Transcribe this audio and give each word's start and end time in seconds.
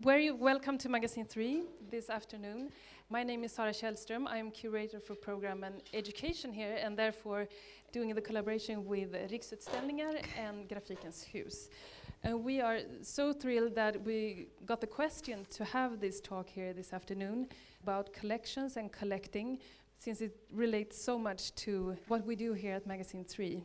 Very 0.00 0.30
welcome 0.30 0.78
to 0.78 0.88
Magasin 0.88 1.26
III 1.36 1.64
this 1.90 2.08
afternoon. 2.08 2.70
My 3.10 3.24
name 3.24 3.42
is 3.42 3.50
Sara 3.50 3.72
Källström. 3.72 4.28
I 4.28 4.36
am 4.36 4.52
curator 4.52 5.00
for 5.00 5.16
program 5.16 5.64
and 5.64 5.82
education 5.92 6.52
here 6.52 6.78
and 6.80 6.96
therefore 6.96 7.48
doing 7.90 8.14
the 8.14 8.20
collaboration 8.20 8.86
with 8.86 9.12
Riksutställningar 9.12 10.22
and 10.38 10.68
Grafikens 10.68 11.24
Hus. 11.24 11.68
And 12.22 12.44
we 12.44 12.60
are 12.60 12.78
so 13.02 13.32
thrilled 13.32 13.74
that 13.74 14.00
we 14.04 14.46
got 14.66 14.80
the 14.80 14.86
question 14.86 15.44
to 15.50 15.64
have 15.64 15.98
this 15.98 16.20
talk 16.20 16.48
here 16.48 16.72
this 16.72 16.92
afternoon 16.92 17.48
about 17.82 18.12
collections 18.12 18.76
and 18.76 18.92
collecting 18.92 19.58
since 19.98 20.20
it 20.20 20.36
relates 20.52 20.96
so 20.96 21.18
much 21.18 21.52
to 21.56 21.96
what 22.06 22.24
we 22.24 22.36
do 22.36 22.52
here 22.52 22.76
at 22.76 22.86
Magasin 22.86 23.26
III. 23.36 23.64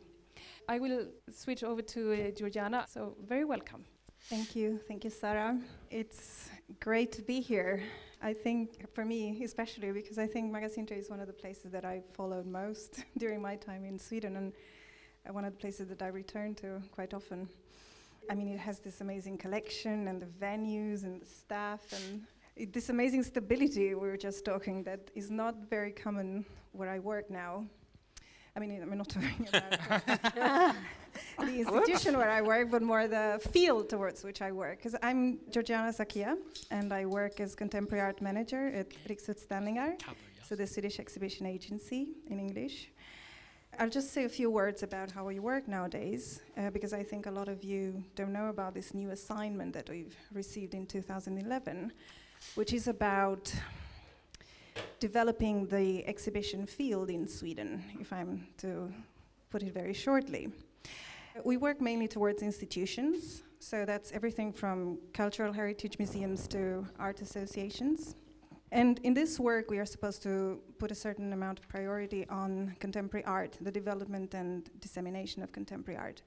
I 0.68 0.80
will 0.80 1.06
switch 1.30 1.62
over 1.62 1.80
to 1.80 2.12
uh, 2.12 2.30
Georgiana, 2.32 2.86
so 2.88 3.14
very 3.24 3.44
welcome. 3.44 3.84
Thank 4.30 4.56
you. 4.56 4.80
Thank 4.88 5.04
you, 5.04 5.10
Sarah. 5.10 5.58
It's 5.90 6.48
great 6.80 7.12
to 7.12 7.20
be 7.20 7.40
here. 7.40 7.82
I 8.22 8.32
think, 8.32 8.90
for 8.94 9.04
me 9.04 9.44
especially, 9.44 9.92
because 9.92 10.16
I 10.16 10.26
think 10.26 10.50
Magasin 10.50 10.88
III 10.90 10.96
is 10.96 11.10
one 11.10 11.20
of 11.20 11.26
the 11.26 11.34
places 11.34 11.70
that 11.72 11.84
I 11.84 12.00
followed 12.14 12.46
most 12.46 13.04
during 13.18 13.42
my 13.42 13.56
time 13.56 13.84
in 13.84 13.98
Sweden 13.98 14.36
and 14.36 14.52
uh, 15.28 15.34
one 15.34 15.44
of 15.44 15.52
the 15.52 15.58
places 15.58 15.88
that 15.88 16.00
I 16.00 16.06
return 16.06 16.54
to 16.54 16.80
quite 16.90 17.12
often. 17.12 17.50
I 18.30 18.34
mean, 18.34 18.48
it 18.48 18.58
has 18.58 18.78
this 18.78 19.02
amazing 19.02 19.36
collection 19.36 20.08
and 20.08 20.22
the 20.22 20.30
venues 20.46 21.04
and 21.04 21.20
the 21.20 21.26
staff 21.26 21.82
and 21.92 22.22
it, 22.56 22.72
this 22.72 22.88
amazing 22.88 23.24
stability 23.24 23.94
we 23.94 24.08
were 24.08 24.16
just 24.16 24.42
talking 24.42 24.84
that 24.84 25.10
is 25.14 25.30
not 25.30 25.68
very 25.68 25.92
common 25.92 26.46
where 26.72 26.88
I 26.88 26.98
work 26.98 27.28
now. 27.28 27.66
I 28.56 28.60
mean, 28.60 28.80
I'm 28.80 28.96
not 28.96 29.08
talking 29.16 29.48
about 29.48 30.06
the 31.38 31.58
institution 31.58 32.16
where 32.16 32.30
I 32.30 32.40
work, 32.40 32.70
but 32.70 32.82
more 32.82 33.08
the 33.08 33.40
field 33.50 33.88
towards 33.88 34.22
which 34.22 34.40
I 34.42 34.52
work. 34.52 34.78
Because 34.78 34.94
I'm 35.02 35.40
Georgiana 35.50 35.92
Sakia, 35.92 36.36
and 36.70 36.92
I 36.92 37.04
work 37.04 37.40
as 37.40 37.56
contemporary 37.56 38.04
art 38.04 38.20
manager 38.22 38.68
at 38.68 38.90
Riksutställningar, 39.08 40.00
so 40.48 40.54
the 40.54 40.68
Swedish 40.68 41.00
exhibition 41.00 41.46
agency 41.46 42.10
in 42.28 42.38
English. 42.38 42.90
I'll 43.80 43.90
just 43.90 44.12
say 44.12 44.24
a 44.24 44.28
few 44.28 44.50
words 44.50 44.84
about 44.84 45.10
how 45.10 45.24
we 45.24 45.40
work 45.40 45.66
nowadays, 45.66 46.40
uh, 46.56 46.70
because 46.70 46.92
I 46.92 47.02
think 47.02 47.26
a 47.26 47.32
lot 47.32 47.48
of 47.48 47.64
you 47.64 48.04
don't 48.14 48.32
know 48.32 48.50
about 48.50 48.72
this 48.74 48.94
new 48.94 49.10
assignment 49.10 49.72
that 49.72 49.90
we've 49.90 50.14
received 50.32 50.74
in 50.74 50.86
2011, 50.86 51.90
which 52.54 52.72
is 52.72 52.86
about 52.86 53.52
developing 55.00 55.66
the 55.66 56.06
exhibition 56.06 56.66
field 56.66 57.10
in 57.10 57.28
Sweden, 57.28 57.82
if 58.00 58.12
I'm 58.12 58.46
to 58.58 58.92
put 59.50 59.62
it 59.62 59.72
very 59.72 59.94
shortly. 59.94 60.50
We 61.44 61.56
work 61.56 61.80
mainly 61.80 62.08
towards 62.08 62.42
institutions, 62.42 63.42
so 63.58 63.84
that's 63.84 64.12
everything 64.12 64.52
from 64.52 64.98
cultural 65.12 65.52
heritage 65.52 65.98
museums 65.98 66.46
to 66.48 66.86
art 66.98 67.20
associations. 67.20 68.14
And 68.72 68.98
in 69.04 69.14
this 69.14 69.38
work, 69.38 69.70
we 69.70 69.78
are 69.78 69.86
supposed 69.86 70.22
to 70.24 70.60
put 70.78 70.90
a 70.90 70.94
certain 70.94 71.32
amount 71.32 71.60
of 71.60 71.68
priority 71.68 72.26
on 72.28 72.74
contemporary 72.80 73.24
art, 73.24 73.56
the 73.60 73.70
development 73.70 74.34
and 74.34 74.68
dissemination 74.80 75.42
of 75.42 75.52
contemporary 75.52 75.98
art. 75.98 76.22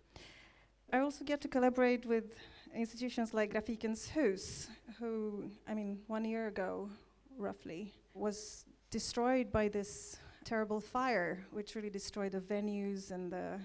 I 0.93 0.99
also 0.99 1.25
get 1.25 1.41
to 1.41 1.49
collaborate 1.49 2.05
with 2.05 2.35
institutions 2.73 3.33
like 3.33 3.53
Grafikens 3.53 4.09
Hus, 4.09 4.69
who, 4.99 5.51
I 5.67 5.73
mean, 5.73 5.99
one 6.07 6.23
year 6.23 6.47
ago, 6.47 6.89
roughly, 7.37 7.93
was 8.17 8.65
destroyed 8.89 9.51
by 9.51 9.67
this 9.67 10.17
terrible 10.43 10.79
fire, 10.79 11.45
which 11.51 11.75
really 11.75 11.89
destroyed 11.89 12.31
the 12.31 12.39
venues 12.39 13.11
and 13.11 13.31
the 13.31 13.59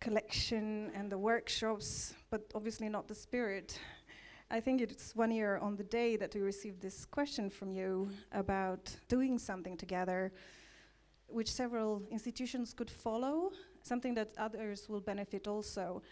collection 0.00 0.90
and 0.94 1.10
the 1.10 1.18
workshops, 1.18 2.14
but 2.30 2.42
obviously 2.54 2.88
not 2.88 3.08
the 3.08 3.14
spirit. 3.14 3.78
I 4.50 4.60
think 4.60 4.80
it's 4.80 5.16
one 5.16 5.30
year 5.30 5.58
on 5.58 5.76
the 5.76 5.84
day 5.84 6.16
that 6.16 6.34
we 6.34 6.40
received 6.40 6.80
this 6.80 7.04
question 7.04 7.50
from 7.50 7.70
you 7.70 8.08
about 8.32 8.94
doing 9.08 9.38
something 9.38 9.76
together, 9.76 10.32
which 11.26 11.50
several 11.50 12.02
institutions 12.10 12.72
could 12.72 12.90
follow, 12.90 13.50
something 13.82 14.14
that 14.14 14.30
others 14.38 14.88
will 14.88 15.00
benefit 15.00 15.48
also. 15.48 16.02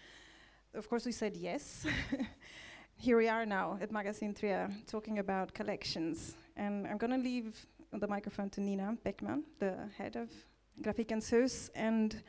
Of 0.75 0.89
course, 0.89 1.07
we 1.07 1.13
said 1.13 1.37
yes. 1.37 1.87
Here 2.97 3.17
we 3.17 3.29
are 3.29 3.47
now 3.47 3.79
at 3.81 3.93
Magasin 3.93 4.35
III 4.41 4.85
talking 4.87 5.19
about 5.19 5.53
collections. 5.53 6.35
And 6.57 6.87
I'm 6.87 6.99
going 6.99 7.13
to 7.13 7.19
leave 7.19 7.67
the 7.93 8.09
microphone 8.09 8.51
to 8.51 8.61
Nina 8.61 8.97
Beckmann, 9.05 9.43
the 9.59 9.89
head 9.97 10.17
of 10.17 10.31
Grafikens 10.83 11.71
and 11.75 12.23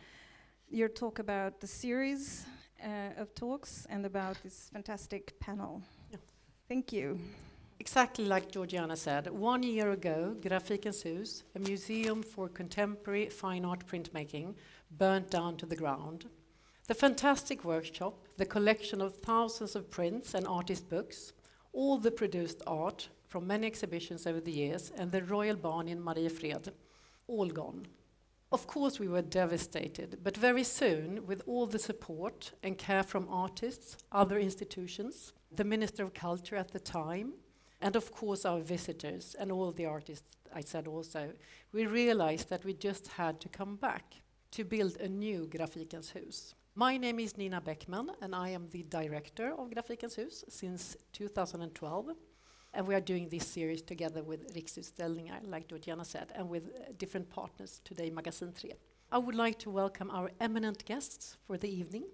your 0.70 0.90
talk 0.90 1.20
about 1.20 1.60
the 1.60 1.68
series 1.68 2.46
uh, 2.84 3.22
of 3.22 3.34
talks 3.36 3.86
and 3.90 4.06
about 4.06 4.38
this 4.44 4.70
fantastic 4.74 5.40
panel. 5.40 5.82
Yeah. 6.12 6.18
Thank 6.68 6.92
you. 6.92 7.20
Exactly 7.80 8.26
like 8.26 8.52
Georgiana 8.52 8.96
said, 8.96 9.30
one 9.30 9.62
year 9.62 9.92
ago, 9.92 10.36
Grafikens 10.40 11.04
Hus, 11.04 11.44
a 11.56 11.60
museum 11.60 12.24
for 12.24 12.48
contemporary 12.48 13.30
fine 13.30 13.66
art 13.66 13.86
printmaking, 13.86 14.56
burnt 14.92 15.30
down 15.30 15.58
to 15.58 15.66
the 15.66 15.76
ground. 15.76 16.26
The 16.88 16.94
fantastic 16.94 17.66
workshop, 17.66 18.28
the 18.38 18.46
collection 18.46 19.02
of 19.02 19.18
thousands 19.18 19.76
of 19.76 19.90
prints 19.90 20.34
and 20.34 20.48
artist 20.48 20.90
books, 20.90 21.34
all 21.74 21.98
the 21.98 22.12
produced 22.12 22.62
art 22.66 23.10
from 23.36 23.48
many 23.48 23.68
exhibitions 23.68 24.26
over 24.26 24.40
the 24.40 24.50
years, 24.50 24.94
and 24.96 25.12
the 25.12 25.22
Royal 25.22 25.58
Barn 25.58 25.90
in 25.90 26.02
Mariefred, 26.02 26.72
all 27.28 27.50
gone. 27.50 27.86
Of 28.50 28.66
course, 28.66 28.98
we 28.98 29.10
were 29.10 29.22
devastated, 29.22 30.20
but 30.24 30.38
very 30.38 30.64
soon, 30.64 31.28
with 31.28 31.44
all 31.46 31.66
the 31.68 31.78
support 31.78 32.54
and 32.64 32.78
care 32.78 33.04
from 33.04 33.28
artists, 33.30 33.98
other 34.14 34.40
institutions, 34.40 35.34
the 35.52 35.66
Minister 35.66 36.06
of 36.06 36.14
Culture 36.14 36.56
at 36.56 36.72
the 36.72 36.80
time, 36.80 37.34
and 37.82 37.98
of 37.98 38.10
course 38.14 38.46
our 38.46 38.62
visitors 38.62 39.36
and 39.38 39.52
all 39.52 39.74
the 39.74 39.86
artists 39.86 40.38
I 40.54 40.62
said 40.62 40.88
also, 40.88 41.34
we 41.74 41.88
realized 41.88 42.48
that 42.52 42.64
we 42.64 42.74
just 42.74 43.06
had 43.08 43.42
to 43.42 43.50
come 43.50 43.76
back 43.76 44.16
to 44.52 44.64
build 44.64 44.96
a 45.02 45.10
new 45.10 45.46
Grafikens 45.52 46.14
Hus. 46.14 46.56
My 46.74 46.96
name 46.96 47.20
is 47.20 47.38
Nina 47.38 47.60
Beckmann, 47.60 48.12
and 48.22 48.34
I 48.34 48.48
am 48.52 48.70
the 48.70 48.84
director 48.84 49.54
of 49.58 49.72
Grafikens 49.72 50.16
Hus 50.16 50.46
since 50.48 50.96
2012 51.12 52.16
and 52.76 52.86
we 52.86 52.94
are 52.94 53.00
doing 53.02 53.30
this 53.30 53.48
series 53.48 53.82
together 53.82 54.22
with 54.22 54.54
Riksutställningar, 54.54 55.40
like 55.50 55.68
Georgiana 55.68 56.04
said, 56.06 56.32
and 56.36 56.50
with 56.50 56.66
uh, 56.66 56.92
different 56.98 57.30
partners 57.30 57.82
today, 57.86 58.10
Magasin 58.10 58.54
III. 58.64 58.74
I 59.12 59.18
would 59.18 59.36
like 59.36 59.58
to 59.60 59.70
welcome 59.70 60.12
our 60.12 60.30
eminent 60.42 60.84
guests 60.86 61.38
for 61.48 61.58
the 61.58 61.70
evening. 61.70 62.06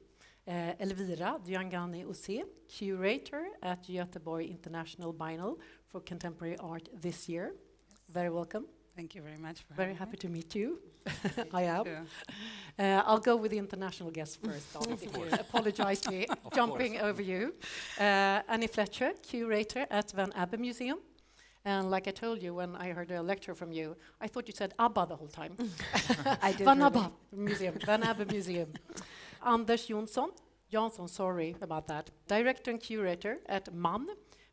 Uh, 0.47 0.73
Elvira 0.79 1.39
Dyangani 1.45 2.05
Ose, 2.07 2.43
curator 2.67 3.45
at 3.63 3.83
Göteborg 3.87 4.49
International 4.49 5.13
Biennale 5.13 5.57
for 5.87 5.99
Contemporary 6.01 6.57
Art 6.57 6.89
this 7.01 7.27
year. 7.27 7.53
Very 8.11 8.29
welcome. 8.29 8.65
Thank 8.95 9.15
you 9.15 9.21
very 9.21 9.37
much. 9.37 9.63
very 9.75 9.93
happy 9.93 10.11
me. 10.11 10.17
to 10.17 10.29
meet 10.29 10.55
you. 10.55 10.79
I 11.53 11.63
am. 11.63 11.85
Uh, 12.79 13.01
I'll 13.05 13.19
go 13.19 13.35
with 13.35 13.51
the 13.51 13.57
international 13.57 14.11
guests 14.11 14.37
first. 14.43 14.67
if 14.89 15.03
you 15.17 15.25
apologize 15.31 16.07
me 16.07 16.27
jumping 16.55 16.99
over 16.99 17.21
you. 17.21 17.53
Uh, 17.99 18.41
Annie 18.47 18.67
Fletcher, 18.67 19.11
curator 19.21 19.85
at 19.89 20.11
Van 20.11 20.31
Abbe 20.33 20.57
Museum. 20.57 20.99
And 21.63 21.91
like 21.91 22.07
I 22.07 22.11
told 22.11 22.41
you 22.41 22.55
when 22.55 22.75
I 22.75 22.89
heard 22.91 23.11
a 23.11 23.21
lecture 23.21 23.53
from 23.53 23.71
you, 23.71 23.95
I 24.19 24.27
thought 24.27 24.47
you 24.47 24.53
said 24.53 24.73
ABBA 24.79 25.05
the 25.09 25.15
whole 25.15 25.27
time. 25.27 25.55
I 26.41 26.53
did 26.53 26.65
Van 26.65 26.79
really. 26.79 26.87
ABBA 26.87 27.11
Museum, 27.33 27.75
Van 27.85 28.03
Abbe 28.03 28.25
Museum. 28.25 28.69
Anders 29.45 29.87
Jonsson, 29.87 30.29
Jansson, 30.73 31.07
sorry 31.09 31.55
about 31.61 31.87
that. 31.87 32.09
Director 32.27 32.71
and 32.71 32.79
curator 32.79 33.37
at 33.47 33.71
MAN 33.73 34.07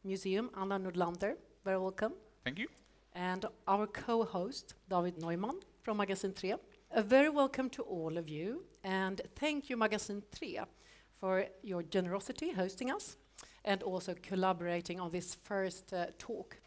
Museum, 0.05 0.51
Anna 0.61 0.79
Nordlander. 0.79 1.37
Very 1.65 1.79
welcome 1.79 2.13
Thank 2.45 2.59
you. 2.59 2.69
and 3.15 3.47
our 3.67 3.87
co-host, 3.87 4.75
David 4.91 5.17
Neuman 5.19 5.55
from 5.89 5.97
Magasin 5.97 6.35
III. 6.45 6.57
A 6.91 7.03
very 7.03 7.31
welcome 7.31 7.71
to 7.71 7.81
all 7.81 8.19
of 8.19 8.29
you, 8.29 8.63
and 8.85 9.23
thank 9.37 9.71
you, 9.71 9.77
Magasin 9.79 10.23
III, 10.43 10.65
for 11.15 11.47
your 11.63 11.83
generosity 11.83 12.51
hosting 12.53 12.91
us 12.91 13.17
and 13.65 13.83
also 13.83 14.15
collaborating 14.23 15.01
on 15.01 15.11
this 15.11 15.35
first 15.35 15.95
uh, 15.95 16.09
talk. 16.19 16.61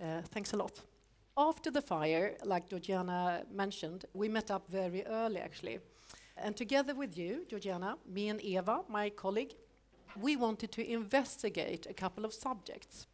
Uh, 0.00 0.22
thanks 0.30 0.52
a 0.52 0.56
lot. 0.56 0.82
After 1.36 1.72
the 1.72 1.82
fire, 1.82 2.36
like 2.44 2.68
Georgiana 2.68 3.42
mentioned, 3.52 4.04
we 4.14 4.28
met 4.28 4.52
up 4.52 4.70
very 4.70 5.04
early 5.04 5.40
actually. 5.40 5.80
And 6.36 6.56
together 6.56 6.94
with 6.94 7.18
you, 7.18 7.46
Georgiana, 7.48 7.96
me 8.06 8.28
and 8.28 8.40
Eva, 8.40 8.82
my 8.88 9.10
colleague, 9.10 9.54
we 10.16 10.36
wanted 10.36 10.70
to 10.70 10.88
investigate 10.88 11.88
a 11.90 11.92
couple 11.92 12.24
of 12.24 12.32
subjects 12.32 13.08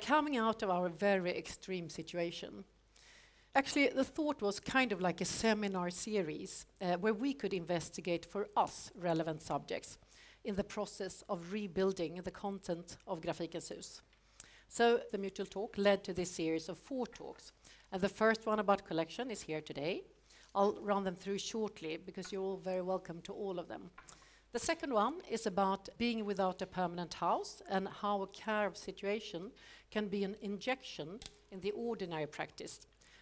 coming 0.00 0.36
out 0.36 0.62
of 0.62 0.70
our 0.70 0.88
very 0.88 1.36
extreme 1.36 1.88
situation. 1.88 2.64
Actually, 3.56 3.86
the 3.88 4.02
thought 4.02 4.42
was 4.42 4.58
kind 4.58 4.90
of 4.90 5.00
like 5.00 5.20
a 5.20 5.24
seminar 5.24 5.88
series 5.88 6.66
uh, 6.82 6.94
where 6.94 7.14
we 7.14 7.32
could 7.32 7.54
investigate 7.54 8.26
for 8.26 8.48
us 8.56 8.90
relevant 8.96 9.40
subjects 9.40 9.96
in 10.42 10.56
the 10.56 10.64
process 10.64 11.22
of 11.28 11.52
rebuilding 11.52 12.16
the 12.24 12.32
content 12.32 12.96
of 13.06 13.20
Grafikens 13.20 13.68
Hus. 13.68 14.02
So 14.68 15.00
the 15.12 15.18
mutual 15.18 15.46
talk 15.46 15.78
led 15.78 16.02
to 16.02 16.12
this 16.12 16.32
series 16.32 16.68
of 16.68 16.78
four 16.78 17.06
talks. 17.06 17.52
And 17.92 18.02
the 18.02 18.08
first 18.08 18.44
one 18.44 18.58
about 18.58 18.88
collection 18.88 19.30
is 19.30 19.42
here 19.42 19.60
today. 19.60 20.02
I'll 20.52 20.76
run 20.82 21.04
them 21.04 21.14
through 21.14 21.38
shortly 21.38 21.96
because 21.96 22.32
you're 22.32 22.42
all 22.42 22.56
very 22.56 22.82
welcome 22.82 23.20
to 23.20 23.32
all 23.32 23.60
of 23.60 23.68
them. 23.68 23.90
The 24.50 24.58
second 24.58 24.92
one 24.92 25.20
is 25.30 25.46
about 25.46 25.88
being 25.96 26.24
without 26.24 26.60
a 26.60 26.66
permanent 26.66 27.14
house 27.14 27.62
and 27.70 27.86
how 27.86 28.22
a 28.22 28.26
care 28.26 28.66
of 28.66 28.76
situation 28.76 29.52
can 29.92 30.08
be 30.08 30.24
an 30.24 30.34
injection 30.42 31.20
in 31.52 31.60
the 31.60 31.70
ordinary 31.70 32.26
practice. 32.26 32.80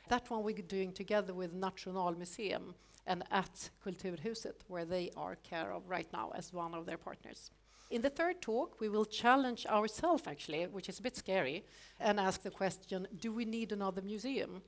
That 0.09 0.31
one 0.31 0.43
we're 0.43 0.57
doing 0.63 0.93
together 0.93 1.35
with 1.35 1.55
Nationalmuseum 1.55 2.75
and 3.07 3.25
at 3.31 3.71
Kulturhuset, 3.85 4.63
where 4.69 4.85
they 4.85 5.11
are 5.17 5.37
care 5.37 5.73
of 5.73 5.89
right 5.89 6.07
now 6.13 6.33
as 6.35 6.53
one 6.53 6.75
of 6.75 6.87
their 6.87 6.99
partners. 6.99 7.51
In 7.91 8.03
the 8.03 8.11
third 8.11 8.41
talk, 8.41 8.81
we 8.81 8.89
will 8.89 9.05
challenge 9.05 9.67
ourselves, 9.67 10.25
actually, 10.27 10.67
which 10.67 10.89
is 10.89 10.99
a 10.99 11.03
bit 11.03 11.17
scary, 11.17 11.65
and 12.01 12.19
ask 12.19 12.43
the 12.43 12.51
question 12.51 13.07
do 13.19 13.33
we 13.33 13.45
need 13.45 13.73
another 13.73 14.03
museum? 14.03 14.63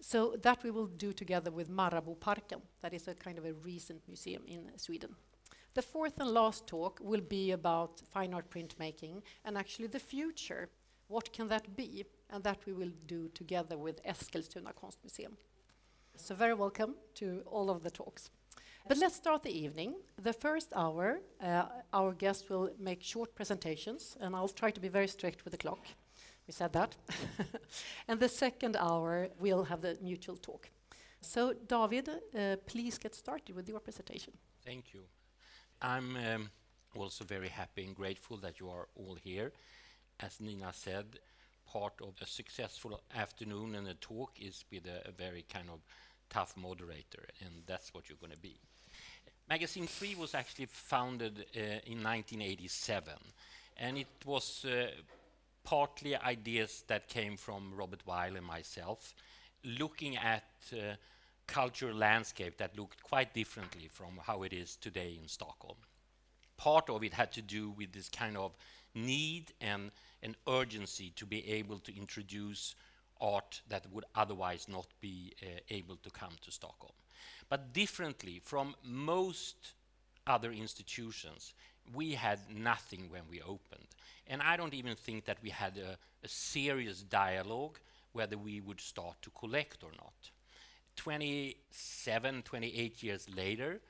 So 0.00 0.36
that 0.42 0.62
we 0.62 0.70
will 0.70 0.86
do 0.86 1.12
together 1.12 1.50
with 1.50 1.70
Marabouparken, 1.70 2.60
that 2.82 2.94
is 2.94 3.08
a 3.08 3.14
kind 3.14 3.38
of 3.38 3.44
a 3.44 3.54
recent 3.54 4.02
museum 4.06 4.42
in 4.46 4.70
Sweden. 4.76 5.14
The 5.74 5.82
fourth 5.82 6.20
and 6.20 6.30
last 6.30 6.66
talk 6.66 7.00
will 7.02 7.20
be 7.20 7.50
about 7.50 8.00
fine 8.10 8.32
art 8.32 8.48
printmaking 8.48 9.22
and 9.44 9.58
actually 9.58 9.88
the 9.88 9.98
future. 9.98 10.68
What 11.08 11.32
can 11.32 11.48
that 11.48 11.76
be? 11.76 12.04
And 12.30 12.42
that 12.44 12.58
we 12.66 12.72
will 12.72 12.92
do 13.06 13.28
together 13.28 13.76
with 13.76 14.02
Eskilstuna 14.04 14.72
Konstmuseum. 14.74 15.36
So 16.16 16.34
very 16.34 16.54
welcome 16.54 16.94
to 17.14 17.42
all 17.46 17.70
of 17.70 17.82
the 17.82 17.90
talks. 17.90 18.30
But 18.86 18.98
let's 18.98 19.16
start 19.16 19.42
the 19.42 19.50
evening. 19.50 19.94
The 20.22 20.32
first 20.32 20.72
hour, 20.74 21.20
uh, 21.40 21.64
our 21.92 22.12
guests 22.12 22.48
will 22.50 22.70
make 22.78 23.02
short 23.02 23.34
presentations, 23.34 24.16
and 24.20 24.36
I'll 24.36 24.48
try 24.48 24.70
to 24.70 24.80
be 24.80 24.88
very 24.88 25.08
strict 25.08 25.44
with 25.44 25.52
the 25.52 25.58
clock. 25.58 25.86
We 26.46 26.52
said 26.52 26.72
that. 26.74 26.94
and 28.08 28.20
the 28.20 28.28
second 28.28 28.76
hour, 28.76 29.28
we'll 29.38 29.64
have 29.64 29.80
the 29.80 29.96
mutual 30.02 30.36
talk. 30.36 30.68
So, 31.20 31.54
David, 31.66 32.08
uh, 32.08 32.56
please 32.66 32.98
get 32.98 33.14
started 33.14 33.56
with 33.56 33.68
your 33.68 33.80
presentation. 33.80 34.34
Thank 34.64 34.92
you. 34.92 35.00
I'm 35.80 36.16
um, 36.16 36.50
also 36.94 37.24
very 37.24 37.48
happy 37.48 37.84
and 37.84 37.94
grateful 37.94 38.36
that 38.38 38.60
you 38.60 38.68
are 38.68 38.88
all 38.94 39.14
here. 39.14 39.52
As 40.20 40.40
Nina 40.40 40.72
said, 40.72 41.18
part 41.70 41.94
of 42.00 42.14
a 42.20 42.26
successful 42.26 43.00
afternoon 43.16 43.74
and 43.74 43.88
a 43.88 43.94
talk 43.94 44.32
is 44.40 44.64
with 44.70 44.86
a, 44.86 45.08
a 45.08 45.12
very 45.12 45.44
kind 45.52 45.68
of 45.70 45.80
tough 46.30 46.56
moderator, 46.56 47.26
and 47.40 47.62
that's 47.66 47.92
what 47.92 48.08
you're 48.08 48.18
going 48.18 48.32
to 48.32 48.38
be. 48.38 48.56
Magasin 49.48 49.88
III 50.00 50.14
was 50.16 50.34
actually 50.34 50.66
founded 50.66 51.46
uh, 51.56 51.60
in 51.86 52.02
1987, 52.02 53.12
and 53.76 53.98
it 53.98 54.06
was 54.24 54.64
uh, 54.64 54.86
partly 55.64 56.16
ideas 56.16 56.84
that 56.86 57.08
came 57.08 57.36
from 57.36 57.72
Robert 57.74 58.02
Weil 58.06 58.36
and 58.36 58.46
myself, 58.46 59.14
looking 59.64 60.16
at 60.16 60.44
uh, 60.72 60.94
cultural 61.46 61.94
landscape 61.94 62.56
that 62.58 62.76
looked 62.78 63.02
quite 63.02 63.34
differently 63.34 63.88
from 63.90 64.18
how 64.22 64.42
it 64.44 64.52
is 64.52 64.76
today 64.76 65.18
in 65.20 65.28
Stockholm. 65.28 65.76
Part 66.56 66.88
of 66.88 67.02
it 67.02 67.12
had 67.12 67.32
to 67.32 67.42
do 67.42 67.70
with 67.70 67.92
this 67.92 68.08
kind 68.08 68.36
of 68.36 68.52
need 68.94 69.52
and 69.60 69.90
an 70.22 70.36
urgency 70.48 71.12
to 71.16 71.26
be 71.26 71.48
able 71.48 71.78
to 71.80 71.96
introduce 71.96 72.74
art 73.20 73.60
that 73.68 73.86
would 73.92 74.04
otherwise 74.14 74.66
not 74.68 74.86
be 75.00 75.32
uh, 75.42 75.46
able 75.70 75.96
to 75.96 76.10
come 76.10 76.32
to 76.42 76.50
Stockholm. 76.50 76.92
But 77.48 77.72
differently 77.72 78.40
from 78.42 78.74
most 78.82 79.72
other 80.26 80.52
institutions, 80.52 81.54
we 81.94 82.12
had 82.12 82.38
nothing 82.50 83.08
when 83.10 83.22
we 83.30 83.42
opened. 83.42 83.88
And 84.26 84.40
I 84.40 84.56
don't 84.56 84.74
even 84.74 84.96
think 84.96 85.26
that 85.26 85.38
we 85.42 85.50
had 85.50 85.76
a, 85.76 85.98
a 86.24 86.28
serious 86.28 87.02
dialogue 87.02 87.78
whether 88.12 88.38
we 88.38 88.60
would 88.60 88.80
start 88.80 89.20
to 89.22 89.30
collect 89.30 89.82
or 89.82 89.90
not. 89.98 90.30
27, 90.96 92.42
28 92.42 93.02
years 93.02 93.26
later, 93.36 93.80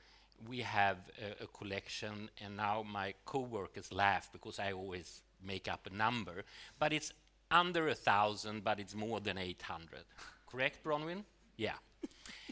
we 0.47 0.59
have 0.59 0.97
a, 1.21 1.43
a 1.43 1.47
collection, 1.47 2.29
and 2.43 2.57
now 2.57 2.83
my 2.83 3.13
co-workers 3.25 3.91
laugh 3.91 4.29
because 4.31 4.59
I 4.59 4.71
always 4.71 5.21
make 5.43 5.67
up 5.67 5.87
a 5.91 5.95
number, 5.95 6.43
but 6.79 6.93
it's 6.93 7.11
under 7.51 7.87
a 7.87 7.95
thousand, 7.95 8.63
but 8.63 8.79
it's 8.79 8.95
more 8.95 9.19
than 9.19 9.37
800. 9.37 9.99
Correct, 10.47 10.83
Bronwyn? 10.83 11.23
Yeah. 11.57 11.73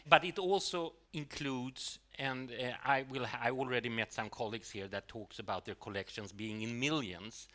but 0.08 0.24
it 0.24 0.38
also 0.38 0.94
includes, 1.12 1.98
and 2.18 2.50
uh, 2.50 2.72
I 2.84 3.04
will. 3.10 3.26
I 3.42 3.50
already 3.50 3.88
met 3.88 4.12
some 4.12 4.30
colleagues 4.30 4.70
here 4.70 4.88
that 4.88 5.08
talks 5.08 5.38
about 5.38 5.64
their 5.64 5.74
collections 5.74 6.32
being 6.32 6.62
in 6.62 6.78
millions, 6.78 7.48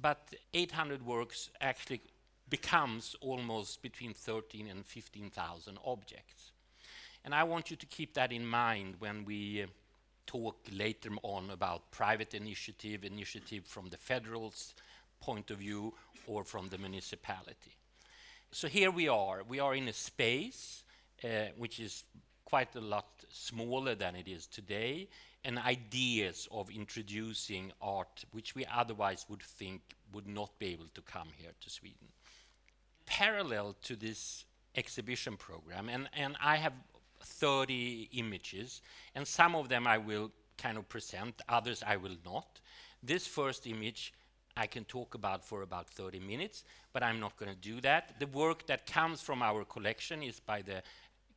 but 0.00 0.34
800 0.52 1.04
works 1.04 1.50
actually 1.60 2.00
becomes 2.48 3.16
almost 3.20 3.82
between 3.82 4.14
13 4.14 4.68
and 4.68 4.86
15,000 4.86 5.78
objects. 5.84 6.52
And 7.26 7.34
I 7.34 7.42
want 7.42 7.70
you 7.70 7.76
to 7.76 7.86
keep 7.86 8.14
that 8.14 8.30
in 8.30 8.46
mind 8.46 8.94
when 9.00 9.24
we 9.24 9.64
uh, 9.64 9.66
talk 10.26 10.56
later 10.70 11.10
on 11.24 11.50
about 11.50 11.90
private 11.90 12.34
initiative, 12.34 13.04
initiative 13.04 13.64
from 13.66 13.88
the 13.90 13.96
federal's 13.96 14.74
point 15.20 15.50
of 15.50 15.58
view 15.58 15.92
or 16.28 16.44
from 16.44 16.68
the 16.68 16.78
municipality. 16.78 17.74
So 18.52 18.68
here 18.68 18.92
we 18.92 19.08
are. 19.08 19.42
We 19.42 19.58
are 19.58 19.74
in 19.74 19.88
a 19.88 19.92
space 19.92 20.84
uh, 21.24 21.48
which 21.58 21.80
is 21.80 22.04
quite 22.44 22.76
a 22.76 22.80
lot 22.80 23.08
smaller 23.28 23.96
than 23.96 24.14
it 24.14 24.28
is 24.28 24.46
today, 24.46 25.08
and 25.44 25.58
ideas 25.58 26.46
of 26.52 26.70
introducing 26.70 27.72
art 27.82 28.24
which 28.30 28.54
we 28.54 28.64
otherwise 28.72 29.26
would 29.28 29.42
think 29.42 29.82
would 30.12 30.28
not 30.28 30.56
be 30.60 30.68
able 30.68 30.88
to 30.94 31.00
come 31.00 31.28
here 31.36 31.52
to 31.60 31.70
Sweden 31.70 32.08
parallel 33.06 33.76
to 33.84 33.96
this 33.96 34.44
exhibition 34.74 35.36
program, 35.36 35.88
and, 35.88 36.08
and 36.12 36.36
I 36.42 36.56
have 36.56 36.72
30 37.26 38.10
images, 38.12 38.82
and 39.14 39.26
some 39.26 39.54
of 39.54 39.68
them 39.68 39.86
I 39.86 39.98
will 39.98 40.30
kind 40.56 40.78
of 40.78 40.88
present, 40.88 41.42
others 41.48 41.82
I 41.86 41.96
will 41.96 42.16
not. 42.24 42.60
This 43.02 43.26
first 43.26 43.66
image 43.66 44.12
I 44.56 44.66
can 44.66 44.84
talk 44.84 45.14
about 45.14 45.44
for 45.44 45.62
about 45.62 45.88
30 45.90 46.18
minutes, 46.20 46.64
but 46.92 47.02
I'm 47.02 47.20
not 47.20 47.36
going 47.36 47.52
to 47.52 47.58
do 47.58 47.80
that. 47.82 48.18
The 48.18 48.26
work 48.26 48.66
that 48.68 48.86
comes 48.86 49.20
from 49.20 49.42
our 49.42 49.64
collection 49.64 50.22
is 50.22 50.40
by 50.40 50.62
the 50.62 50.82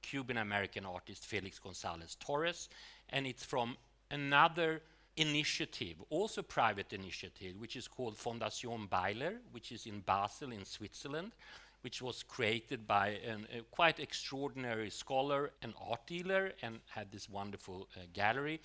Cuban 0.01 0.37
American 0.37 0.85
artist 0.85 1.25
Felix 1.25 1.59
Gonzalez 1.59 2.15
Torres, 2.19 2.69
and 3.09 3.27
it's 3.27 3.43
from 3.43 3.75
another 4.09 4.81
initiative, 5.17 5.97
also 6.09 6.41
private 6.41 6.93
initiative, 6.93 7.59
which 7.59 7.75
is 7.75 7.87
called 7.87 8.15
Fondation 8.15 8.87
Beyeler, 8.87 9.35
which 9.51 9.73
is 9.73 9.85
in 9.85 9.99
Basel 9.99 10.53
in 10.53 10.63
Switzerland, 10.63 11.33
which 11.81 12.01
was 12.01 12.23
created 12.23 12.85
by 12.87 13.19
an, 13.27 13.47
a 13.57 13.61
quite 13.71 13.99
extraordinary 13.99 14.89
scholar 14.89 15.51
and 15.61 15.73
art 15.89 16.05
dealer 16.07 16.51
and 16.61 16.79
had 16.89 17.11
this 17.11 17.29
wonderful 17.29 17.87
uh, 17.95 18.01
gallery. 18.13 18.59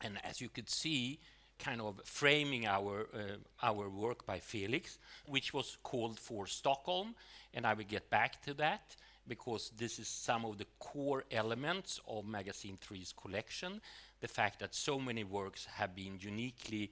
And 0.00 0.18
as 0.24 0.40
you 0.40 0.48
could 0.48 0.68
see, 0.68 1.18
kind 1.58 1.80
of 1.80 2.00
framing 2.04 2.66
our, 2.66 3.08
uh, 3.14 3.36
our 3.62 3.88
work 3.88 4.24
by 4.26 4.38
Felix, 4.38 4.98
which 5.26 5.52
was 5.52 5.76
called 5.82 6.18
for 6.18 6.46
Stockholm, 6.46 7.14
and 7.54 7.66
I 7.66 7.74
will 7.74 7.84
get 7.84 8.08
back 8.10 8.42
to 8.42 8.54
that 8.54 8.96
because 9.26 9.72
this 9.76 9.98
is 9.98 10.08
some 10.08 10.44
of 10.44 10.56
the 10.56 10.66
core 10.78 11.24
elements 11.30 12.00
of 12.08 12.24
Magasin 12.24 12.78
III's 12.90 13.12
collection 13.12 13.80
the 14.20 14.28
fact 14.28 14.60
that 14.60 14.74
so 14.74 14.98
many 14.98 15.24
works 15.24 15.66
have 15.66 15.94
been 15.94 16.18
uniquely 16.20 16.90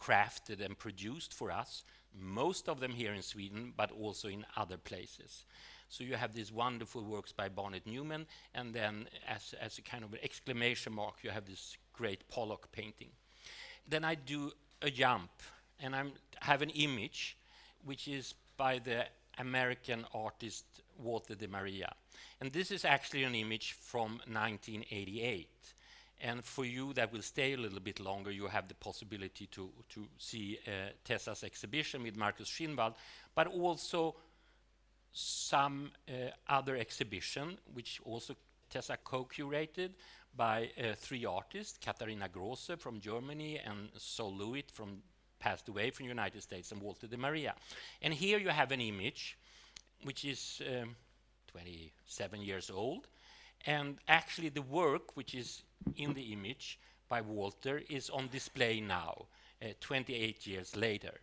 crafted 0.00 0.64
and 0.64 0.78
produced 0.78 1.34
for 1.34 1.50
us, 1.50 1.84
most 2.20 2.68
of 2.68 2.80
them 2.80 2.92
here 2.92 3.12
in 3.12 3.22
Sweden, 3.22 3.72
but 3.76 3.90
also 3.90 4.28
in 4.28 4.44
other 4.56 4.76
places. 4.76 5.44
So 5.88 6.04
you 6.04 6.16
have 6.16 6.34
these 6.34 6.52
wonderful 6.52 7.02
works 7.02 7.32
by 7.32 7.48
Barnett 7.48 7.86
Newman, 7.86 8.26
and 8.54 8.74
then 8.74 9.08
as, 9.26 9.54
as 9.60 9.78
a 9.78 9.82
kind 9.82 10.04
of 10.04 10.14
exclamation 10.22 10.92
mark, 10.92 11.14
you 11.22 11.30
have 11.30 11.46
this 11.46 11.76
great 11.92 12.28
Pollock 12.28 12.70
painting. 12.72 13.08
Then 13.88 14.04
I 14.04 14.14
do 14.14 14.52
a 14.82 14.90
jump, 14.90 15.30
and 15.80 15.96
I 15.96 16.04
have 16.40 16.62
an 16.62 16.70
image, 16.70 17.36
which 17.84 18.06
is 18.06 18.34
by 18.56 18.80
the 18.80 19.06
American 19.38 20.04
artist 20.12 20.64
Walter 20.98 21.34
de 21.34 21.48
Maria. 21.48 21.92
And 22.40 22.52
this 22.52 22.70
is 22.70 22.84
actually 22.84 23.24
an 23.24 23.34
image 23.34 23.72
from 23.72 24.20
1988. 24.26 25.48
And 26.20 26.44
for 26.44 26.64
you 26.64 26.92
that 26.94 27.12
will 27.12 27.22
stay 27.22 27.52
a 27.52 27.56
little 27.56 27.80
bit 27.80 28.00
longer, 28.00 28.30
you 28.30 28.46
have 28.46 28.68
the 28.68 28.74
possibility 28.74 29.46
to, 29.48 29.70
to 29.90 30.08
see 30.18 30.58
uh, 30.66 30.90
Tessa's 31.04 31.44
exhibition 31.44 32.02
with 32.02 32.16
Markus 32.16 32.48
Schinwald, 32.48 32.94
but 33.34 33.46
also 33.46 34.16
some 35.12 35.90
uh, 36.08 36.30
other 36.48 36.76
exhibition, 36.76 37.56
which 37.72 38.00
also 38.04 38.34
Tessa 38.68 38.98
co-curated 39.02 39.90
by 40.36 40.70
uh, 40.78 40.94
three 40.96 41.24
artists, 41.24 41.78
Katharina 41.78 42.28
Grosse 42.28 42.70
from 42.78 43.00
Germany 43.00 43.58
and 43.64 43.88
Sol 43.96 44.36
LeWitt 44.36 44.70
from 44.70 45.02
passed 45.38 45.68
away 45.68 45.90
from 45.90 46.06
the 46.06 46.10
United 46.10 46.42
States 46.42 46.72
and 46.72 46.82
Walter 46.82 47.06
de 47.06 47.16
Maria. 47.16 47.54
And 48.02 48.12
here 48.12 48.38
you 48.38 48.48
have 48.48 48.72
an 48.72 48.80
image 48.80 49.38
which 50.04 50.24
is 50.24 50.60
um, 50.66 50.96
27 51.48 52.42
years 52.42 52.70
old. 52.70 53.08
And 53.66 53.98
actually 54.08 54.48
the 54.48 54.62
work, 54.62 55.16
which 55.16 55.34
is 55.34 55.62
in 55.96 56.14
the 56.14 56.32
image 56.32 56.78
by 57.08 57.20
Walter 57.20 57.82
is 57.88 58.10
on 58.10 58.28
display 58.28 58.80
now, 58.80 59.26
uh, 59.62 59.68
28 59.80 60.46
years 60.46 60.76
later. 60.76 61.14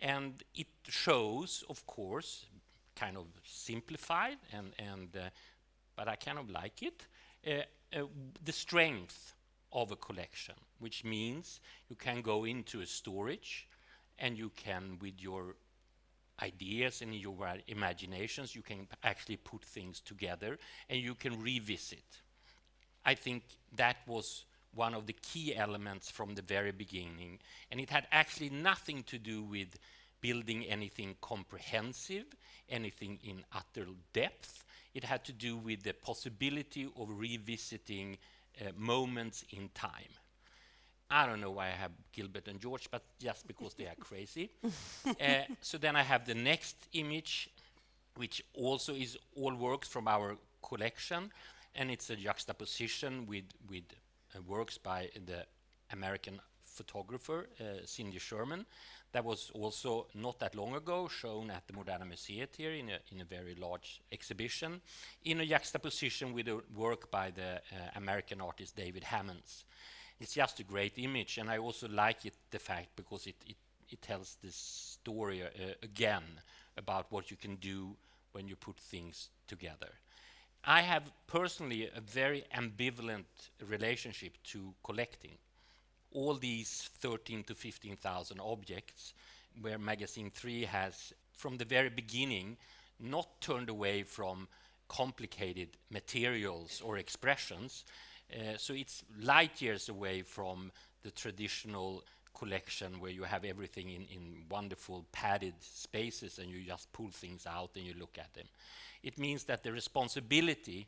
And 0.00 0.42
it 0.54 0.68
shows, 0.88 1.64
of 1.68 1.86
course, 1.86 2.46
kind 2.96 3.16
of 3.16 3.26
simplified, 3.44 4.38
and, 4.52 4.72
and 4.78 5.08
uh, 5.16 5.30
but 5.96 6.08
I 6.08 6.16
kind 6.16 6.38
of 6.38 6.50
like 6.50 6.82
it, 6.82 7.06
uh, 7.46 7.98
uh, 7.98 8.06
the 8.44 8.52
strength 8.52 9.34
of 9.72 9.90
a 9.90 9.96
collection, 9.96 10.54
which 10.78 11.04
means 11.04 11.60
you 11.88 11.96
can 11.96 12.22
go 12.22 12.44
into 12.44 12.80
a 12.80 12.86
storage 12.86 13.68
and 14.18 14.36
you 14.36 14.50
can, 14.50 14.98
with 15.00 15.20
your 15.20 15.56
ideas 16.42 17.02
and 17.02 17.14
your 17.14 17.36
imaginations, 17.68 18.54
you 18.54 18.62
can 18.62 18.86
actually 19.02 19.36
put 19.36 19.64
things 19.64 20.00
together 20.00 20.58
and 20.88 21.00
you 21.00 21.14
can 21.14 21.40
revisit. 21.40 22.22
I 23.04 23.14
think 23.14 23.42
that 23.76 23.96
was 24.06 24.44
one 24.74 24.94
of 24.94 25.06
the 25.06 25.12
key 25.12 25.54
elements 25.54 26.10
from 26.10 26.34
the 26.34 26.42
very 26.42 26.72
beginning, 26.72 27.38
and 27.70 27.80
it 27.80 27.90
had 27.90 28.06
actually 28.10 28.50
nothing 28.50 29.02
to 29.04 29.18
do 29.18 29.42
with 29.42 29.78
building 30.20 30.64
anything 30.66 31.16
comprehensive, 31.20 32.24
anything 32.70 33.18
in 33.24 33.44
utter 33.52 33.86
depth. 34.12 34.64
It 34.94 35.04
had 35.04 35.24
to 35.24 35.32
do 35.32 35.56
with 35.56 35.82
the 35.82 35.92
possibility 35.92 36.84
of 36.84 37.08
revisiting 37.10 38.16
uh, 38.60 38.70
moments 38.76 39.44
in 39.50 39.68
time. 39.74 40.12
I 41.10 41.26
don't 41.26 41.40
know 41.40 41.50
why 41.50 41.66
I 41.66 41.70
have 41.72 41.90
Gilbert 42.12 42.48
and 42.48 42.58
George, 42.58 42.88
but 42.90 43.02
just 43.20 43.46
because 43.46 43.74
they 43.74 43.84
are 43.84 43.94
crazy. 44.00 44.50
uh, 45.04 45.42
so 45.60 45.76
then 45.76 45.94
I 45.96 46.02
have 46.02 46.24
the 46.24 46.34
next 46.34 46.76
image, 46.94 47.50
which 48.16 48.42
also 48.54 48.94
is 48.94 49.18
all 49.36 49.54
works 49.54 49.88
from 49.88 50.08
our 50.08 50.36
collection, 50.62 51.30
and 51.74 51.90
it's 51.90 52.10
a 52.10 52.16
juxtaposition 52.16 53.26
with, 53.26 53.44
with 53.68 53.84
uh, 54.34 54.40
works 54.42 54.78
by 54.78 55.08
the 55.26 55.44
American 55.92 56.40
photographer 56.64 57.46
uh, 57.60 57.64
Cindy 57.84 58.18
Sherman. 58.18 58.66
That 59.12 59.24
was 59.24 59.50
also 59.54 60.06
not 60.14 60.38
that 60.38 60.54
long 60.54 60.74
ago 60.74 61.06
shown 61.08 61.50
at 61.50 61.66
the 61.66 61.74
Moderna 61.74 62.06
Museet 62.06 62.56
here 62.56 62.72
in 62.72 62.88
a, 62.88 62.98
in 63.10 63.20
a 63.20 63.24
very 63.24 63.54
large 63.54 64.00
exhibition, 64.10 64.80
in 65.24 65.40
a 65.40 65.46
juxtaposition 65.46 66.32
with 66.32 66.48
a 66.48 66.60
work 66.74 67.10
by 67.10 67.30
the 67.30 67.56
uh, 67.56 67.90
American 67.96 68.40
artist 68.40 68.74
David 68.74 69.04
Hammons. 69.04 69.64
It's 70.18 70.34
just 70.34 70.60
a 70.60 70.64
great 70.64 70.94
image, 70.96 71.38
and 71.38 71.50
I 71.50 71.58
also 71.58 71.88
like 71.88 72.24
it, 72.24 72.34
the 72.50 72.58
fact, 72.58 72.96
because 72.96 73.26
it, 73.26 73.36
it, 73.46 73.56
it 73.90 74.00
tells 74.00 74.38
this 74.42 74.56
story 74.56 75.42
uh, 75.42 75.48
again 75.82 76.22
about 76.78 77.06
what 77.10 77.30
you 77.30 77.36
can 77.36 77.56
do 77.56 77.96
when 78.32 78.48
you 78.48 78.56
put 78.56 78.78
things 78.78 79.28
together. 79.46 79.90
I 80.64 80.82
have 80.82 81.10
personally 81.26 81.90
a 81.94 82.00
very 82.00 82.44
ambivalent 82.54 83.24
relationship 83.66 84.36
to 84.44 84.74
collecting. 84.84 85.32
All 86.12 86.34
these 86.34 86.88
13 86.98 87.42
to 87.44 87.54
15,000 87.54 88.38
objects, 88.40 89.12
where 89.60 89.78
Magasin 89.78 90.30
III 90.44 90.64
has, 90.66 91.12
from 91.36 91.56
the 91.56 91.64
very 91.64 91.88
beginning, 91.88 92.56
not 93.00 93.40
turned 93.40 93.70
away 93.70 94.04
from 94.04 94.46
complicated 94.88 95.68
materials 95.90 96.80
or 96.84 96.98
expressions. 96.98 97.84
Uh, 98.32 98.56
so 98.56 98.72
it's 98.72 99.02
light 99.20 99.60
years 99.60 99.88
away 99.88 100.22
from 100.22 100.70
the 101.02 101.10
traditional 101.10 102.04
collection 102.34 103.00
where 103.00 103.10
you 103.10 103.24
have 103.24 103.44
everything 103.44 103.90
in, 103.90 104.02
in 104.02 104.44
wonderful 104.48 105.04
padded 105.12 105.54
spaces 105.60 106.38
and 106.38 106.50
you 106.50 106.62
just 106.62 106.92
pull 106.92 107.10
things 107.10 107.46
out 107.46 107.70
and 107.74 107.84
you 107.84 107.94
look 107.98 108.16
at 108.18 108.32
them. 108.34 108.46
It 109.02 109.18
means 109.18 109.44
that 109.44 109.62
the 109.62 109.72
responsibility 109.72 110.86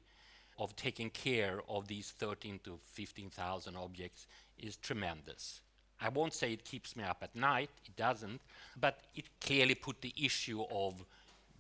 of 0.59 0.77
taking 0.77 1.11
care 1.11 1.61
of 1.69 1.89
these 1.89 2.13
13 2.13 2.61
to 2.65 2.79
15,000 2.85 3.77
objects 3.77 4.27
is 4.59 4.77
tremendous. 4.77 5.61
I 6.01 6.09
won't 6.09 6.35
say 6.35 6.53
it 6.53 6.65
keeps 6.65 6.97
me 6.97 7.05
up 7.05 7.19
at 7.23 7.35
night, 7.35 7.71
it 7.85 7.97
doesn't, 7.97 8.41
but 8.79 9.01
it 9.15 9.25
clearly 9.41 9.75
put 9.75 10.01
the 10.01 10.13
issue 10.21 10.63
of 10.71 11.05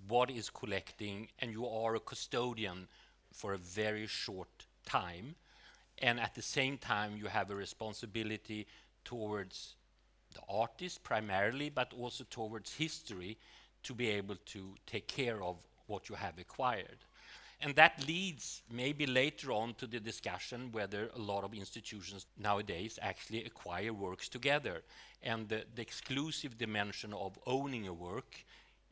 what 0.09 0.31
is 0.31 0.51
collecting, 0.51 1.29
and 1.41 1.51
you 1.51 1.67
are 1.67 1.95
a 1.95 2.01
custodian 2.01 2.87
for 3.33 3.55
a 3.55 3.59
very 3.59 4.07
short 4.07 4.67
time. 4.85 5.35
And 5.99 6.21
at 6.21 6.35
the 6.35 6.43
same 6.43 6.79
time, 6.79 7.17
you 7.17 7.27
have 7.27 7.51
a 7.51 7.55
responsibility 7.55 8.67
towards 9.05 9.75
the 10.35 10.41
artist 10.49 11.03
primarily, 11.03 11.71
but 11.71 11.93
also 11.99 12.25
towards 12.29 12.75
history 12.75 13.39
to 13.85 13.95
be 13.95 14.09
able 14.11 14.37
to 14.47 14.75
take 14.87 15.07
care 15.07 15.43
of 15.43 15.57
what 15.87 16.09
you 16.09 16.15
have 16.15 16.39
acquired. 16.39 16.99
And 17.61 17.75
that 17.77 18.07
leads 18.07 18.63
maybe 18.71 19.07
later 19.07 19.53
on 19.53 19.75
to 19.75 19.87
the 19.87 20.01
discussion 20.01 20.71
whether 20.73 21.09
a 21.15 21.19
lot 21.19 21.45
of 21.45 21.55
institutions 21.55 22.27
nowadays 22.39 22.99
actually 23.01 23.45
acquire 23.45 23.93
works 23.93 24.29
together. 24.29 24.83
And 25.23 25.49
the, 25.49 25.65
the 25.75 25.83
exclusive 25.83 26.59
dimension 26.59 27.15
of 27.15 27.39
owning 27.47 27.89
a 27.89 27.93
work, 27.93 28.45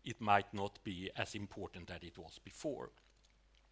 it 0.04 0.20
might 0.20 0.52
not 0.54 0.78
be 0.84 1.10
as 1.16 1.34
important 1.34 1.90
as 1.90 2.02
it 2.02 2.16
was 2.16 2.40
before. 2.42 2.90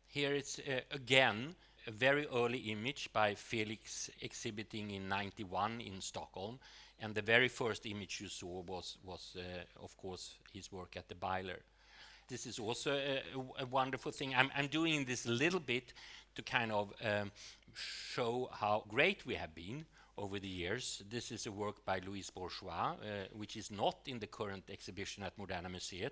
Here 0.06 0.34
it's 0.34 0.58
uh, 0.58 0.80
again 0.90 1.54
a 1.86 1.90
very 1.90 2.26
early 2.26 2.58
image 2.58 3.08
by 3.12 3.34
Felix 3.34 4.10
exhibiting 4.20 4.90
in 4.90 5.08
91 5.08 5.80
in 5.80 6.00
Stockholm. 6.00 6.58
And 6.98 7.14
the 7.14 7.22
very 7.22 7.48
first 7.48 7.86
image 7.86 8.20
you 8.20 8.28
saw 8.28 8.60
was, 8.66 8.98
was 9.02 9.34
uh, 9.38 9.82
of 9.82 9.96
course, 9.96 10.34
his 10.52 10.70
work 10.70 10.96
at 10.98 11.08
the 11.08 11.14
Beyeler 11.14 11.60
this 12.30 12.46
is 12.46 12.58
also 12.58 12.92
a, 12.92 13.22
a, 13.58 13.66
wonderful 13.66 14.12
thing. 14.12 14.34
I'm, 14.34 14.50
I'm, 14.56 14.68
doing 14.68 15.04
this 15.04 15.26
a 15.26 15.30
little 15.30 15.58
bit 15.58 15.92
to 16.36 16.42
kind 16.42 16.70
of 16.70 16.92
um, 17.04 17.32
show 17.74 18.48
how 18.52 18.84
great 18.88 19.26
we 19.26 19.34
have 19.34 19.52
been 19.54 19.84
over 20.16 20.38
the 20.38 20.48
years. 20.48 21.02
This 21.10 21.32
is 21.32 21.46
a 21.46 21.52
work 21.52 21.84
by 21.84 22.00
Louise 22.06 22.30
Bourgeois, 22.30 22.92
uh, 22.92 23.26
which 23.32 23.56
is 23.56 23.70
not 23.70 23.96
in 24.06 24.20
the 24.20 24.28
current 24.28 24.64
exhibition 24.70 25.24
at 25.24 25.36
Moderna 25.36 25.66
Museet, 25.66 26.10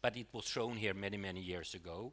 but 0.00 0.16
it 0.16 0.28
was 0.32 0.46
shown 0.46 0.76
here 0.76 0.94
many, 0.94 1.18
many 1.18 1.40
years 1.40 1.74
ago. 1.74 2.12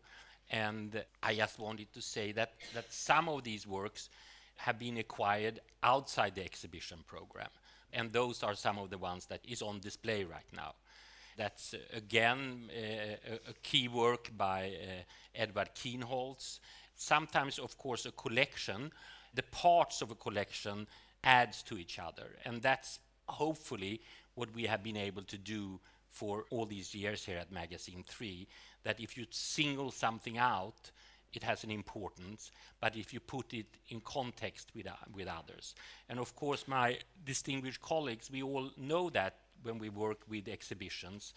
And 0.51 1.03
I 1.23 1.35
just 1.35 1.57
wanted 1.57 1.93
to 1.93 2.01
say 2.01 2.33
that, 2.33 2.53
that 2.73 2.91
some 2.91 3.29
of 3.29 3.43
these 3.43 3.65
works 3.65 4.09
have 4.57 4.77
been 4.77 4.97
acquired 4.97 5.61
outside 5.81 6.35
the 6.35 6.43
exhibition 6.43 6.99
program. 7.07 7.49
And 7.93 8.11
those 8.11 8.43
are 8.43 8.55
some 8.55 8.77
of 8.79 8.89
the 8.89 8.97
ones 8.97 9.25
that 9.27 9.39
is 9.47 9.61
on 9.61 9.79
display 9.79 10.25
right 10.25 10.51
now. 10.53 10.73
That's 11.37 11.73
uh, 11.73 11.77
again 11.93 12.69
uh, 12.69 13.33
a, 13.33 13.49
a, 13.49 13.53
key 13.61 13.87
work 13.87 14.31
by 14.37 14.67
uh, 14.67 15.03
Edward 15.33 15.69
Kienholz. 15.75 16.59
Sometimes, 16.95 17.59
of 17.59 17.77
course, 17.77 18.05
a 18.05 18.11
collection, 18.11 18.91
the 19.33 19.43
parts 19.43 20.01
of 20.01 20.11
a 20.11 20.15
collection 20.15 20.87
adds 21.23 21.61
to 21.63 21.77
each 21.77 21.99
other, 21.99 22.37
and 22.45 22.61
that's 22.61 22.99
hopefully 23.27 24.01
what 24.35 24.53
we 24.55 24.63
have 24.63 24.83
been 24.83 24.97
able 24.97 25.23
to 25.23 25.37
do 25.37 25.79
for 26.09 26.45
all 26.51 26.65
these 26.65 26.95
years 26.95 27.25
here 27.25 27.37
at 27.37 27.51
Magasin 27.51 28.05
III, 28.21 28.47
that 28.83 28.99
if 29.01 29.17
you 29.17 29.25
single 29.29 29.91
something 29.91 30.37
out, 30.37 30.91
it 31.33 31.43
has 31.43 31.65
an 31.65 31.71
importance, 31.71 32.51
but 32.79 32.95
if 32.95 33.13
you 33.13 33.19
put 33.19 33.53
it 33.53 33.65
in 33.89 33.99
context 33.99 34.71
with, 34.73 34.87
uh, 34.87 34.91
with 35.13 35.27
others. 35.27 35.75
And 36.07 36.19
of 36.19 36.33
course, 36.35 36.65
my 36.67 36.99
distinguished 37.25 37.81
colleagues, 37.81 38.31
we 38.31 38.41
all 38.41 38.71
know 38.77 39.09
that 39.09 39.35
when 39.65 39.79
we 39.79 39.89
work 39.89 40.19
with 40.29 40.47
exhibitions 40.47 41.33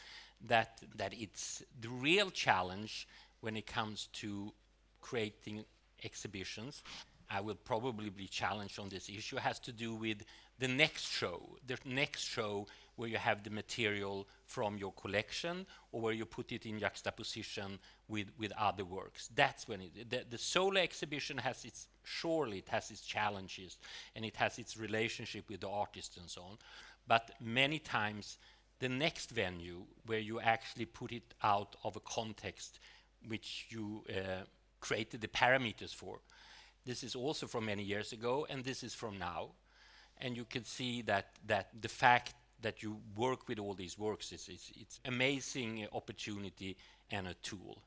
that 0.47 0.81
that 0.97 1.13
it's 1.15 1.63
the 1.81 1.89
real 1.89 2.31
challenge 2.31 3.09
when 3.41 3.57
it 3.57 3.67
comes 3.67 4.09
to 4.13 4.53
creating 5.01 5.65
exhibitions. 6.05 6.83
I 7.31 7.41
will 7.41 7.57
probably 7.57 8.09
be 8.09 8.27
challenged 8.27 8.79
on 8.79 8.89
this 8.89 9.09
issue. 9.11 9.37
Has 9.37 9.61
to 9.61 9.73
do 9.73 9.95
with 9.95 10.23
the 10.59 10.69
next 10.69 11.11
show 11.11 11.57
the 11.67 11.77
next 11.85 12.23
show 12.23 12.67
where 12.99 13.09
you 13.09 13.17
have 13.17 13.45
the 13.45 13.51
material 13.51 14.27
from 14.45 14.77
your 14.77 14.93
collection 14.93 15.65
or 15.93 16.01
where 16.01 16.13
you 16.13 16.25
put 16.25 16.51
it 16.51 16.67
in 16.67 16.81
juxtaposition 16.81 17.79
with, 18.09 18.27
with 18.39 18.51
other 18.59 18.85
works. 18.85 19.31
That's 19.37 19.69
when 19.69 19.83
it, 19.83 20.11
the, 20.11 20.25
the 20.29 20.37
solo 20.37 20.81
exhibition 20.81 21.39
has 21.39 21.65
its, 21.65 21.87
surely 22.03 22.59
it 22.59 22.69
has 22.71 22.91
its 22.91 23.03
challenges 23.03 23.79
and 24.17 24.25
it 24.25 24.35
has 24.35 24.59
its 24.59 24.77
relationship 24.77 25.49
with 25.49 25.61
the 25.61 25.69
artist 25.69 26.17
and 26.17 26.29
so 26.29 26.43
on 26.43 26.59
but 27.09 27.31
many 27.41 27.79
times 27.79 28.39
the 28.79 28.89
next 28.89 29.31
venue 29.31 29.83
where 30.07 30.21
you 30.21 30.41
actually 30.41 30.85
put 30.85 31.11
it 31.11 31.35
out 31.43 31.75
of 31.83 31.97
a 31.97 32.01
context 32.01 32.79
which 33.27 33.67
you 33.71 34.05
uh, 34.11 34.45
created 34.81 35.21
the 35.21 35.29
parameters 35.29 35.95
for. 35.95 36.21
This 36.85 37.03
is 37.03 37.17
also 37.17 37.47
from 37.47 37.67
many 37.67 37.83
years 37.83 38.13
ago, 38.13 38.47
and 38.49 38.65
this 38.65 38.85
is 38.85 38.95
from 38.95 39.19
now. 39.19 39.49
And 40.21 40.37
you 40.37 40.45
can 40.45 40.65
see 40.65 41.03
that, 41.03 41.27
that 41.47 41.69
the 41.81 41.89
fact 41.89 42.35
that 42.63 42.83
you 42.83 42.99
work 43.17 43.49
with 43.49 43.59
all 43.59 43.75
these 43.75 43.99
works 43.99 44.33
is, 44.33 44.49
is 44.49 44.73
it's 44.77 45.01
amazing 45.05 45.87
opportunity 45.93 46.77
and 47.11 47.27
a 47.27 47.35
tool. 47.35 47.83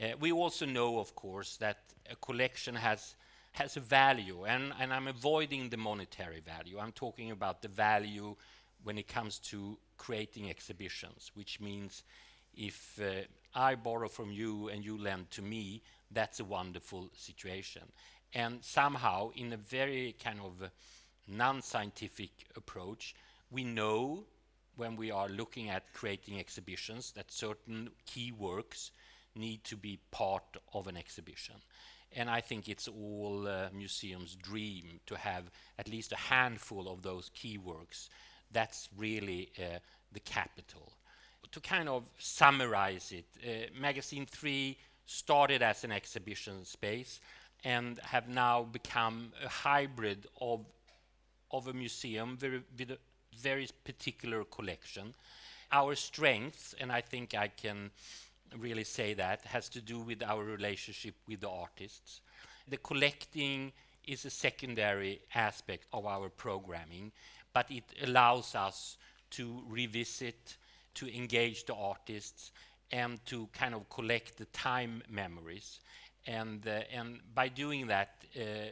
Uh, 0.00 0.08
we 0.20 0.32
also 0.32 0.66
know, 0.66 0.98
of 0.98 1.14
course, 1.14 1.56
that 1.58 1.78
a 2.10 2.16
collection 2.16 2.74
has 2.74 3.14
has 3.52 3.76
a 3.76 3.80
value, 3.80 4.44
and, 4.44 4.72
and 4.80 4.92
I'm 4.92 5.08
avoiding 5.08 5.68
the 5.68 5.76
monetary 5.76 6.40
value. 6.40 6.78
I'm 6.78 6.92
talking 6.92 7.30
about 7.30 7.62
the 7.62 7.68
value 7.68 8.34
when 8.82 8.98
it 8.98 9.08
comes 9.08 9.38
to 9.38 9.78
creating 9.98 10.50
exhibitions, 10.50 11.30
which 11.34 11.60
means 11.60 12.02
if 12.54 13.00
uh, 13.00 13.22
I 13.54 13.74
borrow 13.74 14.08
from 14.08 14.32
you 14.32 14.68
and 14.68 14.84
you 14.84 14.98
lend 14.98 15.30
to 15.32 15.42
me, 15.42 15.82
that's 16.10 16.40
a 16.40 16.44
wonderful 16.44 17.10
situation. 17.14 17.82
And 18.34 18.64
somehow, 18.64 19.30
in 19.36 19.52
a 19.52 19.58
very 19.58 20.16
kind 20.22 20.40
of 20.40 20.70
non-scientific 21.28 22.30
approach, 22.56 23.14
we 23.50 23.64
know 23.64 24.24
when 24.76 24.96
we 24.96 25.10
are 25.10 25.28
looking 25.28 25.68
at 25.68 25.92
creating 25.92 26.40
exhibitions 26.40 27.12
that 27.12 27.30
certain 27.30 27.90
key 28.06 28.32
works 28.32 28.90
need 29.34 29.62
to 29.64 29.76
be 29.76 29.98
part 30.10 30.56
of 30.72 30.86
an 30.86 30.96
exhibition. 30.96 31.56
And 32.16 32.28
I 32.28 32.40
think 32.40 32.68
it's 32.68 32.88
all 32.88 33.48
uh, 33.48 33.68
museums' 33.72 34.36
dream 34.36 35.00
to 35.06 35.16
have 35.16 35.44
at 35.78 35.88
least 35.88 36.12
a 36.12 36.16
handful 36.16 36.88
of 36.88 37.02
those 37.02 37.30
key 37.34 37.58
works. 37.58 38.10
That's 38.52 38.88
really 38.96 39.50
uh, 39.58 39.78
the 40.12 40.20
capital. 40.20 40.92
To 41.50 41.60
kind 41.60 41.88
of 41.88 42.04
summarize 42.18 43.12
it, 43.12 43.26
uh, 43.44 43.80
Magasin 43.80 44.26
III 44.42 44.78
started 45.06 45.62
as 45.62 45.84
an 45.84 45.92
exhibition 45.92 46.64
space 46.64 47.20
and 47.64 47.98
have 48.00 48.28
now 48.28 48.62
become 48.62 49.32
a 49.44 49.48
hybrid 49.48 50.26
of, 50.40 50.60
of 51.50 51.68
a 51.68 51.72
museum 51.72 52.36
very, 52.36 52.62
with 52.78 52.90
a 52.90 52.98
very 53.40 53.68
particular 53.84 54.44
collection. 54.44 55.14
Our 55.70 55.94
strength, 55.94 56.74
and 56.80 56.92
I 56.92 57.00
think 57.00 57.34
I 57.34 57.48
can 57.48 57.90
really 58.58 58.84
say 58.84 59.14
that, 59.14 59.44
has 59.46 59.68
to 59.70 59.80
do 59.80 60.00
with 60.00 60.22
our 60.22 60.44
relationship 60.44 61.14
with 61.28 61.40
the 61.40 61.50
artists. 61.50 62.20
The 62.68 62.76
collecting 62.76 63.72
is 64.06 64.24
a 64.24 64.30
secondary 64.30 65.20
aspect 65.34 65.86
of 65.92 66.06
our 66.06 66.28
programming, 66.28 67.12
but 67.52 67.70
it 67.70 67.84
allows 68.02 68.54
us 68.54 68.96
to 69.30 69.62
revisit, 69.68 70.56
to 70.94 71.14
engage 71.14 71.64
the 71.64 71.74
artists, 71.74 72.52
and 72.90 73.24
to 73.26 73.48
kind 73.52 73.74
of 73.74 73.88
collect 73.88 74.36
the 74.36 74.44
time 74.46 75.02
memories. 75.08 75.80
And, 76.26 76.66
uh, 76.66 76.82
and 76.92 77.20
by 77.34 77.48
doing 77.48 77.86
that, 77.88 78.24
uh, 78.36 78.70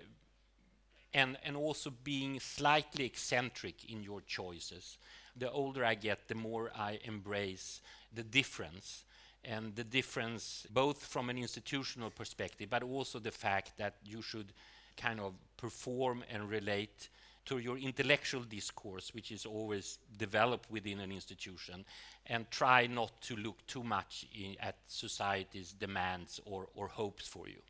and, 1.14 1.36
and 1.44 1.56
also 1.56 1.90
being 2.04 2.38
slightly 2.38 3.04
eccentric 3.04 3.90
in 3.90 4.02
your 4.02 4.20
choices, 4.20 4.98
the 5.36 5.50
older 5.50 5.84
I 5.84 5.94
get, 5.94 6.28
the 6.28 6.34
more 6.34 6.70
I 6.76 7.00
embrace 7.04 7.80
the 8.14 8.22
difference. 8.22 9.04
And 9.44 9.74
the 9.74 9.84
difference, 9.84 10.66
both 10.70 11.06
from 11.06 11.30
an 11.30 11.38
institutional 11.38 12.10
perspective, 12.10 12.68
but 12.68 12.82
also 12.82 13.18
the 13.18 13.30
fact 13.30 13.78
that 13.78 13.94
you 14.04 14.22
should 14.22 14.52
kind 14.96 15.18
of 15.20 15.34
perform 15.56 16.22
and 16.30 16.48
relate 16.48 17.08
to 17.46 17.58
your 17.58 17.78
intellectual 17.78 18.42
discourse, 18.42 19.14
which 19.14 19.32
is 19.32 19.46
always 19.46 19.98
developed 20.18 20.70
within 20.70 21.00
an 21.00 21.10
institution, 21.10 21.84
and 22.26 22.50
try 22.50 22.86
not 22.86 23.10
to 23.22 23.34
look 23.36 23.66
too 23.66 23.82
much 23.82 24.26
at 24.60 24.76
society's 24.86 25.72
demands 25.72 26.40
or, 26.44 26.68
or 26.74 26.88
hopes 26.88 27.26
for 27.26 27.48
you. 27.48 27.60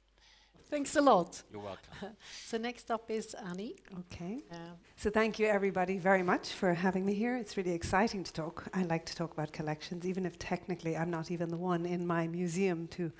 Thanks 0.70 0.94
a 0.94 1.00
lot. 1.00 1.42
You're 1.50 1.62
welcome. 1.62 1.92
so 2.46 2.56
next 2.56 2.92
up 2.92 3.10
is 3.10 3.34
Annie. 3.34 3.74
Okay. 3.98 4.38
Uh, 4.52 4.54
so 4.94 5.10
thank 5.10 5.40
you 5.40 5.48
everybody 5.48 5.98
very 5.98 6.22
much 6.22 6.50
for 6.50 6.72
having 6.74 7.04
me 7.04 7.12
here. 7.12 7.36
It's 7.36 7.56
really 7.56 7.72
exciting 7.72 8.22
to 8.22 8.32
talk. 8.32 8.68
I 8.72 8.84
like 8.84 9.04
to 9.06 9.16
talk 9.16 9.32
about 9.32 9.52
collections, 9.52 10.06
even 10.06 10.24
if 10.24 10.38
technically 10.38 10.96
I'm 10.96 11.10
not 11.10 11.32
even 11.32 11.48
the 11.48 11.56
one 11.56 11.86
in 11.86 12.06
my 12.06 12.28
museum 12.28 12.86
to 12.92 13.10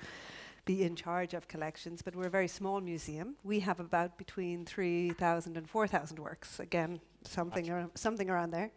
be 0.63 0.83
in 0.83 0.95
charge 0.95 1.33
of 1.33 1.49
collections, 1.49 2.01
but 2.01 2.15
we're 2.15 2.27
a 2.27 2.29
very 2.29 2.47
small 2.47 2.79
museum. 2.79 3.35
We 3.43 3.59
have 3.59 3.81
about 3.81 4.17
between 4.17 4.63
3,000 4.63 5.57
and 5.57 5.69
4,000 5.69 6.19
works, 6.19 6.61
again, 6.61 7.01
something, 7.25 7.69
ar- 7.69 7.89
something 7.95 8.29
around 8.29 8.51
there. 8.51 8.71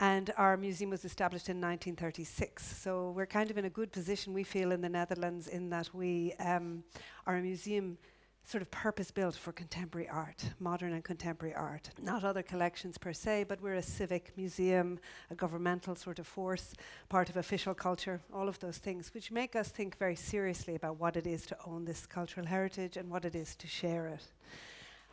And 0.00 0.32
our 0.38 0.56
museum 0.56 0.88
was 0.88 1.04
established 1.04 1.50
in 1.50 1.56
1936. 1.56 2.64
So 2.64 3.10
we're 3.10 3.26
kind 3.26 3.50
of 3.50 3.58
in 3.58 3.66
a 3.66 3.70
good 3.70 3.92
position, 3.92 4.32
we 4.32 4.44
feel, 4.44 4.72
in 4.72 4.80
the 4.80 4.88
Netherlands, 4.88 5.46
in 5.46 5.68
that 5.70 5.90
we 5.92 6.32
um, 6.40 6.82
are 7.26 7.36
a 7.36 7.42
museum 7.42 7.98
sort 8.42 8.62
of 8.62 8.70
purpose 8.70 9.10
built 9.10 9.36
for 9.36 9.52
contemporary 9.52 10.08
art, 10.08 10.42
modern 10.58 10.94
and 10.94 11.04
contemporary 11.04 11.54
art. 11.54 11.90
Not 12.02 12.24
other 12.24 12.42
collections 12.42 12.96
per 12.96 13.12
se, 13.12 13.44
but 13.46 13.60
we're 13.60 13.74
a 13.74 13.82
civic 13.82 14.32
museum, 14.38 14.98
a 15.30 15.34
governmental 15.34 15.94
sort 15.94 16.18
of 16.18 16.26
force, 16.26 16.72
part 17.10 17.28
of 17.28 17.36
official 17.36 17.74
culture, 17.74 18.22
all 18.32 18.48
of 18.48 18.58
those 18.58 18.78
things, 18.78 19.12
which 19.12 19.30
make 19.30 19.54
us 19.54 19.68
think 19.68 19.98
very 19.98 20.16
seriously 20.16 20.74
about 20.76 20.98
what 20.98 21.16
it 21.16 21.26
is 21.26 21.44
to 21.44 21.56
own 21.66 21.84
this 21.84 22.06
cultural 22.06 22.46
heritage 22.46 22.96
and 22.96 23.10
what 23.10 23.26
it 23.26 23.34
is 23.34 23.54
to 23.56 23.66
share 23.66 24.06
it. 24.06 24.24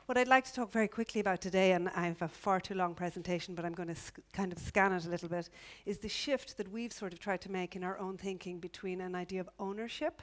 What 0.07 0.17
I'd 0.17 0.29
like 0.29 0.45
to 0.45 0.53
talk 0.53 0.71
very 0.71 0.87
quickly 0.87 1.19
about 1.19 1.41
today, 1.41 1.73
and 1.73 1.89
I 1.89 2.05
have 2.05 2.21
a 2.21 2.29
far 2.29 2.61
too 2.61 2.75
long 2.75 2.95
presentation, 2.95 3.55
but 3.55 3.65
I'm 3.65 3.73
going 3.73 3.93
to 3.93 4.01
kind 4.31 4.53
of 4.53 4.57
scan 4.57 4.93
it 4.93 5.03
a 5.03 5.09
little 5.09 5.27
bit, 5.27 5.49
is 5.85 5.97
the 5.97 6.07
shift 6.07 6.55
that 6.55 6.71
we've 6.71 6.93
sort 6.93 7.11
of 7.11 7.19
tried 7.19 7.41
to 7.41 7.51
make 7.51 7.75
in 7.75 7.83
our 7.83 7.99
own 7.99 8.15
thinking 8.15 8.57
between 8.59 9.01
an 9.01 9.15
idea 9.15 9.41
of 9.41 9.49
ownership 9.59 10.21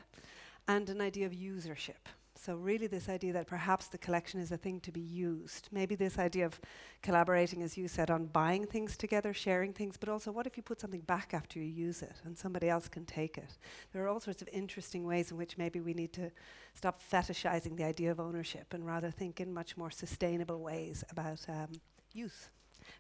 and 0.69 0.89
an 0.89 1.03
idea 1.03 1.27
of 1.27 1.33
usership. 1.33 2.09
So, 2.45 2.57
really, 2.57 2.89
this 2.89 3.09
idea 3.09 3.33
that 3.33 3.47
perhaps 3.47 3.87
the 3.87 3.97
collection 3.97 4.39
is 4.39 4.53
a 4.53 4.59
thing 4.59 4.79
to 4.81 4.93
be 4.93 5.01
used. 5.01 5.71
Maybe 5.73 5.95
this 5.95 6.19
idea 6.19 6.45
of 6.45 6.61
collaborating, 7.01 7.63
as 7.63 7.79
you 7.79 7.89
said, 7.89 8.11
on 8.11 8.27
buying 8.27 8.67
things 8.67 8.99
together, 8.99 9.33
sharing 9.33 9.73
things, 9.73 9.97
but 9.97 10.11
also 10.11 10.31
what 10.31 10.47
if 10.47 10.59
you 10.59 10.63
put 10.63 10.79
something 10.79 11.01
back 11.01 11.33
after 11.33 11.59
you 11.59 11.65
use 11.65 12.03
it 12.03 12.17
and 12.23 12.37
somebody 12.37 12.69
else 12.69 12.87
can 12.87 13.07
take 13.07 13.39
it? 13.39 13.57
There 13.95 14.05
are 14.05 14.09
all 14.09 14.21
sorts 14.21 14.43
of 14.43 14.49
interesting 14.53 15.07
ways 15.07 15.31
in 15.31 15.39
which 15.39 15.57
maybe 15.57 15.81
we 15.81 15.95
need 15.95 16.13
to 16.15 16.31
stop 16.75 17.01
fetishizing 17.03 17.79
the 17.79 17.85
idea 17.85 18.11
of 18.11 18.21
ownership 18.21 18.75
and 18.75 18.85
rather 18.85 19.11
think 19.11 19.41
in 19.41 19.51
much 19.51 19.79
more 19.79 19.91
sustainable 19.91 20.61
ways 20.61 21.03
about 21.11 21.41
um, 21.49 21.73
use. 22.13 22.51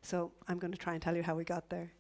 So, 0.00 0.32
I'm 0.48 0.58
going 0.58 0.72
to 0.72 0.78
try 0.78 0.94
and 0.94 1.02
tell 1.02 1.14
you 1.14 1.22
how 1.22 1.34
we 1.34 1.44
got 1.44 1.68
there. 1.68 1.92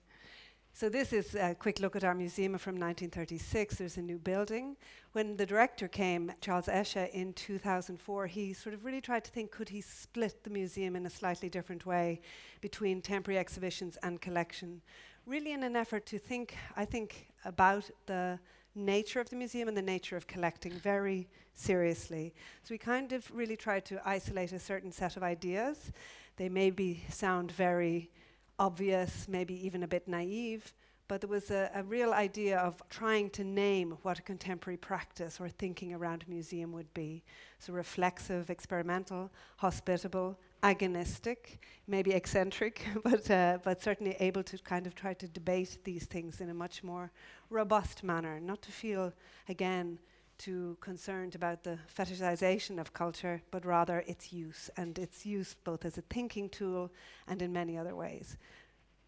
So 0.76 0.88
this 0.88 1.12
is 1.12 1.36
a 1.36 1.54
quick 1.54 1.78
look 1.78 1.94
at 1.94 2.02
our 2.02 2.16
museum 2.16 2.58
from 2.58 2.74
1936. 2.74 3.76
There's 3.76 3.96
a 3.96 4.02
new 4.02 4.18
building. 4.18 4.76
When 5.12 5.36
the 5.36 5.46
director 5.46 5.86
came, 5.86 6.32
Charles 6.40 6.66
Esche, 6.66 7.08
in 7.12 7.32
2004, 7.34 8.26
he 8.26 8.52
sort 8.52 8.74
of 8.74 8.84
really 8.84 9.00
tried 9.00 9.22
to 9.22 9.30
think, 9.30 9.52
could 9.52 9.68
he 9.68 9.80
split 9.80 10.42
the 10.42 10.50
museum 10.50 10.96
in 10.96 11.06
a 11.06 11.10
slightly 11.10 11.48
different 11.48 11.86
way 11.86 12.20
between 12.60 13.00
temporary 13.00 13.38
exhibitions 13.38 13.96
and 14.02 14.20
collection? 14.20 14.82
Really 15.26 15.52
in 15.52 15.62
an 15.62 15.76
effort 15.76 16.06
to 16.06 16.18
think, 16.18 16.56
I 16.76 16.84
think, 16.84 17.28
about 17.44 17.88
the 18.06 18.40
nature 18.74 19.20
of 19.20 19.30
the 19.30 19.36
museum 19.36 19.68
and 19.68 19.76
the 19.76 19.82
nature 19.82 20.16
of 20.16 20.26
collecting 20.26 20.72
very 20.72 21.28
seriously. 21.54 22.34
So 22.64 22.74
we 22.74 22.78
kind 22.78 23.12
of 23.12 23.30
really 23.32 23.56
tried 23.56 23.84
to 23.84 24.02
isolate 24.04 24.50
a 24.50 24.58
certain 24.58 24.90
set 24.90 25.16
of 25.16 25.22
ideas. 25.22 25.92
They 26.36 26.48
maybe 26.48 27.04
sound 27.10 27.52
very 27.52 28.10
obvious, 28.58 29.26
maybe 29.28 29.54
even 29.66 29.82
a 29.82 29.88
bit 29.88 30.08
naive, 30.08 30.72
but 31.06 31.20
there 31.20 31.28
was 31.28 31.50
a, 31.50 31.70
a, 31.74 31.82
real 31.82 32.14
idea 32.14 32.58
of 32.58 32.82
trying 32.88 33.28
to 33.30 33.44
name 33.44 33.98
what 34.02 34.18
a 34.18 34.22
contemporary 34.22 34.78
practice 34.78 35.38
or 35.38 35.48
thinking 35.48 35.92
around 35.92 36.24
a 36.26 36.30
museum 36.30 36.72
would 36.72 36.92
be. 36.94 37.22
So 37.58 37.72
reflexive, 37.74 38.48
experimental, 38.48 39.30
hospitable, 39.58 40.38
agonistic, 40.62 41.58
maybe 41.86 42.12
eccentric, 42.12 42.86
but, 43.04 43.30
uh, 43.30 43.58
but 43.62 43.82
certainly 43.82 44.16
able 44.18 44.42
to 44.44 44.56
kind 44.58 44.86
of 44.86 44.94
try 44.94 45.12
to 45.14 45.28
debate 45.28 45.78
these 45.84 46.06
things 46.06 46.40
in 46.40 46.48
a 46.48 46.54
much 46.54 46.82
more 46.82 47.10
robust 47.50 48.02
manner, 48.02 48.40
not 48.40 48.62
to 48.62 48.72
feel, 48.72 49.12
again, 49.48 49.98
too 50.44 50.76
concerned 50.82 51.34
about 51.34 51.62
the 51.62 51.78
fetishization 51.98 52.78
of 52.78 52.92
culture, 52.92 53.40
but 53.50 53.64
rather 53.64 54.04
its 54.06 54.30
use, 54.30 54.68
and 54.76 54.98
its 54.98 55.24
use 55.24 55.56
both 55.64 55.86
as 55.86 55.96
a 55.96 56.02
thinking 56.02 56.50
tool 56.50 56.92
and 57.26 57.40
in 57.40 57.50
many 57.50 57.78
other 57.78 57.96
ways. 57.96 58.36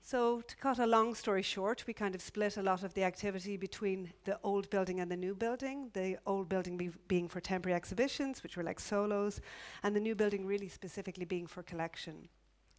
So, 0.00 0.40
to 0.40 0.56
cut 0.56 0.78
a 0.78 0.86
long 0.86 1.14
story 1.14 1.42
short, 1.42 1.84
we 1.86 1.92
kind 1.92 2.14
of 2.14 2.22
split 2.22 2.56
a 2.56 2.62
lot 2.62 2.82
of 2.84 2.94
the 2.94 3.04
activity 3.04 3.58
between 3.58 4.14
the 4.24 4.38
old 4.44 4.70
building 4.70 5.00
and 5.00 5.10
the 5.10 5.16
new 5.16 5.34
building. 5.34 5.90
The 5.92 6.16
old 6.26 6.48
building 6.48 6.78
be 6.78 6.90
being 7.06 7.28
for 7.28 7.40
temporary 7.40 7.76
exhibitions, 7.76 8.42
which 8.42 8.56
were 8.56 8.62
like 8.62 8.80
solos, 8.80 9.42
and 9.82 9.94
the 9.94 10.00
new 10.00 10.14
building 10.14 10.46
really 10.46 10.68
specifically 10.68 11.26
being 11.26 11.46
for 11.46 11.62
collection. 11.62 12.28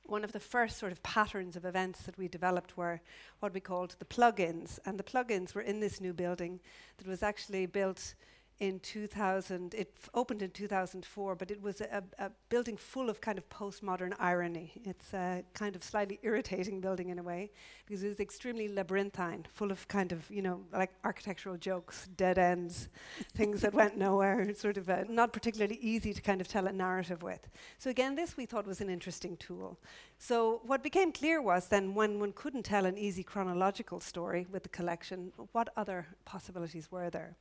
One 0.07 0.23
of 0.23 0.31
the 0.31 0.39
first 0.39 0.77
sort 0.77 0.93
of 0.93 1.03
patterns 1.03 1.55
of 1.55 1.65
events 1.65 2.03
that 2.03 2.17
we 2.17 2.27
developed 2.27 2.75
were 2.75 3.01
what 3.39 3.53
we 3.53 3.59
called 3.59 3.97
the 3.99 4.05
plug-ins, 4.05 4.79
and 4.85 4.97
the 4.97 5.03
plug-ins 5.03 5.53
were 5.53 5.61
in 5.61 5.79
this 5.79 6.01
new 6.01 6.13
building 6.13 6.59
that 6.97 7.07
was 7.07 7.21
actually 7.21 7.67
built 7.67 8.15
in 8.59 8.79
2000. 8.79 9.73
It 9.73 9.95
opened 10.13 10.41
in 10.41 10.49
2004, 10.51 11.35
but 11.35 11.51
it 11.51 11.61
was 11.61 11.81
a, 11.81 12.03
a, 12.17 12.31
building 12.49 12.75
full 12.75 13.09
of 13.09 13.21
kind 13.21 13.37
of 13.37 13.47
postmodern 13.49 14.13
irony. 14.19 14.71
It's 14.83 15.13
a 15.13 15.43
kind 15.53 15.75
of 15.75 15.83
slightly 15.83 16.19
irritating 16.23 16.81
building 16.81 17.09
in 17.09 17.19
a 17.19 17.23
way 17.23 17.51
because 17.85 18.03
it 18.03 18.07
was 18.07 18.19
extremely 18.19 18.67
labyrinthine, 18.67 19.45
full 19.53 19.71
of 19.71 19.87
kind 19.87 20.11
of, 20.11 20.29
you 20.29 20.41
know, 20.41 20.61
like 20.73 20.91
architectural 21.03 21.57
jokes, 21.57 22.07
dead 22.17 22.37
ends, 22.37 22.89
things 23.35 23.61
that 23.61 23.73
went 23.73 23.97
nowhere, 23.97 24.53
sort 24.55 24.77
of 24.77 24.89
not 25.09 25.33
particularly 25.33 25.77
easy 25.81 26.13
to 26.13 26.21
kind 26.21 26.41
of 26.41 26.47
tell 26.47 26.67
a 26.67 26.73
narrative 26.73 27.21
with. 27.21 27.47
So 27.77 27.89
again, 27.89 28.15
this 28.15 28.37
we 28.37 28.45
thought 28.45 28.65
was 28.65 28.81
an 28.81 28.89
interesting 28.89 29.37
tool. 29.37 29.77
So 30.19 30.61
what 30.65 30.81
became 30.81 31.11
clear 31.11 31.41
was 31.41 31.67
then 31.67 31.93
when 31.93 32.19
one 32.19 32.33
couldn't 32.33 32.63
tell 32.63 32.85
an 32.85 32.97
easy 32.97 33.23
chronological 33.23 33.99
story 33.99 34.47
with 34.51 34.63
the 34.63 34.69
collection, 34.69 35.31
what 35.51 35.69
other 35.77 36.07
possibilities 36.25 36.91
were 36.91 37.09
there? 37.09 37.35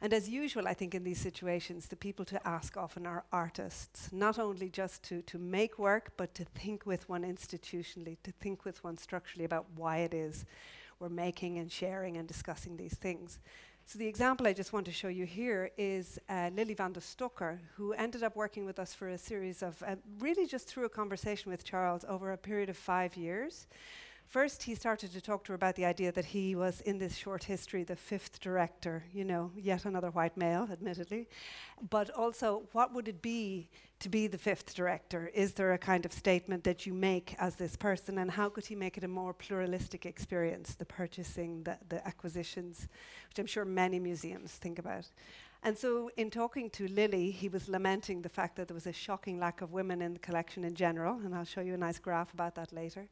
And 0.00 0.14
as 0.14 0.28
usual, 0.28 0.68
I 0.68 0.74
think 0.74 0.94
in 0.94 1.02
these 1.02 1.20
situations, 1.20 1.88
the 1.88 1.96
people 1.96 2.24
to 2.26 2.46
ask 2.46 2.76
often 2.76 3.04
are 3.04 3.24
artists, 3.32 4.12
not 4.12 4.38
only 4.38 4.70
just 4.70 5.02
to, 5.04 5.22
to 5.22 5.38
make 5.38 5.78
work, 5.78 6.12
but 6.16 6.34
to 6.36 6.44
think 6.44 6.86
with 6.86 7.08
one 7.08 7.22
institutionally, 7.22 8.16
to 8.22 8.32
think 8.32 8.64
with 8.64 8.82
one 8.84 8.96
structurally 8.96 9.44
about 9.44 9.66
why 9.74 9.98
it 9.98 10.14
is 10.14 10.46
we're 11.00 11.08
making 11.08 11.58
and 11.58 11.72
sharing 11.72 12.18
and 12.18 12.28
discussing 12.28 12.76
these 12.76 12.94
things. 12.94 13.40
So 13.90 13.98
the 13.98 14.06
example 14.06 14.46
I 14.46 14.52
just 14.52 14.72
want 14.72 14.86
to 14.86 14.92
show 14.92 15.08
you 15.08 15.26
here 15.26 15.72
is 15.76 16.20
uh, 16.28 16.50
Lily 16.54 16.74
van 16.74 16.92
der 16.92 17.00
Stokker, 17.00 17.58
who 17.74 17.92
ended 17.92 18.22
up 18.22 18.36
working 18.36 18.64
with 18.64 18.78
us 18.78 18.94
for 18.94 19.08
a 19.08 19.18
series 19.18 19.64
of, 19.64 19.82
uh, 19.82 19.96
really 20.20 20.46
just 20.46 20.68
through 20.68 20.84
a 20.84 20.88
conversation 20.88 21.50
with 21.50 21.64
Charles 21.64 22.04
over 22.08 22.30
a 22.30 22.36
period 22.36 22.68
of 22.68 22.76
five 22.76 23.16
years 23.16 23.66
First, 24.30 24.62
he 24.62 24.76
started 24.76 25.12
to 25.14 25.20
talk 25.20 25.42
to 25.44 25.48
her 25.48 25.56
about 25.56 25.74
the 25.74 25.84
idea 25.84 26.12
that 26.12 26.24
he 26.24 26.54
was, 26.54 26.82
in 26.82 26.98
this 26.98 27.16
short 27.16 27.42
history, 27.42 27.82
the 27.82 27.96
fifth 27.96 28.38
director, 28.38 29.02
you 29.12 29.24
know, 29.24 29.50
yet 29.56 29.86
another 29.86 30.10
white 30.10 30.36
male, 30.36 30.68
admittedly. 30.70 31.28
But 31.90 32.10
also, 32.10 32.62
what 32.70 32.94
would 32.94 33.08
it 33.08 33.22
be 33.22 33.68
to 33.98 34.08
be 34.08 34.28
the 34.28 34.38
fifth 34.38 34.72
director? 34.72 35.32
Is 35.34 35.54
there 35.54 35.72
a 35.72 35.78
kind 35.78 36.06
of 36.06 36.12
statement 36.12 36.62
that 36.62 36.86
you 36.86 36.94
make 36.94 37.34
as 37.40 37.56
this 37.56 37.74
person, 37.74 38.18
and 38.18 38.30
how 38.30 38.48
could 38.48 38.66
he 38.66 38.76
make 38.76 38.96
it 38.96 39.02
a 39.02 39.08
more 39.08 39.34
pluralistic 39.34 40.06
experience, 40.06 40.76
the 40.76 40.84
purchasing, 40.84 41.64
the, 41.64 41.76
the 41.88 42.06
acquisitions, 42.06 42.86
which 43.30 43.40
I'm 43.40 43.46
sure 43.46 43.64
many 43.64 43.98
museums 43.98 44.52
think 44.52 44.78
about? 44.78 45.08
And 45.62 45.76
so, 45.76 46.10
in 46.16 46.30
talking 46.30 46.70
to 46.70 46.88
Lily, 46.88 47.30
he 47.30 47.50
was 47.50 47.68
lamenting 47.68 48.22
the 48.22 48.30
fact 48.30 48.56
that 48.56 48.68
there 48.68 48.74
was 48.74 48.86
a 48.86 48.92
shocking 48.92 49.38
lack 49.38 49.60
of 49.60 49.72
women 49.72 50.00
in 50.00 50.14
the 50.14 50.18
collection 50.18 50.64
in 50.64 50.74
general, 50.74 51.16
and 51.16 51.34
I'll 51.34 51.44
show 51.44 51.60
you 51.60 51.74
a 51.74 51.76
nice 51.76 51.98
graph 51.98 52.32
about 52.32 52.54
that 52.54 52.72
later. 52.72 53.08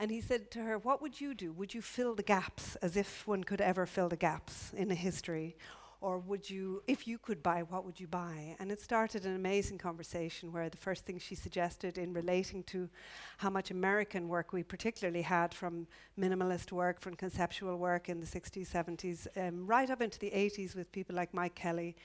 And 0.00 0.10
he 0.10 0.20
said 0.20 0.50
to 0.52 0.62
her, 0.62 0.76
What 0.76 1.00
would 1.00 1.20
you 1.20 1.34
do? 1.34 1.52
Would 1.52 1.72
you 1.72 1.80
fill 1.80 2.16
the 2.16 2.24
gaps 2.24 2.74
as 2.76 2.96
if 2.96 3.24
one 3.28 3.44
could 3.44 3.60
ever 3.60 3.86
fill 3.86 4.08
the 4.08 4.16
gaps 4.16 4.72
in 4.76 4.90
a 4.90 4.96
history? 4.96 5.56
Or 6.04 6.18
would 6.18 6.50
you, 6.50 6.82
if 6.86 7.08
you 7.08 7.16
could 7.16 7.42
buy, 7.42 7.62
what 7.62 7.86
would 7.86 7.98
you 7.98 8.06
buy? 8.06 8.56
And 8.58 8.70
it 8.70 8.78
started 8.78 9.24
an 9.24 9.34
amazing 9.36 9.78
conversation 9.78 10.52
where 10.52 10.68
the 10.68 10.76
first 10.76 11.06
thing 11.06 11.18
she 11.18 11.34
suggested 11.34 11.96
in 11.96 12.12
relating 12.12 12.62
to 12.64 12.90
how 13.38 13.48
much 13.48 13.70
American 13.70 14.28
work 14.28 14.52
we 14.52 14.62
particularly 14.62 15.22
had 15.22 15.54
from 15.54 15.86
minimalist 16.20 16.72
work, 16.72 17.00
from 17.00 17.14
conceptual 17.14 17.78
work 17.78 18.10
in 18.10 18.20
the 18.20 18.26
60s, 18.26 18.68
70s, 18.68 19.26
um, 19.38 19.66
right 19.66 19.88
up 19.88 20.02
into 20.02 20.18
the 20.18 20.30
80s 20.30 20.76
with 20.76 20.92
people 20.92 21.16
like 21.16 21.32
Mike 21.32 21.54
Kelley, 21.54 21.96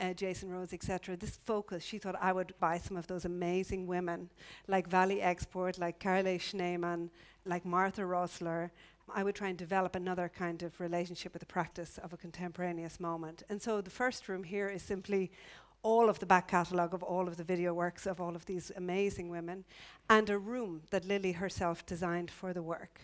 Uh, 0.00 0.12
Jason 0.14 0.48
Rhoades, 0.50 0.72
etc. 0.72 1.16
This 1.16 1.38
focus, 1.44 1.82
she 1.82 1.98
thought 1.98 2.16
I 2.20 2.32
would 2.32 2.52
buy 2.60 2.78
some 2.78 2.96
of 2.96 3.06
those 3.06 3.24
amazing 3.24 3.88
women, 3.88 4.30
like 4.68 4.86
Valie 4.88 5.22
Export, 5.32 5.76
like 5.78 5.98
Carolee 5.98 6.38
Schneemann, 6.38 7.10
like 7.44 7.64
Martha 7.64 8.02
Rosler, 8.02 8.70
I 9.14 9.22
would 9.22 9.34
try 9.34 9.48
and 9.48 9.58
develop 9.58 9.96
another 9.96 10.28
kind 10.28 10.62
of 10.62 10.80
relationship 10.80 11.32
with 11.32 11.40
the 11.40 11.46
practice 11.46 11.98
of 11.98 12.12
a 12.12 12.16
contemporaneous 12.16 13.00
moment. 13.00 13.42
And 13.48 13.60
so 13.60 13.80
the 13.80 13.90
first 13.90 14.28
room 14.28 14.44
here 14.44 14.68
is 14.68 14.82
simply 14.82 15.30
all 15.82 16.08
of 16.08 16.18
the 16.18 16.26
back 16.26 16.48
catalogue 16.48 16.94
of 16.94 17.02
all 17.02 17.28
of 17.28 17.36
the 17.36 17.44
video 17.44 17.72
works 17.72 18.06
of 18.06 18.20
all 18.20 18.34
of 18.34 18.44
these 18.46 18.72
amazing 18.76 19.28
women, 19.30 19.64
and 20.10 20.28
a 20.28 20.38
room 20.38 20.82
that 20.90 21.04
Lily 21.04 21.32
herself 21.32 21.86
designed 21.86 22.30
for 22.30 22.52
the 22.52 22.62
work. 22.62 23.00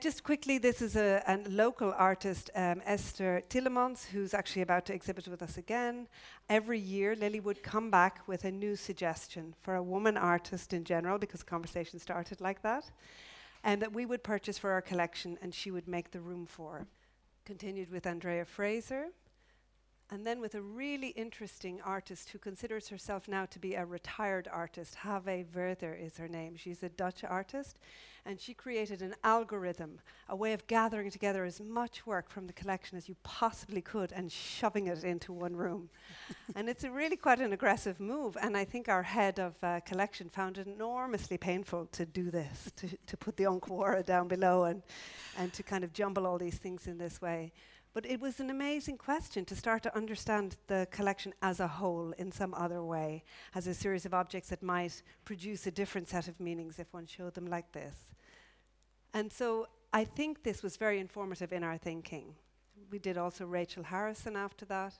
Just 0.00 0.22
quickly, 0.22 0.58
this 0.58 0.82
is 0.82 0.96
a, 0.96 1.22
a 1.26 1.38
local 1.48 1.94
artist, 1.96 2.50
um, 2.54 2.82
Esther 2.84 3.42
Tielemans, 3.48 4.04
who's 4.04 4.34
actually 4.34 4.62
about 4.62 4.84
to 4.86 4.92
exhibit 4.92 5.28
with 5.28 5.40
us 5.40 5.56
again. 5.56 6.08
Every 6.50 6.78
year, 6.78 7.16
Lily 7.16 7.40
would 7.40 7.62
come 7.62 7.90
back 7.90 8.20
with 8.26 8.44
a 8.44 8.50
new 8.50 8.76
suggestion 8.76 9.54
for 9.62 9.76
a 9.76 9.82
woman 9.82 10.16
artist 10.16 10.72
in 10.72 10.84
general, 10.84 11.16
because 11.16 11.42
conversation 11.42 11.98
started 11.98 12.40
like 12.40 12.60
that 12.62 12.90
and 13.64 13.82
that 13.82 13.92
we 13.92 14.06
would 14.06 14.22
purchase 14.22 14.58
for 14.58 14.70
our 14.70 14.82
collection 14.82 15.38
and 15.42 15.52
she 15.54 15.70
would 15.70 15.88
make 15.88 16.10
the 16.10 16.20
room 16.20 16.46
for. 16.46 16.86
Continued 17.44 17.90
with 17.90 18.06
Andrea 18.06 18.44
Fraser, 18.44 19.08
and 20.10 20.26
then 20.26 20.40
with 20.40 20.54
a 20.54 20.60
really 20.60 21.08
interesting 21.08 21.80
artist 21.82 22.30
who 22.30 22.38
considers 22.38 22.88
herself 22.88 23.26
now 23.26 23.46
to 23.46 23.58
be 23.58 23.74
a 23.74 23.84
retired 23.84 24.48
artist. 24.52 24.96
Have 24.96 25.26
Werther 25.54 25.94
is 25.94 26.18
her 26.18 26.28
name. 26.28 26.56
She's 26.56 26.82
a 26.82 26.90
Dutch 26.90 27.24
artist, 27.24 27.78
and 28.26 28.38
she 28.38 28.52
created 28.52 29.00
an 29.00 29.14
algorithm, 29.24 30.00
a 30.28 30.36
way 30.36 30.52
of 30.52 30.66
gathering 30.66 31.10
together 31.10 31.44
as 31.44 31.60
much 31.60 32.06
work 32.06 32.28
from 32.28 32.46
the 32.46 32.52
collection 32.52 32.98
as 32.98 33.08
you 33.08 33.16
possibly 33.22 33.80
could 33.80 34.12
and 34.12 34.30
shoving 34.30 34.88
it 34.88 35.04
into 35.04 35.32
one 35.32 35.56
room. 35.56 35.88
and 36.54 36.68
it's 36.68 36.84
really 36.84 37.16
quite 37.16 37.40
an 37.40 37.54
aggressive 37.54 37.98
move, 37.98 38.36
and 38.40 38.56
I 38.56 38.64
think 38.64 38.88
our 38.88 39.02
head 39.02 39.38
of 39.38 39.54
uh, 39.62 39.80
collection 39.80 40.28
found 40.28 40.58
it 40.58 40.66
enormously 40.66 41.38
painful 41.38 41.86
to 41.92 42.04
do 42.04 42.30
this, 42.30 42.70
to, 42.76 42.88
to 43.06 43.16
put 43.16 43.36
the 43.38 43.44
Enquora 43.44 44.04
down 44.04 44.28
below 44.28 44.64
and, 44.64 44.82
and 45.38 45.52
to 45.54 45.62
kind 45.62 45.82
of 45.82 45.94
jumble 45.94 46.26
all 46.26 46.38
these 46.38 46.58
things 46.58 46.86
in 46.86 46.98
this 46.98 47.22
way. 47.22 47.52
But 47.94 48.06
it 48.06 48.20
was 48.20 48.40
an 48.40 48.50
amazing 48.50 48.98
question 48.98 49.44
to 49.44 49.54
start 49.54 49.84
to 49.84 49.96
understand 49.96 50.56
the 50.66 50.88
collection 50.90 51.32
as 51.42 51.60
a 51.60 51.68
whole 51.68 52.12
in 52.18 52.32
some 52.32 52.52
other 52.52 52.82
way, 52.82 53.22
as 53.54 53.68
a 53.68 53.72
series 53.72 54.04
of 54.04 54.12
objects 54.12 54.48
that 54.48 54.64
might 54.64 55.00
produce 55.24 55.68
a 55.68 55.70
different 55.70 56.08
set 56.08 56.26
of 56.26 56.40
meanings 56.40 56.80
if 56.80 56.92
one 56.92 57.06
showed 57.06 57.34
them 57.34 57.46
like 57.46 57.70
this. 57.70 57.94
And 59.14 59.32
so 59.32 59.68
I 59.92 60.04
think 60.04 60.42
this 60.42 60.60
was 60.60 60.76
very 60.76 60.98
informative 60.98 61.52
in 61.52 61.62
our 61.62 61.78
thinking. 61.78 62.34
We 62.90 62.98
did 62.98 63.16
also 63.16 63.46
Rachel 63.46 63.84
Harrison 63.84 64.34
after 64.34 64.64
that. 64.64 64.94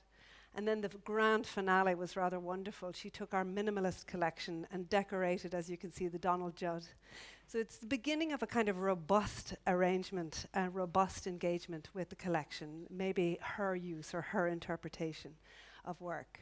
And 0.57 0.65
then 0.65 0.79
the 0.79 0.87
grand 1.03 1.45
finale 1.45 1.95
was 1.95 2.15
rather 2.15 2.39
wonderful. 2.39 2.93
She 2.93 3.09
took 3.09 3.33
our 3.33 3.43
minimalist 3.43 4.07
collection 4.07 4.65
and 4.71 4.89
decorated, 4.89 5.53
as 5.53 5.69
you 5.69 5.75
can 5.75 5.91
see, 5.91 6.07
the 6.07 6.17
Donald 6.17 6.55
Judd. 6.55 6.85
So 7.47 7.59
it's 7.59 7.77
the 7.77 7.85
beginning 7.85 8.33
of 8.33 8.41
a 8.41 8.47
kind 8.47 8.69
of 8.69 8.79
robust 8.79 9.53
arrangement, 9.67 10.47
a 10.55 10.67
robust 10.67 11.27
engagement 11.27 11.89
with 11.93 12.09
the 12.09 12.15
collection, 12.15 12.87
maybe 12.89 13.37
her 13.39 13.75
use 13.75 14.15
or 14.15 14.21
her 14.21 14.47
interpretation 14.47 15.35
of 15.85 16.01
work. 16.01 16.39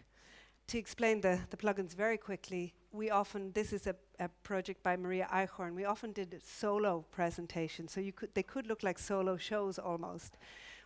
To 0.68 0.78
explain 0.78 1.20
the, 1.20 1.39
the 1.50 1.58
plugins 1.58 1.94
very 1.94 2.18
quickly, 2.18 2.74
we 2.94 3.10
often, 3.10 3.52
this 3.52 3.74
is 3.74 3.86
a, 3.86 3.96
a 4.22 4.30
project 4.44 4.82
by 4.82 4.96
Maria 4.96 5.28
Eichhorn, 5.30 5.76
we 5.76 5.84
often 5.84 6.13
did 6.13 6.39
solo 6.42 7.04
presentations, 7.12 7.92
so 7.92 8.00
you 8.00 8.13
could, 8.13 8.34
they 8.34 8.44
could 8.44 8.68
look 8.68 8.82
like 8.82 8.98
solo 8.98 9.36
shows 9.36 9.78
almost. 9.78 10.38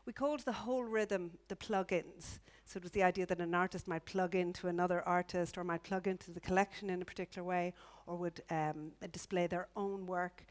We 0.08 0.14
called 0.14 0.40
the 0.40 0.52
whole 0.52 0.84
rhythm 0.84 1.32
the 1.48 1.56
plugins. 1.56 2.40
So 2.66 2.78
it 2.78 2.84
was 2.84 2.92
the 2.92 3.04
idea 3.04 3.26
that 3.28 3.40
an 3.40 3.54
artist 3.54 3.88
might 3.88 4.06
plug 4.06 4.36
into 4.36 4.68
another 4.68 5.02
artist 5.08 5.58
or 5.58 5.64
might 5.64 5.84
plug 5.84 6.08
into 6.08 6.32
the 6.32 6.40
collection 6.40 6.90
in 6.90 7.02
a 7.02 7.06
particular 7.06 7.46
way 7.48 7.74
or 8.08 8.16
would 8.16 8.42
um, 8.50 8.92
display 9.12 9.48
their 9.48 9.68
own 9.76 10.06
work. 10.08 10.46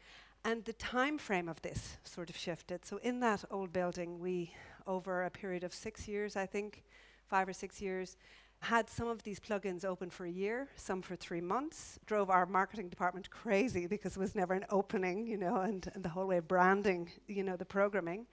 And 0.45 0.63
the 0.63 0.73
time 0.73 1.17
frame 1.17 1.49
of 1.49 1.61
this 1.61 1.97
sort 2.03 2.29
of 2.29 2.37
shifted. 2.37 2.85
So 2.85 2.97
in 2.97 3.19
that 3.19 3.43
old 3.51 3.73
building, 3.73 4.19
we, 4.19 4.53
over 4.85 5.23
a 5.23 5.29
period 5.29 5.63
of 5.63 5.73
six 5.73 6.07
years, 6.07 6.35
I 6.35 6.45
think, 6.45 6.83
five 7.25 7.49
or 7.49 7.53
six 7.53 7.81
years, 7.81 8.15
had 8.59 8.89
some 8.89 9.07
of 9.07 9.21
these 9.23 9.39
plugins 9.39 9.83
open 9.83 10.09
for 10.09 10.25
a 10.25 10.31
year, 10.31 10.69
some 10.75 11.01
for 11.01 11.15
three 11.15 11.41
months, 11.41 11.99
drove 12.05 12.29
our 12.29 12.45
marketing 12.45 12.89
department 12.89 13.29
crazy 13.29 13.85
because 13.85 14.15
it 14.15 14.19
was 14.19 14.33
never 14.33 14.53
an 14.53 14.65
opening, 14.69 15.27
you 15.27 15.37
know, 15.37 15.57
and, 15.57 15.91
and 15.93 16.03
the 16.03 16.09
whole 16.09 16.27
way 16.27 16.37
of 16.37 16.47
branding, 16.47 17.09
you 17.27 17.43
know, 17.43 17.55
the 17.55 17.65
programming 17.65 18.25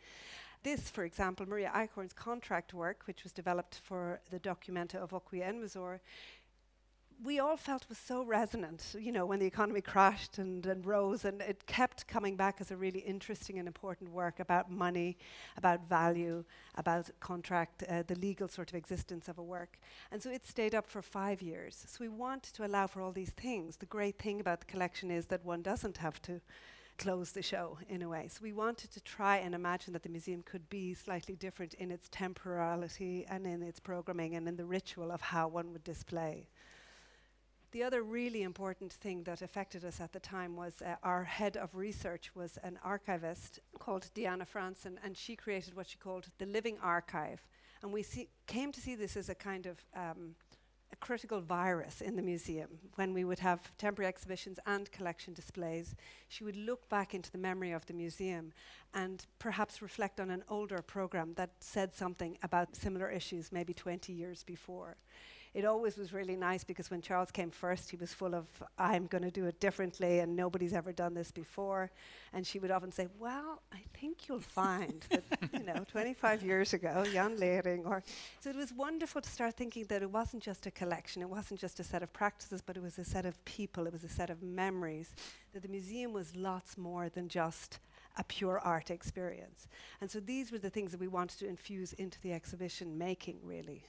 this, 0.64 0.90
for 0.90 1.04
example, 1.04 1.46
Maria 1.46 1.70
Eichhorn's 1.74 2.14
contract 2.14 2.74
work, 2.74 3.02
which 3.04 3.22
was 3.22 3.32
developed 3.32 3.80
for 3.84 4.20
the 4.30 4.40
Documenta 4.40 4.96
of 4.96 5.10
Okwui 5.10 5.42
Enwezor, 5.42 6.00
we 7.22 7.38
all 7.38 7.57
felt 7.57 7.88
was 7.88 7.98
so 7.98 8.22
resonant, 8.22 8.94
you 8.98 9.12
know, 9.12 9.27
when 9.27 9.38
the 9.38 9.46
economy 9.46 9.81
crashed 9.81 10.38
and, 10.38 10.64
and 10.66 10.85
rose, 10.85 11.24
and 11.24 11.40
it 11.42 11.66
kept 11.66 12.07
coming 12.07 12.37
back 12.37 12.61
as 12.61 12.70
a 12.70 12.77
really 12.77 13.00
interesting 13.00 13.59
and 13.59 13.66
important 13.66 14.11
work 14.11 14.40
about 14.40 14.70
money, 14.70 15.16
about 15.57 15.88
value, 15.88 16.44
about 16.77 17.11
contract, 17.20 17.83
uh, 17.88 18.03
the 18.07 18.14
legal 18.16 18.48
sort 18.48 18.70
of 18.70 18.74
existence 18.74 19.29
of 19.29 19.38
a 19.38 19.42
work. 19.42 19.79
And 20.11 20.22
so 20.22 20.31
it 20.31 20.46
stayed 20.46 20.74
up 20.74 20.87
for 20.87 21.03
five 21.03 21.40
years. 21.40 21.85
So 21.87 21.98
we 22.00 22.09
want 22.09 22.42
to 22.55 22.66
allow 22.66 22.87
for 22.87 23.00
all 23.00 23.12
these 23.12 23.31
things. 23.31 23.77
The 23.77 23.87
great 23.87 24.18
thing 24.18 24.40
about 24.40 24.61
the 24.61 24.66
collection 24.66 25.11
is 25.11 25.27
that 25.27 25.44
one 25.44 25.62
doesn't 25.62 25.98
have 25.98 26.20
to 26.22 26.40
close 26.98 27.33
the 27.33 27.42
show 27.42 27.79
in 27.88 28.03
a 28.03 28.09
way. 28.09 28.29
So 28.29 28.40
we 28.42 28.53
wanted 28.53 28.90
to 28.92 29.00
try 29.00 29.38
and 29.38 29.55
imagine 29.55 29.92
that 29.94 30.03
the 30.03 30.09
museum 30.09 30.42
could 30.42 30.68
be 30.68 30.94
slightly 30.94 31.35
different 31.35 31.74
in 31.74 31.90
its 31.90 32.09
temporality 32.11 33.27
and 33.29 33.46
in 33.46 33.62
its 33.62 33.81
programming 33.81 34.37
and 34.37 34.46
in 34.48 34.57
the 34.57 34.64
ritual 34.64 35.11
of 35.11 35.20
how 35.20 35.48
one 35.48 35.72
would 35.72 35.85
display. 35.85 36.48
The 37.74 37.82
other 37.82 38.04
really 38.04 38.44
important 38.44 38.92
thing 38.92 39.24
that 39.24 39.42
affected 39.42 39.84
us 39.84 40.00
at 40.00 40.12
the 40.12 40.20
time 40.20 40.54
was 40.54 40.80
uh, 40.80 40.94
our 41.02 41.24
head 41.24 41.56
of 41.56 41.74
research 41.74 42.30
was 42.32 42.56
an 42.62 42.78
archivist 42.84 43.58
called 43.80 44.12
Diana 44.14 44.46
Franssen, 44.46 44.96
and 45.02 45.16
she 45.16 45.34
created 45.34 45.74
what 45.74 45.88
she 45.88 45.98
called 45.98 46.28
the 46.38 46.46
living 46.46 46.78
archive. 46.80 47.44
And 47.82 47.92
we 47.92 48.06
came 48.46 48.70
to 48.70 48.80
see 48.80 48.94
this 48.94 49.16
as 49.16 49.28
a 49.28 49.34
kind 49.34 49.66
of 49.66 49.84
um, 49.96 50.37
a 50.92 50.96
critical 51.00 51.40
virus 51.40 52.00
in 52.00 52.14
the 52.14 52.22
museum. 52.22 52.78
When 52.94 53.12
we 53.12 53.24
would 53.24 53.40
have 53.40 53.76
temporary 53.76 54.06
exhibitions 54.06 54.60
and 54.66 54.88
collection 54.92 55.34
displays, 55.34 55.96
she 56.28 56.44
would 56.44 56.56
look 56.56 56.88
back 56.88 57.12
into 57.12 57.32
the 57.32 57.38
memory 57.38 57.72
of 57.72 57.84
the 57.87 57.92
museum 57.92 58.52
and 58.94 59.26
perhaps 59.40 59.82
reflect 59.82 60.20
on 60.20 60.30
an 60.30 60.44
older 60.48 60.80
program 60.80 61.34
that 61.34 61.50
said 61.58 61.92
something 61.92 62.38
about 62.44 62.76
similar 62.76 63.10
issues 63.10 63.50
maybe 63.50 63.74
20 63.74 64.12
years 64.12 64.44
before 64.44 64.96
it 65.55 65.64
always 65.64 65.97
was 65.97 66.12
really 66.12 66.35
nice 66.35 66.64
because 66.64 66.90
when 66.90 67.01
Charles 67.01 67.31
came 67.31 67.51
first, 67.51 67.88
he 67.88 67.97
was 67.97 68.12
full 68.12 68.35
of, 68.35 68.47
I'm 68.77 69.07
going 69.07 69.23
to 69.23 69.31
do 69.31 69.47
it 69.47 69.61
differently 69.61 70.19
and 70.19 70.35
nobody's 70.35 70.73
ever 70.73 70.93
done 70.93 71.14
this 71.14 71.31
before. 71.31 71.93
And 72.33 72.45
she 72.45 72.59
would 72.59 72.73
often 72.73 72.90
say, 72.90 73.07
Well, 73.21 73.62
I 73.73 73.79
think 73.95 74.29
you'll 74.29 74.40
find 74.40 75.07
that, 75.11 75.23
you 75.53 75.62
know, 75.62 75.85
25 75.93 76.43
years 76.43 76.75
ago, 76.75 77.05
Jean 77.12 77.37
Leering, 77.37 77.87
or. 77.87 78.03
So 78.40 78.51
it 78.51 78.57
was 78.57 78.73
wonderful 78.73 79.21
to 79.21 79.31
start 79.31 79.55
thinking 79.55 79.85
that 79.85 80.03
it 80.03 80.11
wasn't 80.11 80.43
just 80.43 80.67
a 80.67 80.73
collection, 80.73 81.23
it 81.23 81.31
wasn't 81.31 81.61
just 81.61 81.79
a 81.79 81.85
set 81.85 82.03
of 82.03 82.12
practices, 82.12 82.61
but 82.61 82.77
it 82.77 82.83
was 82.83 82.99
a 82.99 83.05
set 83.05 83.25
of 83.25 83.43
people, 83.45 83.87
it 83.87 83.93
was 83.93 84.03
a 84.03 84.09
set 84.09 84.31
of 84.31 84.43
memories, 84.43 85.14
that 85.53 85.62
the 85.62 85.69
museum 85.69 86.12
was 86.12 86.35
lots 86.35 86.77
more 86.77 87.09
than 87.09 87.29
just 87.29 87.79
a 88.19 88.25
pure 88.25 88.59
art 88.59 88.90
experience. 88.90 89.69
And 90.01 90.11
so 90.11 90.19
these 90.19 90.51
were 90.51 90.59
the 90.59 90.71
things 90.71 90.90
that 90.90 91.01
we 91.01 91.09
wanted 91.09 91.38
to 91.38 91.49
infuse 91.49 91.93
into 91.93 92.21
the 92.23 92.33
exhibition 92.33 92.99
making, 92.99 93.38
really. 93.45 93.85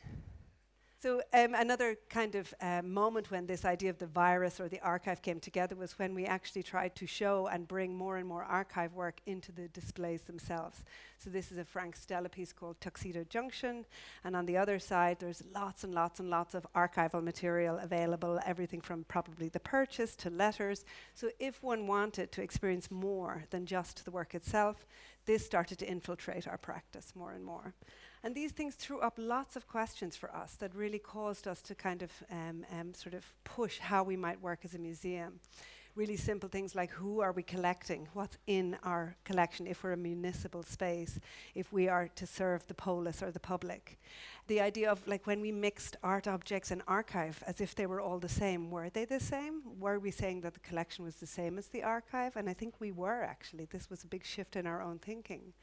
So 0.98 1.22
um, 1.34 1.54
another 1.54 1.98
kind 2.10 2.36
of 2.36 2.54
uh, 2.62 2.82
moment 2.82 3.30
when 3.30 3.46
this 3.46 3.66
idea 3.66 3.90
of 3.90 4.00
the 4.00 4.08
virus 4.08 4.60
or 4.60 4.70
the 4.70 4.80
archive 4.80 5.22
came 5.22 5.40
together 5.40 5.76
was 5.76 6.00
when 6.00 6.16
we 6.16 6.26
actually 6.26 6.64
tried 6.64 6.96
to 6.96 7.06
show 7.06 7.48
and 7.48 7.68
bring 7.68 7.96
more 7.96 8.18
and 8.18 8.28
more 8.28 8.44
archive 8.44 8.94
work 8.94 9.20
into 9.26 9.52
the 9.52 9.68
displays 9.68 10.22
themselves. 10.22 10.84
So 11.18 11.30
this 11.30 11.52
is 11.52 11.58
a 11.58 11.66
Frank 11.66 11.96
Stella 11.96 12.30
piece 12.30 12.54
called 12.54 12.80
Tuxedo 12.80 13.26
Junction, 13.26 13.86
and 14.24 14.36
on 14.36 14.46
the 14.46 14.58
other 14.58 14.80
side 14.80 15.20
there's 15.20 15.44
lots 15.54 15.84
and 15.84 15.94
lots 15.94 16.20
and 16.20 16.30
lots 16.30 16.56
of 16.56 16.66
archival 16.74 17.22
material 17.22 17.78
available, 17.78 18.40
everything 18.46 18.82
from 18.82 19.04
probably 19.04 19.50
the 19.50 19.60
purchase 19.60 20.16
to 20.16 20.30
letters. 20.30 20.86
So 21.14 21.30
if 21.40 21.62
one 21.62 21.88
wanted 21.88 22.32
to 22.32 22.42
experience 22.42 22.90
more 22.90 23.44
than 23.50 23.66
just 23.66 24.06
the 24.06 24.12
work 24.12 24.34
itself, 24.34 24.86
this 25.26 25.46
started 25.46 25.78
to 25.80 25.88
infiltrate 25.88 26.48
our 26.48 26.58
practice 26.58 27.14
more 27.16 27.34
and 27.34 27.44
more. 27.44 27.74
And 28.26 28.34
these 28.34 28.54
things 28.54 28.74
threw 28.74 29.02
up 29.02 29.14
lots 29.20 29.56
of 29.56 29.68
questions 29.68 30.16
for 30.16 30.36
us 30.36 30.56
that 30.56 30.74
really 30.74 30.98
caused 30.98 31.48
us 31.48 31.62
to 31.62 31.76
kind 31.76 32.02
of 32.02 32.12
um, 32.32 32.66
um, 32.72 32.92
sort 32.96 33.14
of 33.14 33.24
push 33.44 33.78
how 33.78 34.02
we 34.02 34.18
might 34.18 34.42
work 34.42 34.62
as 34.66 34.74
a 34.74 34.80
museum. 34.80 35.40
Really 35.94 36.18
simple 36.18 36.50
things 36.50 36.74
like 36.74 36.90
who 36.90 37.22
are 37.22 37.32
we 37.32 37.44
collecting? 37.44 38.08
What's 38.14 38.40
in 38.48 38.78
our 38.82 39.16
collection 39.26 39.68
if 39.68 39.84
we're 39.84 39.92
a 39.92 39.98
municipal 39.98 40.64
space, 40.64 41.20
if 41.54 41.72
we 41.72 41.88
are 41.88 42.08
to 42.16 42.26
serve 42.26 42.66
the 42.66 42.74
polis 42.74 43.22
or 43.22 43.30
the 43.30 43.40
public? 43.40 44.00
The 44.48 44.60
idea 44.60 44.92
of 44.92 45.08
like 45.08 45.28
when 45.28 45.40
we 45.40 45.52
mixed 45.52 45.96
art 46.02 46.28
objects 46.28 46.72
and 46.72 46.82
archive 46.88 47.44
as 47.46 47.62
if 47.62 47.76
they 47.76 47.86
were 47.86 48.02
all 48.02 48.18
the 48.18 48.28
same, 48.28 48.72
were 48.72 48.90
they 48.90 49.06
the 49.06 49.20
same? 49.20 49.62
Were 49.80 50.00
we 50.00 50.10
saying 50.10 50.42
that 50.42 50.56
the 50.56 50.60
collection 50.62 51.06
was 51.06 51.18
the 51.18 51.28
same 51.28 51.60
as 51.60 51.68
the 51.68 51.84
archive? 51.84 52.36
And 52.38 52.50
I 52.50 52.56
think 52.56 52.82
we 52.82 52.92
were 52.92 53.22
actually. 53.22 53.66
This 53.66 53.88
was 53.88 54.04
a 54.04 54.08
big 54.08 54.26
shift 54.26 54.56
in 54.56 54.66
our 54.66 54.82
own 54.82 54.98
thinking 54.98 55.54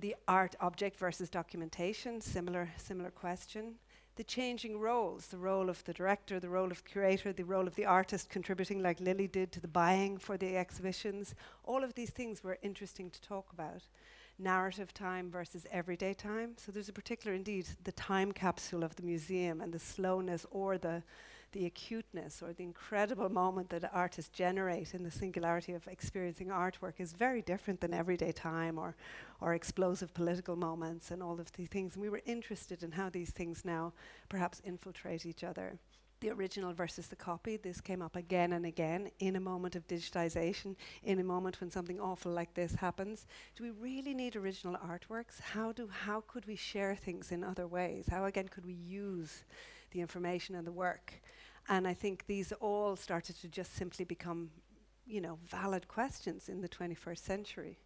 the 0.00 0.14
art 0.26 0.54
object 0.60 0.98
versus 0.98 1.28
documentation, 1.28 2.20
similar, 2.20 2.70
similar 2.76 3.10
question. 3.10 3.74
The 4.16 4.24
changing 4.24 4.80
roles, 4.80 5.26
the 5.26 5.38
role 5.38 5.70
of 5.70 5.84
the 5.84 5.92
director, 5.92 6.40
the 6.40 6.48
role 6.48 6.70
of 6.70 6.84
curator, 6.84 7.32
the 7.32 7.44
role 7.44 7.66
of 7.66 7.76
the 7.76 7.84
artist 7.84 8.30
contributing 8.30 8.82
like 8.82 9.00
Lily 9.00 9.28
did 9.28 9.52
to 9.52 9.60
the 9.60 9.68
buying 9.68 10.18
for 10.18 10.36
the 10.36 10.56
exhibitions. 10.56 11.34
All 11.64 11.84
of 11.84 11.94
these 11.94 12.10
things 12.10 12.42
were 12.42 12.58
interesting 12.62 13.10
to 13.10 13.20
talk 13.20 13.52
about. 13.52 13.82
Narrative 14.38 14.92
time 14.92 15.30
versus 15.30 15.66
everyday 15.70 16.14
time. 16.14 16.54
So 16.56 16.72
there's 16.72 16.88
a 16.88 16.92
particular, 16.92 17.34
indeed, 17.34 17.66
the 17.84 17.92
time 17.92 18.32
capsule 18.32 18.82
of 18.82 18.96
the 18.96 19.04
museum 19.04 19.60
and 19.60 19.72
the 19.72 19.78
slowness 19.78 20.46
or 20.50 20.78
the 20.78 21.02
the 21.52 21.66
acuteness 21.66 22.42
or 22.42 22.52
the 22.52 22.64
incredible 22.64 23.28
moment 23.28 23.70
that 23.70 23.90
artists 23.92 24.30
generate 24.30 24.94
in 24.94 25.02
the 25.02 25.10
singularity 25.10 25.72
of 25.72 25.86
experiencing 25.88 26.48
artwork 26.48 26.94
is 26.98 27.12
very 27.12 27.42
different 27.42 27.80
than 27.80 27.94
everyday 27.94 28.32
time 28.32 28.78
or, 28.78 28.96
or 29.40 29.54
explosive 29.54 30.12
political 30.14 30.56
moments 30.56 31.10
and 31.10 31.22
all 31.22 31.40
of 31.40 31.52
these 31.52 31.68
things. 31.68 31.94
And 31.94 32.02
we 32.02 32.10
were 32.10 32.22
interested 32.26 32.82
in 32.82 32.92
how 32.92 33.08
these 33.08 33.30
things 33.30 33.64
now 33.64 33.92
perhaps 34.28 34.60
infiltrate 34.64 35.24
each 35.26 35.44
other 35.44 35.78
the 36.20 36.30
original 36.30 36.72
versus 36.72 37.06
the 37.06 37.16
copy. 37.16 37.56
This 37.56 37.80
came 37.80 38.02
up 38.02 38.16
again 38.16 38.52
and 38.52 38.66
again 38.66 39.10
in 39.20 39.36
a 39.36 39.40
moment 39.40 39.76
of 39.76 39.86
digitization, 39.86 40.74
in 41.04 41.20
a 41.20 41.24
moment 41.24 41.60
when 41.60 41.70
something 41.70 42.00
awful 42.00 42.32
like 42.32 42.54
this 42.54 42.74
happens. 42.74 43.26
Do 43.56 43.64
we 43.64 43.70
really 43.70 44.14
need 44.14 44.36
original 44.36 44.76
artworks? 44.76 45.40
How 45.40 45.72
do 45.72 45.88
how 45.88 46.22
could 46.26 46.46
we 46.46 46.56
share 46.56 46.96
things 46.96 47.30
in 47.30 47.44
other 47.44 47.66
ways? 47.66 48.06
How 48.10 48.24
again 48.24 48.48
could 48.48 48.66
we 48.66 48.74
use 48.74 49.44
the 49.90 50.00
information 50.00 50.54
and 50.54 50.66
the 50.66 50.72
work 50.72 51.20
and 51.68 51.86
I 51.86 51.94
think 51.94 52.26
these 52.26 52.52
all 52.52 52.96
started 52.96 53.38
to 53.40 53.48
just 53.48 53.76
simply 53.76 54.04
become, 54.04 54.50
you 55.06 55.20
know, 55.20 55.38
valid 55.46 55.86
questions 55.86 56.48
in 56.48 56.62
the 56.62 56.68
21st 56.68 57.18
century 57.18 57.78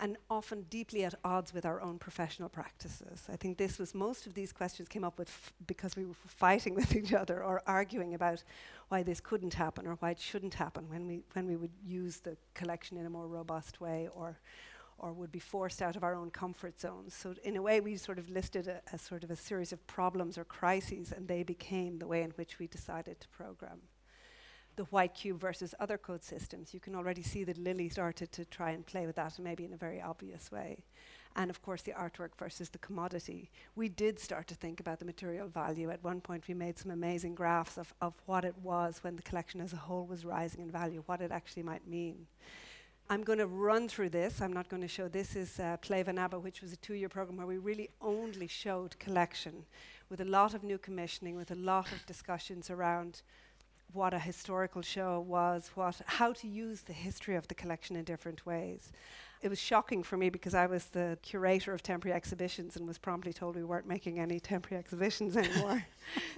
and 0.00 0.16
often 0.30 0.62
deeply 0.70 1.04
at 1.04 1.14
odds 1.24 1.52
with 1.52 1.66
our 1.66 1.80
own 1.80 1.98
professional 1.98 2.48
practices. 2.48 3.24
I 3.30 3.36
think 3.36 3.58
this 3.58 3.78
was 3.78 3.94
most 3.94 4.26
of 4.26 4.34
these 4.34 4.52
questions 4.52 4.88
came 4.88 5.04
up 5.04 5.18
with 5.18 5.52
because 5.66 5.96
we 5.96 6.04
were 6.04 6.14
fighting 6.26 6.74
with 6.80 6.96
each 6.96 7.12
other 7.12 7.42
or 7.42 7.62
arguing 7.66 8.14
about 8.14 8.42
why 8.88 9.02
this 9.02 9.20
couldn't 9.20 9.54
happen 9.54 9.86
or 9.86 9.96
why 9.96 10.10
it 10.10 10.20
shouldn't 10.20 10.54
happen 10.54 10.88
when 10.88 11.06
we 11.06 11.22
when 11.32 11.46
we 11.46 11.56
would 11.56 11.72
use 11.84 12.18
the 12.18 12.36
collection 12.54 12.96
in 12.96 13.06
a 13.06 13.10
more 13.10 13.26
robust 13.26 13.80
way 13.80 14.08
or 14.14 14.38
or 14.98 15.12
would 15.12 15.32
be 15.32 15.38
forced 15.38 15.82
out 15.82 15.96
of 15.96 16.02
our 16.02 16.14
own 16.14 16.30
comfort 16.30 16.80
zones. 16.80 17.14
So 17.14 17.34
in 17.44 17.56
a 17.56 17.62
way, 17.62 17.80
we 17.80 17.96
sort 17.96 18.18
of 18.18 18.30
listed 18.30 18.68
a, 18.68 18.80
a, 18.92 18.98
sort 18.98 19.24
of 19.24 19.30
a 19.30 19.36
series 19.36 19.72
of 19.72 19.86
problems 19.86 20.38
or 20.38 20.44
crises, 20.44 21.12
and 21.12 21.28
they 21.28 21.42
became 21.42 21.98
the 21.98 22.06
way 22.06 22.22
in 22.22 22.30
which 22.30 22.58
we 22.58 22.66
decided 22.66 23.20
to 23.20 23.28
program. 23.28 23.80
The 24.76 24.84
white 24.84 25.14
cube 25.14 25.40
versus 25.40 25.74
other 25.80 25.98
code 25.98 26.22
systems. 26.22 26.74
You 26.74 26.80
can 26.80 26.94
already 26.94 27.22
see 27.22 27.44
that 27.44 27.58
Lily 27.58 27.88
started 27.88 28.32
to 28.32 28.44
try 28.44 28.70
and 28.70 28.84
play 28.84 29.06
with 29.06 29.16
that, 29.16 29.38
maybe 29.38 29.64
in 29.64 29.72
a 29.72 29.78
very 29.78 30.00
obvious 30.00 30.50
way. 30.50 30.84
And 31.34 31.50
of 31.50 31.60
course, 31.60 31.82
the 31.82 31.92
artwork 31.92 32.30
versus 32.38 32.70
the 32.70 32.78
commodity. 32.78 33.50
We 33.74 33.90
did 33.90 34.18
start 34.18 34.46
to 34.48 34.54
think 34.54 34.80
about 34.80 34.98
the 34.98 35.04
material 35.04 35.48
value. 35.48 35.90
At 35.90 36.02
one 36.02 36.22
point, 36.22 36.48
we 36.48 36.54
made 36.54 36.78
some 36.78 36.90
amazing 36.90 37.34
graphs 37.34 37.76
of, 37.76 37.92
of 38.00 38.14
what 38.24 38.46
it 38.46 38.54
was 38.62 39.00
when 39.02 39.16
the 39.16 39.22
collection 39.22 39.60
as 39.60 39.74
a 39.74 39.76
whole 39.76 40.06
was 40.06 40.24
rising 40.24 40.62
in 40.62 40.70
value, 40.70 41.02
what 41.04 41.20
it 41.20 41.30
actually 41.30 41.62
might 41.62 41.86
mean. 41.86 42.26
I'm 43.08 43.22
going 43.22 43.38
to 43.38 43.46
run 43.46 43.88
through 43.88 44.08
this. 44.08 44.40
I'm 44.40 44.52
not 44.52 44.68
going 44.68 44.82
to 44.82 44.88
show 44.88 45.06
this 45.06 45.36
is 45.36 45.60
uh, 45.60 45.76
Play 45.76 46.02
Van 46.02 46.18
Abbe, 46.18 46.38
which 46.38 46.60
was 46.60 46.72
a 46.72 46.76
two-year 46.76 47.08
program 47.08 47.36
where 47.36 47.46
we 47.46 47.56
really 47.56 47.88
only 48.00 48.48
showed 48.48 48.98
collection 48.98 49.64
with 50.10 50.20
a 50.20 50.24
lot 50.24 50.54
of 50.54 50.64
new 50.64 50.76
commissioning, 50.76 51.36
with 51.36 51.52
a 51.52 51.54
lot 51.54 51.92
of 51.92 52.04
discussions 52.06 52.68
around 52.68 53.22
what 53.92 54.12
a 54.12 54.18
historical 54.18 54.82
show 54.82 55.20
was, 55.20 55.70
what, 55.76 56.00
how 56.06 56.32
to 56.32 56.48
use 56.48 56.82
the 56.82 56.92
history 56.92 57.36
of 57.36 57.46
the 57.46 57.54
collection 57.54 57.94
in 57.94 58.02
different 58.02 58.44
ways. 58.44 58.90
It 59.46 59.50
was 59.50 59.60
shocking 59.60 60.02
for 60.02 60.16
me 60.16 60.28
because 60.28 60.54
I 60.54 60.66
was 60.66 60.86
the 60.86 61.16
curator 61.22 61.72
of 61.72 61.80
temporary 61.80 62.16
exhibitions 62.16 62.74
and 62.74 62.84
was 62.84 62.98
promptly 62.98 63.32
told 63.32 63.54
we 63.54 63.62
weren't 63.62 63.86
making 63.86 64.18
any 64.18 64.40
temporary 64.40 64.80
exhibitions 64.80 65.36
anymore. 65.44 65.86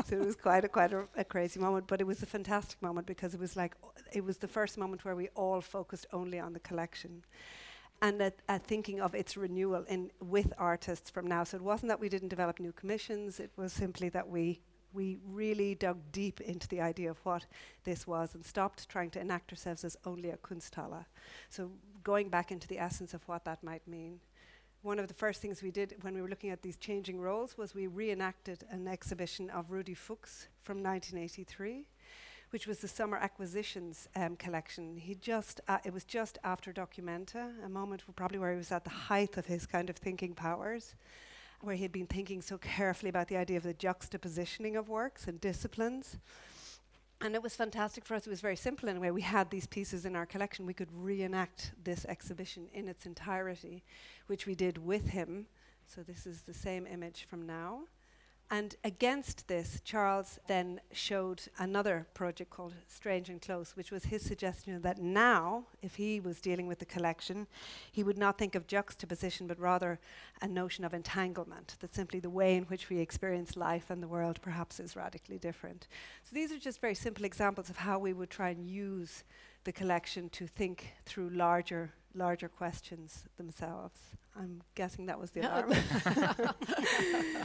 so 0.05 0.17
it 0.17 0.27
was 0.27 0.37
quite 0.37 0.67
a 0.67 0.69
quite 0.69 0.93
a, 0.93 1.09
a, 1.17 1.25
crazy 1.25 1.59
moment, 1.59 1.87
but 1.87 2.03
it 2.03 2.07
was 2.07 2.23
a 2.23 2.27
fantastic 2.27 2.83
moment 2.83 3.07
because 3.07 3.33
it 3.33 3.41
was 3.41 3.57
like 3.57 3.75
it 4.13 4.23
was 4.23 4.37
the 4.37 4.47
first 4.47 4.77
moment 4.77 5.07
where 5.07 5.17
we 5.17 5.29
all 5.29 5.63
focused 5.63 6.07
only 6.13 6.39
on 6.39 6.53
the 6.53 6.61
collection. 6.61 7.25
And 8.03 8.21
at, 8.21 8.43
at 8.47 8.61
uh, 8.61 8.65
thinking 8.65 9.01
of 9.01 9.15
its 9.15 9.39
renewal 9.39 9.87
in 9.89 10.11
with 10.21 10.53
artists 10.59 11.09
from 11.09 11.27
now. 11.27 11.45
So 11.45 11.57
it 11.57 11.63
wasn't 11.63 11.89
that 11.89 12.01
we 12.01 12.11
didn't 12.11 12.29
develop 12.29 12.61
new 12.61 12.73
commissions, 12.73 13.41
it 13.41 13.53
was 13.57 13.73
simply 13.73 14.11
that 14.11 14.29
we 14.29 14.61
we 14.93 15.19
really 15.27 15.75
dug 15.75 15.99
deep 16.13 16.41
into 16.41 16.67
the 16.69 16.81
idea 16.81 17.11
of 17.11 17.19
what 17.25 17.47
this 17.85 18.07
was 18.07 18.35
and 18.35 18.45
stopped 18.45 18.89
trying 18.89 19.11
to 19.11 19.21
enact 19.21 19.53
ourselves 19.53 19.85
as 19.85 19.97
only 20.05 20.31
a 20.31 20.37
Kunsthalle. 20.37 21.05
So 21.51 21.71
going 22.09 22.31
back 22.31 22.51
into 22.51 22.67
the 22.69 22.79
essence 22.79 23.13
of 23.13 23.29
what 23.29 23.45
that 23.45 23.63
might 23.63 23.87
mean. 23.87 24.19
One 24.81 24.99
of 24.99 25.09
the 25.09 25.21
first 25.23 25.43
things 25.43 25.63
we 25.63 25.71
did 25.71 25.95
when 26.01 26.15
we 26.15 26.23
were 26.23 26.29
looking 26.31 26.49
at 26.49 26.63
these 26.63 26.79
changing 26.79 27.21
roles 27.21 27.59
was 27.59 27.75
we 27.75 27.87
reenacted 27.87 28.65
an 28.71 28.89
exhibition 28.89 29.51
of 29.51 29.71
Rudi 29.71 29.93
Fuchs 29.93 30.49
from 30.63 30.79
1983, 30.79 31.87
which 32.49 32.67
was 32.67 32.79
the 32.79 32.89
summer 32.89 33.19
acquisitions 33.19 34.09
um, 34.17 34.37
collection. 34.37 34.97
He 34.97 35.17
just 35.17 35.61
uh, 35.69 35.81
it 35.85 35.93
was 35.93 36.05
just 36.05 36.39
after 36.45 36.73
Documenta, 36.73 37.53
a 37.63 37.69
moment 37.69 38.05
probably 38.17 38.39
where 38.39 38.53
he 38.53 38.57
was 38.57 38.73
at 38.73 38.85
the 38.85 38.99
height 39.11 39.37
of 39.37 39.45
his 39.45 39.67
kind 39.67 39.91
of 39.91 39.97
thinking 39.97 40.35
powers, 40.35 40.95
where 41.61 41.77
he 41.77 41.83
had 41.83 41.93
been 41.93 42.07
thinking 42.07 42.41
so 42.41 42.57
carefully 42.57 43.11
about 43.11 43.29
the 43.29 43.37
idea 43.37 43.59
of 43.59 43.65
the 43.65 43.75
juxtapositioning 43.75 44.79
of 44.79 44.89
works 44.89 45.27
and 45.27 45.43
disciplines. 45.43 46.17
And 47.21 47.35
it 47.35 47.43
was 47.43 47.57
fantastic 47.57 48.05
for 48.05 48.15
us. 48.15 48.27
It 48.27 48.31
was 48.31 48.41
very 48.41 48.57
simple 48.57 48.89
in 48.89 48.97
a 48.97 49.01
way. 49.01 49.11
We 49.11 49.23
had 49.23 49.51
these 49.51 49.67
pieces 49.67 50.05
in 50.05 50.15
our 50.15 50.25
collection. 50.25 50.67
We 50.67 50.75
could 50.75 50.93
reenact 50.93 51.73
this 51.83 52.05
exhibition 52.05 52.69
in 52.73 52.87
its 52.87 53.07
entirety, 53.07 53.83
which 54.29 54.47
we 54.47 54.55
did 54.55 54.79
with 54.79 55.09
him. 55.09 55.47
So 55.87 56.03
this 56.03 56.27
is 56.27 56.43
the 56.43 56.55
same 56.55 56.87
image 56.87 57.27
from 57.29 57.45
now. 57.45 57.81
And 58.51 58.77
against 58.83 59.47
this, 59.47 59.83
Charles 59.85 60.39
then 60.47 60.81
showed 60.93 61.43
another 61.59 62.07
project 62.15 62.49
called 62.49 62.75
Strange 62.87 63.29
and 63.29 63.43
Close, 63.43 63.77
which 63.77 63.93
was 63.93 64.05
his 64.05 64.23
suggestion 64.23 64.81
that 64.81 64.99
now, 64.99 65.67
if 65.83 65.97
he 65.97 66.19
was 66.19 66.41
dealing 66.41 66.67
with 66.67 66.79
the 66.79 66.87
collection, 66.87 67.47
he 67.93 68.03
would 68.03 68.17
not 68.17 68.39
think 68.39 68.55
of 68.55 68.67
juxtaposition, 68.67 69.47
but 69.47 69.61
rather 69.61 70.01
a 70.41 70.49
notion 70.49 70.83
of 70.87 70.95
entanglement, 70.95 71.77
that 71.81 71.95
simply 71.95 72.21
the 72.21 72.31
way 72.31 72.57
in 72.57 72.65
which 72.65 72.89
we 72.89 72.99
experience 72.99 73.55
life 73.55 73.91
and 73.91 74.03
the 74.03 74.09
world 74.09 74.41
perhaps 74.41 74.81
is 74.81 74.97
radically 74.97 75.39
different. 75.39 75.87
So 76.23 76.35
these 76.35 76.51
are 76.51 76.59
just 76.59 76.81
very 76.81 76.95
simple 76.95 77.27
examples 77.27 77.69
of 77.69 77.77
how 77.77 77.99
we 77.99 78.15
would 78.15 78.31
try 78.31 78.49
and 78.49 78.67
use 78.67 79.25
the 79.65 79.73
collection 79.73 80.31
to 80.31 80.47
think 80.47 80.95
through 81.05 81.29
larger 81.31 81.93
larger 82.15 82.49
questions 82.49 83.25
themselves. 83.37 83.99
I'm 84.37 84.63
guessing 84.75 85.07
that 85.07 85.19
was 85.19 85.31
the 85.33 85.41
alarm. 85.41 85.73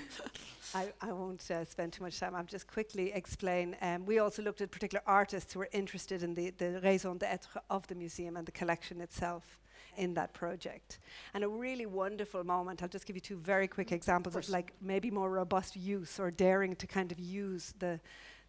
I, 0.76 0.88
I, 1.02 1.12
won't 1.12 1.49
uh, 1.49 1.65
spend 1.65 1.93
too 1.93 2.04
much 2.04 2.19
time. 2.19 2.36
I'll 2.36 2.43
just 2.43 2.67
quickly 2.67 3.12
explain. 3.13 3.76
Um, 3.82 4.06
we 4.06 4.19
also 4.19 4.41
looked 4.41 4.62
at 4.62 4.71
particular 4.71 5.04
artists 5.08 5.54
who 5.54 5.60
were 5.60 5.69
interested 5.71 6.23
in 6.23 6.34
the, 6.34 6.52
the 6.52 6.80
raison 6.84 7.17
d'etre 7.17 7.62
of 7.69 7.88
the 7.88 7.95
museum 7.95 8.38
and 8.38 8.45
the 8.45 8.52
collection 8.52 9.02
itself 9.02 9.60
in 9.97 10.13
that 10.15 10.34
project. 10.34 10.99
And 11.34 11.43
a 11.43 11.47
really 11.47 11.86
wonderful 11.86 12.43
moment, 12.43 12.82
I'll 12.82 12.89
just 12.89 13.06
give 13.06 13.15
you 13.15 13.21
two 13.21 13.38
very 13.38 13.67
quick 13.67 13.91
examples 13.91 14.36
of, 14.36 14.43
of 14.43 14.49
like 14.49 14.73
maybe 14.82 15.12
more 15.12 15.30
robust 15.30 15.76
use 15.76 16.19
or 16.19 16.32
daring 16.32 16.76
to 16.76 16.88
kind 16.88 17.12
of 17.12 17.19
use 17.19 17.73
the 17.80 17.99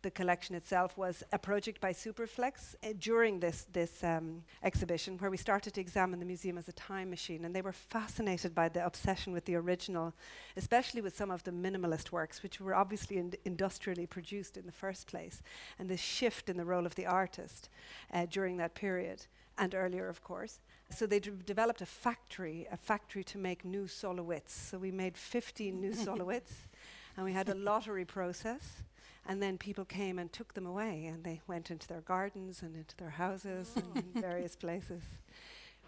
the 0.04 0.10
collection 0.10 0.54
itself 0.54 0.98
was 0.98 1.24
a 1.32 1.38
project 1.38 1.80
by 1.80 1.90
Superflex 1.90 2.74
uh, 2.84 2.92
during 2.98 3.40
this, 3.40 3.66
this 3.72 4.04
um, 4.04 4.44
exhibition 4.62 5.16
where 5.16 5.30
we 5.30 5.38
started 5.38 5.72
to 5.72 5.80
examine 5.80 6.20
the 6.20 6.26
museum 6.26 6.58
as 6.58 6.68
a 6.68 6.72
time 6.72 7.08
machine. 7.08 7.46
And 7.46 7.56
they 7.56 7.62
were 7.62 7.72
fascinated 7.72 8.54
by 8.54 8.68
the 8.68 8.84
obsession 8.84 9.32
with 9.32 9.46
the 9.46 9.54
original, 9.54 10.12
especially 10.58 11.00
with 11.00 11.16
some 11.16 11.30
of 11.30 11.42
the 11.44 11.52
minimalist 11.52 12.12
works, 12.12 12.42
which 12.42 12.60
were 12.60 12.74
obviously 12.74 13.16
ind- 13.16 13.36
industrially 13.46 14.06
produced 14.06 14.58
in 14.58 14.66
the 14.66 14.72
first 14.72 15.06
place, 15.06 15.42
and 15.78 15.88
this 15.88 16.00
shift 16.00 16.50
in 16.50 16.58
the 16.58 16.66
role 16.66 16.84
of 16.84 16.94
the 16.96 17.06
artist 17.06 17.70
uh, 18.12 18.26
during 18.30 18.58
that 18.58 18.74
period, 18.74 19.24
and 19.56 19.74
earlier, 19.74 20.06
of 20.06 20.22
course. 20.22 20.60
So 20.90 21.06
they 21.06 21.18
d- 21.18 21.30
developed 21.46 21.80
a 21.80 21.86
factory, 21.86 22.68
a 22.70 22.76
factory 22.76 23.24
to 23.24 23.38
make 23.38 23.64
new 23.64 23.86
Sol 23.86 24.16
LeWitts. 24.16 24.50
So 24.50 24.76
we 24.76 24.90
made 24.90 25.16
15 25.16 25.80
new 25.80 25.94
Sol 26.04 26.18
LeWitts, 26.18 26.68
and 27.16 27.24
we 27.24 27.32
had 27.32 27.48
a 27.48 27.54
lottery 27.54 28.04
process. 28.04 28.82
And 29.26 29.42
then 29.42 29.56
people 29.56 29.84
came 29.84 30.18
and 30.18 30.32
took 30.32 30.54
them 30.54 30.66
away, 30.66 31.06
and 31.06 31.24
they 31.24 31.40
went 31.46 31.70
into 31.70 31.88
their 31.88 32.02
gardens 32.02 32.62
and 32.62 32.76
into 32.76 32.96
their 32.96 33.10
houses 33.10 33.72
and 33.76 34.04
in 34.14 34.22
various 34.22 34.54
places. 34.54 35.02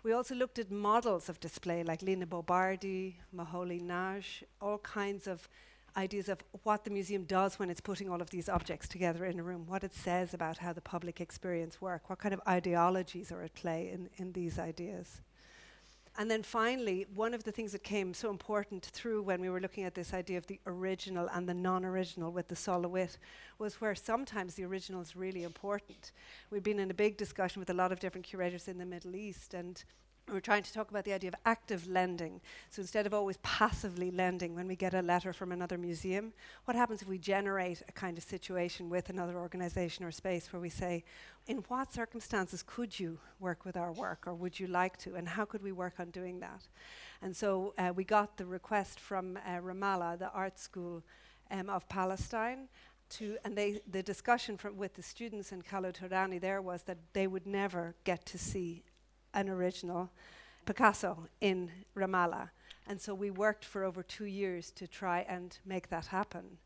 We 0.02 0.12
also 0.12 0.34
looked 0.34 0.58
at 0.58 0.70
models 0.70 1.28
of 1.28 1.40
display 1.40 1.82
like 1.82 2.00
Lina 2.00 2.26
Bo 2.26 2.42
Bardi, 2.42 3.16
Maholi 3.34 3.82
Naj, 3.82 4.44
all 4.60 4.78
kinds 4.78 5.26
of 5.26 5.48
ideas 5.96 6.28
of 6.28 6.38
what 6.62 6.84
the 6.84 6.90
museum 6.90 7.24
does 7.24 7.58
when 7.58 7.70
it's 7.70 7.80
putting 7.80 8.08
all 8.08 8.20
of 8.20 8.30
these 8.30 8.48
objects 8.48 8.86
together 8.86 9.24
in 9.24 9.40
a 9.40 9.42
room, 9.42 9.64
what 9.66 9.82
it 9.82 9.94
says 9.94 10.34
about 10.34 10.58
how 10.58 10.72
the 10.72 10.80
public 10.80 11.20
experience 11.20 11.80
work, 11.80 12.08
what 12.08 12.18
kind 12.18 12.34
of 12.34 12.40
ideologies 12.46 13.32
are 13.32 13.42
at 13.42 13.54
play 13.54 13.90
in, 13.92 14.08
in 14.16 14.32
these 14.32 14.58
ideas. 14.58 15.22
And 16.18 16.30
then 16.30 16.42
finally, 16.42 17.06
one 17.14 17.34
of 17.34 17.44
the 17.44 17.52
things 17.52 17.72
that 17.72 17.82
came 17.82 18.14
so 18.14 18.30
important 18.30 18.86
through 18.86 19.22
when 19.22 19.40
we 19.40 19.50
were 19.50 19.60
looking 19.60 19.84
at 19.84 19.94
this 19.94 20.14
idea 20.14 20.38
of 20.38 20.46
the 20.46 20.58
original 20.66 21.28
and 21.28 21.46
the 21.46 21.52
non 21.52 21.84
original 21.84 22.32
with 22.32 22.48
the 22.48 22.56
Sol 22.56 22.80
LeWitt 22.80 23.18
was 23.58 23.80
where 23.82 23.94
sometimes 23.94 24.54
the 24.54 24.64
original 24.64 25.02
is 25.02 25.14
really 25.14 25.42
important. 25.42 26.12
We've 26.50 26.62
been 26.62 26.78
in 26.78 26.90
a 26.90 26.94
big 26.94 27.18
discussion 27.18 27.60
with 27.60 27.68
a 27.68 27.74
lot 27.74 27.92
of 27.92 28.00
different 28.00 28.26
curators 28.26 28.66
in 28.66 28.78
the 28.78 28.86
Middle 28.86 29.14
East, 29.14 29.52
and 29.52 29.84
we're 30.32 30.40
trying 30.40 30.62
to 30.62 30.72
talk 30.72 30.90
about 30.90 31.04
the 31.04 31.12
idea 31.12 31.28
of 31.28 31.36
active 31.44 31.86
lending. 31.86 32.40
So 32.70 32.80
instead 32.80 33.06
of 33.06 33.14
always 33.14 33.38
passively 33.42 34.10
lending 34.10 34.54
when 34.54 34.66
we 34.66 34.74
get 34.74 34.94
a 34.94 35.02
letter 35.02 35.32
from 35.32 35.52
another 35.52 35.78
museum, 35.78 36.32
what 36.64 36.76
happens 36.76 37.00
if 37.00 37.08
we 37.08 37.18
generate 37.18 37.82
a 37.88 37.92
kind 37.92 38.18
of 38.18 38.24
situation 38.24 38.90
with 38.90 39.08
another 39.08 39.36
organization 39.36 40.04
or 40.04 40.10
space 40.10 40.52
where 40.52 40.60
we 40.60 40.68
say, 40.68 41.04
in 41.46 41.58
what 41.68 41.92
circumstances 41.92 42.64
could 42.66 42.98
you 42.98 43.18
work 43.38 43.64
with 43.64 43.76
our 43.76 43.92
work 43.92 44.26
or 44.26 44.34
would 44.34 44.58
you 44.58 44.66
like 44.66 44.96
to, 44.98 45.14
and 45.14 45.28
how 45.28 45.44
could 45.44 45.62
we 45.62 45.72
work 45.72 45.94
on 46.00 46.10
doing 46.10 46.40
that? 46.40 46.66
And 47.22 47.34
so 47.34 47.72
uh, 47.78 47.92
we 47.94 48.02
got 48.02 48.36
the 48.36 48.46
request 48.46 48.98
from 48.98 49.38
uh, 49.46 49.60
Ramallah, 49.60 50.18
the 50.18 50.30
art 50.32 50.58
school 50.58 51.04
um, 51.50 51.70
of 51.70 51.88
Palestine. 51.88 52.68
To, 53.10 53.36
and 53.44 53.56
they, 53.56 53.80
the 53.88 54.02
discussion 54.02 54.58
with 54.76 54.94
the 54.94 55.02
students 55.02 55.52
in 55.52 55.62
Khaled 55.62 55.96
there 56.40 56.60
was 56.60 56.82
that 56.82 56.98
they 57.12 57.28
would 57.28 57.46
never 57.46 57.94
get 58.02 58.26
to 58.26 58.38
see 58.38 58.82
an 59.36 59.48
original 59.48 60.10
Picasso 60.64 61.28
in 61.40 61.70
Ramallah. 61.96 62.50
And 62.88 63.00
so 63.00 63.14
we 63.14 63.30
worked 63.30 63.64
for 63.64 63.84
over 63.84 64.02
two 64.02 64.24
years 64.24 64.70
to 64.72 64.88
try 64.88 65.24
and 65.28 65.56
make 65.64 65.88
that 65.90 66.06
happen. 66.06 66.58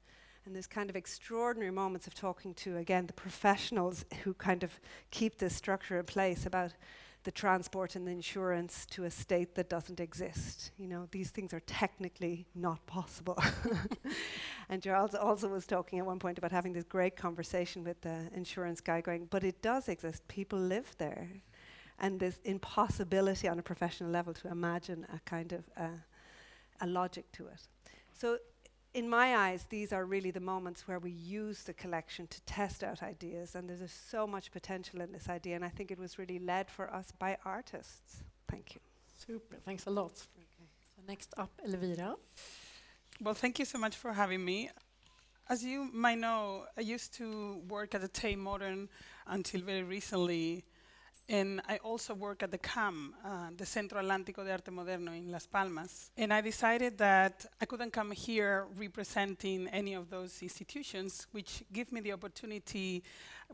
And 0.46 0.54
there's 0.54 0.66
kind 0.66 0.88
of 0.88 0.96
extraordinary 0.96 1.70
moments 1.70 2.06
of 2.06 2.14
talking 2.14 2.54
to, 2.54 2.78
again, 2.78 3.06
the 3.06 3.12
professionals 3.12 4.06
who 4.24 4.32
kind 4.32 4.62
of 4.62 4.80
keep 5.10 5.38
this 5.38 5.54
structure 5.54 5.98
in 5.98 6.06
place 6.06 6.46
about 6.46 6.72
the 7.24 7.30
transport 7.30 7.96
and 7.96 8.06
the 8.06 8.10
insurance 8.10 8.86
to 8.86 9.04
a 9.04 9.10
state 9.10 9.54
that 9.54 9.68
doesn't 9.68 10.00
exist. 10.00 10.70
You 10.78 10.88
know, 10.88 11.08
these 11.10 11.30
things 11.30 11.52
are 11.52 11.60
technically 11.60 12.46
not 12.54 12.86
possible. 12.86 13.38
and 14.70 14.82
Charles 14.82 15.14
also 15.14 15.48
was 15.48 15.66
talking 15.66 15.98
at 15.98 16.06
one 16.06 16.18
point 16.18 16.38
about 16.38 16.52
having 16.52 16.72
this 16.72 16.84
great 16.84 17.16
conversation 17.16 17.84
with 17.84 18.00
the 18.00 18.30
insurance 18.34 18.80
guy 18.80 19.02
going, 19.02 19.26
but 19.30 19.44
it 19.44 19.60
does 19.60 19.88
exist. 19.88 20.26
People 20.28 20.58
live 20.58 20.94
there 20.96 21.28
and 22.00 22.18
this 22.18 22.40
impossibility 22.44 23.46
on 23.48 23.58
a 23.58 23.62
professional 23.62 24.10
level 24.10 24.34
to 24.34 24.48
imagine 24.48 25.06
a 25.14 25.20
kind 25.28 25.52
of 25.52 25.64
uh, 25.76 25.88
a 26.80 26.86
logic 26.86 27.30
to 27.32 27.46
it. 27.46 27.68
So, 28.12 28.38
in 28.92 29.08
my 29.08 29.36
eyes, 29.36 29.66
these 29.68 29.92
are 29.92 30.04
really 30.04 30.32
the 30.32 30.40
moments 30.40 30.88
where 30.88 30.98
we 30.98 31.12
use 31.12 31.62
the 31.62 31.72
collection 31.72 32.26
to 32.26 32.40
test 32.42 32.82
out 32.82 33.02
ideas, 33.02 33.54
and 33.54 33.70
there's 33.70 33.92
so 33.92 34.26
much 34.26 34.50
potential 34.50 35.00
in 35.00 35.12
this 35.12 35.28
idea, 35.28 35.54
and 35.54 35.64
I 35.64 35.68
think 35.68 35.92
it 35.92 35.98
was 35.98 36.18
really 36.18 36.40
led 36.40 36.68
for 36.70 36.92
us 36.92 37.12
by 37.16 37.36
artists. 37.44 38.24
Thank 38.48 38.74
you. 38.74 38.80
Super, 39.26 39.56
thanks 39.64 39.86
a 39.86 39.90
lot. 39.90 40.12
Okay. 40.36 40.66
So 40.96 41.02
next 41.06 41.34
up, 41.36 41.50
Elvira. 41.64 42.16
Well, 43.20 43.34
thank 43.34 43.58
you 43.60 43.64
so 43.64 43.78
much 43.78 43.96
for 43.96 44.12
having 44.12 44.44
me. 44.44 44.70
As 45.48 45.62
you 45.62 45.88
might 45.92 46.18
know, 46.18 46.64
I 46.76 46.80
used 46.80 47.14
to 47.14 47.62
work 47.68 47.94
at 47.94 48.00
the 48.00 48.08
Tate 48.08 48.38
Modern 48.38 48.88
until 49.26 49.60
very 49.60 49.82
recently 49.82 50.64
and 51.30 51.62
I 51.68 51.76
also 51.76 52.12
work 52.12 52.42
at 52.42 52.50
the 52.50 52.58
CAM, 52.58 53.14
uh, 53.24 53.50
the 53.56 53.64
Centro 53.64 54.02
Atlántico 54.02 54.44
de 54.44 54.50
Arte 54.50 54.72
Moderno 54.72 55.16
in 55.16 55.30
Las 55.30 55.46
Palmas. 55.46 56.10
And 56.16 56.32
I 56.32 56.40
decided 56.40 56.98
that 56.98 57.46
I 57.60 57.66
couldn't 57.66 57.92
come 57.92 58.10
here 58.10 58.66
representing 58.76 59.68
any 59.68 59.94
of 59.94 60.10
those 60.10 60.42
institutions, 60.42 61.28
which 61.30 61.62
give 61.72 61.92
me 61.92 62.00
the 62.00 62.12
opportunity, 62.12 63.04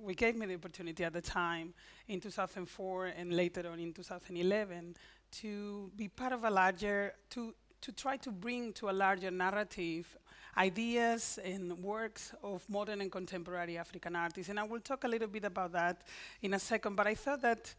we 0.01 0.15
gave 0.15 0.37
me 0.37 0.47
the 0.47 0.55
opportunity 0.55 1.05
at 1.05 1.13
the 1.13 1.21
time 1.21 1.75
in 2.09 2.19
2004 2.19 3.07
and 3.09 3.37
later 3.37 3.69
on 3.71 3.79
in 3.79 3.93
2011 3.93 4.97
to 5.33 5.91
be 5.97 6.09
part 6.09 6.33
of 6.33 6.45
a 6.45 6.51
larger, 6.51 7.13
to, 7.29 7.55
to 7.81 7.93
try 7.93 8.17
to 8.19 8.31
bring 8.31 8.73
to 8.75 8.91
a 8.91 8.93
larger 8.93 9.31
narrative 9.31 10.17
ideas 10.57 11.39
and 11.45 11.73
works 11.83 12.35
of 12.43 12.69
modern 12.69 13.01
and 13.01 13.13
contemporary 13.13 13.77
African 13.77 14.17
artists. 14.17 14.49
And 14.49 14.59
I 14.59 14.63
will 14.63 14.81
talk 14.81 15.05
a 15.05 15.09
little 15.09 15.29
bit 15.29 15.45
about 15.45 15.73
that 15.73 16.03
in 16.41 16.55
a 16.55 16.59
second, 16.59 16.97
but 16.97 17.07
I 17.07 17.15
thought 17.15 17.43
that 17.43 17.75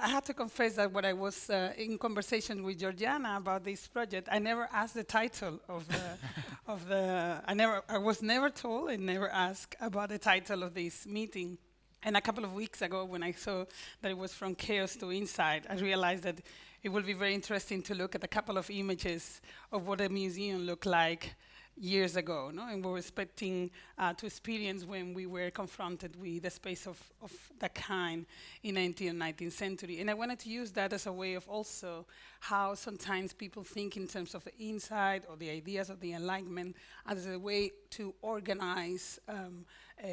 I 0.00 0.08
had 0.08 0.24
to 0.26 0.34
confess 0.34 0.74
that 0.74 0.92
when 0.92 1.04
I 1.04 1.12
was 1.12 1.50
uh, 1.50 1.72
in 1.76 1.98
conversation 1.98 2.62
with 2.62 2.78
Georgiana 2.78 3.36
about 3.36 3.64
this 3.64 3.88
project, 3.88 4.28
I 4.30 4.38
never 4.38 4.68
asked 4.72 4.94
the 4.94 5.02
title 5.02 5.60
of 5.68 5.88
the, 5.88 6.00
of 6.72 6.86
the, 6.86 7.42
I 7.44 7.54
never, 7.54 7.82
I 7.88 7.98
was 7.98 8.22
never 8.22 8.48
told 8.48 8.90
and 8.90 9.04
never 9.04 9.28
asked 9.28 9.74
about 9.80 10.10
the 10.10 10.18
title 10.18 10.62
of 10.62 10.72
this 10.72 11.04
meeting. 11.04 11.58
And 12.04 12.16
a 12.16 12.20
couple 12.20 12.44
of 12.44 12.54
weeks 12.54 12.80
ago, 12.80 13.04
when 13.06 13.24
I 13.24 13.32
saw 13.32 13.64
that 14.02 14.10
it 14.12 14.16
was 14.16 14.32
from 14.32 14.54
chaos 14.54 14.94
to 14.96 15.10
insight, 15.10 15.66
I 15.68 15.74
realized 15.74 16.22
that 16.22 16.42
it 16.82 16.88
will 16.90 17.02
be 17.02 17.12
very 17.12 17.34
interesting 17.34 17.82
to 17.82 17.94
look 17.94 18.14
at 18.14 18.22
a 18.22 18.28
couple 18.28 18.56
of 18.56 18.70
images 18.70 19.40
of 19.72 19.86
what 19.86 20.00
a 20.00 20.08
museum 20.08 20.62
looked 20.62 20.86
like 20.86 21.34
years 21.80 22.16
ago, 22.16 22.50
no? 22.52 22.66
and 22.68 22.84
we 22.84 22.90
were 22.90 22.98
expecting 22.98 23.70
uh, 23.98 24.12
to 24.12 24.26
experience 24.26 24.84
when 24.84 25.14
we 25.14 25.26
were 25.26 25.50
confronted 25.50 26.20
with 26.20 26.44
a 26.44 26.50
space 26.50 26.86
of, 26.86 27.00
of 27.22 27.32
that 27.58 27.74
kind 27.74 28.26
in 28.62 28.74
19th 28.74 29.10
and 29.10 29.20
19th 29.20 29.52
century. 29.52 30.00
And 30.00 30.10
I 30.10 30.14
wanted 30.14 30.38
to 30.40 30.48
use 30.48 30.72
that 30.72 30.92
as 30.92 31.06
a 31.06 31.12
way 31.12 31.34
of 31.34 31.48
also 31.48 32.06
how 32.40 32.74
sometimes 32.74 33.32
people 33.32 33.64
think 33.64 33.96
in 33.96 34.06
terms 34.06 34.34
of 34.34 34.44
the 34.44 34.56
insight 34.58 35.24
or 35.28 35.36
the 35.36 35.50
ideas 35.50 35.90
of 35.90 36.00
the 36.00 36.12
Enlightenment 36.12 36.76
as 37.06 37.26
a 37.26 37.38
way 37.38 37.70
to 37.90 38.14
organize 38.22 39.18
um, 39.28 39.64
uh, 40.02 40.08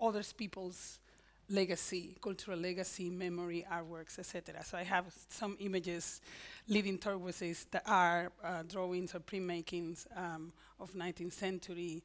other 0.00 0.22
people's 0.36 0.98
legacy, 1.50 2.16
cultural 2.22 2.58
legacy, 2.58 3.10
memory, 3.10 3.66
artworks, 3.70 4.18
etc. 4.18 4.64
So 4.64 4.78
I 4.78 4.82
have 4.82 5.06
some 5.28 5.56
images, 5.60 6.20
living 6.68 6.98
turquoises 6.98 7.66
that 7.70 7.82
are 7.86 8.32
uh, 8.42 8.62
drawings 8.62 9.14
or 9.14 9.20
printmakings 9.20 10.06
um, 10.16 10.52
of 10.80 10.92
19th 10.94 11.32
century 11.32 12.02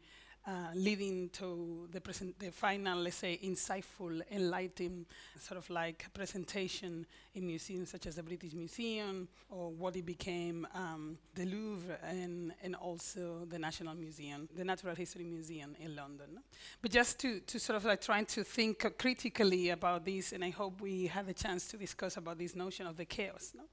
uh, 0.49 0.71
leading 0.73 1.29
to 1.29 1.87
the, 1.91 2.01
the 2.39 2.51
final, 2.51 2.99
let's 2.99 3.17
say, 3.17 3.39
insightful, 3.43 4.19
enlightened 4.31 5.05
sort 5.39 5.59
of 5.59 5.69
like 5.69 6.07
presentation 6.11 7.05
in 7.35 7.45
museums 7.45 7.91
such 7.91 8.07
as 8.07 8.15
the 8.15 8.23
British 8.23 8.53
Museum 8.53 9.27
or 9.51 9.69
what 9.69 9.95
it 9.95 10.07
became 10.07 10.67
um, 10.73 11.19
the 11.35 11.45
Louvre 11.45 11.99
and, 12.03 12.51
and 12.63 12.75
also 12.75 13.45
the 13.47 13.59
National 13.59 13.93
Museum, 13.93 14.49
the 14.55 14.63
Natural 14.63 14.95
History 14.95 15.23
Museum 15.23 15.75
in 15.79 15.95
London. 15.95 16.39
But 16.81 16.89
just 16.89 17.19
to, 17.19 17.41
to 17.41 17.59
sort 17.59 17.77
of 17.77 17.85
like 17.85 18.01
trying 18.01 18.25
to 18.27 18.43
think 18.43 18.97
critically 18.97 19.69
about 19.69 20.03
this, 20.03 20.31
and 20.31 20.43
I 20.43 20.49
hope 20.49 20.81
we 20.81 21.05
have 21.07 21.27
a 21.29 21.33
chance 21.33 21.67
to 21.67 21.77
discuss 21.77 22.17
about 22.17 22.39
this 22.39 22.55
notion 22.55 22.87
of 22.87 22.97
the 22.97 23.05
chaos 23.05 23.53
no? 23.55 23.65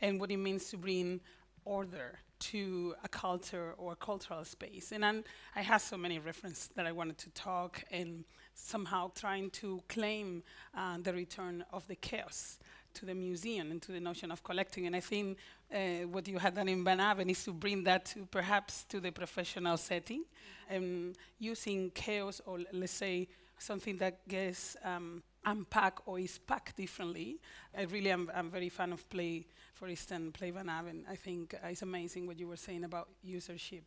and 0.00 0.18
what 0.18 0.30
it 0.30 0.38
means 0.38 0.70
to 0.70 0.78
bring 0.78 1.20
order 1.66 2.18
to 2.50 2.94
a 3.02 3.08
culture 3.08 3.74
or 3.78 3.92
a 3.92 3.96
cultural 3.96 4.44
space. 4.44 4.92
And 4.92 5.04
I'm, 5.04 5.24
I 5.56 5.62
have 5.62 5.80
so 5.80 5.96
many 5.96 6.18
references 6.18 6.70
that 6.76 6.86
I 6.86 6.92
wanted 6.92 7.18
to 7.18 7.30
talk 7.30 7.82
and 7.90 8.24
somehow 8.54 9.10
trying 9.14 9.50
to 9.50 9.82
claim 9.88 10.42
uh, 10.76 10.98
the 11.02 11.12
return 11.12 11.64
of 11.72 11.86
the 11.88 11.96
chaos 11.96 12.58
to 12.94 13.06
the 13.06 13.14
museum 13.14 13.70
and 13.70 13.82
to 13.82 13.92
the 13.92 14.00
notion 14.00 14.30
of 14.30 14.42
collecting. 14.42 14.86
And 14.86 14.94
I 14.94 15.00
think 15.00 15.38
uh, 15.74 16.06
what 16.06 16.28
you 16.28 16.38
had 16.38 16.54
done 16.54 16.68
in 16.68 16.84
Van 16.84 17.00
Abbe 17.00 17.28
is 17.30 17.44
to 17.44 17.52
bring 17.52 17.84
that 17.84 18.04
to 18.06 18.26
perhaps 18.26 18.84
to 18.84 19.00
the 19.00 19.10
professional 19.10 19.76
setting 19.76 20.24
and 20.68 21.16
using 21.38 21.90
chaos 21.90 22.40
or 22.46 22.60
let's 22.72 22.92
say 22.92 23.28
something 23.58 23.96
that 23.98 24.26
gets 24.28 24.76
um, 24.84 25.22
unpacked 25.46 26.02
or 26.06 26.18
is 26.18 26.38
packed 26.38 26.76
differently. 26.76 27.40
I 27.76 27.82
really 27.82 28.10
am 28.10 28.30
I'm 28.34 28.50
very 28.50 28.68
fan 28.68 28.92
of 28.92 29.08
play 29.08 29.46
for 29.74 29.88
instance, 29.88 30.36
Play 30.38 30.50
Van 30.50 30.68
Abbe, 30.68 31.04
I 31.10 31.16
think 31.16 31.54
uh, 31.54 31.66
it's 31.68 31.82
amazing 31.82 32.26
what 32.26 32.38
you 32.38 32.46
were 32.46 32.56
saying 32.56 32.84
about 32.84 33.08
usership. 33.26 33.82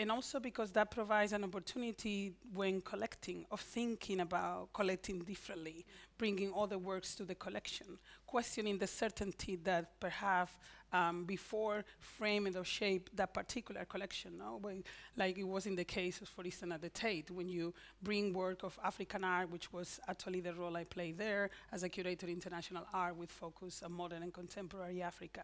And 0.00 0.10
also 0.10 0.40
because 0.40 0.70
that 0.72 0.90
provides 0.90 1.34
an 1.34 1.44
opportunity 1.44 2.32
when 2.54 2.80
collecting 2.80 3.44
of 3.50 3.60
thinking 3.60 4.20
about 4.20 4.72
collecting 4.72 5.18
differently, 5.18 5.84
bringing 6.16 6.50
other 6.56 6.78
works 6.78 7.14
to 7.14 7.24
the 7.24 7.34
collection, 7.34 7.98
questioning 8.26 8.78
the 8.78 8.86
certainty 8.86 9.56
that 9.56 10.00
perhaps 10.00 10.52
um, 10.92 11.24
before 11.24 11.84
framed 11.98 12.56
or 12.56 12.64
shaped 12.64 13.14
that 13.14 13.34
particular 13.34 13.84
collection, 13.84 14.38
no? 14.38 14.58
when, 14.62 14.82
like 15.16 15.36
it 15.36 15.44
was 15.44 15.66
in 15.66 15.76
the 15.76 15.84
case, 15.84 16.20
of, 16.22 16.28
for 16.28 16.44
instance, 16.44 16.72
at 16.72 16.80
the 16.80 16.88
Tate, 16.88 17.30
when 17.30 17.48
you 17.48 17.74
bring 18.02 18.32
work 18.32 18.62
of 18.62 18.78
African 18.82 19.22
art, 19.22 19.50
which 19.50 19.72
was 19.72 20.00
actually 20.08 20.40
the 20.40 20.54
role 20.54 20.76
I 20.76 20.84
played 20.84 21.18
there 21.18 21.50
as 21.72 21.82
a 21.82 21.88
curator 21.88 22.26
of 22.26 22.30
international 22.30 22.86
art 22.92 23.16
with 23.16 23.30
focus 23.30 23.82
on 23.84 23.92
modern 23.92 24.22
and 24.22 24.32
contemporary 24.32 25.02
Africa. 25.02 25.42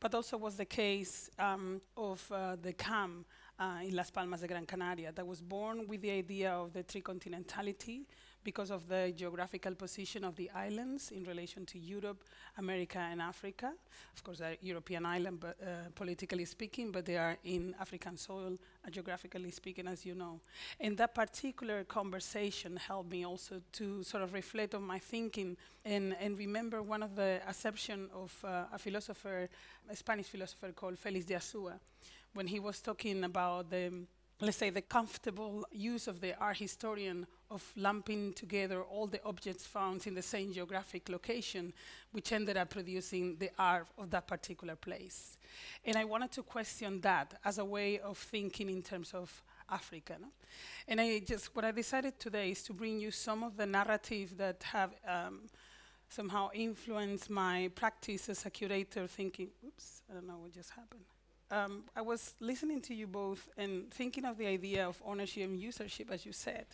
But 0.00 0.14
also 0.14 0.36
was 0.36 0.56
the 0.56 0.64
case 0.64 1.28
um, 1.38 1.80
of 1.96 2.24
uh, 2.32 2.56
the 2.62 2.72
CAM 2.72 3.24
uh, 3.58 3.80
in 3.82 3.94
Las 3.94 4.10
Palmas 4.10 4.40
de 4.40 4.46
Gran 4.46 4.66
Canaria 4.66 5.12
that 5.12 5.26
was 5.26 5.40
born 5.40 5.86
with 5.86 6.02
the 6.02 6.10
idea 6.10 6.52
of 6.52 6.72
the 6.72 6.82
tricontinentality 6.84 8.04
because 8.46 8.70
of 8.70 8.86
the 8.86 9.12
geographical 9.16 9.74
position 9.74 10.22
of 10.22 10.36
the 10.36 10.48
islands 10.50 11.10
in 11.10 11.24
relation 11.24 11.66
to 11.66 11.80
Europe, 11.80 12.22
America, 12.58 12.98
and 12.98 13.20
Africa. 13.20 13.72
Of 14.14 14.22
course, 14.22 14.38
they're 14.38 14.56
European 14.62 15.04
island, 15.04 15.40
but 15.40 15.56
uh, 15.60 15.90
politically 15.96 16.44
speaking, 16.44 16.92
but 16.92 17.04
they 17.04 17.16
are 17.16 17.36
in 17.42 17.74
African 17.80 18.16
soil, 18.16 18.56
uh, 18.86 18.90
geographically 18.90 19.50
speaking, 19.50 19.88
as 19.88 20.06
you 20.06 20.14
know. 20.14 20.40
And 20.78 20.96
that 20.98 21.12
particular 21.12 21.82
conversation 21.82 22.76
helped 22.76 23.10
me 23.10 23.26
also 23.26 23.60
to 23.72 24.04
sort 24.04 24.22
of 24.22 24.32
reflect 24.32 24.76
on 24.76 24.82
my 24.82 25.00
thinking 25.00 25.56
and, 25.84 26.14
and 26.20 26.38
remember 26.38 26.82
one 26.82 27.02
of 27.02 27.16
the 27.16 27.40
assumptions 27.48 28.10
of 28.14 28.32
uh, 28.44 28.66
a 28.72 28.78
philosopher, 28.78 29.48
a 29.90 29.96
Spanish 29.96 30.26
philosopher 30.26 30.70
called 30.70 30.98
Felix 31.00 31.24
de 31.24 31.34
Azúa, 31.34 31.80
when 32.36 32.46
he 32.46 32.60
was 32.60 32.80
talking 32.80 33.24
about 33.24 33.70
the 33.70 34.06
let's 34.40 34.58
say, 34.58 34.70
the 34.70 34.82
comfortable 34.82 35.64
use 35.72 36.06
of 36.06 36.20
the 36.20 36.36
art 36.38 36.58
historian 36.58 37.26
of 37.50 37.62
lumping 37.76 38.34
together 38.34 38.82
all 38.82 39.06
the 39.06 39.22
objects 39.24 39.64
found 39.64 40.06
in 40.06 40.14
the 40.14 40.22
same 40.22 40.52
geographic 40.52 41.08
location, 41.08 41.72
which 42.12 42.32
ended 42.32 42.56
up 42.56 42.68
producing 42.68 43.36
the 43.38 43.50
art 43.58 43.86
of 43.96 44.10
that 44.10 44.26
particular 44.26 44.76
place. 44.76 45.38
And 45.84 45.96
I 45.96 46.04
wanted 46.04 46.32
to 46.32 46.42
question 46.42 47.00
that 47.00 47.38
as 47.44 47.58
a 47.58 47.64
way 47.64 47.98
of 47.98 48.18
thinking 48.18 48.68
in 48.68 48.82
terms 48.82 49.14
of 49.14 49.42
Africa. 49.70 50.16
No? 50.20 50.28
And 50.86 51.00
I 51.00 51.20
just, 51.20 51.54
what 51.56 51.64
I 51.64 51.70
decided 51.70 52.18
today 52.20 52.50
is 52.50 52.62
to 52.64 52.74
bring 52.74 53.00
you 53.00 53.10
some 53.10 53.42
of 53.42 53.56
the 53.56 53.66
narrative 53.66 54.36
that 54.36 54.62
have 54.64 54.94
um, 55.08 55.40
somehow 56.10 56.50
influenced 56.52 57.30
my 57.30 57.70
practice 57.74 58.28
as 58.28 58.44
a 58.44 58.50
curator 58.50 59.06
thinking, 59.06 59.48
oops, 59.66 60.02
I 60.10 60.14
don't 60.14 60.26
know 60.26 60.38
what 60.42 60.52
just 60.52 60.70
happened 60.70 61.04
um, 61.50 61.84
I 61.94 62.02
was 62.02 62.34
listening 62.40 62.80
to 62.82 62.94
you 62.94 63.06
both 63.06 63.48
and 63.56 63.90
thinking 63.90 64.24
of 64.24 64.36
the 64.36 64.46
idea 64.46 64.86
of 64.86 65.00
ownership 65.04 65.44
and 65.44 65.60
usership, 65.60 66.10
as 66.10 66.26
you 66.26 66.32
said, 66.32 66.66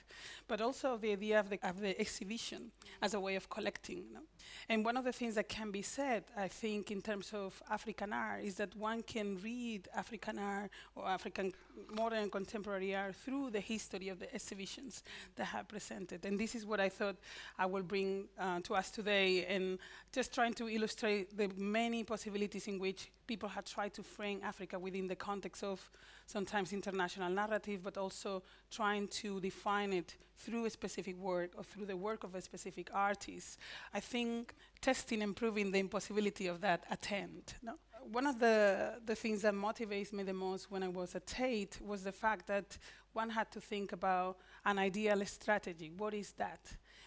but 0.49 0.61
also 0.61 0.97
the 0.97 1.13
idea 1.13 1.41
of 1.41 1.51
the, 1.51 1.59
of 1.63 1.81
the 1.81 1.99
exhibition 2.01 2.73
as 3.01 3.15
a 3.15 3.21
way 3.21 3.37
of 3.37 3.49
collecting. 3.49 4.05
No? 4.13 4.21
And 4.69 4.85
one 4.85 4.97
of 4.97 5.05
the 5.05 5.13
things 5.13 5.35
that 5.35 5.49
can 5.49 5.71
be 5.71 5.83
said, 5.83 6.25
I 6.37 6.49
think, 6.49 6.91
in 6.91 7.03
terms 7.03 7.33
of 7.33 7.63
African 7.71 8.13
art, 8.13 8.45
is 8.45 8.57
that 8.57 8.75
one 8.77 9.03
can 9.03 9.39
read 9.43 9.89
African 9.95 10.39
art 10.39 10.71
or 10.95 11.09
African 11.09 11.53
modern 11.91 12.31
contemporary 12.31 12.95
art 12.95 13.17
through 13.17 13.51
the 13.51 13.61
history 13.61 14.09
of 14.09 14.19
the 14.19 14.33
exhibitions 14.35 15.03
that 15.37 15.47
have 15.47 15.69
presented. 15.69 16.25
And 16.25 16.39
this 16.39 16.55
is 16.55 16.67
what 16.67 16.81
I 16.81 16.89
thought 16.89 17.17
I 17.59 17.67
will 17.67 17.83
bring 17.83 18.29
uh, 18.39 18.61
to 18.61 18.75
us 18.75 18.91
today, 18.91 19.47
and 19.47 19.79
just 20.13 20.35
trying 20.35 20.55
to 20.55 20.69
illustrate 20.69 21.37
the 21.37 21.49
many 21.57 22.05
possibilities 22.05 22.69
in 22.69 22.79
which 22.79 23.11
people 23.27 23.49
have 23.49 23.65
tried 23.65 23.95
to 23.95 24.03
frame 24.03 24.41
Africa 24.43 24.79
within 24.79 25.07
the 25.07 25.17
context 25.17 25.63
of 25.63 25.91
sometimes 26.33 26.73
international 26.73 27.31
narrative, 27.31 27.81
but 27.83 27.97
also 27.97 28.43
trying 28.71 29.07
to 29.09 29.41
define 29.41 29.93
it 29.93 30.17
through 30.37 30.65
a 30.65 30.71
specific 30.71 31.17
work 31.17 31.51
or 31.57 31.63
through 31.63 31.87
the 31.87 31.97
work 31.97 32.25
of 32.25 32.35
a 32.35 32.41
specific 32.41 32.91
artist. 32.93 33.59
I 33.95 34.01
think 34.01 34.55
testing 34.81 35.23
and 35.23 35.37
proving 35.37 35.71
the 35.71 35.79
impossibility 35.79 36.47
of 36.49 36.61
that 36.63 36.85
attempt. 36.91 37.55
No? 37.63 37.75
One 38.11 38.27
of 38.27 38.39
the, 38.41 38.95
the 39.07 39.15
things 39.15 39.43
that 39.43 39.55
motivates 39.55 40.13
me 40.13 40.25
the 40.25 40.33
most 40.33 40.71
when 40.71 40.83
I 40.83 40.89
was 40.89 41.15
at 41.15 41.27
Tate 41.27 41.79
was 41.81 42.03
the 42.03 42.13
fact 42.13 42.49
that 42.49 42.77
one 43.13 43.31
had 43.31 43.51
to 43.53 43.61
think 43.61 43.93
about 43.93 44.39
an 44.65 44.79
ideal 44.79 45.25
strategy. 45.27 45.93
What 45.97 46.15
is 46.15 46.33
that? 46.33 46.61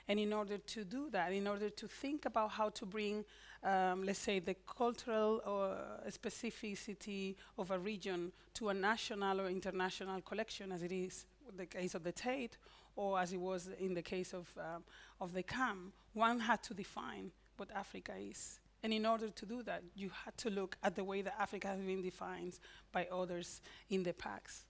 And 0.07 0.19
in 0.19 0.32
order 0.32 0.57
to 0.57 0.86
do 0.86 1.09
that, 1.11 1.34
in 1.34 1.47
order 1.47 1.69
to 1.69 1.88
think 1.88 2.26
about 2.26 2.51
how 2.51 2.69
to 2.69 2.86
bring, 2.86 3.26
um, 3.66 4.03
let's 4.03 4.20
say, 4.20 4.39
the 4.39 4.55
cultural 4.78 5.41
or 5.45 5.76
specificity 6.09 7.36
of 7.57 7.72
a 7.72 7.80
region 7.80 8.32
to 8.53 8.70
a 8.70 8.74
national 8.74 9.41
or 9.41 9.49
international 9.49 10.22
collection, 10.22 10.72
as 10.72 10.84
it 10.84 10.91
is 10.91 11.26
the 11.57 11.66
case 11.66 11.95
of 11.95 12.03
the 12.03 12.11
Tate, 12.11 12.57
or 12.95 13.20
as 13.20 13.34
it 13.34 13.39
was 13.39 13.70
in 13.80 13.93
the 13.93 14.01
case 14.01 14.34
of, 14.34 14.47
um, 14.57 14.84
of 15.20 15.34
the 15.34 15.43
CAM, 15.43 15.91
one 16.13 16.39
had 16.39 16.61
to 16.63 16.74
define 16.74 17.32
what 17.57 17.70
Africa 17.76 18.13
is. 18.18 18.59
And 18.84 18.93
in 18.93 19.05
order 19.05 19.30
to 19.30 19.45
do 19.45 19.63
that, 19.63 19.82
you 19.95 20.11
had 20.24 20.38
to 20.38 20.49
look 20.49 20.78
at 20.84 20.95
the 20.95 21.03
way 21.03 21.24
that 21.24 21.36
Africa 21.39 21.70
has 21.70 21.80
been 21.80 22.03
defined 22.03 22.59
by 22.91 23.07
others 23.11 23.61
in 23.89 24.03
the 24.03 24.13
past. 24.13 24.66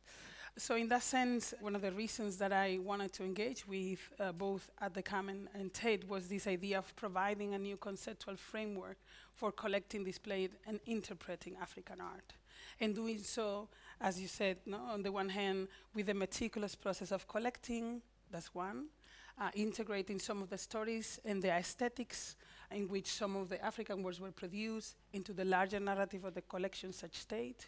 So 0.58 0.78
in 0.78 0.88
that 0.88 1.04
sense, 1.04 1.54
one 1.60 1.76
of 1.76 1.82
the 1.82 1.92
reasons 1.92 2.38
that 2.38 2.54
I 2.54 2.80
wanted 2.82 3.12
to 3.14 3.24
engage 3.24 3.68
with 3.68 4.10
uh, 4.18 4.32
both 4.32 4.70
at 4.80 4.94
the 4.94 5.02
CAM 5.02 5.28
and, 5.54 5.74
Tate 5.74 6.08
was 6.08 6.30
this 6.30 6.48
idea 6.48 6.78
of 6.78 6.96
providing 6.96 7.54
a 7.56 7.60
new 7.60 7.76
conceptual 7.76 8.38
framework 8.38 8.98
for 9.34 9.52
collecting, 9.52 10.06
displaying, 10.06 10.52
and 10.66 10.80
interpreting 10.86 11.58
African 11.62 12.00
art. 12.00 12.34
And 12.80 12.96
doing 12.96 13.20
so, 13.20 13.68
as 14.00 14.22
you 14.22 14.30
said, 14.30 14.60
no, 14.66 14.78
on 14.78 15.04
the 15.04 15.12
one 15.12 15.28
hand, 15.28 15.68
with 15.94 16.06
the 16.06 16.14
meticulous 16.14 16.74
process 16.74 17.12
of 17.12 17.28
collecting, 17.28 18.02
that's 18.32 18.56
one, 18.56 18.86
uh, 19.38 19.50
integrating 19.56 20.20
some 20.20 20.42
of 20.42 20.50
the 20.50 20.58
stories 20.58 21.20
and 21.26 21.42
the 21.42 21.52
aesthetics 21.52 22.38
in 22.72 22.88
which 22.88 23.08
some 23.08 23.36
of 23.36 23.50
the 23.50 23.64
African 23.64 24.02
works 24.02 24.22
were 24.22 24.32
produced 24.32 24.96
into 25.12 25.34
the 25.34 25.44
larger 25.44 25.82
narrative 25.82 26.24
of 26.24 26.34
the 26.34 26.42
collection 26.44 26.94
such 26.94 27.16
state, 27.16 27.68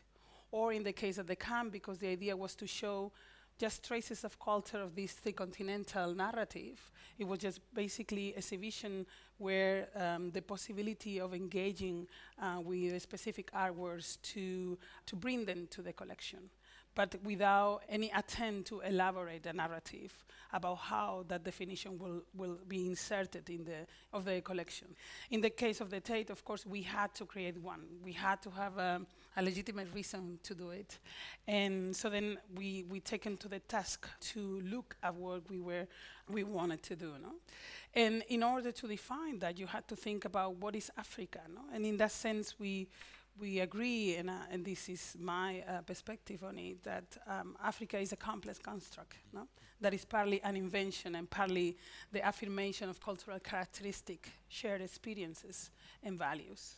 or 0.52 0.74
in 0.74 0.84
the 0.84 0.94
case 0.94 1.18
of 1.18 1.28
the 1.28 1.36
CAM, 1.36 1.70
because 1.70 2.00
the 2.00 2.08
idea 2.08 2.36
was 2.36 2.56
to 2.56 2.68
show 2.68 3.12
just 3.58 3.84
traces 3.84 4.24
of 4.24 4.40
culture 4.40 4.80
of 4.80 4.96
this 4.96 5.20
continental 5.36 6.14
narrative. 6.14 6.92
It 7.18 7.28
was 7.28 7.40
just 7.40 7.60
basically 7.74 8.34
a 8.34 8.38
exhibition 8.38 9.06
where 9.40 9.88
um, 9.96 10.30
the 10.32 10.42
possibility 10.42 11.20
of 11.20 11.34
engaging 11.34 12.08
uh, 12.40 12.60
with 12.62 13.02
specific 13.02 13.52
artworks 13.52 14.22
to, 14.34 14.78
to 15.08 15.16
bring 15.16 15.46
them 15.46 15.68
to 15.72 15.82
the 15.82 15.94
collection 15.94 16.50
but 16.98 17.16
without 17.24 17.82
any 17.88 18.12
attempt 18.16 18.68
to 18.70 18.80
elaborate 18.80 19.44
the 19.44 19.54
narrative 19.54 20.12
about 20.52 20.80
how 20.80 21.24
that 21.28 21.44
definition 21.44 22.00
will, 22.00 22.24
will 22.36 22.58
be 22.68 22.88
inserted 22.88 23.48
in 23.52 23.64
the 23.66 23.86
of 24.12 24.26
the 24.26 24.42
collection. 24.42 24.88
In 25.30 25.40
the 25.42 25.52
case 25.52 25.80
of 25.80 25.92
the 25.92 26.00
Tate, 26.00 26.32
of 26.32 26.44
course, 26.44 26.66
we 26.66 26.82
had 26.82 27.14
to 27.14 27.26
create 27.26 27.56
one. 27.62 27.82
We 28.04 28.14
had 28.14 28.42
to 28.42 28.50
have 28.50 28.80
a, 28.80 29.02
a 29.38 29.42
legitimate 29.42 29.88
reason 29.94 30.40
to 30.44 30.56
do 30.56 30.72
it, 30.72 31.00
and 31.48 31.96
so 31.96 32.10
then 32.10 32.38
we 32.56 32.84
we 32.90 33.00
taken 33.00 33.38
to 33.38 33.48
the 33.48 33.60
task 33.60 34.08
to 34.34 34.62
look 34.66 34.98
at 35.04 35.16
what 35.16 35.50
we 35.50 35.60
were 35.60 35.88
we 36.30 36.44
wanted 36.44 36.84
to 36.84 36.96
do. 36.96 37.14
No? 37.22 37.36
And 37.94 38.24
in 38.28 38.44
order 38.44 38.72
to 38.72 38.88
define 38.88 39.40
that, 39.40 39.58
you 39.58 39.68
had 39.68 39.88
to 39.88 39.96
think 39.96 40.26
about 40.26 40.56
what 40.58 40.76
is 40.76 40.92
Africa. 40.98 41.40
No? 41.54 41.62
And 41.74 41.86
in 41.86 41.98
that 41.98 42.12
sense, 42.12 42.60
we 42.60 42.90
we 43.40 43.60
agree, 43.60 44.16
and, 44.16 44.30
uh, 44.30 44.34
and 44.52 44.66
this 44.66 44.90
is 44.90 45.16
my 45.20 45.64
uh, 45.68 45.82
perspective 45.82 46.44
on 46.44 46.58
it, 46.58 46.84
that 46.84 47.18
um, 47.28 47.56
Africa 47.64 48.00
is 48.00 48.12
a 48.12 48.16
complex 48.16 48.58
construct, 48.58 49.18
no? 49.34 49.48
that 49.80 49.94
is 49.94 50.06
partly 50.06 50.42
an 50.44 50.56
invention 50.56 51.16
and 51.16 51.30
partly 51.30 51.78
the 52.12 52.26
affirmation 52.26 52.90
of 52.90 53.00
cultural 53.00 53.40
characteristic, 53.40 54.32
shared 54.48 54.82
experiences 54.82 55.70
and 56.04 56.18
values. 56.18 56.78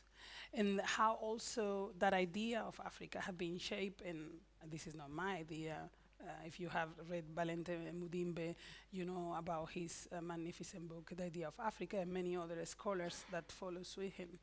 And 0.54 0.82
how 0.82 1.14
also 1.14 1.92
that 2.00 2.14
idea 2.14 2.62
of 2.62 2.80
Africa 2.84 3.20
have 3.20 3.38
been 3.38 3.58
shaped, 3.58 4.02
and 4.02 4.30
this 4.70 4.88
is 4.88 4.96
not 4.96 5.12
my 5.12 5.38
idea, 5.38 5.78
uh, 6.22 6.32
if 6.46 6.60
you 6.60 6.68
have 6.70 6.90
read 7.10 7.24
Valentin 7.34 7.88
Mudimbe, 7.96 8.56
you 8.92 9.06
know 9.06 9.36
about 9.38 9.70
his 9.70 10.08
uh, 10.12 10.22
magnificent 10.22 10.90
book, 10.90 11.14
The 11.16 11.24
Idea 11.24 11.48
of 11.48 11.54
Africa, 11.60 11.98
and 12.00 12.12
many 12.12 12.36
other 12.36 12.66
scholars 12.66 13.24
that 13.32 13.50
follows 13.52 13.96
with 13.98 14.14
him 14.14 14.40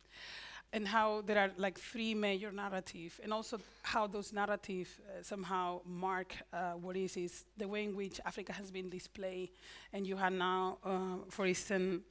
and 0.72 0.86
how 0.86 1.22
there 1.24 1.38
are 1.38 1.50
like 1.57 1.78
three 1.78 2.14
major 2.14 2.50
narratives, 2.52 3.20
and 3.22 3.32
also 3.32 3.59
how 3.82 4.07
those 4.07 4.32
narratives 4.32 4.90
uh, 5.09 5.22
somehow 5.22 5.80
mark 5.86 6.34
uh, 6.52 6.72
what 6.72 6.96
is 6.96 7.16
is 7.16 7.44
the 7.57 7.68
way 7.68 7.84
in 7.84 7.94
which 7.94 8.20
Africa 8.26 8.52
has 8.52 8.70
been 8.70 8.90
displayed. 8.90 9.50
And 9.92 10.07
you 10.07 10.16
have 10.16 10.32
now, 10.32 10.78
uh, 10.84 11.30
for 11.30 11.46
instance, 11.46 12.02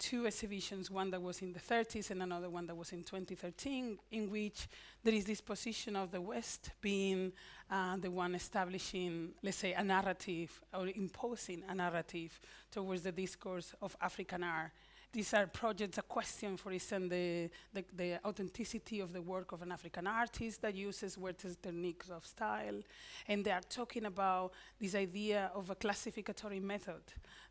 two 0.00 0.26
exhibitions, 0.26 0.90
one 0.90 1.10
that 1.10 1.22
was 1.22 1.42
in 1.42 1.52
the 1.52 1.60
30s 1.60 2.10
and 2.10 2.22
another 2.22 2.48
one 2.48 2.66
that 2.66 2.74
was 2.74 2.90
in 2.92 3.04
2013, 3.04 3.98
in 4.10 4.30
which 4.30 4.66
there 5.04 5.14
is 5.14 5.26
this 5.26 5.42
position 5.42 5.94
of 5.94 6.10
the 6.10 6.20
West 6.20 6.70
being 6.80 7.32
uh, 7.70 7.96
the 7.98 8.10
one 8.10 8.34
establishing, 8.34 9.28
let's 9.42 9.58
say, 9.58 9.74
a 9.74 9.84
narrative 9.84 10.60
or 10.74 10.88
imposing 10.88 11.62
a 11.68 11.74
narrative 11.74 12.40
towards 12.70 13.02
the 13.02 13.12
discourse 13.12 13.74
of 13.82 13.94
African 14.00 14.42
art 14.42 14.72
these 15.12 15.34
are 15.34 15.46
projects 15.46 15.96
that 15.96 16.08
question, 16.08 16.56
for 16.56 16.70
instance, 16.70 17.10
the, 17.10 17.50
the, 17.72 17.84
the, 17.96 18.20
authenticity 18.24 19.00
of 19.00 19.12
the 19.12 19.20
work 19.20 19.52
of 19.52 19.62
an 19.62 19.72
African 19.72 20.06
artist 20.06 20.62
that 20.62 20.74
uses 20.74 21.18
Western 21.18 21.56
techniques 21.60 22.10
of 22.10 22.24
style. 22.24 22.80
And 23.26 23.44
they 23.44 23.50
are 23.50 23.60
talking 23.68 24.04
about 24.04 24.52
this 24.80 24.94
idea 24.94 25.50
of 25.54 25.70
a 25.70 25.74
classificatory 25.74 26.60
method 26.60 27.02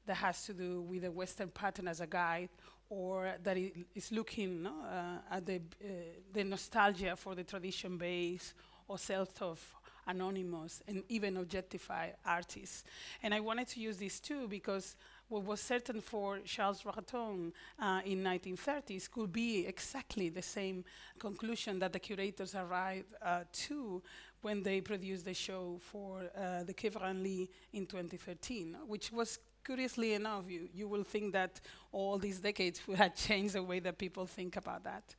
that 0.05 0.15
has 0.15 0.45
to 0.45 0.53
do 0.53 0.81
with 0.81 1.03
a 1.03 1.11
Western 1.11 1.49
pattern 1.49 1.87
as 1.87 1.99
a 1.99 2.07
guide 2.07 2.49
or 2.89 3.33
that 3.43 3.57
is 3.57 4.11
looking 4.11 4.63
no, 4.63 4.71
uh, 4.81 5.35
at 5.35 5.45
the, 5.45 5.55
uh, 5.83 5.87
the 6.33 6.43
nostalgia 6.43 7.15
for 7.15 7.35
the 7.35 7.43
tradition 7.43 7.97
base 7.97 8.53
or 8.87 8.97
self 8.97 9.41
of 9.41 9.59
anonymous 10.07 10.81
and 10.87 11.03
even 11.07 11.37
objectify 11.37 12.09
artists. 12.25 12.83
And 13.21 13.33
I 13.33 13.39
wanted 13.39 13.67
to 13.69 13.79
use 13.79 13.97
this 13.97 14.19
too 14.19 14.47
because 14.47 14.95
what 15.29 15.43
was 15.43 15.61
certain 15.61 16.01
for 16.01 16.39
Charles 16.39 16.83
Ratton 16.83 17.53
uh, 17.79 18.01
in 18.05 18.23
1930s 18.23 19.09
could 19.09 19.31
be 19.31 19.65
exactly 19.65 20.29
the 20.29 20.41
same 20.41 20.83
conclusion 21.19 21.79
that 21.79 21.93
the 21.93 21.99
curators 21.99 22.55
arrived 22.55 23.13
uh, 23.21 23.43
to 23.51 24.01
when 24.41 24.63
they 24.63 24.81
produced 24.81 25.25
the 25.25 25.33
show 25.33 25.79
for 25.79 26.23
uh, 26.35 26.63
the 26.63 26.73
Quai 26.73 26.89
Branly 26.89 27.47
in 27.73 27.85
2013, 27.85 28.75
which 28.87 29.11
was 29.11 29.39
curiously 29.63 30.13
enough, 30.13 30.49
you, 30.49 30.67
you 30.73 30.87
will 30.87 31.03
think 31.03 31.33
that 31.33 31.59
all 31.91 32.17
these 32.17 32.39
decades 32.39 32.81
had 32.95 33.15
changed 33.15 33.53
the 33.53 33.61
way 33.61 33.79
that 33.79 33.97
people 33.97 34.25
think 34.25 34.55
about 34.55 34.83
that. 34.83 35.15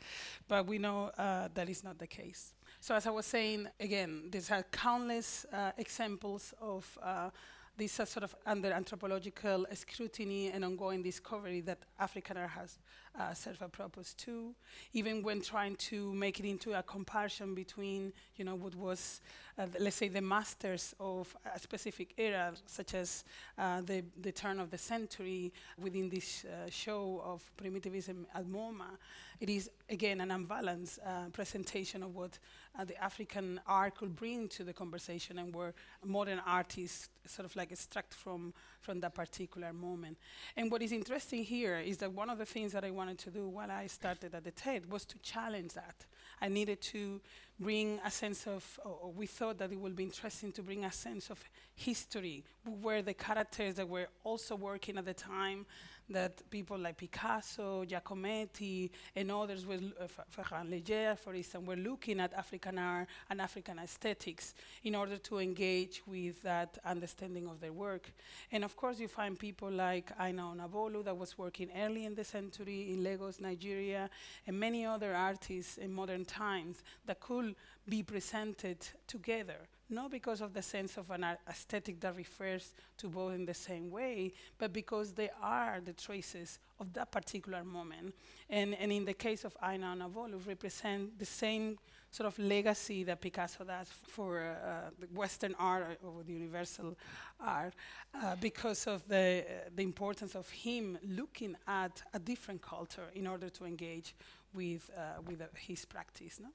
But 0.48 0.66
we 0.66 0.78
know 0.78 1.10
uh, 1.18 1.48
that 1.54 1.68
is 1.68 1.84
not 1.84 1.98
the 1.98 2.06
case. 2.06 2.54
So 2.80 2.94
as 2.94 3.06
I 3.06 3.10
was 3.10 3.26
saying, 3.26 3.68
again, 3.78 4.24
there's 4.30 4.48
had 4.48 4.70
countless 4.72 5.46
uh, 5.52 5.72
examples 5.76 6.54
of 6.60 6.98
uh, 7.02 7.30
this 7.76 7.98
uh, 7.98 8.04
sort 8.04 8.24
of 8.24 8.34
under 8.46 8.72
anthropological 8.72 9.66
scrutiny 9.72 10.50
and 10.50 10.64
ongoing 10.64 11.02
discovery 11.02 11.60
that 11.62 11.78
African 11.98 12.36
art 12.36 12.50
has 12.50 12.78
uh, 13.18 13.34
served 13.34 13.62
a 13.62 13.68
purpose 13.68 14.14
too. 14.14 14.54
Even 14.92 15.22
when 15.22 15.40
trying 15.40 15.76
to 15.76 16.12
make 16.14 16.38
it 16.38 16.46
into 16.46 16.78
a 16.78 16.82
comparison 16.82 17.54
between, 17.54 18.12
you 18.36 18.44
know, 18.44 18.54
what 18.54 18.74
was, 18.74 19.20
uh, 19.58 19.66
let's 19.78 19.96
say, 19.96 20.08
the 20.08 20.20
masters 20.20 20.94
of 21.00 21.34
a 21.54 21.58
specific 21.58 22.14
era, 22.18 22.52
such 22.66 22.94
as 22.94 23.24
uh, 23.58 23.80
the, 23.80 24.04
the 24.20 24.32
turn 24.32 24.60
of 24.60 24.70
the 24.70 24.78
century 24.78 25.52
within 25.78 26.08
this 26.08 26.44
uh, 26.44 26.70
show 26.70 27.22
of 27.24 27.42
primitivism 27.56 28.26
at 28.34 28.46
MoMA, 28.46 28.98
it 29.40 29.48
is 29.48 29.70
again 29.88 30.20
an 30.20 30.30
unbalanced 30.30 30.98
uh, 31.04 31.30
presentation 31.32 32.02
of 32.02 32.14
what 32.14 32.38
uh, 32.78 32.84
the 32.84 33.02
African 33.02 33.60
art 33.66 33.96
could 33.96 34.14
bring 34.14 34.48
to 34.48 34.64
the 34.64 34.72
conversation 34.72 35.38
and 35.38 35.54
where 35.54 35.74
modern 36.04 36.40
artists 36.46 37.08
sort 37.26 37.46
of 37.46 37.54
like 37.56 37.72
extract 37.72 38.14
from, 38.14 38.54
from 38.80 39.00
that 39.00 39.14
particular 39.14 39.72
moment. 39.72 40.16
And 40.56 40.70
what 40.70 40.82
is 40.82 40.92
interesting 40.92 41.44
here 41.44 41.78
is 41.78 41.98
that 41.98 42.12
one 42.12 42.30
of 42.30 42.38
the 42.38 42.46
things 42.46 42.72
that 42.72 42.84
I 42.84 42.90
wanted 42.90 43.18
to 43.18 43.30
do 43.30 43.48
while 43.48 43.70
I 43.70 43.86
started 43.86 44.34
at 44.34 44.44
the 44.44 44.50
Tate 44.50 44.88
was 44.88 45.04
to 45.06 45.18
challenge 45.18 45.74
that. 45.74 46.06
I 46.40 46.48
needed 46.48 46.80
to 46.82 47.20
bring 47.58 48.00
a 48.04 48.10
sense 48.10 48.46
of, 48.46 48.80
or 48.84 49.12
we 49.12 49.26
thought 49.26 49.58
that 49.58 49.70
it 49.70 49.78
would 49.78 49.94
be 49.94 50.04
interesting 50.04 50.52
to 50.52 50.62
bring 50.62 50.84
a 50.84 50.92
sense 50.92 51.28
of 51.28 51.42
history, 51.74 52.44
where 52.80 53.02
the 53.02 53.14
characters 53.14 53.74
that 53.74 53.88
were 53.88 54.08
also 54.24 54.56
working 54.56 54.96
at 54.96 55.04
the 55.04 55.14
time 55.14 55.66
that 56.10 56.48
people 56.50 56.78
like 56.78 56.96
Picasso, 56.96 57.84
Giacometti, 57.84 58.90
and 59.16 59.30
others, 59.30 59.66
were, 59.66 59.78
uh, 60.00 60.06
Fernand 60.28 60.72
Léger, 60.72 61.18
for 61.18 61.34
instance, 61.34 61.66
were 61.66 61.76
looking 61.76 62.20
at 62.20 62.32
African 62.34 62.78
art 62.78 63.08
and 63.28 63.40
African 63.40 63.78
aesthetics 63.78 64.54
in 64.84 64.94
order 64.94 65.16
to 65.18 65.38
engage 65.38 66.02
with 66.06 66.42
that 66.42 66.78
understanding 66.84 67.46
of 67.46 67.60
their 67.60 67.72
work. 67.72 68.12
And 68.52 68.64
of 68.64 68.76
course, 68.76 68.98
you 68.98 69.08
find 69.08 69.38
people 69.38 69.70
like 69.70 70.10
Aina 70.20 70.42
Onabolu 70.42 71.04
that 71.04 71.16
was 71.16 71.38
working 71.38 71.70
early 71.76 72.04
in 72.04 72.14
the 72.14 72.24
century 72.24 72.92
in 72.92 73.02
Lagos, 73.02 73.40
Nigeria, 73.40 74.10
and 74.46 74.58
many 74.58 74.84
other 74.84 75.14
artists 75.14 75.78
in 75.78 75.92
modern 75.92 76.24
times 76.24 76.82
that 77.06 77.20
could 77.20 77.54
be 77.88 78.02
presented 78.02 78.78
together 79.06 79.68
not 79.90 80.10
because 80.10 80.40
of 80.40 80.52
the 80.52 80.62
sense 80.62 80.96
of 80.96 81.10
an 81.10 81.24
aesthetic 81.48 82.00
that 82.00 82.16
refers 82.16 82.72
to 82.98 83.08
both 83.08 83.34
in 83.34 83.44
the 83.44 83.54
same 83.54 83.90
way, 83.90 84.32
but 84.58 84.72
because 84.72 85.12
they 85.12 85.30
are 85.42 85.80
the 85.84 85.92
traces 85.92 86.58
of 86.78 86.92
that 86.92 87.10
particular 87.10 87.64
moment. 87.64 88.14
And, 88.48 88.74
and 88.74 88.92
in 88.92 89.04
the 89.04 89.14
case 89.14 89.44
of 89.44 89.56
Aina 89.62 89.96
Onabolu, 89.96 90.46
represent 90.46 91.18
the 91.18 91.26
same 91.26 91.78
sort 92.10 92.26
of 92.26 92.38
legacy 92.38 93.04
that 93.04 93.20
Picasso 93.20 93.64
does 93.64 93.88
for 93.88 94.40
uh, 94.40 94.90
the 94.98 95.06
Western 95.14 95.54
art 95.58 95.98
or 96.02 96.24
the 96.24 96.32
universal 96.32 96.96
art, 97.38 97.74
uh, 98.14 98.34
because 98.40 98.86
of 98.86 99.06
the, 99.06 99.44
uh, 99.46 99.68
the 99.74 99.82
importance 99.82 100.34
of 100.34 100.48
him 100.50 100.98
looking 101.06 101.54
at 101.68 102.02
a 102.12 102.18
different 102.18 102.60
culture 102.62 103.06
in 103.14 103.26
order 103.26 103.48
to 103.48 103.64
engage 103.64 104.14
with, 104.52 104.90
uh, 104.96 105.22
with 105.24 105.40
uh, 105.40 105.44
his 105.54 105.84
practice. 105.84 106.40
No? 106.40 106.48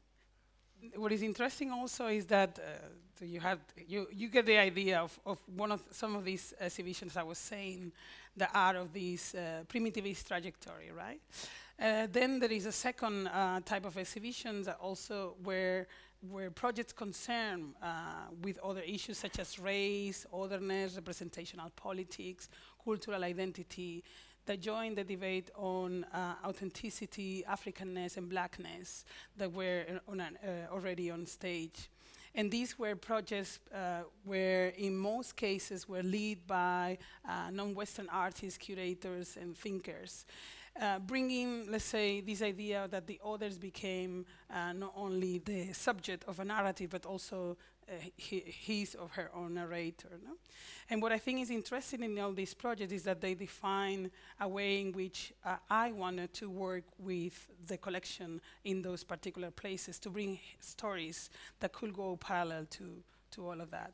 What 0.96 1.12
is 1.12 1.22
interesting 1.22 1.72
also 1.72 2.08
is 2.08 2.26
that 2.26 2.60
uh, 2.60 2.88
so 3.18 3.26
you 3.26 3.40
have 3.40 3.60
you 3.88 4.08
you 4.12 4.28
get 4.28 4.46
the 4.46 4.58
idea 4.58 5.00
of, 5.00 5.18
of 5.26 5.40
one 5.56 5.72
of 5.72 5.82
some 5.92 6.16
of 6.16 6.26
these 6.26 6.54
exhibitions 6.60 7.16
I 7.16 7.24
was 7.24 7.38
saying, 7.38 7.92
the 8.36 8.50
art 8.54 8.76
of 8.76 8.92
this 8.92 9.34
uh, 9.34 9.64
primitivist 9.68 10.28
trajectory, 10.28 10.92
right? 10.92 11.22
Uh, 11.80 12.08
then 12.12 12.40
there 12.40 12.52
is 12.52 12.66
a 12.66 12.72
second 12.72 13.28
uh, 13.28 13.60
type 13.66 13.86
of 13.86 13.98
exhibitions 13.98 14.68
also 14.68 15.36
where 15.44 15.88
where 16.32 16.50
projects 16.50 16.92
concern 16.92 17.76
uh, 17.82 18.28
with 18.42 18.58
other 18.60 18.82
issues 18.82 19.18
such 19.18 19.40
as 19.40 19.60
race, 19.60 20.26
otherness, 20.34 20.96
representational 20.96 21.70
politics, 21.76 22.50
cultural 22.84 23.24
identity, 23.24 24.04
that 24.46 24.62
joined 24.62 24.98
the 24.98 25.04
debate 25.04 25.50
on 25.56 26.04
uh, 26.06 26.36
authenticity, 26.46 27.44
Africanness, 27.50 28.18
and 28.18 28.30
blackness 28.30 29.06
that 29.38 29.52
were 29.52 29.86
uh, 29.90 30.12
on 30.12 30.20
an, 30.20 30.38
uh, 30.44 30.74
already 30.74 31.12
on 31.12 31.26
stage. 31.26 31.90
And 32.36 32.52
these 32.52 32.78
were 32.78 32.96
projects 32.96 33.60
uh, 33.74 34.02
where, 34.26 34.68
in 34.70 34.98
most 34.98 35.38
cases, 35.38 35.88
were 35.88 36.04
led 36.04 36.46
by 36.46 36.98
uh, 37.28 37.50
non-Western 37.52 38.10
artists, 38.10 38.58
curators, 38.58 39.38
and 39.40 39.58
thinkers. 39.58 40.26
Uh, 40.80 41.00
bringing, 41.00 41.72
let's 41.72 41.86
say, 41.86 42.20
this 42.20 42.42
idea 42.42 42.90
that 42.92 43.08
the 43.08 43.18
others 43.26 43.58
became 43.58 44.26
uh, 44.54 44.74
not 44.74 44.92
only 44.98 45.38
the 45.38 45.72
subject 45.72 46.26
of 46.26 46.42
a 46.42 46.44
narrative, 46.44 46.90
but 46.90 47.06
also 47.06 47.56
uh, 47.88 47.94
his 48.18 48.96
or 48.96 49.08
her 49.10 49.30
own 49.36 49.54
narrator. 49.54 50.10
No? 50.24 50.32
And 50.90 51.02
what 51.02 51.12
I 51.12 51.18
think 51.18 51.42
is 51.42 51.50
interesting 51.50 52.04
in 52.04 52.18
all 52.20 52.34
these 52.34 52.54
projects 52.54 52.92
is 52.92 53.04
that 53.04 53.22
they 53.22 53.34
define 53.34 54.12
a 54.40 54.48
way 54.48 54.82
in 54.82 54.92
which 54.92 55.34
uh, 55.44 55.58
I 55.70 55.92
wanted 55.92 56.34
to 56.36 56.50
work 56.50 56.84
with 56.98 57.48
the 57.68 57.78
collection 57.78 58.42
in 58.64 58.82
those 58.82 59.04
particular 59.04 59.52
places 59.52 60.00
to 60.00 60.10
bring 60.10 60.40
stories 60.60 61.30
that 61.60 61.74
could 61.74 61.94
go 61.94 62.18
parallel 62.18 62.66
to, 62.72 63.04
to 63.32 63.48
all 63.48 63.62
of 63.62 63.72
that. 63.72 63.94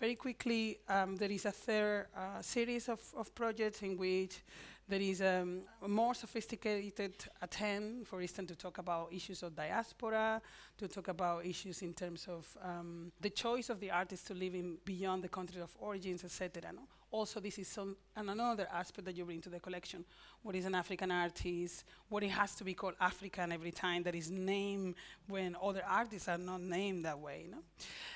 Very 0.00 0.14
quickly, 0.14 0.78
um, 0.88 1.16
there 1.16 1.30
is 1.30 1.44
a 1.44 1.52
third 1.52 2.06
uh, 2.16 2.40
series 2.40 2.88
of, 2.88 3.00
of 3.14 3.34
projects 3.34 3.82
in 3.82 3.98
which 3.98 4.42
there 4.90 5.00
is 5.00 5.22
um, 5.22 5.60
a 5.82 5.88
more 5.88 6.14
sophisticated 6.14 7.14
attempt, 7.40 8.08
for 8.08 8.20
instance, 8.20 8.48
to 8.50 8.56
talk 8.56 8.78
about 8.78 9.12
issues 9.12 9.44
of 9.44 9.54
diaspora, 9.54 10.42
to 10.76 10.88
talk 10.88 11.06
about 11.06 11.46
issues 11.46 11.82
in 11.82 11.94
terms 11.94 12.26
of 12.28 12.44
um, 12.62 13.12
the 13.20 13.30
choice 13.30 13.70
of 13.70 13.78
the 13.78 13.90
artist 13.90 14.26
to 14.26 14.34
live 14.34 14.52
in 14.52 14.78
beyond 14.84 15.22
the 15.22 15.28
country 15.28 15.62
of 15.62 15.70
origins, 15.78 16.24
etc. 16.24 16.72
No? 16.72 16.82
Also, 17.12 17.38
this 17.38 17.58
is 17.58 17.68
some 17.68 17.96
another 18.16 18.68
aspect 18.72 19.04
that 19.04 19.16
you 19.16 19.24
bring 19.24 19.40
to 19.40 19.48
the 19.48 19.60
collection. 19.60 20.04
What 20.42 20.56
is 20.56 20.64
an 20.64 20.74
African 20.74 21.12
artist? 21.12 21.84
What 22.08 22.24
it 22.24 22.30
has 22.30 22.56
to 22.56 22.64
be 22.64 22.74
called 22.74 22.94
African 23.00 23.52
every 23.52 23.72
time 23.72 24.02
that 24.02 24.16
is 24.16 24.28
named 24.30 24.96
when 25.28 25.56
other 25.62 25.82
artists 25.88 26.28
are 26.28 26.38
not 26.38 26.62
named 26.62 27.04
that 27.04 27.18
way. 27.18 27.46
No? 27.48 27.58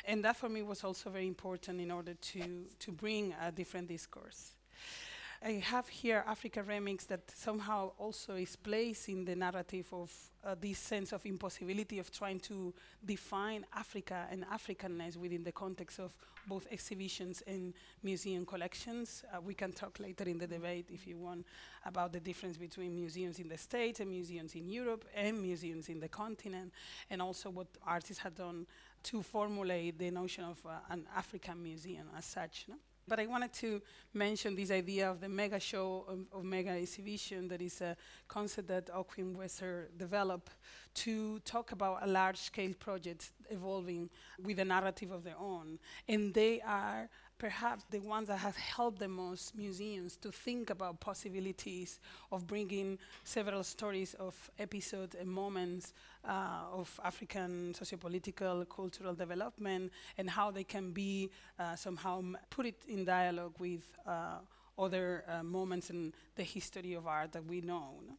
And 0.06 0.24
that 0.24 0.36
for 0.36 0.48
me 0.48 0.62
was 0.62 0.82
also 0.82 1.08
very 1.08 1.28
important 1.28 1.80
in 1.80 1.92
order 1.92 2.14
to, 2.14 2.64
to 2.80 2.92
bring 2.92 3.32
a 3.40 3.52
different 3.52 3.86
discourse. 3.86 4.53
I 5.46 5.62
have 5.62 5.86
here 5.88 6.24
Africa 6.26 6.64
Remix 6.66 7.06
that 7.08 7.30
somehow 7.30 7.92
also 7.98 8.34
is 8.34 8.56
placed 8.56 9.10
in 9.10 9.26
the 9.26 9.36
narrative 9.36 9.86
of 9.92 10.10
uh, 10.42 10.54
this 10.58 10.78
sense 10.78 11.12
of 11.12 11.26
impossibility 11.26 11.98
of 11.98 12.10
trying 12.10 12.40
to 12.40 12.72
define 13.04 13.66
Africa 13.76 14.26
and 14.30 14.46
Africanness 14.46 15.18
within 15.18 15.44
the 15.44 15.52
context 15.52 15.98
of 15.98 16.16
both 16.46 16.66
exhibitions 16.70 17.42
and 17.46 17.74
museum 18.02 18.46
collections. 18.46 19.22
Uh, 19.30 19.40
we 19.42 19.52
can 19.52 19.70
talk 19.72 20.00
later 20.00 20.24
in 20.24 20.38
the 20.38 20.46
debate, 20.46 20.86
if 20.90 21.06
you 21.06 21.18
want, 21.18 21.44
about 21.84 22.14
the 22.14 22.20
difference 22.20 22.56
between 22.56 22.96
museums 22.96 23.38
in 23.38 23.46
the 23.46 23.58
States 23.58 24.00
and 24.00 24.08
museums 24.08 24.54
in 24.54 24.66
Europe 24.66 25.04
and 25.14 25.42
museums 25.42 25.90
in 25.90 26.00
the 26.00 26.08
continent, 26.08 26.72
and 27.10 27.20
also 27.20 27.50
what 27.50 27.66
artists 27.86 28.22
have 28.22 28.34
done 28.34 28.66
to 29.02 29.22
formulate 29.22 29.98
the 29.98 30.10
notion 30.10 30.44
of 30.44 30.64
uh, 30.64 30.78
an 30.88 31.06
African 31.14 31.62
museum 31.62 32.06
as 32.16 32.24
such. 32.24 32.64
No? 32.66 32.76
But 33.06 33.20
I 33.20 33.26
wanted 33.26 33.52
to 33.54 33.82
mention 34.14 34.54
this 34.54 34.70
idea 34.70 35.10
of 35.10 35.20
the 35.20 35.28
mega 35.28 35.60
show, 35.60 36.26
of, 36.32 36.44
mega 36.44 36.70
exhibition, 36.70 37.48
that 37.48 37.60
is 37.60 37.80
a 37.82 37.96
concept 38.28 38.68
that 38.68 38.86
Okwui 38.86 39.34
Enwezor 39.34 39.88
developed 39.96 40.52
to 40.94 41.38
talk 41.40 41.72
about 41.72 42.02
a 42.02 42.06
large 42.06 42.38
scale 42.38 42.72
project 42.78 43.32
evolving 43.50 44.08
with 44.42 44.58
a 44.58 44.64
narrative 44.64 45.10
of 45.10 45.22
their 45.22 45.38
own. 45.38 45.78
And 46.08 46.32
they 46.32 46.62
are 46.62 47.10
perhaps 47.44 47.84
the 47.90 47.98
ones 47.98 48.28
that 48.28 48.38
have 48.38 48.56
helped 48.56 48.98
the 48.98 49.06
most 49.06 49.54
museums 49.54 50.16
to 50.16 50.32
think 50.32 50.70
about 50.70 50.98
possibilities 50.98 52.00
of 52.32 52.46
bringing 52.46 52.98
several 53.22 53.62
stories 53.62 54.14
of 54.14 54.34
episodes 54.58 55.14
and 55.14 55.28
moments 55.28 55.92
uh, 56.26 56.62
of 56.72 56.98
African 57.04 57.74
sociopolitical, 57.78 58.66
cultural 58.74 59.12
development, 59.12 59.92
and 60.16 60.30
how 60.30 60.50
they 60.50 60.64
can 60.64 60.90
be 60.92 61.28
uh, 61.58 61.76
somehow 61.76 62.22
put 62.48 62.64
it 62.64 62.82
in 62.88 63.04
dialogue 63.04 63.52
with 63.58 63.84
uh, 64.06 64.38
other 64.78 65.22
uh, 65.28 65.42
moments 65.42 65.90
in 65.90 66.14
the 66.36 66.42
history 66.42 66.94
of 66.94 67.06
art 67.06 67.32
that 67.32 67.44
we 67.44 67.60
know. 67.60 68.00
no? 68.08 68.14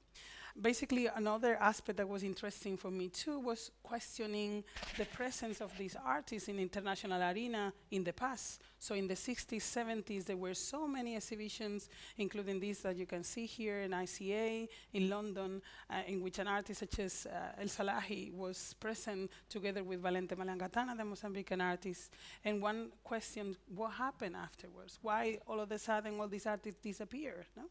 Basically, 0.60 1.08
another 1.08 1.58
aspect 1.58 1.98
that 1.98 2.08
was 2.08 2.24
interesting 2.24 2.78
for 2.78 2.90
me 2.90 3.10
too 3.10 3.40
was 3.40 3.72
questioning 3.84 4.64
the 4.98 5.04
presence 5.04 5.60
of 5.60 5.78
these 5.78 5.98
artists 6.06 6.48
in 6.48 6.60
international 6.60 7.22
arena 7.22 7.74
in 7.92 8.06
the 8.06 8.14
past. 8.14 8.62
So 8.80 8.96
in 8.96 9.06
the 9.06 9.16
60s, 9.16 9.62
70s, 9.62 10.24
there 10.24 10.38
were 10.38 10.54
so 10.54 10.88
many 10.88 11.18
exhibitions, 11.18 11.90
including 12.18 12.62
these 12.62 12.80
that 12.84 12.96
you 12.96 13.06
can 13.06 13.26
see 13.26 13.46
here 13.46 13.82
in 13.82 13.92
ICA 13.92 14.70
in 14.94 15.10
London, 15.10 15.62
uh, 15.90 16.04
in 16.08 16.22
which 16.22 16.40
an 16.40 16.48
artist 16.48 16.80
such 16.80 17.00
as 17.00 17.28
uh, 17.28 17.60
El 17.62 17.68
Salahi 17.68 18.32
was 18.34 18.76
present 18.80 19.30
together 19.50 19.84
with 19.84 20.02
Valente 20.02 20.38
Malangatana, 20.38 20.96
the 20.96 21.04
Mozambican 21.04 21.62
artist. 21.62 22.14
And 22.46 22.62
one 22.62 22.92
question, 23.04 23.58
what 23.76 23.92
happened 23.92 24.38
afterwards? 24.38 25.00
Why 25.02 25.38
all 25.48 25.60
of 25.60 25.70
a 25.70 25.80
sudden 25.80 26.18
all 26.18 26.30
these 26.30 26.46
artists 26.46 26.80
disappeared? 26.82 27.46
No? 27.58 27.64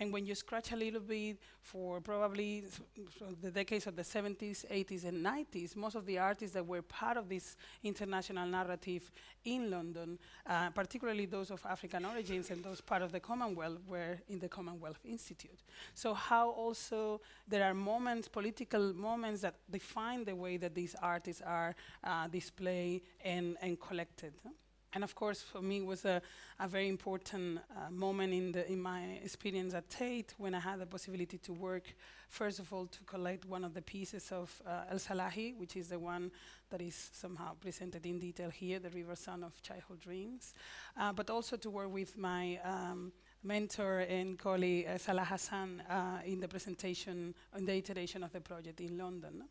And 0.00 0.12
when 0.12 0.26
you 0.26 0.34
scratch 0.34 0.72
a 0.72 0.76
little 0.76 1.00
bit 1.00 1.38
for 1.60 2.00
probably 2.00 2.23
s- 2.32 2.80
from 3.18 3.36
the 3.42 3.50
decades 3.50 3.86
of 3.86 3.96
the 3.96 4.02
70s, 4.04 4.64
80s, 4.70 5.04
and 5.04 5.22
90s, 5.22 5.76
most 5.76 5.94
of 5.94 6.06
the 6.06 6.18
artists 6.18 6.54
that 6.54 6.66
were 6.66 6.82
part 6.82 7.16
of 7.16 7.28
this 7.28 7.56
international 7.82 8.46
narrative 8.46 9.10
in 9.44 9.70
London, 9.70 10.18
uh, 10.46 10.70
particularly 10.70 11.26
those 11.26 11.50
of 11.50 11.64
African 11.66 12.04
origins 12.04 12.50
and 12.50 12.64
those 12.64 12.80
part 12.80 13.02
of 13.02 13.12
the 13.12 13.20
Commonwealth, 13.20 13.78
were 13.86 14.18
in 14.28 14.38
the 14.38 14.48
Commonwealth 14.48 14.98
Institute. 15.04 15.62
So, 15.94 16.14
how 16.14 16.50
also 16.50 17.20
there 17.48 17.64
are 17.64 17.74
moments, 17.74 18.28
political 18.28 18.92
moments, 18.94 19.42
that 19.42 19.54
define 19.70 20.24
the 20.24 20.34
way 20.34 20.56
that 20.56 20.74
these 20.74 20.94
artists 21.02 21.42
are 21.42 21.74
uh, 22.02 22.28
displayed 22.28 23.02
and, 23.24 23.56
and 23.60 23.78
collected. 23.80 24.32
no? 24.44 24.52
And 24.94 25.02
of 25.02 25.14
course, 25.14 25.42
for 25.42 25.60
me, 25.60 25.78
it 25.78 25.86
was 25.86 26.04
a, 26.04 26.22
a 26.60 26.68
very 26.68 26.88
important 26.88 27.58
uh, 27.58 27.90
moment 27.90 28.32
in, 28.32 28.52
the, 28.52 28.70
in 28.70 28.80
my 28.80 29.02
experience 29.24 29.74
at 29.74 29.90
Tate 29.90 30.34
when 30.38 30.54
I 30.54 30.60
had 30.60 30.78
the 30.78 30.86
possibility 30.86 31.36
to 31.38 31.52
work, 31.52 31.92
first 32.28 32.60
of 32.60 32.72
all, 32.72 32.86
to 32.86 33.02
collect 33.04 33.44
one 33.44 33.64
of 33.64 33.74
the 33.74 33.82
pieces 33.82 34.30
of 34.30 34.62
uh, 34.64 34.84
El 34.92 34.98
Salahi, 34.98 35.58
which 35.58 35.76
is 35.76 35.88
the 35.88 35.98
one 35.98 36.30
that 36.70 36.80
is 36.80 37.10
somehow 37.12 37.54
presented 37.60 38.06
in 38.06 38.20
detail 38.20 38.50
here, 38.50 38.78
the 38.78 38.90
Reborn 38.90 39.16
Sounds 39.16 39.44
of 39.44 39.60
Childhood 39.62 40.00
Dreams, 40.00 40.54
uh, 40.96 41.12
but 41.12 41.28
also 41.28 41.56
to 41.56 41.70
work 41.70 41.92
with 41.92 42.16
my 42.16 42.60
um, 42.64 43.12
mentor 43.44 44.00
and 44.00 44.38
colleague 44.38 44.86
uh, 44.86 44.98
Salah 44.98 45.24
Hassan 45.24 45.82
uh, 45.88 46.20
in 46.24 46.40
the 46.40 46.48
presentation, 46.48 47.34
on 47.54 47.64
the 47.64 47.74
iteration 47.74 48.22
of 48.22 48.32
the 48.32 48.40
project 48.40 48.80
in 48.80 48.96
London. 48.98 49.44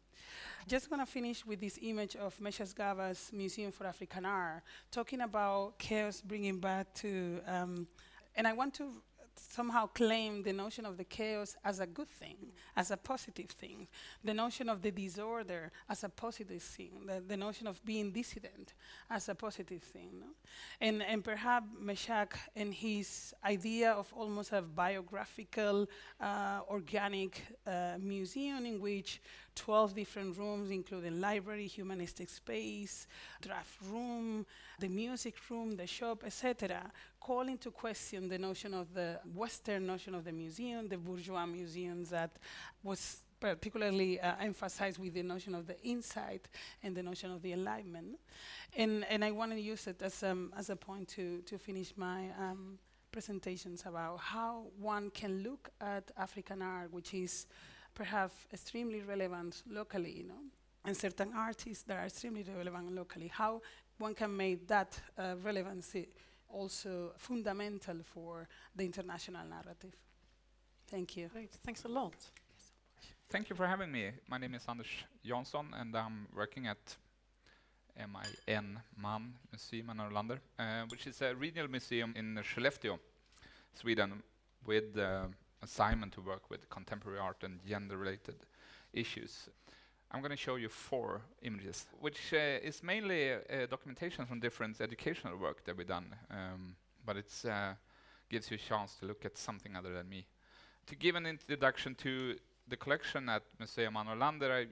Just 0.68 0.90
going 0.90 1.00
to 1.00 1.06
finish 1.06 1.46
with 1.46 1.60
this 1.60 1.78
image 1.82 2.16
of 2.16 2.38
Meschac 2.40 2.74
Gaba's 2.74 3.32
Museum 3.34 3.72
for 3.72 3.86
African 3.86 4.26
Art, 4.26 4.64
talking 4.92 5.22
about 5.22 5.78
chaos 5.78 6.22
bringing 6.22 6.60
back 6.60 6.94
to, 6.96 7.40
um, 7.48 7.88
and 8.36 8.48
I 8.48 8.54
want 8.54 8.74
to 8.76 8.90
somehow 9.36 9.88
claim 9.88 10.44
the 10.44 10.54
notion 10.54 10.86
of 10.86 10.98
the 10.98 11.04
chaos 11.04 11.56
as 11.64 11.80
a 11.80 11.88
good 11.88 12.10
thing, 12.10 12.38
as 12.76 12.92
a 12.92 12.98
positive 12.98 13.50
thing, 13.50 13.88
the 14.24 14.34
notion 14.34 14.70
of 14.70 14.82
the 14.82 14.92
disorder 14.92 15.72
as 15.90 16.04
a 16.04 16.10
positive 16.10 16.62
thing, 16.62 17.06
the, 17.06 17.22
the 17.28 17.38
notion 17.38 17.68
of 17.68 17.84
being 17.86 18.12
dissident 18.12 18.74
as 19.10 19.30
a 19.30 19.36
positive 19.36 19.84
thing. 19.84 20.10
No? 20.20 20.28
And, 20.82 21.02
and 21.04 21.24
perhaps 21.24 21.68
Meschac 21.82 22.34
and 22.56 22.74
his 22.74 23.34
idea 23.44 23.92
of 23.92 24.12
almost 24.14 24.52
a 24.52 24.62
biographical, 24.62 25.88
uh, 26.20 26.62
organic 26.70 27.42
uh, 27.66 27.96
museum 28.00 28.66
in 28.66 28.80
which 28.80 29.22
12 29.56 29.96
different 29.96 30.38
rooms, 30.38 30.72
including 30.72 31.22
library, 31.22 31.68
humanistic 31.68 32.30
space, 32.30 33.08
draft 33.42 33.78
room, 33.90 34.46
the 34.80 34.88
music 34.88 35.36
room, 35.50 35.76
the 35.76 35.88
shop, 35.88 36.24
etc., 36.26 36.92
call 37.20 37.48
into 37.48 37.72
question 37.72 38.28
the 38.28 38.38
notion 38.38 38.74
of 38.74 38.94
the 38.94 39.20
Western 39.34 39.86
notion 39.86 40.16
of 40.16 40.24
the 40.24 40.32
museum, 40.32 40.88
the 40.88 40.98
bourgeois 40.98 41.46
museums 41.46 42.10
that 42.10 42.32
was 42.84 43.22
particularly 43.40 44.20
uh, 44.22 44.36
emphasized 44.40 45.00
with 45.00 45.14
the 45.14 45.24
notion 45.24 45.54
of 45.54 45.68
the 45.68 45.80
insight 45.84 46.48
and 46.82 46.96
the 46.96 47.04
notion 47.04 47.32
of 47.32 47.42
the 47.42 47.52
enlightenment. 47.52 48.18
And, 48.76 49.06
and 49.10 49.24
I 49.24 49.32
want 49.32 49.52
to 49.52 49.60
use 49.60 49.86
it 49.88 50.02
as, 50.02 50.24
um, 50.24 50.54
as 50.58 50.70
a 50.70 50.76
point 50.76 51.10
to, 51.10 51.42
to 51.42 51.58
finish 51.58 51.94
my 51.98 52.30
um, 52.40 52.80
presentations 53.12 53.84
about 53.86 54.20
how 54.20 54.68
one 54.80 55.10
can 55.12 55.44
look 55.44 55.70
at 55.80 56.10
African 56.18 56.62
art, 56.62 56.92
which 56.92 57.14
is 57.14 57.46
perhaps 57.94 58.36
extremely 58.52 59.02
relevant 59.02 59.64
locally, 59.70 60.12
you 60.12 60.24
know, 60.24 60.42
and 60.86 60.96
certain 60.96 61.32
artists 61.36 61.84
that 61.84 61.98
are 61.98 62.06
extremely 62.06 62.46
relevant 62.58 62.94
locally, 62.94 63.28
how 63.28 63.62
one 63.98 64.14
can 64.14 64.36
make 64.36 64.68
that 64.68 65.00
uh, 65.18 65.36
relevancy 65.44 66.08
also 66.50 67.14
fundamental 67.18 67.98
for 68.04 68.48
the 68.76 68.84
international 68.84 69.46
narrative. 69.48 69.96
Thank 70.88 71.18
you. 71.18 71.30
Great, 71.30 71.52
thanks 71.64 71.86
a 71.86 71.88
lot. 71.88 72.14
Thank 73.30 73.50
you 73.50 73.56
for 73.56 73.66
having 73.66 73.92
me. 73.92 74.12
My 74.30 74.38
name 74.38 74.54
is 74.54 74.66
Anders 74.68 74.88
Jansson, 75.26 75.66
and 75.74 75.96
I'm 75.96 76.28
working 76.36 76.68
at 76.68 76.98
MIN 77.96 78.80
MAN 78.98 79.34
Museum 79.52 79.90
Anna 79.90 80.04
Nordlander, 80.04 80.40
uh, 80.60 80.86
which 80.90 81.08
is 81.08 81.22
a 81.22 81.34
regional 81.36 81.70
museum 81.70 82.14
in 82.16 82.36
Skellefteå, 82.44 83.00
Sweden, 83.74 84.22
with 84.66 84.94
the 84.94 85.30
assignment 85.64 86.14
to 86.14 86.22
work 86.22 86.50
with 86.50 86.70
contemporary 86.70 87.20
art 87.20 87.44
and 87.44 87.60
gender-related 87.66 88.36
issues. 88.94 89.50
I'm 90.12 90.22
going 90.22 90.32
to 90.32 90.38
show 90.38 90.58
you 90.58 90.70
four 90.70 91.22
images, 91.42 91.88
which 92.00 92.34
uh, 92.34 92.60
is 92.62 92.84
mainly 92.84 93.34
uh, 93.34 93.66
documentation 93.70 94.26
from 94.28 94.40
different 94.40 94.80
educational 94.80 95.38
work 95.38 95.64
that 95.66 95.76
we've 95.76 95.88
done, 95.88 96.14
um, 96.30 96.76
but 97.06 97.18
it 97.18 97.34
uh, 97.50 97.74
gives 98.30 98.52
you 98.52 98.56
a 98.56 98.70
chance 98.70 98.96
to 99.00 99.08
look 99.08 99.26
at 99.26 99.38
something 99.38 99.76
other 99.76 99.92
than 99.92 100.08
me. 100.08 100.28
To 100.88 100.96
give 100.96 101.16
an 101.16 101.26
introduction 101.26 101.96
to 101.96 102.36
the 102.68 102.78
collection 102.78 103.28
at 103.30 103.42
Museum 103.58 103.98
Anna 103.98 104.12
Nordlander, 104.12 104.52
I, 104.52 104.68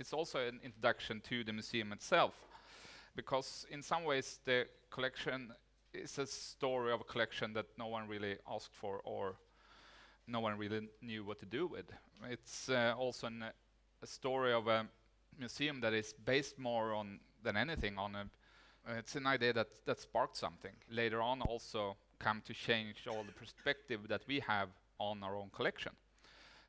it's 0.00 0.12
also 0.12 0.40
an 0.40 0.58
introduction 0.64 1.20
to 1.28 1.44
the 1.44 1.52
museum 1.52 1.92
itself, 1.92 2.34
because 3.14 3.66
in 3.70 3.82
some 3.82 4.04
ways 4.04 4.40
the 4.44 4.66
collection 4.90 5.52
is 5.94 6.18
a 6.18 6.26
story 6.26 6.92
of 6.92 7.02
a 7.02 7.04
collection 7.04 7.52
that 7.52 7.66
no 7.78 7.86
one 7.86 8.08
really 8.08 8.36
asked 8.50 8.74
for 8.74 9.00
or 9.04 9.36
no 10.26 10.40
one 10.40 10.56
really 10.58 10.88
knew 11.00 11.24
what 11.24 11.38
to 11.40 11.46
do 11.46 11.66
with. 11.66 11.80
It. 11.80 11.94
It's 12.30 12.68
uh, 12.68 12.94
also 12.96 13.26
an, 13.26 13.44
a 14.02 14.06
story 14.06 14.52
of 14.52 14.68
a 14.68 14.86
museum 15.38 15.80
that 15.80 15.92
is 15.92 16.14
based 16.24 16.58
more 16.58 16.92
on 16.92 17.20
than 17.42 17.56
anything 17.56 17.98
on 17.98 18.14
a. 18.14 18.24
It's 18.98 19.14
an 19.14 19.26
idea 19.26 19.52
that 19.52 19.68
that 19.86 20.00
sparked 20.00 20.36
something. 20.36 20.72
Later 20.90 21.22
on, 21.22 21.40
also 21.42 21.96
come 22.18 22.42
to 22.46 22.54
change 22.54 23.06
all 23.08 23.24
the 23.24 23.32
perspective 23.32 24.08
that 24.08 24.22
we 24.26 24.40
have 24.40 24.68
on 24.98 25.22
our 25.22 25.36
own 25.36 25.50
collection. 25.50 25.92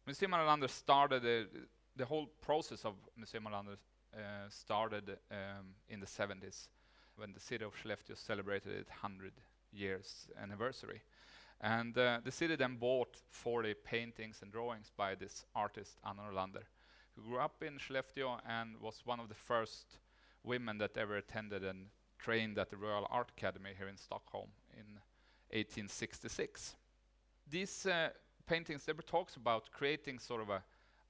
Museum 0.06 0.32
Arlander 0.32 0.70
started 0.70 1.26
uh, 1.26 1.60
the 1.96 2.06
whole 2.06 2.28
process 2.42 2.86
of 2.86 2.96
Museum 3.16 3.46
Arlander 3.46 3.78
uh, 4.16 4.50
started 4.50 5.18
um, 5.32 5.76
in 5.90 6.00
the 6.00 6.06
70s 6.06 6.68
when 7.16 7.34
the 7.34 7.40
city 7.40 7.64
of 7.64 7.74
Skellefteå 7.76 8.18
celebrated 8.18 8.74
its 8.74 8.90
100 8.90 9.34
years 9.72 10.28
anniversary. 10.42 11.02
And 11.64 11.98
uh, 11.98 12.20
the 12.22 12.32
city 12.32 12.58
then 12.58 12.76
bought 12.76 13.16
40 13.30 13.74
paintings 13.86 14.42
and 14.42 14.52
drawings 14.52 14.92
by 14.98 15.16
this 15.16 15.46
artist, 15.56 15.98
Anna 16.06 16.24
Nordlander, 16.24 16.64
who 17.16 17.22
grew 17.22 17.40
up 17.40 17.64
in 17.64 17.80
Skellefteå 17.80 18.40
and 18.46 18.76
was 18.82 19.02
one 19.06 19.22
of 19.22 19.30
the 19.30 19.36
first 19.36 19.98
women 20.44 20.78
that 20.80 20.98
ever 20.98 21.16
attended 21.16 21.64
and 21.64 21.86
trained 22.20 22.58
at 22.58 22.70
the 22.70 22.76
Royal 22.76 23.08
Art 23.10 23.32
Academy 23.38 23.70
here 23.78 23.88
in 23.88 23.96
Stockholm 23.96 24.50
in 24.74 25.00
1866. 25.52 26.76
These 27.50 27.86
uh, 27.86 28.10
paintings, 28.46 28.84
they 28.84 28.92
were 28.92 29.02
talks 29.02 29.38
about 29.38 29.72
creating 29.72 30.20
sort 30.20 30.42
of 30.42 30.50
a 30.50 30.62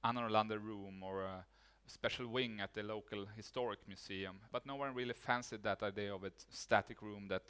Anna 0.04 0.20
Nordlander 0.20 0.62
room 0.62 1.02
or 1.02 1.22
a 1.22 1.44
special 1.88 2.28
wing 2.28 2.60
at 2.60 2.74
the 2.74 2.84
local 2.84 3.26
historic 3.36 3.80
museum, 3.88 4.36
but 4.52 4.66
no 4.66 4.76
one 4.76 4.94
really 4.94 5.14
fancied 5.14 5.64
that 5.64 5.82
idea 5.82 6.14
of 6.14 6.22
a 6.22 6.30
static 6.50 7.02
room 7.02 7.26
that 7.28 7.42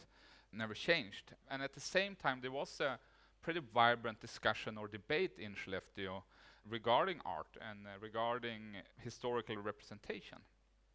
never 0.57 0.74
changed. 0.74 1.32
And 1.50 1.62
at 1.62 1.72
the 1.72 1.80
same 1.80 2.16
time, 2.16 2.38
there 2.40 2.52
was 2.52 2.80
a 2.80 2.98
pretty 3.42 3.61
vibrant 3.74 4.20
discussion 4.20 4.78
or 4.78 4.88
debate 4.88 5.38
in 5.38 5.55
Skellefteå 5.55 6.22
regarding 6.68 7.20
art 7.26 7.57
and 7.61 7.86
uh, 7.86 7.90
regarding 8.00 8.76
historical 8.98 9.57
representation. 9.57 10.38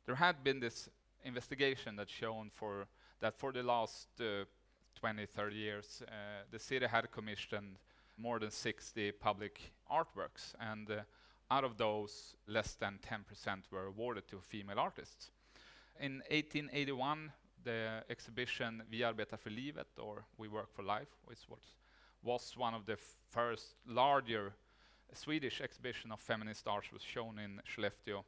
There 0.06 0.16
had 0.16 0.44
been 0.44 0.60
this 0.60 0.90
investigation 1.24 1.96
that 1.98 2.10
shown 2.10 2.50
for 2.50 2.88
that 3.20 3.38
for 3.38 3.52
the 3.52 3.64
last 3.64 4.08
uh, 4.20 4.46
20, 4.96 5.26
30 5.26 5.56
years, 5.56 6.02
uh, 6.08 6.12
the 6.52 6.60
city 6.60 6.88
had 6.88 7.12
commissioned 7.12 7.78
more 8.18 8.40
than 8.40 8.52
60 8.52 9.12
public 9.14 9.72
artworks, 9.92 10.54
and 10.60 10.90
uh, 10.90 11.02
out 11.52 11.64
of 11.64 11.78
those, 11.78 12.36
less 12.48 12.76
than 12.76 13.00
10% 13.08 13.64
were 13.72 13.88
awarded 13.88 14.28
to 14.28 14.40
female 14.40 14.80
artists. 14.80 15.32
In 16.00 16.22
1881, 16.30 17.32
the 17.64 18.04
exhibition 18.10 18.84
Vi 18.90 19.04
arbetar 19.04 19.38
för 19.38 19.50
livet 19.50 20.00
or 20.00 20.24
We 20.38 20.48
work 20.48 20.74
for 20.76 20.84
life, 20.84 21.12
which 21.26 21.50
was, 21.50 21.76
was 22.22 22.58
one 22.58 22.78
of 22.78 22.86
the 22.86 22.98
first 23.30 23.76
larger 23.86 24.54
Swedish 25.14 25.62
exhibition 25.62 26.12
of 26.12 26.20
feminist 26.20 26.68
art 26.68 26.94
was 26.94 27.02
shown 27.02 27.40
in 27.40 27.62
Skellefteå, 27.66 28.24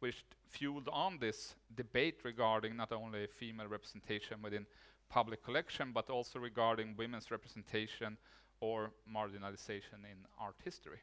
which 0.00 0.24
fueled 0.48 0.88
on 0.88 1.18
this 1.18 1.56
debate 1.68 2.24
regarding 2.24 2.76
not 2.76 2.92
only 2.92 3.26
female 3.26 3.68
representation 3.68 4.42
within 4.42 4.66
public 5.08 5.42
collection, 5.42 5.92
but 5.92 6.10
also 6.10 6.38
regarding 6.38 6.96
women's 6.96 7.30
representation 7.30 8.16
or 8.60 8.90
marginalization 9.08 10.04
in 10.04 10.26
art 10.38 10.56
history. 10.64 10.98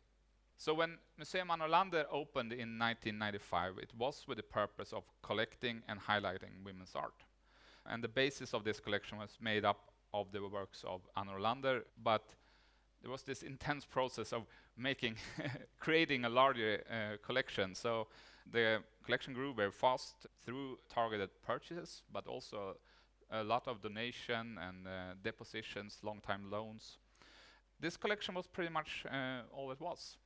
So 0.57 0.73
when 0.73 0.97
Museum 1.17 1.51
Anna 1.51 1.65
Nordlander 1.65 2.05
opened 2.11 2.53
in 2.53 2.79
1995, 2.79 3.77
it 3.79 3.91
was 3.97 4.27
with 4.27 4.37
the 4.37 4.43
purpose 4.43 4.93
of 4.93 5.03
collecting 5.21 5.81
and 5.87 5.99
highlighting 5.99 6.63
women's 6.63 6.95
art. 6.95 7.23
And 7.85 8.03
the 8.03 8.07
basis 8.07 8.53
of 8.53 8.63
this 8.63 8.79
collection 8.79 9.17
was 9.17 9.37
made 9.41 9.65
up 9.65 9.91
of 10.13 10.31
the 10.31 10.41
works 10.47 10.83
of 10.87 11.01
Anna 11.17 11.31
Nordlander, 11.31 11.81
but 12.03 12.23
there 13.01 13.11
was 13.11 13.23
this 13.23 13.43
intense 13.43 13.85
process 13.85 14.31
of 14.31 14.43
making, 14.77 15.15
creating 15.79 16.25
a 16.25 16.29
larger 16.29 16.83
uh, 16.89 17.17
collection. 17.25 17.75
So 17.75 18.07
the 18.49 18.79
collection 19.03 19.33
grew 19.33 19.53
very 19.53 19.71
fast 19.71 20.27
through 20.45 20.79
targeted 20.89 21.29
purchases, 21.45 22.03
but 22.11 22.27
also 22.27 22.77
a 23.31 23.43
lot 23.43 23.67
of 23.67 23.81
donation 23.81 24.57
and 24.57 24.87
uh, 24.87 25.15
depositions, 25.23 25.99
long-time 26.03 26.49
loans. 26.49 26.97
This 27.79 27.97
collection 27.97 28.35
was 28.35 28.47
pretty 28.47 28.71
much 28.71 29.05
uh, 29.11 29.41
all 29.51 29.71
it 29.71 29.81
was. 29.81 30.17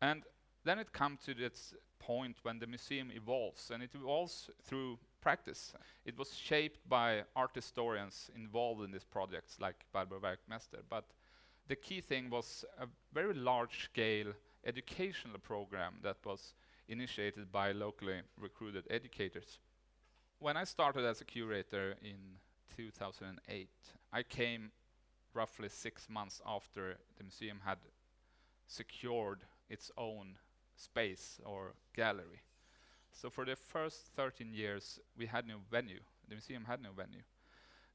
And 0.00 0.22
then 0.64 0.78
it 0.78 0.92
comes 0.92 1.24
to 1.24 1.34
this 1.34 1.74
point 1.98 2.36
when 2.42 2.58
the 2.58 2.66
museum 2.66 3.10
evolves, 3.10 3.70
and 3.70 3.82
it 3.82 3.90
evolves 3.94 4.50
through 4.62 4.98
practice. 5.24 5.72
It 6.04 6.18
was 6.18 6.36
shaped 6.36 6.86
by 6.86 7.24
art 7.34 7.52
historians 7.54 8.30
involved 8.36 8.84
in 8.84 8.92
these 8.92 9.04
projects, 9.04 9.56
like 9.58 9.86
Barbro 9.90 10.20
Werkmäster, 10.20 10.82
but 10.90 11.06
the 11.66 11.76
key 11.76 12.02
thing 12.02 12.28
was 12.28 12.64
a 12.78 12.86
very 13.14 13.32
large-scale 13.32 14.34
educational 14.66 15.38
program 15.38 15.94
that 16.02 16.18
was 16.26 16.54
initiated 16.88 17.50
by 17.50 17.72
locally 17.72 18.20
recruited 18.38 18.84
educators. 18.90 19.58
When 20.40 20.58
I 20.58 20.64
started 20.64 21.06
as 21.06 21.22
a 21.22 21.24
curator 21.24 21.94
in 22.02 22.18
2008, 22.76 23.68
I 24.12 24.22
came 24.22 24.72
roughly 25.32 25.70
six 25.70 26.06
months 26.10 26.42
after 26.46 26.98
the 27.16 27.24
museum 27.24 27.60
had 27.64 27.78
secured 28.66 29.40
its 29.70 29.90
own 29.96 30.36
space 30.76 31.40
or 31.44 31.74
gallery. 31.96 32.42
So 33.14 33.30
for 33.30 33.44
the 33.44 33.54
first 33.54 34.08
13 34.16 34.52
years, 34.52 34.98
we 35.16 35.26
had 35.26 35.46
no 35.46 35.58
venue. 35.70 36.00
The 36.28 36.34
museum 36.34 36.64
had 36.64 36.82
no 36.82 36.90
venue. 36.90 37.22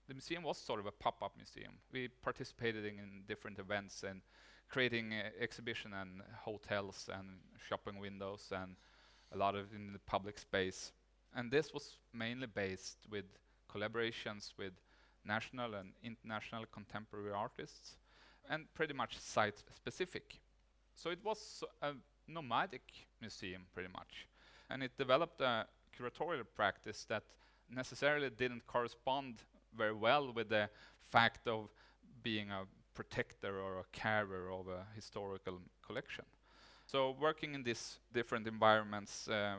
The 0.07 0.13
museum 0.13 0.43
was 0.43 0.57
sort 0.57 0.79
of 0.79 0.85
a 0.85 0.91
pop-up 0.91 1.33
museum. 1.35 1.73
We 1.91 2.07
participated 2.07 2.85
in, 2.85 3.23
different 3.27 3.59
events 3.59 4.03
and 4.03 4.21
creating 4.69 5.13
uh, 5.13 5.29
exhibition 5.39 5.93
and 5.93 6.21
hotels 6.33 7.09
and 7.13 7.27
shopping 7.67 7.99
windows 7.99 8.51
and 8.51 8.75
a 9.33 9.37
lot 9.37 9.55
of 9.55 9.73
in 9.75 9.93
the 9.93 9.99
public 9.99 10.39
space. 10.39 10.93
And 11.35 11.51
this 11.51 11.73
was 11.73 11.97
mainly 12.13 12.47
based 12.47 12.97
with 13.11 13.25
collaborations 13.71 14.53
with 14.57 14.73
national 15.25 15.75
and 15.75 15.91
international 16.01 16.65
contemporary 16.71 17.33
artists 17.33 17.97
and 18.49 18.73
pretty 18.73 18.93
much 18.93 19.19
site 19.19 19.61
specific. 19.75 20.39
So 20.95 21.09
it 21.09 21.19
was 21.23 21.63
a 21.81 21.91
nomadic 22.27 22.83
museum 23.21 23.63
pretty 23.73 23.89
much. 23.89 24.28
And 24.69 24.83
it 24.83 24.91
developed 24.97 25.41
a 25.41 25.65
curatorial 25.97 26.45
practice 26.55 27.05
that 27.09 27.23
necessarily 27.69 28.29
didn't 28.29 28.65
correspond 28.67 29.43
very 29.75 29.93
well 29.93 30.31
with 30.33 30.49
the 30.49 30.69
fact 30.99 31.47
of 31.47 31.69
being 32.23 32.51
a 32.51 32.63
protector 32.93 33.59
or 33.59 33.79
a 33.79 33.83
carer 33.91 34.51
of 34.51 34.67
a 34.67 34.85
historical 34.95 35.59
collection. 35.85 36.25
So 36.85 37.15
working 37.19 37.53
in 37.53 37.63
these 37.63 37.99
different 38.13 38.47
environments, 38.47 39.27
uh, 39.27 39.55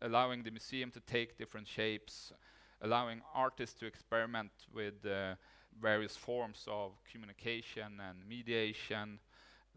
allowing 0.00 0.42
the 0.42 0.50
museum 0.50 0.90
to 0.92 1.00
take 1.00 1.36
different 1.36 1.68
shapes, 1.68 2.32
allowing 2.80 3.20
artists 3.34 3.78
to 3.80 3.86
experiment 3.86 4.50
with 4.72 4.94
uh, 5.06 5.34
various 5.80 6.16
forms 6.16 6.64
of 6.68 6.92
communication 7.10 8.00
and 8.00 8.18
mediation. 8.28 9.18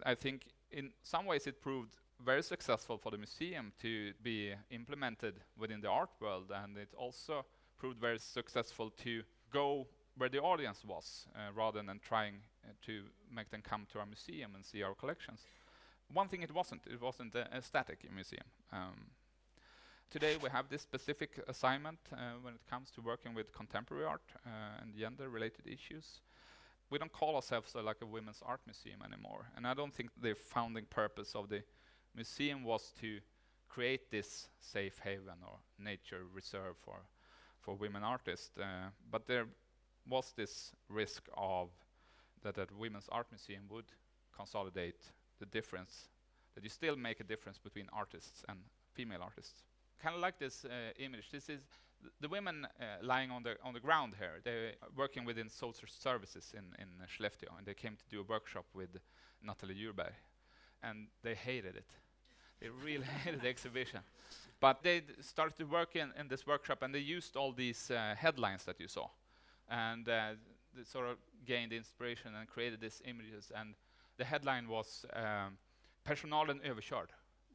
I 0.05 0.15
think 0.15 0.47
in 0.71 0.91
some 1.03 1.25
ways 1.25 1.47
it 1.47 1.61
proved 1.61 1.97
very 2.23 2.43
successful 2.43 2.97
for 2.97 3.11
the 3.11 3.17
museum 3.17 3.71
to 3.81 4.13
be 4.23 4.53
implemented 4.71 5.35
within 5.57 5.81
the 5.81 5.89
art 5.89 6.09
world 6.19 6.51
and 6.63 6.77
it 6.77 6.89
also 6.97 7.45
proved 7.77 7.99
very 7.99 8.19
successful 8.19 8.89
to 8.89 9.23
go 9.51 9.87
where 10.17 10.29
the 10.29 10.41
audience 10.41 10.83
was 10.83 11.27
uh, 11.35 11.51
rather 11.55 11.81
than 11.83 11.99
trying 11.99 12.35
uh, 12.65 12.71
to 12.85 13.03
make 13.33 13.49
them 13.51 13.61
come 13.61 13.85
to 13.91 13.99
our 13.99 14.05
museum 14.05 14.55
and 14.55 14.65
see 14.65 14.81
our 14.81 14.95
collections. 14.95 15.41
One 16.11 16.27
thing 16.27 16.41
it 16.41 16.53
wasn't, 16.53 16.81
it 16.87 17.01
wasn't 17.01 17.35
a, 17.35 17.47
a 17.55 17.61
static 17.61 17.99
museum. 18.13 18.45
Um, 18.73 19.11
today 20.09 20.37
we 20.41 20.49
have 20.49 20.69
this 20.69 20.81
specific 20.81 21.39
assignment 21.47 21.99
uh, 22.11 22.39
when 22.41 22.55
it 22.55 22.61
comes 22.69 22.89
to 22.91 23.01
working 23.01 23.35
with 23.35 23.53
contemporary 23.53 24.05
art 24.05 24.23
uh, 24.45 24.81
and 24.81 24.95
gender-related 24.95 25.67
issues. 25.67 26.21
We 26.89 26.97
don't 26.97 27.11
call 27.11 27.35
ourselves 27.35 27.75
uh, 27.75 27.83
like 27.83 27.97
a 28.01 28.05
women's 28.05 28.41
art 28.43 28.61
museum 28.65 29.01
anymore, 29.05 29.51
and 29.55 29.67
I 29.67 29.73
don't 29.73 29.93
think 29.93 30.09
the 30.19 30.33
founding 30.33 30.85
purpose 30.85 31.35
of 31.35 31.49
the 31.49 31.61
museum 32.17 32.63
was 32.63 32.91
to 32.99 33.19
create 33.69 34.09
this 34.11 34.49
safe 34.59 34.99
haven 35.03 35.39
or 35.43 35.59
nature 35.77 36.23
reserve 36.33 36.75
for 36.83 36.99
for 37.61 37.75
women 37.75 38.03
artists. 38.03 38.57
Uh, 38.57 38.89
but 39.11 39.25
there 39.27 39.45
was 40.09 40.33
this 40.35 40.71
risk 40.89 41.23
of 41.37 41.69
that 42.43 42.57
a 42.57 42.65
women's 42.77 43.09
art 43.09 43.27
museum 43.31 43.63
would 43.69 43.91
consolidate 44.35 45.11
the 45.39 45.45
difference, 45.45 46.09
that 46.55 46.63
you 46.63 46.69
still 46.69 46.95
make 46.95 47.19
a 47.19 47.23
difference 47.23 47.59
between 47.59 47.87
artists 47.91 48.43
and 48.47 48.59
female 48.93 49.21
artists. 49.21 49.63
Kind 50.01 50.15
of 50.15 50.21
like 50.21 50.39
this 50.39 50.65
uh, 50.65 50.69
image. 50.97 51.29
This 51.31 51.49
is 51.49 51.61
th 52.01 52.11
the 52.19 52.29
women 52.29 52.65
uh, 52.65 52.85
lying 53.01 53.31
on 53.31 53.43
the 53.43 53.53
on 53.63 53.73
the 53.73 53.81
ground 53.81 54.13
here. 54.17 54.35
They're 54.43 54.73
working 54.95 55.25
within 55.25 55.49
social 55.49 55.89
services 55.89 56.53
in 56.53 56.65
in 56.81 56.89
Skellefteå, 57.07 57.51
and 57.57 57.65
they 57.65 57.75
came 57.75 57.95
to 57.95 58.05
do 58.09 58.19
a 58.21 58.27
workshop 58.33 58.65
with 58.73 58.91
Nathalie 59.41 59.75
Djurberg, 59.75 60.15
and 60.81 61.09
they 61.21 61.35
hated 61.35 61.75
it. 61.75 61.89
They 62.59 62.69
really 62.69 63.05
hated 63.23 63.41
the 63.41 63.49
exhibition. 63.49 64.01
But 64.59 64.81
they 64.81 65.03
started 65.21 65.55
to 65.57 65.65
work 65.65 65.95
in, 65.95 66.11
in 66.19 66.27
this 66.27 66.47
workshop 66.47 66.81
and 66.81 66.93
they 66.93 66.99
used 66.99 67.35
all 67.35 67.53
these 67.53 67.91
uh, 67.91 68.15
headlines 68.17 68.65
that 68.65 68.79
you 68.79 68.87
saw. 68.87 69.07
And 69.69 70.07
uh, 70.09 70.31
they 70.75 70.83
sort 70.83 71.07
of 71.07 71.17
gained 71.45 71.73
inspiration 71.73 72.33
and 72.35 72.47
created 72.47 72.81
these 72.81 73.01
images. 73.05 73.51
And 73.55 73.75
the 74.17 74.25
headline 74.25 74.67
was 74.67 75.05
um, 75.13 75.57
Personalen 76.03 76.61
överkörd. 76.61 77.09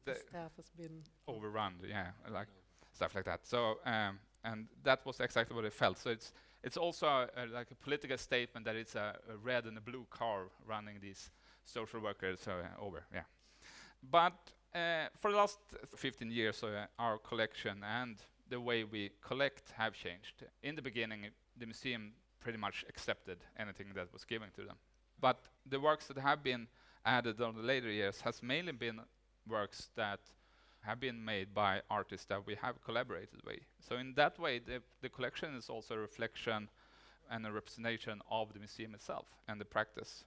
The 0.05 0.15
staff 0.15 0.51
has 0.57 0.69
been 0.77 1.03
overrun, 1.27 1.73
yeah, 1.87 2.11
like 2.29 2.47
stuff 2.91 3.15
like 3.15 3.25
that. 3.25 3.45
So, 3.47 3.79
um, 3.85 4.19
and 4.43 4.67
that 4.83 5.05
was 5.05 5.19
exactly 5.19 5.55
what 5.55 5.65
it 5.65 5.73
felt. 5.73 5.97
So 5.97 6.09
it's 6.09 6.33
it's 6.63 6.77
also 6.77 7.07
a, 7.07 7.29
a, 7.35 7.45
like 7.45 7.71
a 7.71 7.75
political 7.75 8.17
statement 8.17 8.65
that 8.65 8.75
it's 8.75 8.95
a, 8.95 9.15
a, 9.29 9.37
red 9.37 9.65
and 9.65 9.77
a 9.77 9.81
blue 9.81 10.05
car 10.09 10.49
running 10.65 10.99
these 11.01 11.31
social 11.65 11.99
workers 11.99 12.47
uh, 12.47 12.81
over, 12.81 13.03
yeah. 13.13 13.23
But 14.11 14.33
uh, 14.75 15.07
for 15.19 15.31
the 15.31 15.37
last 15.37 15.59
15 15.95 16.31
years, 16.31 16.63
uh, 16.63 16.85
our 16.99 17.17
collection 17.17 17.83
and 17.83 18.17
the 18.49 18.59
way 18.59 18.83
we 18.83 19.11
collect 19.21 19.71
have 19.77 19.93
changed. 19.93 20.43
In 20.61 20.75
the 20.75 20.81
beginning, 20.81 21.27
the 21.57 21.65
museum 21.65 22.13
pretty 22.39 22.57
much 22.57 22.83
accepted 22.89 23.37
anything 23.57 23.87
that 23.95 24.11
was 24.11 24.25
given 24.25 24.49
to 24.55 24.61
them. 24.63 24.75
But 25.19 25.39
the 25.65 25.79
works 25.79 26.07
that 26.07 26.17
have 26.17 26.43
been 26.43 26.67
added 27.05 27.41
on 27.41 27.55
the 27.55 27.61
later 27.61 27.89
years 27.89 28.21
has 28.21 28.43
mainly 28.43 28.73
been 28.73 28.99
works 29.47 29.89
that 29.95 30.19
have 30.81 30.99
been 30.99 31.23
made 31.23 31.53
by 31.53 31.81
artists 31.89 32.25
that 32.25 32.45
we 32.45 32.55
have 32.55 32.83
collaborated 32.83 33.39
with. 33.45 33.61
So 33.79 33.95
in 33.95 34.13
that 34.15 34.37
way, 34.37 34.59
the, 34.59 34.81
the 35.01 35.09
collection 35.09 35.55
is 35.55 35.69
also 35.69 35.95
a 35.95 35.99
reflection 35.99 36.69
and 37.31 37.45
a 37.45 37.51
representation 37.51 38.21
of 38.29 38.51
the 38.51 38.59
museum 38.59 38.93
itself 38.93 39.25
and 39.47 39.61
the 39.61 39.65
practice 39.65 40.25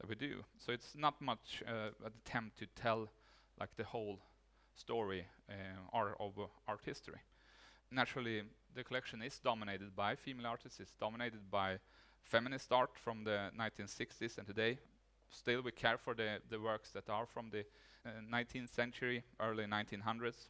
that 0.00 0.08
we 0.08 0.14
do. 0.14 0.42
So 0.56 0.72
it's 0.72 0.94
not 0.96 1.20
much 1.20 1.62
uh, 1.66 1.90
an 2.04 2.12
attempt 2.24 2.58
to 2.58 2.66
tell 2.74 3.08
like 3.60 3.76
the 3.76 3.84
whole 3.84 4.18
story 4.74 5.26
uh, 5.48 5.98
of 6.20 6.38
uh, 6.38 6.46
art 6.66 6.80
history. 6.84 7.20
Naturally, 7.90 8.42
the 8.74 8.84
collection 8.84 9.22
is 9.22 9.38
dominated 9.38 9.96
by 9.96 10.14
female 10.14 10.46
artists. 10.46 10.80
It's 10.80 10.94
dominated 11.00 11.50
by 11.50 11.78
feminist 12.22 12.72
art 12.72 12.90
from 12.94 13.24
the 13.24 13.50
1960s 13.58 14.38
and 14.38 14.46
today. 14.46 14.78
Still, 15.30 15.62
we 15.62 15.72
care 15.72 15.98
for 15.98 16.14
the, 16.14 16.38
the 16.48 16.60
works 16.60 16.90
that 16.90 17.08
are 17.08 17.26
from 17.26 17.50
the 17.50 17.64
uh, 18.06 18.10
19th 18.32 18.68
century, 18.68 19.22
early 19.40 19.64
1900s, 19.64 20.48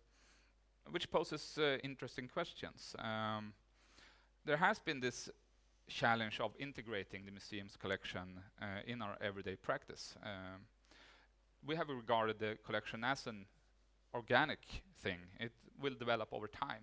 which 0.91 1.11
poses 1.11 1.59
uh, 1.59 1.79
interesting 1.83 2.29
questions. 2.29 2.95
Um, 2.99 3.53
there 4.45 4.57
has 4.57 4.79
been 4.79 5.01
this 5.01 5.29
challenge 5.89 6.41
of 6.41 6.53
integrating 6.59 7.25
the 7.25 7.31
museum's 7.31 7.77
collection 7.77 8.41
uh, 8.61 8.67
in 8.87 9.03
our 9.03 9.17
everyday 9.21 9.57
practice. 9.57 10.15
Um, 10.23 10.63
we 11.67 11.77
have 11.77 11.89
regarded 11.89 12.39
the 12.39 12.57
collection 12.65 13.05
as 13.05 13.27
an 13.27 13.47
organic 14.15 14.83
thing. 15.03 15.19
It 15.39 15.53
will 15.81 15.95
develop 15.95 16.33
over 16.33 16.49
time. 16.49 16.83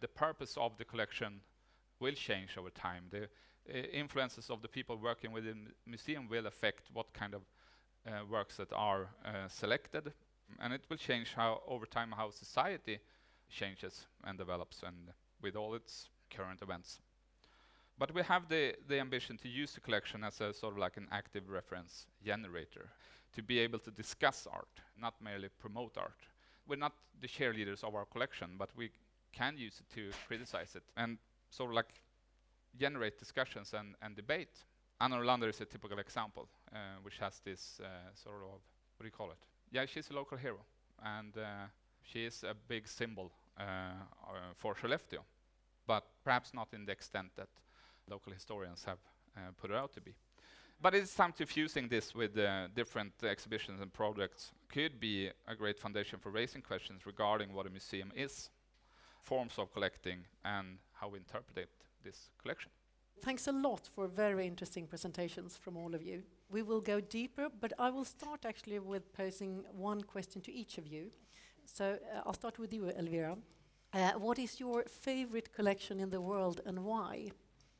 The 0.00 0.08
purpose 0.08 0.56
of 0.56 0.76
the 0.78 0.84
collection 0.84 1.40
will 2.00 2.14
change 2.14 2.56
over 2.58 2.70
time. 2.70 3.04
The 3.10 3.24
uh, 3.24 3.78
influences 3.92 4.50
of 4.50 4.60
the 4.62 4.68
people 4.68 4.96
working 4.96 5.32
within 5.32 5.64
the 5.64 5.90
museum 5.90 6.28
will 6.28 6.46
affect 6.46 6.90
what 6.92 7.12
kind 7.14 7.34
of 7.34 7.42
uh, 8.06 8.24
works 8.30 8.56
that 8.56 8.72
are 8.72 9.08
uh, 9.24 9.48
selected, 9.48 10.12
and 10.60 10.72
it 10.72 10.84
will 10.90 10.98
change 10.98 11.32
how 11.34 11.62
over 11.66 11.86
time 11.86 12.12
how 12.12 12.30
society 12.30 12.98
changes 13.48 14.06
and 14.24 14.36
develops, 14.38 14.82
and 14.82 14.96
with 15.40 15.56
all 15.56 15.74
its 15.74 16.08
current 16.30 16.60
events. 16.60 17.00
But 17.96 18.12
we 18.12 18.22
have 18.22 18.48
the, 18.48 18.74
the 18.88 18.98
ambition 18.98 19.38
to 19.38 19.48
use 19.48 19.72
the 19.72 19.80
collection 19.80 20.24
as 20.24 20.40
a 20.40 20.52
sort 20.52 20.74
of 20.74 20.78
like 20.78 20.96
an 20.96 21.06
active 21.12 21.48
reference 21.48 22.06
generator, 22.24 22.90
to 23.34 23.42
be 23.42 23.58
able 23.58 23.78
to 23.80 23.90
discuss 23.90 24.46
art, 24.50 24.80
not 25.00 25.14
merely 25.20 25.48
promote 25.58 25.96
art. 25.98 26.18
We're 26.66 26.76
not 26.76 26.92
the 27.20 27.28
cheerleaders 27.28 27.84
of 27.84 27.94
our 27.94 28.06
collection, 28.06 28.50
but 28.58 28.70
we 28.76 28.90
can 29.32 29.56
use 29.58 29.80
it 29.80 29.94
to 29.94 30.10
criticize 30.26 30.76
it 30.76 30.84
and 30.96 31.18
sort 31.50 31.70
of 31.70 31.74
like 31.74 31.92
generate 32.78 33.18
discussions 33.18 33.74
and, 33.74 33.94
and 34.02 34.16
debate. 34.16 34.64
Anna 35.00 35.16
Nordlander 35.16 35.48
is 35.48 35.60
a 35.60 35.64
typical 35.64 35.98
example, 35.98 36.48
uh, 36.72 36.78
which 37.02 37.18
has 37.18 37.40
this 37.44 37.80
uh, 37.82 37.86
sort 38.14 38.42
of, 38.42 38.60
what 38.96 39.00
do 39.00 39.04
you 39.06 39.10
call 39.10 39.30
it? 39.30 39.38
Yeah, 39.70 39.86
she's 39.86 40.10
a 40.10 40.14
local 40.14 40.38
hero, 40.38 40.60
and 41.04 41.36
uh, 41.36 41.66
she 42.02 42.24
is 42.24 42.44
a 42.44 42.54
big 42.54 42.86
symbol 42.86 43.32
uh, 43.58 43.62
uh, 43.62 44.34
for 44.56 44.74
Skellefteå, 44.74 45.18
but 45.86 46.04
perhaps 46.22 46.54
not 46.54 46.68
in 46.72 46.86
the 46.86 46.92
extent 46.92 47.30
that 47.36 47.48
local 48.08 48.32
historians 48.32 48.84
have 48.84 48.98
uh, 49.36 49.40
put 49.60 49.70
it 49.70 49.76
out 49.76 49.92
to 49.94 50.00
be. 50.00 50.14
But 50.80 50.94
it's 50.94 51.14
time 51.14 51.32
to 51.38 51.46
fusing 51.46 51.88
this 51.88 52.14
with 52.14 52.36
uh, 52.36 52.68
different 52.74 53.12
exhibitions 53.22 53.80
and 53.80 53.92
projects 53.92 54.52
could 54.68 55.00
be 55.00 55.30
a 55.48 55.54
great 55.54 55.78
foundation 55.78 56.18
for 56.18 56.30
raising 56.30 56.62
questions 56.62 57.06
regarding 57.06 57.54
what 57.54 57.66
a 57.66 57.70
museum 57.70 58.12
is, 58.14 58.50
forms 59.22 59.54
of 59.58 59.72
collecting, 59.72 60.26
and 60.44 60.78
how 60.92 61.08
we 61.08 61.18
interpret 61.18 61.70
this 62.02 62.30
collection. 62.42 62.70
Thanks 63.22 63.46
a 63.46 63.52
lot 63.52 63.88
for 63.94 64.06
very 64.06 64.46
interesting 64.46 64.86
presentations 64.86 65.56
from 65.56 65.76
all 65.76 65.94
of 65.94 66.02
you. 66.02 66.22
We 66.50 66.62
will 66.62 66.80
go 66.80 67.00
deeper, 67.00 67.48
but 67.60 67.72
I 67.78 67.88
will 67.90 68.04
start 68.04 68.44
actually 68.44 68.78
with 68.80 69.12
posing 69.14 69.64
one 69.72 70.02
question 70.02 70.42
to 70.42 70.52
each 70.52 70.76
of 70.76 70.86
you. 70.86 71.10
So 71.64 71.98
uh, 72.14 72.20
I'll 72.26 72.34
start 72.34 72.58
with 72.58 72.72
you, 72.72 72.90
Elvira. 72.90 73.38
Uh, 73.94 74.12
what 74.18 74.38
is 74.38 74.60
your 74.60 74.84
favorite 74.84 75.54
collection 75.54 76.00
in 76.00 76.10
the 76.10 76.20
world 76.20 76.60
and 76.66 76.84
why? 76.84 77.30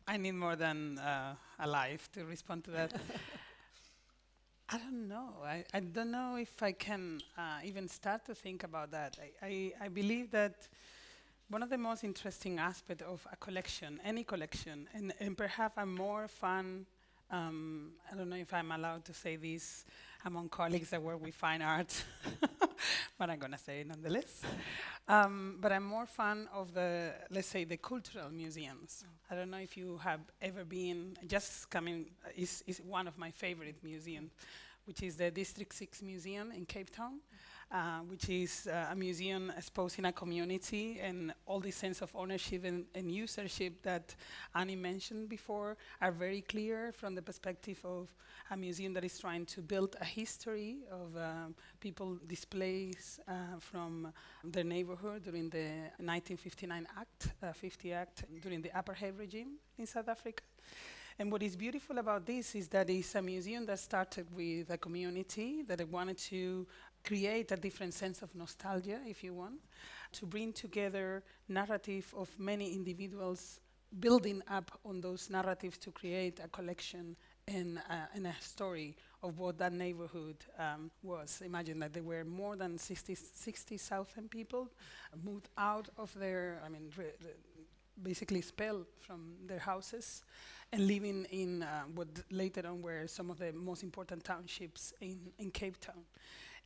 I 0.07 0.19
need 0.19 0.33
more 0.33 0.55
than 0.57 0.99
uh, 0.99 1.35
a 1.59 1.67
life 1.67 2.11
to 2.13 2.25
respond 2.25 2.65
to 2.65 2.71
that. 2.73 2.93
I 4.69 4.79
don't 4.79 5.09
know. 5.09 5.31
I, 5.45 5.65
I 5.73 5.81
don't 5.81 6.11
know 6.11 6.37
if 6.37 6.63
I 6.63 6.73
can 6.73 7.21
uh, 7.39 7.61
even 7.65 7.89
start 7.89 8.25
to 8.27 8.35
think 8.35 8.65
about 8.65 8.91
that. 8.91 9.17
I, 9.43 9.47
I, 9.47 9.73
I 9.87 9.89
believe 9.89 10.31
that 10.33 10.69
one 11.49 11.63
of 11.63 11.71
the 11.71 11.79
most 11.79 12.05
interesting 12.05 12.59
aspects 12.59 13.03
of 13.03 13.27
a 13.33 13.37
collection, 13.37 14.01
any 14.05 14.25
collection, 14.25 14.89
and, 14.95 15.13
and 15.21 15.37
perhaps 15.37 15.75
a 15.79 15.87
more 15.87 16.29
fun, 16.29 16.87
um, 17.31 17.93
I 18.11 18.17
don't 18.17 18.29
know 18.29 18.37
if 18.37 18.53
I'm 18.53 18.73
allowed 18.73 19.05
to 19.07 19.15
say 19.15 19.37
this 19.37 19.85
among 20.25 20.49
colleagues 20.49 20.91
that 20.91 21.03
work 21.03 21.23
with 21.23 21.35
fine 21.35 21.63
art, 21.63 22.05
but 23.19 23.31
I'm 23.31 23.39
going 23.39 23.53
to 23.53 23.59
say 23.59 23.85
nonetheless. 23.87 24.43
Um, 25.09 25.59
but 25.61 25.73
I'm 25.73 25.85
more 25.85 26.07
fan 26.07 26.49
of 26.53 26.73
the, 26.73 27.13
let's 27.31 27.49
say, 27.49 27.65
the 27.65 27.77
cultural 27.77 28.31
museums. 28.31 29.05
I 29.31 29.35
don't 29.35 29.51
know 29.51 29.59
if 29.59 29.77
you 29.77 29.99
have 30.03 30.21
ever 30.41 30.65
been, 30.65 31.17
just 31.27 31.69
coming, 31.71 32.07
uh, 32.25 32.31
is, 32.37 32.65
is 32.67 32.81
one 32.81 33.07
of 33.07 33.19
my 33.19 33.31
favorite 33.31 33.77
museums, 33.83 34.33
which 34.87 35.03
is 35.03 35.17
the 35.17 35.31
District 35.31 35.75
6 35.75 36.03
Museum 36.03 36.53
in 36.53 36.65
Cape 36.65 36.95
Town. 36.95 37.21
Uh, 37.75 37.99
which 38.09 38.29
is 38.29 38.69
uh, 38.69 38.87
a 38.93 38.95
museum 38.95 39.53
exposing 39.57 40.05
a 40.05 40.13
community 40.13 41.01
and 41.03 41.35
all 41.45 41.59
the 41.59 41.73
sense 41.73 42.03
of 42.03 42.15
ownership 42.15 42.65
and, 42.65 42.85
and, 42.95 43.11
usership 43.11 43.73
that 43.83 44.15
Annie 44.55 44.77
mentioned 44.77 45.29
before 45.29 45.77
are 46.01 46.13
very 46.13 46.41
clear 46.43 46.93
from 46.93 47.17
the 47.17 47.23
perspective 47.23 47.81
of 47.85 48.15
a 48.53 48.57
museum 48.57 48.93
that 48.93 49.03
is 49.03 49.19
trying 49.19 49.45
to 49.45 49.61
build 49.61 49.97
a 50.01 50.05
history 50.05 50.85
of 50.89 51.17
um, 51.17 51.57
people 51.81 52.17
displaced 52.29 53.19
uh, 53.27 53.59
from 53.59 54.13
their 54.45 54.63
neighborhood 54.63 55.25
during 55.25 55.51
the 55.51 55.67
1959 55.99 56.87
Act, 56.97 57.33
uh, 57.43 57.53
50 57.53 57.93
Act, 57.93 58.25
during 58.41 58.63
the 58.63 58.69
apartheid 58.69 59.19
regime 59.19 59.55
in 59.77 59.87
South 59.87 60.09
Africa. 60.09 60.45
And 61.17 61.31
what 61.31 61.45
is 61.45 61.55
beautiful 61.55 61.99
about 61.99 62.27
this 62.27 62.57
is 62.57 62.67
that 62.69 62.91
it's 62.91 63.15
a 63.15 63.23
museum 63.23 63.67
that 63.67 63.79
started 63.79 64.27
with 64.35 64.71
a 64.71 64.79
community 64.79 65.63
that 65.63 65.89
wanted 65.89 66.19
to 66.19 66.67
create 67.05 67.53
a 67.53 67.57
different 67.57 67.95
sense 67.95 68.23
of 68.23 68.35
nostalgia, 68.35 69.01
if 69.07 69.23
you 69.23 69.35
want, 69.35 69.61
to 70.13 70.27
bring 70.27 70.53
together 70.53 71.23
narrative 71.49 72.13
of 72.17 72.29
many 72.39 72.73
individuals 72.75 73.61
building 74.01 74.43
up 74.49 74.79
on 74.85 75.01
those 75.01 75.31
narratives 75.31 75.79
to 75.79 75.91
create 75.91 76.41
a 76.43 76.49
collection 76.49 77.17
and, 77.47 77.79
uh, 77.91 78.07
and 78.15 78.27
a 78.27 78.35
story 78.41 78.97
of 79.23 79.39
what 79.39 79.59
that 79.59 79.73
neighborhood 79.73 80.37
um, 80.59 80.91
was. 81.03 81.43
Imagine 81.45 81.79
that 81.81 81.93
there 81.93 82.03
were 82.03 82.25
more 82.25 82.57
than 82.57 82.79
60,000 82.79 83.25
60, 83.33 83.79
people 84.31 84.69
moved 85.23 85.49
out 85.57 85.89
of 85.97 86.13
their, 86.15 86.61
I 86.65 86.69
mean, 86.69 86.91
basically 88.03 88.39
expelled 88.39 88.87
from 89.01 89.35
their 89.47 89.61
houses 89.61 90.23
and 90.73 90.87
living 90.87 91.27
in 91.31 91.63
uh, 91.63 91.83
what 91.95 92.09
later 92.31 92.67
on 92.67 92.83
were 92.83 93.07
some 93.07 93.31
of 93.31 93.39
the 93.39 93.53
most 93.53 93.83
important 93.83 94.25
townships 94.25 94.93
in, 95.01 95.19
in 95.39 95.51
Cape 95.51 95.79
Town. 95.81 96.05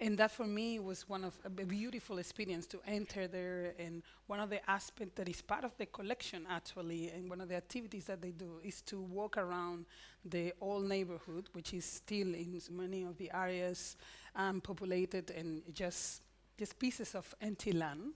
And 0.00 0.16
that 0.18 0.30
for 0.30 0.46
me 0.46 0.78
was 0.78 1.08
one 1.08 1.24
of 1.24 1.36
a 1.44 1.50
beautiful 1.50 2.18
experience 2.18 2.66
to 2.68 2.78
enter 2.86 3.26
there. 3.26 3.74
And 3.78 4.02
one 4.28 4.38
of 4.38 4.48
the 4.48 4.68
aspects 4.70 5.14
that 5.16 5.28
is 5.28 5.42
part 5.42 5.64
of 5.64 5.76
the 5.76 5.86
collection 5.86 6.46
actually, 6.48 7.10
and 7.10 7.28
one 7.28 7.40
of 7.40 7.48
the 7.48 7.56
activities 7.56 8.04
that 8.04 8.22
they 8.22 8.30
do 8.30 8.60
is 8.62 8.80
to 8.82 9.00
walk 9.00 9.36
around 9.36 9.86
the 10.24 10.52
old 10.60 10.88
neighborhood, 10.88 11.48
which 11.52 11.74
is 11.74 11.84
still 11.84 12.34
in 12.34 12.60
many 12.70 13.02
of 13.02 13.18
the 13.18 13.30
areas 13.34 13.96
um, 14.36 14.60
populated 14.60 15.30
and 15.30 15.62
just 15.74 16.22
just 16.58 16.78
pieces 16.78 17.14
of 17.14 17.34
empty 17.40 17.70
land, 17.70 18.14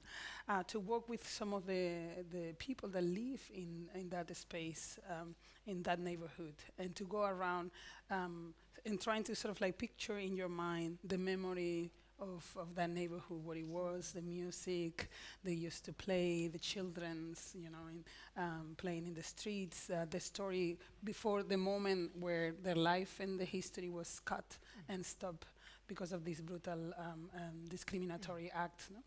uh, 0.48 0.64
to 0.64 0.80
work 0.80 1.08
with 1.08 1.26
some 1.28 1.54
of 1.54 1.64
the, 1.64 1.94
the 2.32 2.52
people 2.58 2.88
that 2.88 3.04
live 3.04 3.40
in, 3.54 3.88
in 3.94 4.08
that 4.08 4.36
space, 4.36 4.98
um, 5.08 5.34
in 5.66 5.80
that 5.84 6.00
neighborhood, 6.00 6.54
and 6.76 6.94
to 6.96 7.04
go 7.04 7.22
around 7.22 7.70
um, 8.10 8.52
and 8.84 9.00
trying 9.00 9.22
to 9.24 9.34
sort 9.34 9.52
of 9.54 9.60
like 9.60 9.78
picture 9.78 10.18
in 10.18 10.36
your 10.36 10.48
mind 10.48 10.98
the 11.04 11.18
memory 11.18 11.90
of, 12.22 12.44
of 12.56 12.74
that 12.76 12.90
neighborhood, 12.90 13.44
what 13.44 13.56
it 13.56 13.66
was, 13.66 14.12
the 14.12 14.22
music 14.22 15.08
they 15.42 15.52
used 15.52 15.84
to 15.84 15.92
play, 15.92 16.46
the 16.48 16.58
children's, 16.58 17.52
you 17.58 17.68
know, 17.68 17.86
in, 17.90 18.04
um, 18.42 18.74
playing 18.76 19.06
in 19.06 19.14
the 19.14 19.22
streets, 19.22 19.90
uh, 19.90 20.06
the 20.08 20.20
story 20.20 20.78
before 21.02 21.42
the 21.42 21.56
moment 21.56 22.12
where 22.18 22.52
their 22.62 22.76
life 22.76 23.18
and 23.20 23.38
the 23.40 23.44
history 23.44 23.88
was 23.88 24.20
cut 24.24 24.48
mm. 24.48 24.94
and 24.94 25.04
stopped 25.04 25.46
because 25.94 26.12
of 26.12 26.24
this 26.24 26.40
brutal 26.40 26.80
um, 26.98 27.28
um, 27.36 27.56
discriminatory 27.68 28.50
mm. 28.54 28.64
act. 28.64 28.88
No? 28.90 29.00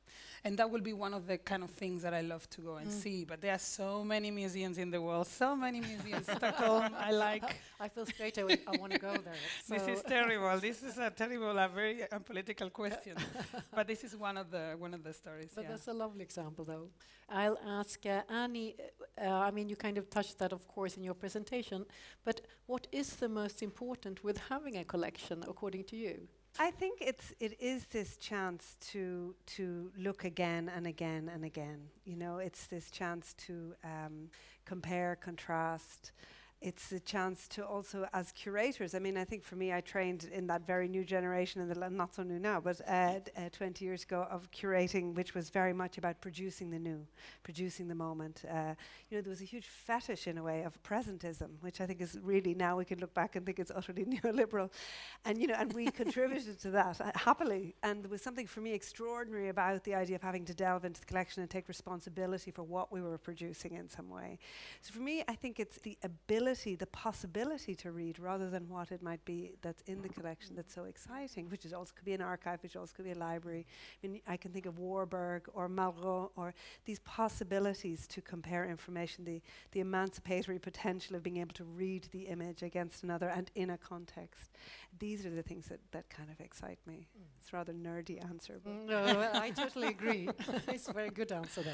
And 0.43 0.57
that 0.59 0.69
will 0.69 0.81
be 0.81 0.93
one 0.93 1.13
of 1.13 1.25
the 1.27 1.38
kind 1.38 1.63
of 1.63 1.71
things 1.71 2.03
that 2.03 2.13
I 2.13 2.21
love 2.21 2.49
to 2.51 2.61
go 2.61 2.75
and 2.75 2.89
mm. 2.89 3.01
see. 3.03 3.25
But 3.25 3.41
there 3.41 3.53
are 3.53 3.65
so 3.79 4.03
many 4.03 4.29
museums 4.31 4.77
in 4.77 4.91
the 4.91 5.01
world, 5.01 5.27
so 5.27 5.55
many 5.55 5.81
museums. 5.81 6.25
Stockholm, 6.25 6.89
I 6.97 7.11
like. 7.11 7.49
I 7.79 7.88
feel 7.89 8.05
straight 8.05 8.38
away 8.38 8.57
I 8.67 8.77
want 8.77 8.93
to 8.93 8.99
go 8.99 9.13
there. 9.13 9.41
So 9.65 9.73
this 9.75 9.88
is 9.88 10.03
terrible. 10.03 10.59
This 10.59 10.83
is 10.83 10.97
a 10.97 11.09
terrible, 11.21 11.57
a 11.57 11.67
very 11.67 12.03
unpolitical 12.11 12.69
question. 12.69 13.15
but 13.73 13.88
this 13.88 14.03
is 14.03 14.15
one 14.15 14.38
of 14.38 14.51
the 14.51 14.75
one 14.77 14.93
of 14.93 15.03
the 15.03 15.13
stories. 15.13 15.51
But 15.55 15.63
yeah. 15.63 15.71
that's 15.71 15.88
a 15.88 15.93
lovely 15.93 16.23
example, 16.23 16.63
though. 16.65 16.88
I'll 17.29 17.59
ask 17.79 18.05
uh, 18.05 18.21
Annie. 18.29 18.75
Uh, 19.19 19.29
I 19.47 19.51
mean, 19.51 19.69
you 19.69 19.75
kind 19.75 19.97
of 19.97 20.09
touched 20.09 20.38
that, 20.39 20.53
of 20.53 20.67
course, 20.67 20.97
in 20.97 21.03
your 21.03 21.15
presentation. 21.15 21.86
But 22.23 22.41
what 22.67 22.88
is 22.91 23.15
the 23.15 23.29
most 23.29 23.63
important 23.63 24.23
with 24.23 24.38
having 24.49 24.77
a 24.77 24.83
collection, 24.83 25.43
according 25.47 25.86
to 25.86 25.95
you? 25.95 26.27
I 26.57 26.71
think 26.71 26.99
it's 27.01 27.33
it 27.41 27.61
is 27.61 27.85
this 27.87 28.15
chance 28.15 28.77
to 28.91 29.35
to 29.57 29.91
look 29.97 30.23
again 30.23 30.71
and 30.73 30.87
again 30.87 31.29
and 31.33 31.43
again. 31.43 31.89
You 32.05 32.15
know, 32.15 32.37
it's 32.37 32.67
this 32.67 32.89
chance 32.89 33.33
to 33.47 33.73
um, 33.83 34.29
compare, 34.63 35.17
contrast, 35.17 36.13
it's 36.66 36.91
a 36.91 36.99
chance 36.99 37.47
to 37.47 37.63
also, 37.63 38.07
as 38.11 38.32
curators, 38.32 38.95
I 38.95 38.99
mean, 38.99 39.18
I 39.18 39.24
think 39.24 39.43
for 39.43 39.55
me, 39.55 39.72
I 39.72 39.82
trained 39.82 40.28
in 40.34 40.47
that 40.47 40.66
very 40.66 40.88
new 40.88 41.05
generation, 41.05 41.61
and 41.61 41.70
the 41.70 41.89
not 41.91 42.16
so 42.16 42.24
new 42.24 42.39
now, 42.39 42.59
but 42.59 42.82
uh, 42.88 43.20
uh, 43.38 43.49
20 43.51 43.86
years 43.86 44.01
ago 44.01 44.26
of 44.32 44.49
curating, 44.49 45.13
which 45.13 45.36
was 45.36 45.51
very 45.51 45.74
much 45.74 45.99
about 45.99 46.22
producing 46.22 46.72
the 46.72 46.80
new, 46.80 47.05
producing 47.43 47.88
the 47.88 47.93
moment. 47.93 48.41
Uh, 48.49 48.74
you 49.09 49.16
know, 49.16 49.22
there 49.22 49.30
was 49.30 49.41
a 49.41 49.45
huge 49.45 49.68
fetish 49.68 50.26
in 50.26 50.39
a 50.39 50.43
way 50.43 50.63
of 50.63 50.82
presentism, 50.82 51.49
which 51.61 51.82
I 51.82 51.86
think 51.86 52.01
is 52.01 52.18
really 52.24 52.55
now 52.55 52.78
we 52.78 52.86
can 52.86 52.99
look 52.99 53.13
back 53.13 53.36
and 53.36 53.45
think 53.45 53.59
it's 53.59 53.72
utterly 53.74 54.03
neoliberal, 54.16 54.72
and 55.24 55.38
you 55.39 55.45
know, 55.45 55.55
and 55.59 55.72
we 55.72 55.91
contributed 56.03 56.59
to 56.61 56.72
that 56.72 56.99
uh, 56.99 57.11
happily. 57.13 57.76
And 57.84 58.03
there 58.03 58.09
was 58.09 58.24
something 58.24 58.47
for 58.47 58.61
me 58.61 58.74
extraordinary 58.74 59.49
about 59.49 59.84
the 59.84 59.93
idea 59.93 60.16
of 60.16 60.24
having 60.24 60.45
to 60.45 60.55
delve 60.55 60.84
into 60.84 60.99
the 60.99 61.05
collection 61.05 61.43
and 61.43 61.49
take 61.49 61.68
responsibility 61.68 62.49
for 62.49 62.63
what 62.63 62.91
we 62.91 63.03
were 63.03 63.20
producing 63.20 63.76
in 63.76 63.88
some 63.88 64.09
way. 64.09 64.39
So 64.82 64.93
for 64.93 65.01
me, 65.01 65.24
I 65.28 65.36
think 65.36 65.59
it's 65.59 65.78
the 65.78 65.95
ability 66.01 66.54
ability, 66.55 66.75
the 66.75 66.85
possibility 66.87 67.75
to 67.75 67.91
read 67.91 68.19
rather 68.19 68.49
than 68.49 68.67
what 68.69 68.91
it 68.91 69.01
might 69.03 69.23
be 69.25 69.51
that's 69.61 69.81
in 69.87 70.01
the 70.01 70.09
collection 70.09 70.55
that's 70.55 70.73
so 70.73 70.85
exciting, 70.85 71.49
which 71.49 71.65
is 71.65 71.73
also 71.73 71.91
could 71.95 72.05
be 72.05 72.13
an 72.13 72.21
archive, 72.21 72.61
which 72.63 72.75
also 72.75 72.93
could 72.95 73.05
be 73.05 73.11
a 73.11 73.17
library. 73.17 73.65
I 74.03 74.07
mean, 74.07 74.21
I 74.27 74.37
can 74.37 74.51
think 74.51 74.65
of 74.65 74.79
Warburg 74.79 75.47
or 75.53 75.67
Malraux 75.67 76.29
or 76.35 76.53
these 76.85 76.99
possibilities 76.99 78.07
to 78.07 78.21
compare 78.21 78.65
information, 78.65 79.25
the, 79.25 79.41
the 79.71 79.81
emancipatory 79.81 80.59
potential 80.59 81.15
of 81.15 81.23
being 81.23 81.37
able 81.37 81.53
to 81.55 81.63
read 81.65 82.07
the 82.11 82.23
image 82.27 82.63
against 82.63 83.03
another 83.03 83.27
and 83.29 83.51
in 83.55 83.69
a 83.71 83.77
context. 83.77 84.51
These 84.99 85.25
are 85.25 85.29
the 85.31 85.43
things 85.43 85.65
that, 85.67 85.79
that 85.91 86.09
kind 86.09 86.29
of 86.29 86.39
excite 86.39 86.79
me. 86.87 87.07
Mm. 87.17 87.23
It's 87.41 87.51
a 87.51 87.55
rather 87.57 87.73
nerdy 87.73 88.23
answer. 88.23 88.59
But 88.63 88.73
Mm, 88.73 88.87
No, 88.87 89.29
I 89.33 89.49
totally 89.51 89.87
agree. 89.87 90.29
it's 90.67 90.87
a 90.87 90.93
very 90.93 91.09
good 91.09 91.31
answer, 91.31 91.61
though. 91.61 91.71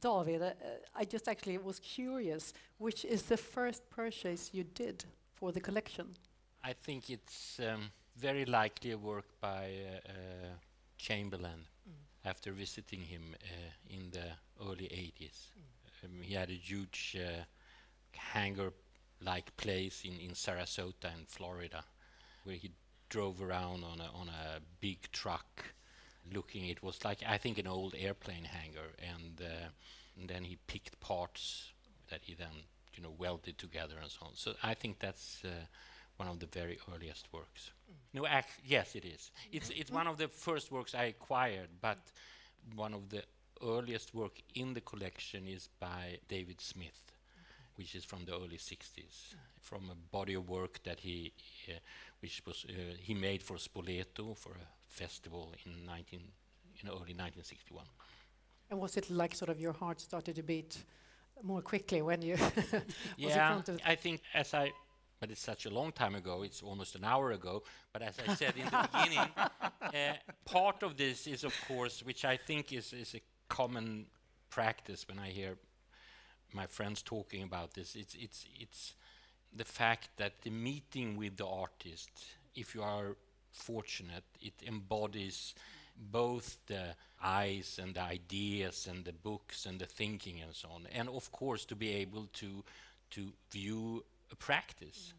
David, 0.00 0.42
uh, 0.42 0.54
I 0.94 1.04
just 1.04 1.28
actually 1.28 1.58
was 1.58 1.78
curious, 1.80 2.52
which 2.78 3.04
is 3.04 3.22
the 3.22 3.36
first 3.36 3.88
purchase 3.90 4.50
you 4.52 4.64
did 4.64 5.04
for 5.32 5.52
the 5.52 5.60
collection? 5.60 6.14
I 6.64 6.72
think 6.72 7.10
it's 7.10 7.60
um, 7.60 7.90
very 8.16 8.44
likely 8.44 8.92
a 8.92 8.98
work 8.98 9.26
by 9.40 9.70
uh, 9.86 10.10
uh, 10.10 10.48
Chamberlain 10.96 11.66
after 12.24 12.52
visiting 12.52 13.00
him 13.00 13.34
uh, 13.34 13.94
in 13.94 14.10
the 14.10 14.32
early 14.60 14.88
80s. 14.88 15.50
Um, 16.04 16.22
he 16.22 16.34
had 16.34 16.50
a 16.50 16.54
huge 16.54 17.16
uh, 17.16 17.44
hangar-like 18.12 19.56
place 19.56 20.02
in, 20.04 20.18
in 20.18 20.32
Sarasota 20.32 21.14
in 21.16 21.26
Florida 21.26 21.84
where 22.44 22.56
he 22.56 22.70
drove 23.08 23.42
around 23.42 23.84
on 23.84 24.00
a, 24.00 24.10
on 24.14 24.28
a 24.28 24.60
big 24.80 25.10
truck 25.12 25.64
looking 26.32 26.66
it 26.66 26.82
was 26.82 27.04
like 27.04 27.22
I 27.26 27.38
think 27.38 27.58
an 27.58 27.66
old 27.66 27.94
airplane 27.98 28.44
hangar 28.44 28.90
and, 28.98 29.40
uh, 29.40 29.68
and 30.18 30.28
then 30.28 30.44
he 30.44 30.58
picked 30.66 30.98
parts 31.00 31.72
that 32.10 32.20
he 32.22 32.34
then 32.34 32.64
you 32.94 33.02
know 33.02 33.14
welded 33.18 33.58
together 33.58 33.94
and 34.00 34.10
so 34.10 34.26
on. 34.26 34.32
So 34.34 34.54
I 34.62 34.74
think 34.74 34.98
that's 34.98 35.42
uh, 35.44 35.48
one 36.16 36.28
of 36.28 36.38
the 36.40 36.46
very 36.46 36.78
earliest 36.94 37.28
works. 37.32 37.70
No 38.12 38.26
act 38.26 38.50
yes 38.64 38.94
it 38.94 39.04
is. 39.04 39.30
It's 39.52 39.70
it's 39.70 39.90
one 39.90 40.06
of 40.06 40.16
the 40.16 40.28
first 40.28 40.72
works 40.72 40.94
I 40.94 41.04
acquired 41.04 41.68
but 41.80 41.98
one 42.74 42.94
of 42.94 43.08
the 43.10 43.22
earliest 43.62 44.14
work 44.14 44.40
in 44.54 44.74
the 44.74 44.80
collection 44.80 45.46
is 45.46 45.68
by 45.80 46.18
David 46.28 46.60
Smith 46.60 47.12
which 47.76 47.94
is 47.94 48.04
from 48.04 48.24
the 48.24 48.32
early 48.32 48.58
60s 48.58 49.34
from 49.60 49.90
a 49.90 49.94
body 50.12 50.34
of 50.34 50.48
work 50.48 50.82
that 50.84 51.00
he 51.00 51.32
uh, 51.68 51.72
which 52.20 52.42
was 52.46 52.64
uh, 52.68 52.72
he 52.98 53.14
made 53.14 53.42
for 53.42 53.56
Spoleto 53.56 54.36
for 54.36 54.52
a 54.52 54.85
festival 54.96 55.52
in 55.64 55.84
19 55.84 56.20
in 56.80 56.88
early 56.88 57.14
1961 57.14 57.84
And 58.70 58.80
was 58.80 58.96
it 58.96 59.10
like 59.10 59.34
sort 59.34 59.50
of 59.50 59.60
your 59.60 59.72
heart 59.72 60.00
started 60.00 60.34
to 60.36 60.42
beat 60.42 60.84
more 61.42 61.62
quickly 61.62 62.02
when 62.02 62.22
you 62.22 62.36
yeah 63.16 63.60
I 63.84 63.94
think 63.94 64.20
as 64.34 64.54
I 64.54 64.72
but 65.20 65.30
it's 65.30 65.44
such 65.52 65.66
a 65.66 65.70
long 65.70 65.92
time 65.92 66.14
ago 66.14 66.42
it's 66.42 66.62
almost 66.62 66.94
an 66.94 67.04
hour 67.04 67.32
ago 67.32 67.62
but 67.92 68.02
as 68.02 68.16
I 68.26 68.34
said 68.34 68.54
in 68.56 68.64
the 68.64 68.88
beginning 68.94 69.28
uh, 69.82 70.14
part 70.44 70.82
of 70.82 70.96
this 70.96 71.26
is 71.26 71.44
of 71.44 71.54
course 71.68 72.02
which 72.02 72.24
I 72.24 72.36
think 72.36 72.72
is 72.72 72.92
is 72.92 73.14
a 73.14 73.22
common 73.48 74.06
practice 74.48 75.06
when 75.08 75.18
I 75.18 75.28
hear 75.28 75.52
my 76.52 76.66
friends 76.66 77.02
talking 77.02 77.42
about 77.42 77.74
this 77.74 77.96
it's 77.96 78.14
it's 78.14 78.46
it's 78.58 78.94
the 79.54 79.64
fact 79.64 80.08
that 80.16 80.32
the 80.42 80.50
meeting 80.50 81.16
with 81.16 81.36
the 81.36 81.46
artist 81.46 82.10
if 82.54 82.74
you 82.74 82.82
are 82.82 83.16
fortunate. 83.56 84.24
It 84.40 84.54
embodies 84.66 85.54
both 85.96 86.58
the 86.66 86.94
eyes 87.22 87.78
and 87.82 87.94
the 87.94 88.02
ideas 88.02 88.86
and 88.90 89.04
the 89.04 89.12
books 89.12 89.66
and 89.66 89.78
the 89.80 89.86
thinking 89.86 90.40
and 90.40 90.54
so 90.54 90.68
on. 90.68 90.86
And 90.92 91.08
of 91.08 91.32
course 91.32 91.64
to 91.66 91.76
be 91.76 91.90
able 91.94 92.28
to 92.34 92.64
to 93.10 93.32
view 93.50 94.04
a 94.30 94.36
practice. 94.36 95.14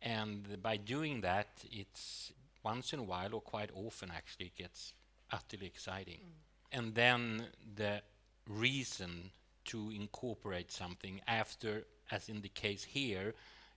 And 0.00 0.62
by 0.62 0.76
doing 0.76 1.22
that 1.22 1.48
it's 1.70 2.32
once 2.62 2.92
in 2.92 3.00
a 3.00 3.04
while 3.04 3.34
or 3.34 3.40
quite 3.40 3.70
often 3.74 4.12
actually 4.14 4.46
it 4.46 4.56
gets 4.56 4.94
utterly 5.30 5.66
exciting. 5.66 6.20
Mm. 6.20 6.78
And 6.78 6.94
then 6.94 7.46
the 7.76 8.02
reason 8.48 9.30
to 9.64 9.90
incorporate 9.90 10.70
something 10.72 11.20
after 11.26 11.84
as 12.10 12.28
in 12.28 12.40
the 12.42 12.48
case 12.48 12.84
here 12.84 13.34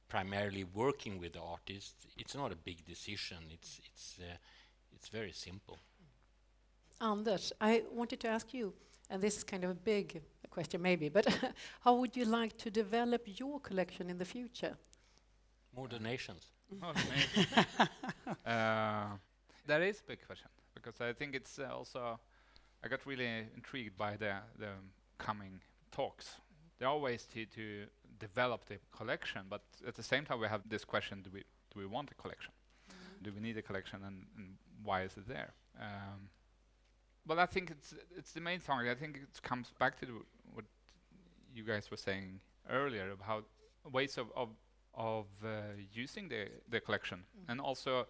primarily 0.08 0.64
working 0.64 1.20
with 1.20 1.34
the 1.34 1.42
artist 1.42 1.96
it's 2.18 2.36
not 2.36 2.52
a 2.52 2.56
big 2.56 2.86
decision 2.86 3.38
it's 3.52 3.80
it's 3.86 4.18
uh, 4.20 4.36
it's 4.96 5.10
very 5.10 5.32
simple 5.32 5.80
Anders, 7.02 7.52
I 7.60 7.84
wanted 7.92 8.20
to 8.22 8.28
ask 8.30 8.54
you, 8.54 8.74
and 9.10 9.22
this 9.22 9.38
is 9.38 9.44
kind 9.44 9.64
of 9.66 9.70
a 9.72 9.74
big 9.76 10.22
question 10.50 10.82
maybe, 10.82 11.10
but 11.10 11.26
how 11.82 11.96
would 11.96 12.16
you 12.16 12.24
like 12.26 12.58
to 12.58 12.72
develop 12.72 13.24
your 13.40 13.60
collection 13.60 14.10
in 14.10 14.18
the 14.18 14.26
future? 14.26 14.78
more 15.76 15.88
donations 15.90 16.52
Oh, 16.82 16.92
amazing. 16.92 17.48
uh, 18.46 19.08
that 19.68 19.82
is 19.82 20.00
a 20.00 20.04
big 20.08 20.26
question 20.26 20.50
because 20.74 21.00
I 21.02 21.14
think 21.14 21.36
it's 21.36 21.60
uh, 21.60 21.70
also. 21.76 22.20
I 22.84 22.88
got 22.88 23.06
really 23.06 23.28
intrigued 23.56 23.98
by 23.98 24.16
the 24.16 24.36
the 24.58 24.70
coming 25.18 25.60
talks. 25.92 26.36
There 26.80 26.88
are 26.88 26.98
ways 26.98 27.28
to 27.34 27.46
to 27.46 27.88
develop 28.20 28.66
the 28.66 28.78
collection, 28.96 29.42
but 29.50 29.62
at 29.88 29.96
the 29.96 30.04
same 30.04 30.26
time 30.26 30.40
we 30.40 30.48
have 30.48 30.62
this 30.68 30.86
question: 30.86 31.22
Do 31.22 31.30
we 31.34 31.44
do 31.74 31.80
we 31.80 31.86
want 31.86 32.12
a 32.12 32.16
collection? 32.16 32.54
Do 33.22 33.32
we 33.34 33.42
need 33.42 33.58
a 33.58 33.62
collection, 33.62 34.00
and, 34.06 34.26
and 34.38 34.56
why 34.84 35.04
is 35.04 35.18
it 35.18 35.28
there? 35.28 35.54
Um, 35.80 36.30
but 37.26 37.40
I 37.40 37.46
think 37.46 37.72
it's 37.72 37.94
it's 38.18 38.32
the 38.32 38.42
main 38.42 38.60
thing. 38.60 38.90
I 38.90 38.96
think 38.96 39.18
it 39.18 39.42
comes 39.42 39.74
back 39.80 40.00
to 40.02 40.26
what 40.54 40.66
you 41.54 41.64
guys 41.64 41.90
were 41.90 41.98
saying 41.98 42.40
earlier 42.70 43.12
about 43.12 43.46
ways 43.92 44.18
of 44.18 44.28
of 44.36 44.50
of 44.94 45.26
uh, 45.44 45.50
using 45.94 46.30
the 46.30 46.48
the 46.70 46.80
collection 46.80 47.24
and 47.48 47.60
also 47.60 48.08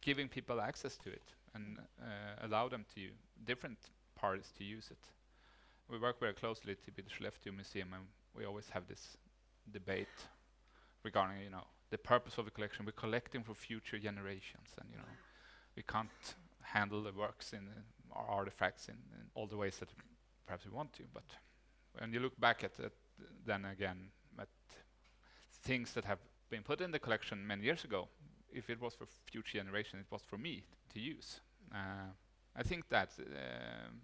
giving 0.00 0.28
people 0.28 0.60
access 0.60 0.96
to 0.98 1.10
it 1.10 1.34
and 1.54 1.78
uh, 2.00 2.46
allow 2.46 2.68
them 2.68 2.84
to 2.94 3.00
different 3.44 3.78
parties 4.16 4.52
to 4.58 4.64
use 4.64 4.90
it. 4.90 5.04
We 5.88 5.98
work 5.98 6.18
very 6.18 6.32
closely 6.32 6.74
to 6.74 6.90
with 6.96 6.96
the 6.96 7.02
Skellefteå 7.02 7.54
Museum 7.54 7.92
and 7.92 8.04
we 8.34 8.44
always 8.44 8.68
have 8.70 8.86
this 8.88 9.16
debate 9.70 10.28
regarding 11.04 11.42
you 11.42 11.50
know 11.50 11.64
the 11.90 11.98
purpose 11.98 12.38
of 12.38 12.44
the 12.44 12.50
collection. 12.50 12.86
We're 12.86 12.92
collecting 12.92 13.42
for 13.42 13.54
future 13.54 13.98
generations 13.98 14.68
and 14.80 14.88
you 14.90 14.98
know 14.98 15.04
we 15.76 15.82
can't 15.82 16.34
handle 16.60 17.02
the 17.02 17.12
works 17.12 17.52
in 17.52 17.68
uh, 17.68 18.18
our 18.18 18.26
artifacts 18.26 18.88
in, 18.88 18.94
in 18.94 19.26
all 19.34 19.46
the 19.46 19.56
ways 19.56 19.78
that 19.78 19.88
perhaps 20.46 20.64
we 20.64 20.70
want 20.70 20.92
to 20.92 21.02
but 21.12 21.24
when 21.98 22.12
you 22.12 22.20
look 22.20 22.38
back 22.38 22.62
at 22.64 22.78
it 22.78 22.92
then 23.44 23.64
again 23.64 24.10
at 24.38 24.48
things 25.62 25.92
that 25.92 26.04
have 26.04 26.18
been 26.50 26.62
put 26.62 26.80
in 26.80 26.90
the 26.90 26.98
collection 26.98 27.46
many 27.46 27.64
years 27.64 27.84
ago. 27.84 28.08
If 28.52 28.68
it 28.68 28.80
was 28.80 28.94
for 28.94 29.06
future 29.30 29.58
generation, 29.58 29.98
it 29.98 30.06
was 30.10 30.22
for 30.22 30.36
me 30.36 30.64
to 30.92 31.00
use. 31.00 31.40
Uh, 31.74 32.10
I 32.54 32.62
think 32.62 32.88
that 32.90 33.10
um 33.18 34.00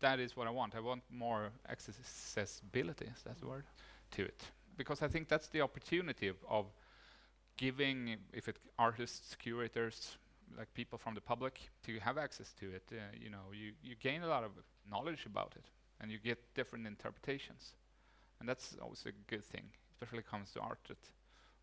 that 0.00 0.18
is 0.20 0.36
what 0.36 0.46
I 0.46 0.50
want. 0.50 0.74
I 0.74 0.80
want 0.80 1.02
more 1.10 1.50
accessibility, 1.68 3.06
is 3.06 3.22
that 3.22 3.38
the 3.38 3.46
word, 3.46 3.64
to 4.10 4.22
it. 4.22 4.42
Because 4.76 5.02
I 5.02 5.08
think 5.08 5.28
that's 5.28 5.48
the 5.48 5.60
opportunity 5.60 6.28
of, 6.28 6.36
of 6.48 6.66
giving, 7.56 8.16
if 8.32 8.48
it 8.48 8.56
artists, 8.78 9.36
curators, 9.36 10.16
like 10.58 10.72
people 10.74 10.98
from 10.98 11.14
the 11.14 11.20
public, 11.20 11.60
to 11.84 11.98
have 12.00 12.18
access 12.18 12.52
to 12.60 12.66
it. 12.70 12.84
Uh, 12.92 12.96
you 13.18 13.30
know, 13.30 13.52
you, 13.52 13.72
you 13.82 13.94
gain 13.94 14.22
a 14.22 14.26
lot 14.26 14.44
of 14.44 14.50
knowledge 14.90 15.26
about 15.26 15.52
it, 15.56 15.64
and 16.00 16.10
you 16.10 16.18
get 16.18 16.38
different 16.54 16.86
interpretations, 16.86 17.74
and 18.40 18.48
that's 18.48 18.76
always 18.82 19.04
a 19.06 19.12
good 19.30 19.44
thing 19.44 19.70
especially 19.94 20.16
when 20.16 20.20
it 20.20 20.30
comes 20.30 20.50
to 20.52 20.60
art, 20.60 20.78
that 20.88 20.98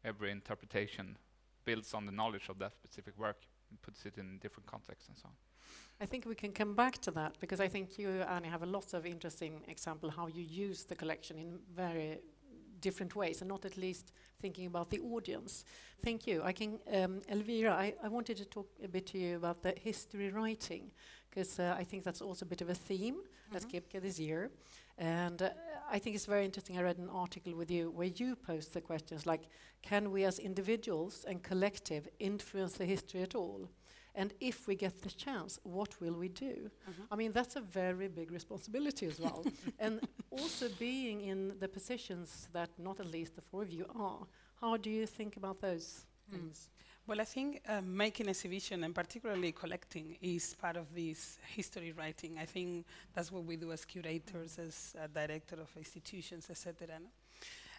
every 0.03 0.31
interpretation 0.31 1.17
builds 1.65 1.93
on 1.93 2.05
the 2.05 2.11
knowledge 2.11 2.49
of 2.49 2.57
that 2.59 2.73
specific 2.73 3.17
work 3.17 3.37
and 3.69 3.81
puts 3.81 4.05
it 4.05 4.17
in 4.17 4.39
different 4.39 4.65
contexts 4.65 5.09
and 5.09 5.17
so 5.17 5.25
on. 5.25 5.33
I 5.99 6.05
think 6.05 6.25
we 6.25 6.35
can 6.35 6.51
come 6.51 6.73
back 6.73 6.97
to 7.01 7.11
that 7.11 7.35
because 7.39 7.59
I 7.59 7.67
think 7.67 7.99
you, 7.99 8.09
Annie, 8.21 8.47
have 8.47 8.63
a 8.63 8.65
lot 8.65 8.93
of 8.93 9.05
interesting 9.05 9.61
example 9.67 10.09
how 10.09 10.27
you 10.27 10.41
use 10.41 10.83
the 10.85 10.95
collection 10.95 11.37
in 11.37 11.59
very 11.75 12.19
different 12.81 13.15
ways, 13.15 13.41
and 13.41 13.49
not 13.49 13.65
at 13.65 13.77
least 13.77 14.11
thinking 14.41 14.67
about 14.67 14.89
the 14.89 14.99
audience. 14.99 15.65
Thank 16.03 16.27
you. 16.27 16.41
I 16.43 16.51
can, 16.51 16.79
um, 16.93 17.21
Elvira, 17.29 17.71
I, 17.71 17.93
I 18.03 18.07
wanted 18.07 18.37
to 18.37 18.45
talk 18.45 18.67
a 18.83 18.87
bit 18.87 19.05
to 19.07 19.17
you 19.17 19.37
about 19.37 19.61
the 19.61 19.73
history 19.77 20.29
writing, 20.29 20.91
because 21.29 21.59
uh, 21.59 21.75
I 21.77 21.83
think 21.83 22.03
that's 22.03 22.21
also 22.21 22.45
a 22.45 22.49
bit 22.49 22.61
of 22.61 22.69
a 22.69 22.75
theme 22.75 23.17
at 23.53 23.63
GIBCA 23.69 24.01
this 24.01 24.19
year. 24.19 24.49
And 24.97 25.41
uh, 25.41 25.49
I 25.91 25.99
think 25.99 26.15
it's 26.15 26.25
very 26.25 26.45
interesting. 26.45 26.77
I 26.77 26.81
read 26.81 26.97
an 26.97 27.09
article 27.09 27.55
with 27.55 27.71
you 27.71 27.91
where 27.91 28.07
you 28.07 28.35
posed 28.35 28.73
the 28.73 28.81
questions 28.81 29.25
like, 29.25 29.41
can 29.81 30.11
we 30.11 30.25
as 30.25 30.39
individuals 30.39 31.25
and 31.27 31.41
collective 31.43 32.07
influence 32.19 32.73
the 32.77 32.85
history 32.85 33.21
at 33.21 33.35
all? 33.35 33.69
And 34.13 34.33
if 34.39 34.67
we 34.67 34.75
get 34.75 35.01
the 35.01 35.09
chance, 35.09 35.59
what 35.63 35.99
will 36.01 36.13
we 36.13 36.27
do? 36.27 36.69
Mm-hmm. 36.89 37.01
I 37.11 37.15
mean, 37.15 37.31
that's 37.31 37.55
a 37.55 37.61
very 37.61 38.07
big 38.07 38.31
responsibility 38.31 39.05
as 39.05 39.19
well. 39.19 39.45
and 39.79 40.01
also 40.29 40.67
being 40.79 41.21
in 41.21 41.53
the 41.59 41.67
positions 41.67 42.49
that 42.53 42.69
not 42.77 42.99
at 42.99 43.05
least 43.05 43.35
the 43.35 43.41
four 43.41 43.63
of 43.63 43.71
you 43.71 43.85
are, 43.95 44.19
how 44.59 44.77
do 44.77 44.89
you 44.89 45.05
think 45.05 45.37
about 45.37 45.61
those 45.61 46.05
hmm. 46.29 46.35
things? 46.35 46.69
Well, 47.07 47.19
I 47.19 47.23
think 47.23 47.61
um, 47.67 47.97
making 47.97 48.29
exhibition 48.29 48.83
and 48.83 48.93
particularly 48.93 49.51
collecting 49.51 50.17
is 50.21 50.55
part 50.55 50.77
of 50.77 50.93
this 50.93 51.39
history 51.47 51.93
writing. 51.93 52.37
I 52.39 52.45
think 52.45 52.85
that's 53.13 53.31
what 53.31 53.43
we 53.43 53.55
do 53.55 53.71
as 53.71 53.85
curators, 53.85 54.59
as 54.59 54.95
a 55.03 55.07
director 55.07 55.55
of 55.55 55.69
institutions, 55.75 56.47
etc. 56.49 56.87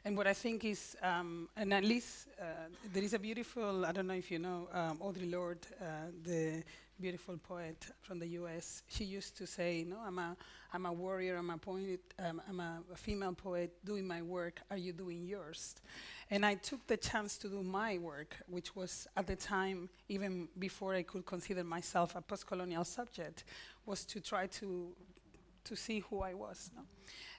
And 0.05 0.17
what 0.17 0.27
I 0.27 0.33
think 0.33 0.65
is, 0.65 0.97
um, 1.01 1.49
and 1.57 1.73
at 1.73 1.85
least 1.85 2.27
uh, 2.41 2.45
there 2.93 3.05
is 3.05 3.15
a 3.15 3.21
beautiful, 3.21 3.87
I 3.87 3.93
don't 3.93 4.09
know 4.09 4.15
if 4.15 4.33
you 4.33 4.41
know 4.41 4.69
um, 4.73 4.99
Audre 4.99 5.31
Lorde, 5.31 5.65
uh, 5.81 5.85
the 6.25 6.65
beautiful 7.01 7.37
poet 7.37 7.87
from 8.01 8.19
the 8.19 8.27
US. 8.41 8.83
She 8.89 9.05
used 9.05 9.37
to 9.37 9.47
say, 9.47 9.85
no, 9.89 9.99
I'm 10.05 10.19
a, 10.19 10.37
I'm 10.73 10.87
a 10.87 10.93
warrior, 10.93 11.37
I'm 11.37 11.51
a 11.51 11.59
poet, 11.59 12.01
um, 12.19 12.43
I'm 12.49 12.59
a, 12.59 12.83
female 12.97 13.33
poet 13.33 13.73
doing 13.85 14.05
my 14.05 14.23
work, 14.23 14.61
are 14.73 14.77
you 14.77 14.93
doing 14.93 15.25
yours? 15.25 15.77
And 16.31 16.45
I 16.45 16.55
took 16.55 16.85
the 16.89 16.97
chance 16.97 17.39
to 17.39 17.49
do 17.49 17.63
my 17.63 17.99
work, 17.99 18.37
which 18.49 18.75
was 18.75 19.07
at 19.17 19.29
the 19.29 19.37
time, 19.37 19.89
even 20.09 20.49
before 20.59 20.95
I 20.95 21.03
could 21.03 21.25
consider 21.27 21.63
myself 21.63 22.17
a 22.17 22.21
post-colonial 22.23 22.85
subject, 22.85 23.45
was 23.87 24.05
to 24.07 24.21
try 24.21 24.49
to, 24.49 24.89
to 25.63 25.77
see 25.77 26.01
who 26.01 26.23
I 26.23 26.35
was. 26.35 26.71
No? 26.75 26.83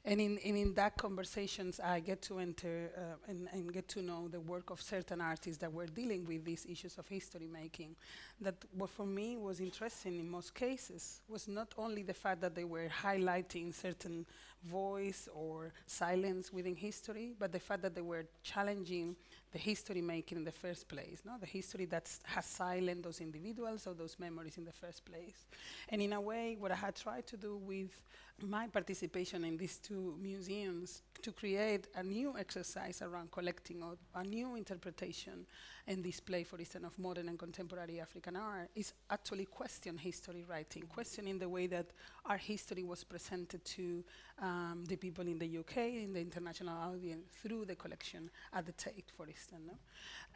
And 0.05 0.19
in, 0.19 0.37
and 0.43 0.57
in 0.57 0.73
that 0.73 0.97
conversations, 0.97 1.79
I 1.79 2.01
get 2.01 2.21
to 2.23 2.39
enter 2.39 2.91
uh, 2.97 3.31
and, 3.31 3.47
and 3.53 3.71
get 3.71 3.87
to 3.89 4.01
know 4.01 4.27
the 4.27 4.41
work 4.41 4.69
of 4.69 4.81
certain 4.81 5.21
artists 5.21 5.59
that 5.59 5.71
were 5.71 5.85
dealing 5.85 6.25
with 6.25 6.43
these 6.43 6.65
issues 6.69 6.97
of 6.97 7.07
history 7.07 7.47
making. 7.47 7.95
That 8.41 8.55
what 8.73 8.89
for 8.89 9.05
me 9.05 9.37
was 9.37 9.61
interesting 9.61 10.19
in 10.19 10.29
most 10.29 10.55
cases 10.55 11.21
was 11.29 11.47
not 11.47 11.73
only 11.77 12.03
the 12.03 12.13
fact 12.13 12.41
that 12.41 12.53
they 12.53 12.65
were 12.65 12.89
highlighting 12.89 13.73
certain 13.73 14.25
voice 14.65 15.29
or 15.33 15.71
silence 15.85 16.51
within 16.51 16.75
history, 16.75 17.33
but 17.39 17.53
the 17.53 17.59
fact 17.59 17.81
that 17.83 17.95
they 17.95 18.01
were 18.01 18.25
challenging 18.43 19.15
the 19.53 19.59
history 19.59 20.01
making 20.01 20.37
in 20.37 20.43
the 20.43 20.51
first 20.51 20.89
place, 20.89 21.21
no? 21.25 21.33
the 21.39 21.45
history 21.45 21.85
that 21.85 22.09
has 22.23 22.45
silenced 22.45 23.03
those 23.03 23.21
individuals 23.21 23.87
or 23.87 23.93
those 23.93 24.17
memories 24.19 24.57
in 24.57 24.65
the 24.65 24.71
first 24.71 25.05
place. 25.05 25.45
And 25.89 26.01
in 26.01 26.11
a 26.11 26.19
way, 26.19 26.57
what 26.59 26.71
I 26.71 26.75
had 26.75 26.95
tried 26.95 27.27
to 27.27 27.37
do 27.37 27.57
with 27.57 28.01
my 28.41 28.67
participation 28.67 29.43
in 29.45 29.57
these 29.57 29.77
two 29.77 30.15
museums 30.21 31.01
to 31.21 31.31
create 31.31 31.87
a 31.95 32.03
new 32.03 32.37
exercise 32.37 33.01
around 33.01 33.31
collecting 33.31 33.81
or 33.83 33.95
a 34.15 34.23
new 34.23 34.55
interpretation 34.55 35.45
and 35.87 36.03
display, 36.03 36.43
for 36.43 36.57
instance, 36.57 36.85
of 36.85 36.97
modern 36.97 37.27
and 37.29 37.37
contemporary 37.37 37.99
African 37.99 38.35
art 38.35 38.69
is 38.75 38.93
actually 39.09 39.45
question 39.45 39.97
history 39.97 40.45
writing, 40.47 40.83
questioning 40.83 41.39
the 41.39 41.49
way 41.49 41.67
that 41.67 41.87
our 42.25 42.37
history 42.37 42.83
was 42.83 43.03
presented 43.03 43.63
to 43.65 44.03
um, 44.41 44.83
the 44.87 44.95
people 44.95 45.27
in 45.27 45.37
the 45.37 45.57
UK, 45.57 45.77
in 45.77 46.13
the 46.13 46.21
international 46.21 46.75
audience, 46.75 47.25
through 47.41 47.65
the 47.65 47.75
collection 47.75 48.29
at 48.53 48.65
the 48.65 48.71
Tate, 48.71 49.11
for 49.15 49.27
instance. 49.27 49.61
No? 49.67 49.73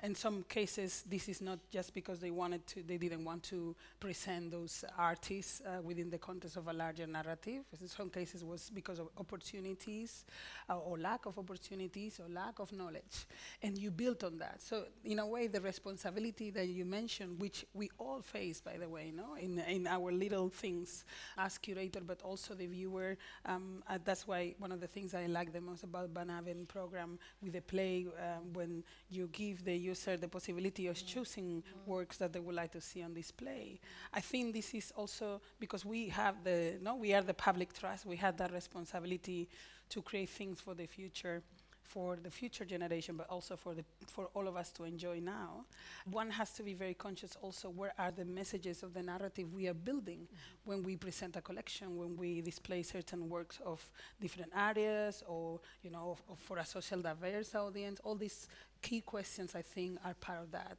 In 0.04 0.16
some 0.16 0.44
cases, 0.44 1.04
this 1.10 1.30
is 1.30 1.42
not 1.42 1.60
just 1.72 1.94
because 1.94 2.20
they 2.20 2.32
wanted 2.32 2.68
to, 2.68 2.84
they 2.84 2.98
didn't 2.98 3.24
want 3.24 3.44
to 3.44 3.76
present 4.00 4.52
those 4.52 4.84
artists 4.98 5.62
uh, 5.62 5.82
within 5.82 6.10
the 6.10 6.18
context 6.18 6.58
of 6.58 6.68
a 6.68 6.74
larger 6.74 7.08
narrative. 7.08 7.64
In 7.80 7.88
some 7.88 8.10
cases, 8.10 8.44
was 8.44 8.70
because 8.70 9.00
of 9.00 9.10
opportunities, 9.18 10.26
uh, 10.70 10.78
or 10.78 10.98
lack 10.98 11.26
of 11.26 11.40
opportunities, 11.40 12.20
or 12.20 12.30
lack 12.32 12.60
of 12.60 12.72
knowledge, 12.74 13.26
and 13.64 13.78
you 13.78 13.92
built 13.92 14.24
on 14.24 14.38
that. 14.38 14.62
So, 14.62 14.86
in 15.04 15.20
a 15.20 15.26
way, 15.26 15.37
the 15.46 15.62
responsibility 15.62 16.50
that 16.50 16.68
you 16.68 16.86
mentioned, 16.86 17.40
which 17.40 17.66
we 17.76 17.92
all 18.00 18.22
face, 18.22 18.60
by 18.60 18.78
the 18.78 18.90
way, 18.90 19.12
no, 19.16 19.36
in 19.40 19.60
in 19.60 19.86
our 19.86 20.12
little 20.12 20.50
things 20.50 21.06
as 21.38 21.60
curator, 21.60 22.02
but 22.02 22.20
also 22.24 22.56
the 22.56 22.66
viewer. 22.66 23.16
Um, 23.46 23.84
uh, 23.88 24.00
that's 24.04 24.26
why 24.28 24.56
one 24.58 24.72
of 24.72 24.80
the 24.80 24.88
things 24.88 25.14
I 25.14 25.28
like 25.28 25.54
the 25.54 25.62
most 25.62 25.84
about 25.84 26.10
Van 26.10 26.32
Abbe 26.32 26.66
program 26.68 27.20
with 27.44 27.54
the 27.54 27.62
play, 27.62 28.08
uh, 28.18 28.40
when 28.54 28.84
you 29.10 29.30
give 29.32 29.64
the 29.64 29.76
user 29.76 30.18
the 30.18 30.28
possibility 30.28 30.88
of 30.88 30.96
choosing 31.06 31.64
works 31.86 32.18
that 32.18 32.34
they 32.34 32.40
would 32.40 32.56
like 32.56 32.72
to 32.72 32.82
see 32.82 33.04
on 33.04 33.14
display. 33.14 33.80
I 34.14 34.22
think 34.22 34.54
this 34.54 34.74
is 34.74 34.92
also 34.96 35.42
because 35.60 35.86
we 35.86 36.08
have 36.10 36.44
the, 36.44 36.80
no, 36.82 36.96
we 36.96 37.14
are 37.14 37.22
the 37.22 37.34
public 37.34 37.74
trust, 37.74 38.06
we 38.06 38.16
have 38.16 38.38
that 38.38 38.52
responsibility 38.52 39.50
to 39.90 40.02
create 40.02 40.30
things 40.30 40.60
for 40.60 40.74
the 40.74 40.86
future 40.86 41.42
for 41.88 42.18
the 42.22 42.30
future 42.30 42.66
generation, 42.66 43.16
but 43.16 43.30
also 43.30 43.56
for, 43.56 43.74
the, 43.74 43.84
for 44.08 44.26
all 44.34 44.48
of 44.48 44.56
us 44.58 44.72
to 44.74 44.84
enjoy 44.84 45.20
now. 45.20 45.66
One 46.12 46.30
has 46.32 46.52
to 46.54 46.64
be 46.64 46.74
very 46.74 46.94
conscious 46.94 47.38
also 47.42 47.70
where 47.70 47.94
are 47.98 48.12
the 48.12 48.26
messages 48.26 48.84
of 48.84 48.94
the 48.94 49.02
narrative 49.02 49.54
we 49.54 49.68
are 49.68 49.74
building 49.74 50.20
mm 50.20 50.28
-hmm. 50.28 50.70
when 50.70 50.84
we 50.84 50.98
present 50.98 51.36
a 51.38 51.42
collection, 51.42 51.98
when 51.98 52.18
we 52.18 52.42
display 52.42 52.84
certain 52.84 53.30
works 53.30 53.60
of 53.62 53.92
different 54.20 54.52
areas, 54.54 55.24
or 55.28 55.60
you 55.82 55.92
know, 55.92 56.12
of, 56.12 56.22
of 56.28 56.40
for 56.40 56.60
a 56.60 56.66
social 56.66 57.02
diverse 57.02 57.58
audience. 57.58 58.02
All 58.04 58.18
these 58.18 58.48
key 58.82 59.02
questions, 59.02 59.56
I 59.56 59.64
think, 59.74 60.00
are 60.04 60.16
part 60.20 60.40
of 60.40 60.52
that. 60.52 60.78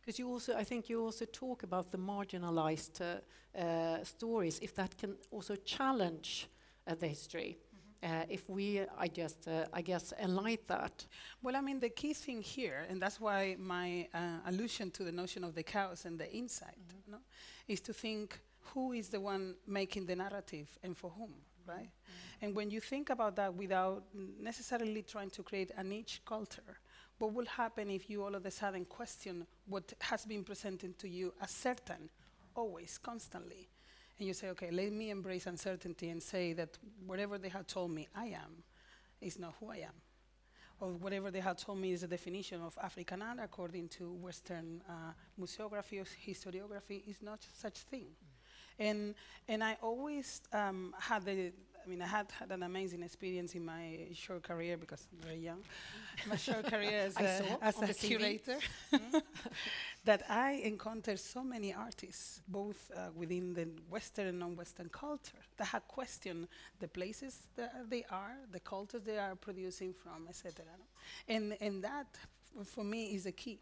Because 0.00 0.22
you 0.22 0.32
also, 0.32 0.52
I 0.60 0.64
think 0.64 0.88
you 0.88 1.04
also 1.04 1.26
talk 1.26 1.62
about 1.64 1.90
the 1.90 1.98
marginalized 1.98 3.00
uh, 3.00 3.60
uh, 3.60 4.04
stories, 4.04 4.58
if 4.60 4.72
that 4.74 4.96
can 4.96 5.16
also 5.30 5.56
challenge 5.56 6.48
uh, 6.86 6.94
the 6.94 7.08
history. 7.08 7.58
Uh, 8.00 8.22
if 8.28 8.48
we, 8.48 8.80
I 8.96 9.08
just, 9.08 9.48
uh, 9.48 9.66
I 9.72 9.82
guess, 9.82 10.12
enlighten 10.22 10.64
that. 10.68 11.04
Well, 11.42 11.56
I 11.56 11.60
mean, 11.60 11.80
the 11.80 11.88
key 11.88 12.14
thing 12.14 12.42
here, 12.42 12.86
and 12.88 13.02
that's 13.02 13.20
why 13.20 13.56
my 13.58 14.06
uh, 14.14 14.38
allusion 14.46 14.92
to 14.92 15.04
the 15.04 15.10
notion 15.10 15.42
of 15.42 15.54
the 15.54 15.64
chaos 15.64 16.04
and 16.04 16.16
the 16.18 16.30
insight, 16.32 16.78
mm 16.78 17.02
-hmm. 17.04 17.10
no, 17.10 17.18
is 17.66 17.80
to 17.80 17.92
think 17.92 18.40
who 18.74 18.92
is 18.92 19.08
the 19.08 19.18
one 19.18 19.54
making 19.64 20.06
the 20.06 20.14
narrative 20.14 20.68
and 20.82 20.96
for 20.96 21.10
whom, 21.10 21.34
right? 21.66 21.90
Mm 21.90 21.90
-hmm. 21.90 22.44
And 22.46 22.54
when 22.54 22.70
you 22.70 22.80
think 22.80 23.10
about 23.10 23.34
that 23.34 23.54
without 23.56 24.02
necessarily 24.38 25.02
trying 25.02 25.30
to 25.30 25.42
create 25.42 25.74
a 25.76 25.82
niche 25.82 26.20
culture, 26.24 26.76
what 27.18 27.32
will 27.32 27.48
happen 27.48 27.90
if 27.90 28.08
you 28.08 28.24
all 28.24 28.34
of 28.34 28.46
a 28.46 28.50
sudden 28.50 28.86
question 28.86 29.46
what 29.66 29.92
has 29.98 30.24
been 30.26 30.44
presented 30.44 30.98
to 30.98 31.08
you 31.08 31.34
as 31.40 31.50
certain, 31.50 32.10
always, 32.54 32.98
constantly? 32.98 33.68
And 34.18 34.26
you 34.26 34.34
say, 34.34 34.48
okay, 34.48 34.70
let 34.70 34.92
me 34.92 35.10
embrace 35.10 35.46
uncertainty 35.46 36.08
and 36.10 36.22
say 36.22 36.52
that 36.54 36.76
whatever 37.06 37.38
they 37.38 37.48
have 37.48 37.66
told 37.66 37.90
me 37.90 38.08
I 38.14 38.26
am 38.26 38.64
is 39.20 39.38
not 39.38 39.54
who 39.60 39.70
I 39.70 39.76
am. 39.76 39.94
Or 40.80 40.92
whatever 40.92 41.30
they 41.30 41.40
have 41.40 41.56
told 41.56 41.78
me 41.78 41.92
is 41.92 42.02
the 42.02 42.08
definition 42.08 42.60
of 42.62 42.78
African 42.82 43.22
art 43.22 43.38
according 43.42 43.88
to 43.90 44.12
Western 44.12 44.80
uh, 44.88 45.12
museography 45.40 46.00
or 46.00 46.04
historiography 46.04 47.02
is 47.08 47.20
not 47.20 47.44
such 47.52 47.78
thing. 47.78 48.06
Mm. 48.06 48.86
And, 48.90 49.14
and 49.48 49.64
I 49.64 49.76
always 49.82 50.40
um, 50.52 50.94
had 50.98 51.24
the, 51.24 51.52
I 51.88 51.90
mean, 51.90 52.02
I 52.02 52.06
had 52.06 52.30
had 52.38 52.52
an 52.52 52.62
amazing 52.64 53.02
experience 53.02 53.54
in 53.54 53.64
my 53.64 54.08
short 54.12 54.42
career 54.42 54.76
because 54.76 55.08
I'm 55.10 55.26
very 55.26 55.38
young. 55.38 55.62
my 56.28 56.36
short 56.36 56.66
career 56.66 57.06
as 57.06 57.16
a, 57.16 57.64
as 57.64 57.80
a 57.80 57.94
curator. 57.94 58.58
that 60.04 60.22
I 60.28 60.60
encountered 60.64 61.18
so 61.18 61.42
many 61.42 61.72
artists, 61.72 62.42
both 62.46 62.90
uh, 62.94 63.08
within 63.16 63.54
the 63.54 63.68
Western 63.88 64.26
and 64.26 64.38
non-Western 64.38 64.90
culture, 64.90 65.40
that 65.56 65.68
had 65.68 65.88
questioned 65.88 66.48
the 66.78 66.88
places 66.88 67.48
that 67.56 67.72
they 67.88 68.04
are, 68.10 68.36
the 68.52 68.60
cultures 68.60 69.00
they 69.04 69.16
are 69.16 69.34
producing 69.34 69.94
from, 69.94 70.28
etc. 70.28 70.66
And, 71.26 71.56
and 71.58 71.82
that, 71.84 72.18
for 72.66 72.84
me, 72.84 73.14
is 73.14 73.24
a 73.24 73.32
key 73.32 73.60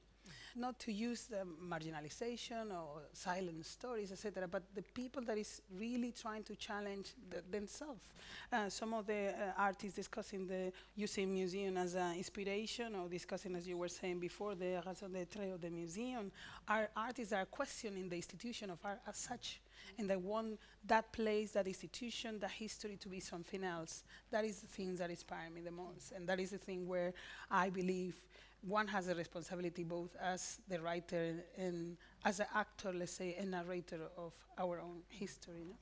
not 0.56 0.78
to 0.80 0.92
use 0.92 1.26
the 1.26 1.44
marginalization 1.62 2.72
or 2.72 3.02
silent 3.12 3.64
stories, 3.66 4.12
etc., 4.12 4.48
but 4.48 4.62
the 4.74 4.82
people 4.82 5.22
that 5.22 5.38
is 5.38 5.62
really 5.78 6.12
trying 6.12 6.42
to 6.44 6.56
challenge 6.56 7.14
the, 7.30 7.42
themselves. 7.50 8.08
Uh, 8.52 8.68
some 8.68 8.94
of 8.94 9.06
the 9.06 9.28
uh, 9.28 9.52
artists 9.58 9.96
discussing 9.96 10.46
the 10.46 10.72
using 10.94 11.32
museum 11.32 11.76
as 11.76 11.94
an 11.94 12.16
inspiration, 12.16 12.94
or 12.94 13.08
discussing, 13.08 13.54
as 13.54 13.66
you 13.68 13.76
were 13.76 13.88
saying 13.88 14.18
before, 14.18 14.54
the 14.54 14.82
raison 14.86 15.12
d'être 15.12 15.52
of 15.54 15.60
the 15.60 15.70
museum, 15.70 16.32
are 16.68 16.88
artists 16.96 17.30
that 17.30 17.40
are 17.42 17.46
questioning 17.46 18.08
the 18.08 18.16
institution 18.16 18.70
of 18.70 18.78
art 18.84 19.00
as 19.06 19.16
such 19.16 19.60
and 19.98 20.10
they 20.10 20.16
want 20.16 20.58
that 20.86 21.12
place, 21.12 21.52
that 21.52 21.66
institution, 21.66 22.38
that 22.40 22.50
history 22.50 22.96
to 23.00 23.08
be 23.08 23.20
something 23.20 23.64
else. 23.64 24.04
That 24.30 24.44
is 24.44 24.60
the 24.60 24.66
thing 24.66 24.96
that 24.96 25.10
inspires 25.10 25.52
me 25.52 25.62
the 25.62 25.70
most. 25.70 26.12
And 26.14 26.28
that 26.28 26.38
is 26.40 26.50
the 26.50 26.58
thing 26.58 26.86
where 26.86 27.12
I 27.50 27.70
believe 27.70 28.20
one 28.66 28.88
has 28.88 29.08
a 29.08 29.14
responsibility 29.14 29.84
both 29.84 30.16
as 30.20 30.58
the 30.68 30.80
writer 30.80 31.44
and 31.56 31.96
as 32.24 32.40
an 32.40 32.46
actor, 32.54 32.92
let's 32.92 33.12
say, 33.12 33.36
a 33.38 33.44
narrator 33.44 34.00
of 34.16 34.32
our 34.58 34.80
own 34.80 35.02
history. 35.08 35.64
No? 35.68 35.76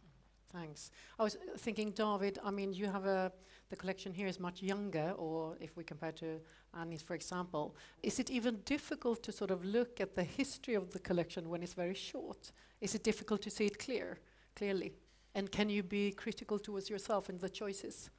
Thanks. 0.53 0.91
I 1.19 1.25
was 1.25 1.37
thinking, 1.59 1.91
David, 1.91 2.39
I 2.45 2.51
mean, 2.51 2.73
you 2.73 2.87
have 2.87 3.07
a, 3.07 3.33
the 3.71 3.77
collection 3.77 4.13
here 4.13 4.29
is 4.29 4.39
much 4.39 4.63
younger, 4.63 5.13
or 5.17 5.57
if 5.61 5.77
we 5.77 5.83
compare 5.83 6.13
to 6.13 6.41
Annie's, 6.79 7.03
for 7.03 7.15
example. 7.15 7.75
Is 8.03 8.21
it 8.21 8.31
even 8.31 8.61
difficult 8.65 9.23
to 9.25 9.33
sort 9.33 9.51
of 9.51 9.65
look 9.65 10.01
at 10.01 10.15
the 10.15 10.23
history 10.23 10.75
of 10.75 10.91
the 10.93 11.01
collection 11.01 11.49
when 11.49 11.63
it's 11.63 11.75
very 11.75 11.95
short? 11.95 12.53
Is 12.81 12.95
it 12.95 13.03
difficult 13.03 13.43
to 13.43 13.51
see 13.51 13.67
it 13.67 13.79
clear, 13.79 14.19
clearly? 14.55 14.93
And 15.35 15.51
can 15.51 15.69
you 15.71 15.83
be 15.83 16.13
critical 16.13 16.59
towards 16.61 16.89
yourself 16.89 17.29
in 17.29 17.39
the 17.39 17.49
choices? 17.49 18.11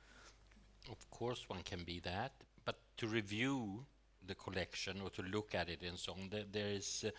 Of 0.92 1.10
course, 1.10 1.46
one 1.48 1.62
can 1.64 1.84
be 1.86 2.02
that, 2.02 2.34
but 2.66 2.80
to 2.98 3.08
review 3.08 3.86
the 4.28 4.36
collection 4.36 5.02
or 5.02 5.10
to 5.12 5.22
look 5.24 5.56
at 5.56 5.70
it 5.70 5.82
and 5.82 5.98
so 5.98 6.14
on. 6.14 6.30
There, 6.30 6.68
is 6.68 7.06
uh, 7.08 7.12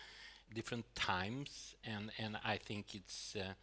different 0.53 0.85
times, 0.95 1.75
and 1.83 2.11
and 2.17 2.37
I 2.43 2.57
think 2.57 2.95
it's 2.95 3.35
a 3.35 3.55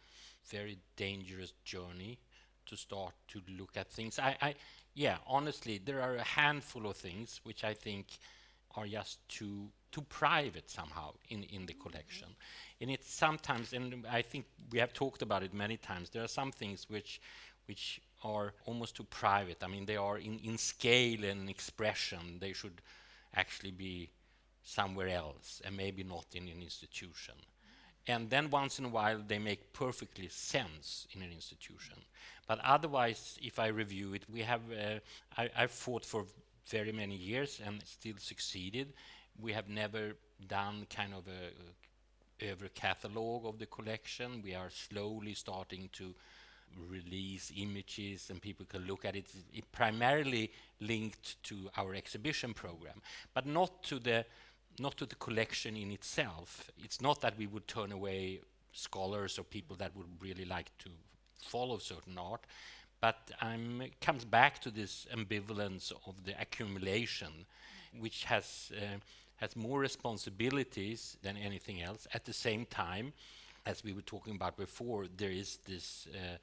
very 0.49 0.77
dangerous 0.95 1.53
journey 1.63 2.19
to 2.65 2.75
start 2.75 3.13
to 3.29 3.41
look 3.57 3.77
at 3.77 3.91
things. 3.91 4.19
I, 4.19 4.35
I 4.41 4.55
yeah, 4.93 5.17
honestly, 5.27 5.81
there 5.83 6.01
are 6.01 6.15
a 6.15 6.23
handful 6.23 6.87
of 6.87 6.97
things 6.97 7.41
which 7.43 7.63
I 7.63 7.73
think 7.73 8.07
are 8.75 8.87
just 8.87 9.27
too 9.29 9.69
too 9.91 10.01
private 10.01 10.69
somehow 10.69 11.13
in 11.29 11.43
in 11.43 11.65
the 11.65 11.73
collection, 11.73 12.29
mm 12.29 12.35
-hmm. 12.35 12.81
and 12.81 12.91
it's 12.91 13.17
sometimes, 13.17 13.73
and 13.73 14.05
I 14.19 14.23
think 14.23 14.45
we 14.71 14.79
have 14.79 14.93
talked 14.93 15.21
about 15.21 15.43
it 15.43 15.53
many 15.53 15.77
times. 15.77 16.09
There 16.09 16.23
are 16.23 16.33
some 16.33 16.51
things 16.51 16.89
which 16.89 17.19
which 17.67 18.01
are 18.23 18.53
almost 18.65 18.95
too 18.95 19.03
private. 19.03 19.63
I 19.63 19.67
mean, 19.67 19.85
they 19.85 19.97
are 19.97 20.17
in, 20.17 20.39
in 20.39 20.57
scale 20.57 21.23
and 21.25 21.49
expression. 21.49 22.39
They 22.39 22.53
should 22.53 22.81
actually 23.35 23.71
be 23.71 24.09
somewhere 24.63 25.09
else 25.09 25.61
and 25.63 25.77
maybe 25.77 26.03
not 26.03 26.25
in 26.33 26.47
an 26.47 26.61
institution. 26.61 27.35
And 28.07 28.29
then 28.29 28.49
once 28.49 28.79
in 28.79 28.85
a 28.85 28.89
while, 28.89 29.19
they 29.25 29.39
make 29.39 29.73
perfectly 29.73 30.27
sense 30.29 31.07
in 31.11 31.21
an 31.21 31.31
institution. 31.31 31.95
But 32.47 32.59
otherwise, 32.63 33.39
if 33.41 33.57
I 33.57 33.67
review 33.67 34.13
it, 34.13 34.23
we 34.31 34.41
have, 34.41 34.61
uh, 34.71 34.99
I, 35.37 35.49
I've 35.57 35.71
fought 35.71 36.05
for 36.05 36.25
very 36.67 36.91
many 36.91 37.15
years 37.15 37.59
and 37.65 37.81
still 37.85 38.15
succeeded. 38.19 38.93
We 39.39 39.53
have 39.53 39.69
never 39.69 40.15
done 40.47 40.85
kind 40.89 41.13
of 41.13 41.23
a, 41.27 42.45
a 42.45 42.69
catalog 42.69 43.45
of 43.45 43.57
the 43.57 43.65
collection. 43.65 44.41
We 44.43 44.53
are 44.53 44.69
slowly 44.69 45.33
starting 45.33 45.89
to 45.93 46.13
release 46.89 47.51
images 47.57 48.29
and 48.29 48.41
people 48.41 48.65
can 48.65 48.85
look 48.85 49.05
at 49.05 49.15
it. 49.15 49.25
It 49.53 49.71
primarily 49.71 50.51
linked 50.79 51.41
to 51.43 51.69
our 51.77 51.93
exhibition 51.95 52.53
program, 52.53 53.01
but 53.33 53.45
not 53.45 53.83
to 53.83 53.99
the 53.99 54.25
not 54.77 54.97
to 54.97 55.05
the 55.05 55.15
collection 55.15 55.77
in 55.77 55.91
itself. 55.91 56.69
It's 56.83 56.99
not 56.99 57.21
that 57.21 57.37
we 57.37 57.47
would 57.47 57.65
turn 57.65 57.93
away 57.93 58.41
scholars 58.73 59.39
or 59.39 59.43
people 59.43 59.77
that 59.77 59.95
would 59.95 60.07
really 60.19 60.43
like 60.43 60.69
to 60.79 60.89
follow 61.41 61.77
certain 61.77 62.17
art, 62.17 62.41
but 62.99 63.31
um, 63.41 63.81
it 63.81 64.01
comes 64.01 64.25
back 64.25 64.59
to 64.59 64.71
this 64.71 65.07
ambivalence 65.13 65.93
of 66.05 66.25
the 66.25 66.33
accumulation, 66.41 67.45
which 67.97 68.25
has 68.25 68.71
uh, 68.75 68.97
has 69.37 69.55
more 69.55 69.79
responsibilities 69.79 71.17
than 71.21 71.37
anything 71.37 71.81
else. 71.81 72.07
At 72.13 72.25
the 72.25 72.33
same 72.33 72.65
time, 72.65 73.13
as 73.65 73.83
we 73.83 73.93
were 73.93 74.01
talking 74.01 74.35
about 74.35 74.57
before, 74.57 75.05
there 75.17 75.31
is 75.31 75.57
this 75.67 76.07
uh, 76.13 76.37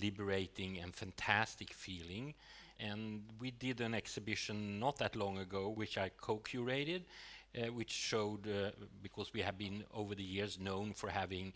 liberating 0.00 0.78
and 0.78 0.94
fantastic 0.94 1.72
feeling. 1.72 2.34
And 2.78 3.22
we 3.38 3.50
did 3.50 3.80
an 3.80 3.94
exhibition 3.94 4.78
not 4.78 4.98
that 4.98 5.16
long 5.16 5.38
ago, 5.38 5.68
which 5.68 5.98
I 5.98 6.10
co-curated, 6.16 7.02
uh, 7.58 7.72
which 7.72 7.90
showed, 7.90 8.46
uh, 8.46 8.70
because 9.02 9.32
we 9.34 9.42
have 9.42 9.58
been 9.58 9.84
over 9.92 10.14
the 10.14 10.22
years 10.22 10.58
known 10.58 10.92
for 10.92 11.10
having 11.10 11.52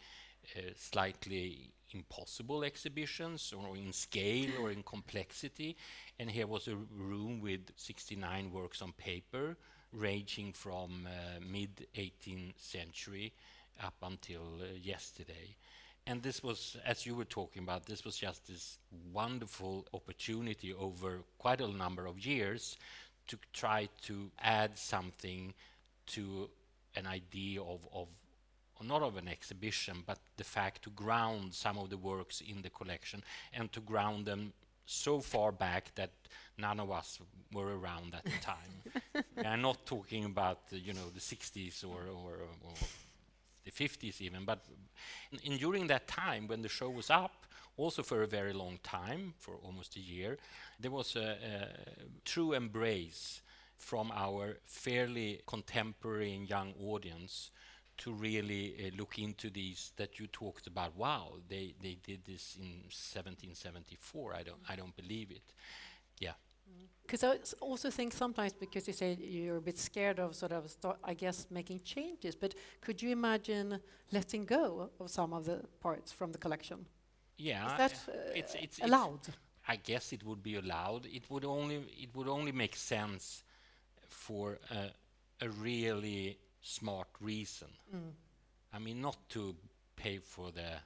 uh, 0.57 0.61
slightly 0.77 1.71
impossible 1.93 2.65
exhibitions 2.65 3.55
or 3.57 3.77
in 3.77 3.93
scale 3.93 4.51
or 4.61 4.71
in 4.71 4.83
complexity. 4.83 5.77
And 6.19 6.31
here 6.31 6.49
was 6.49 6.67
a 6.67 6.77
room 6.77 7.41
with 7.41 7.61
69 7.77 8.53
works 8.53 8.83
on 8.83 8.93
paper, 8.93 9.57
ranging 9.93 10.53
from 10.53 11.07
uh, 11.07 11.41
mid 11.41 11.87
18th 11.97 12.59
century 12.59 13.33
up 13.83 13.95
until 14.03 14.43
uh, 14.61 14.67
yesterday. 14.81 15.57
And 16.07 16.23
this 16.23 16.43
was, 16.43 16.77
as 16.85 17.07
you 17.07 17.15
were 17.15 17.25
talking 17.25 17.63
about, 17.63 17.87
this 17.87 18.05
was 18.05 18.17
just 18.17 18.47
this 18.47 18.79
wonderful 19.13 19.87
opportunity 19.95 20.75
over 20.75 21.23
quite 21.39 21.61
a 21.61 21.69
number 21.69 22.07
of 22.07 22.25
years 22.25 22.77
to 23.29 23.39
try 23.53 23.89
to 24.03 24.31
add 24.43 24.79
something 24.79 25.55
to 26.07 26.51
an 26.97 27.07
idea 27.07 27.63
of, 27.63 27.81
of 27.93 28.09
not 28.83 29.03
of 29.03 29.17
an 29.17 29.29
exhibition, 29.29 30.03
but 30.07 30.19
the 30.37 30.45
fact 30.45 30.83
to 30.83 30.91
ground 30.91 31.55
some 31.55 31.79
of 31.79 31.89
the 31.89 31.97
works 31.97 32.43
in 32.43 32.61
the 32.61 32.71
collection 32.71 33.23
and 33.55 33.73
to 33.73 33.81
ground 33.81 34.27
them 34.27 34.53
so 34.87 35.21
far 35.21 35.53
back 35.53 35.95
that 35.95 36.11
none 36.59 36.79
of 36.81 36.91
us 36.91 37.19
were 37.53 37.79
around 37.79 38.15
at 38.15 38.25
the 38.25 38.39
time. 38.43 39.25
I'm 39.47 39.63
not 39.63 39.87
talking 39.87 40.27
about 40.27 40.69
the, 40.69 40.79
you 40.79 40.93
know 40.93 41.09
the 41.15 41.21
60s 41.21 41.85
or, 41.85 42.03
or, 42.11 42.35
or 42.63 42.75
the 43.65 43.71
50s 43.71 44.21
even, 44.21 44.45
but 44.45 44.65
in, 45.33 45.53
in 45.53 45.59
during 45.59 45.87
that 45.89 46.07
time 46.09 46.47
when 46.47 46.63
the 46.63 46.69
show 46.69 46.91
was 46.91 47.11
up, 47.11 47.47
also 47.77 48.03
for 48.03 48.23
a 48.23 48.27
very 48.27 48.53
long 48.53 48.79
time, 48.83 49.35
for 49.39 49.57
almost 49.65 49.97
a 49.97 50.01
year, 50.01 50.39
there 50.79 50.91
was 50.91 51.17
a, 51.17 51.37
a 51.43 52.25
true 52.25 52.53
embrace 52.53 53.43
from 53.77 54.13
our 54.15 54.59
fairly 54.67 55.41
contemporary 55.47 56.35
and 56.35 56.49
young 56.49 56.73
audience 56.81 57.51
to 57.97 58.13
really 58.13 58.75
uh, 58.79 58.97
look 58.97 59.19
into 59.19 59.51
these 59.51 59.93
that 59.97 60.19
you 60.19 60.27
talked 60.27 60.67
about. 60.67 60.97
Wow, 60.97 61.35
they, 61.49 61.75
they 61.83 61.97
did 62.03 62.25
this 62.25 62.57
in 62.59 62.83
1774. 62.91 64.35
I 64.35 64.43
don't 64.43 64.59
I 64.69 64.77
don't 64.77 64.97
believe 64.97 65.31
it. 65.31 65.53
Yeah. 66.19 66.33
Because 67.03 67.23
I 67.23 67.37
also 67.61 67.91
think 67.91 68.15
sometimes 68.15 68.55
because 68.55 68.87
you 68.87 68.95
say 68.95 69.15
you're 69.21 69.59
a 69.59 69.61
bit 69.61 69.79
scared 69.79 70.19
of 70.19 70.35
sort 70.35 70.53
of 70.53 70.71
start, 70.71 70.99
I 71.05 71.15
guess 71.15 71.47
making 71.51 71.81
changes, 71.85 72.35
but 72.35 72.55
could 72.81 73.03
you 73.03 73.11
imagine 73.11 73.79
letting 74.11 74.47
go 74.47 74.91
of 74.99 75.11
some 75.11 75.35
of 75.35 75.45
the 75.45 75.61
parts 75.81 76.13
from 76.13 76.33
the 76.33 76.39
collection? 76.39 76.87
Yeah. 77.37 77.73
Is 77.73 77.79
that 77.79 77.93
uh, 78.09 78.13
uh, 78.13 78.33
it's, 78.35 78.55
it's, 78.55 78.79
it's 78.79 78.79
allowed? 78.81 79.21
I 79.69 79.77
guess 79.77 80.13
it 80.13 80.25
would 80.25 80.43
be 80.43 80.57
allowed. 80.57 81.07
It 81.07 81.31
would 81.31 81.45
only 81.45 81.77
it 81.77 82.15
would 82.15 82.29
only 82.29 82.53
make 82.53 82.77
sense 82.77 83.45
for 84.09 84.59
a, 84.71 85.45
a 85.45 85.49
really 85.49 86.39
smart 86.61 87.09
reason. 87.21 87.69
I 88.73 88.79
mean, 88.79 89.01
not 89.01 89.17
to 89.31 89.55
pay 89.97 90.19
for 90.19 90.51
the 90.51 90.81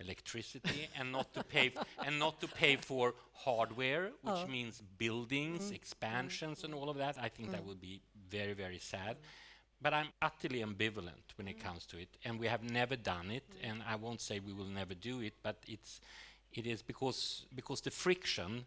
electricity 0.00 0.88
and 0.98 1.12
not 1.12 1.32
to 1.34 1.44
pay 1.44 1.72
and 2.06 2.18
not 2.18 2.40
to 2.40 2.48
pay 2.48 2.76
for 2.76 3.14
hardware, 3.32 4.04
which 4.22 4.44
Oh. 4.44 4.46
means 4.46 4.82
buildings, 4.98 5.64
mm-hmm. 5.64 5.74
expansions, 5.74 6.64
and 6.64 6.74
all 6.74 6.88
of 6.88 6.96
that. 6.96 7.16
I 7.18 7.28
think 7.28 7.50
that 7.52 7.62
mm. 7.62 7.66
would 7.66 7.80
be 7.80 8.00
very 8.28 8.54
very 8.54 8.78
sad. 8.78 9.16
But 9.82 9.94
I'm 9.94 10.08
utterly 10.20 10.60
ambivalent 10.60 11.26
when 11.36 11.48
it 11.48 11.58
mm. 11.58 11.64
comes 11.64 11.86
to 11.86 11.98
it, 11.98 12.08
and 12.24 12.38
we 12.38 12.46
have 12.48 12.62
never 12.62 12.96
done 12.96 13.30
it, 13.30 13.44
and 13.62 13.82
I 13.86 13.96
won't 13.96 14.20
say 14.20 14.38
we 14.40 14.52
will 14.52 14.72
never 14.80 14.94
do 14.94 15.20
it, 15.20 15.34
but 15.42 15.56
it's 15.66 16.00
it 16.52 16.66
is 16.66 16.82
because 16.82 17.46
because 17.54 17.80
the 17.80 17.90
friction 17.90 18.64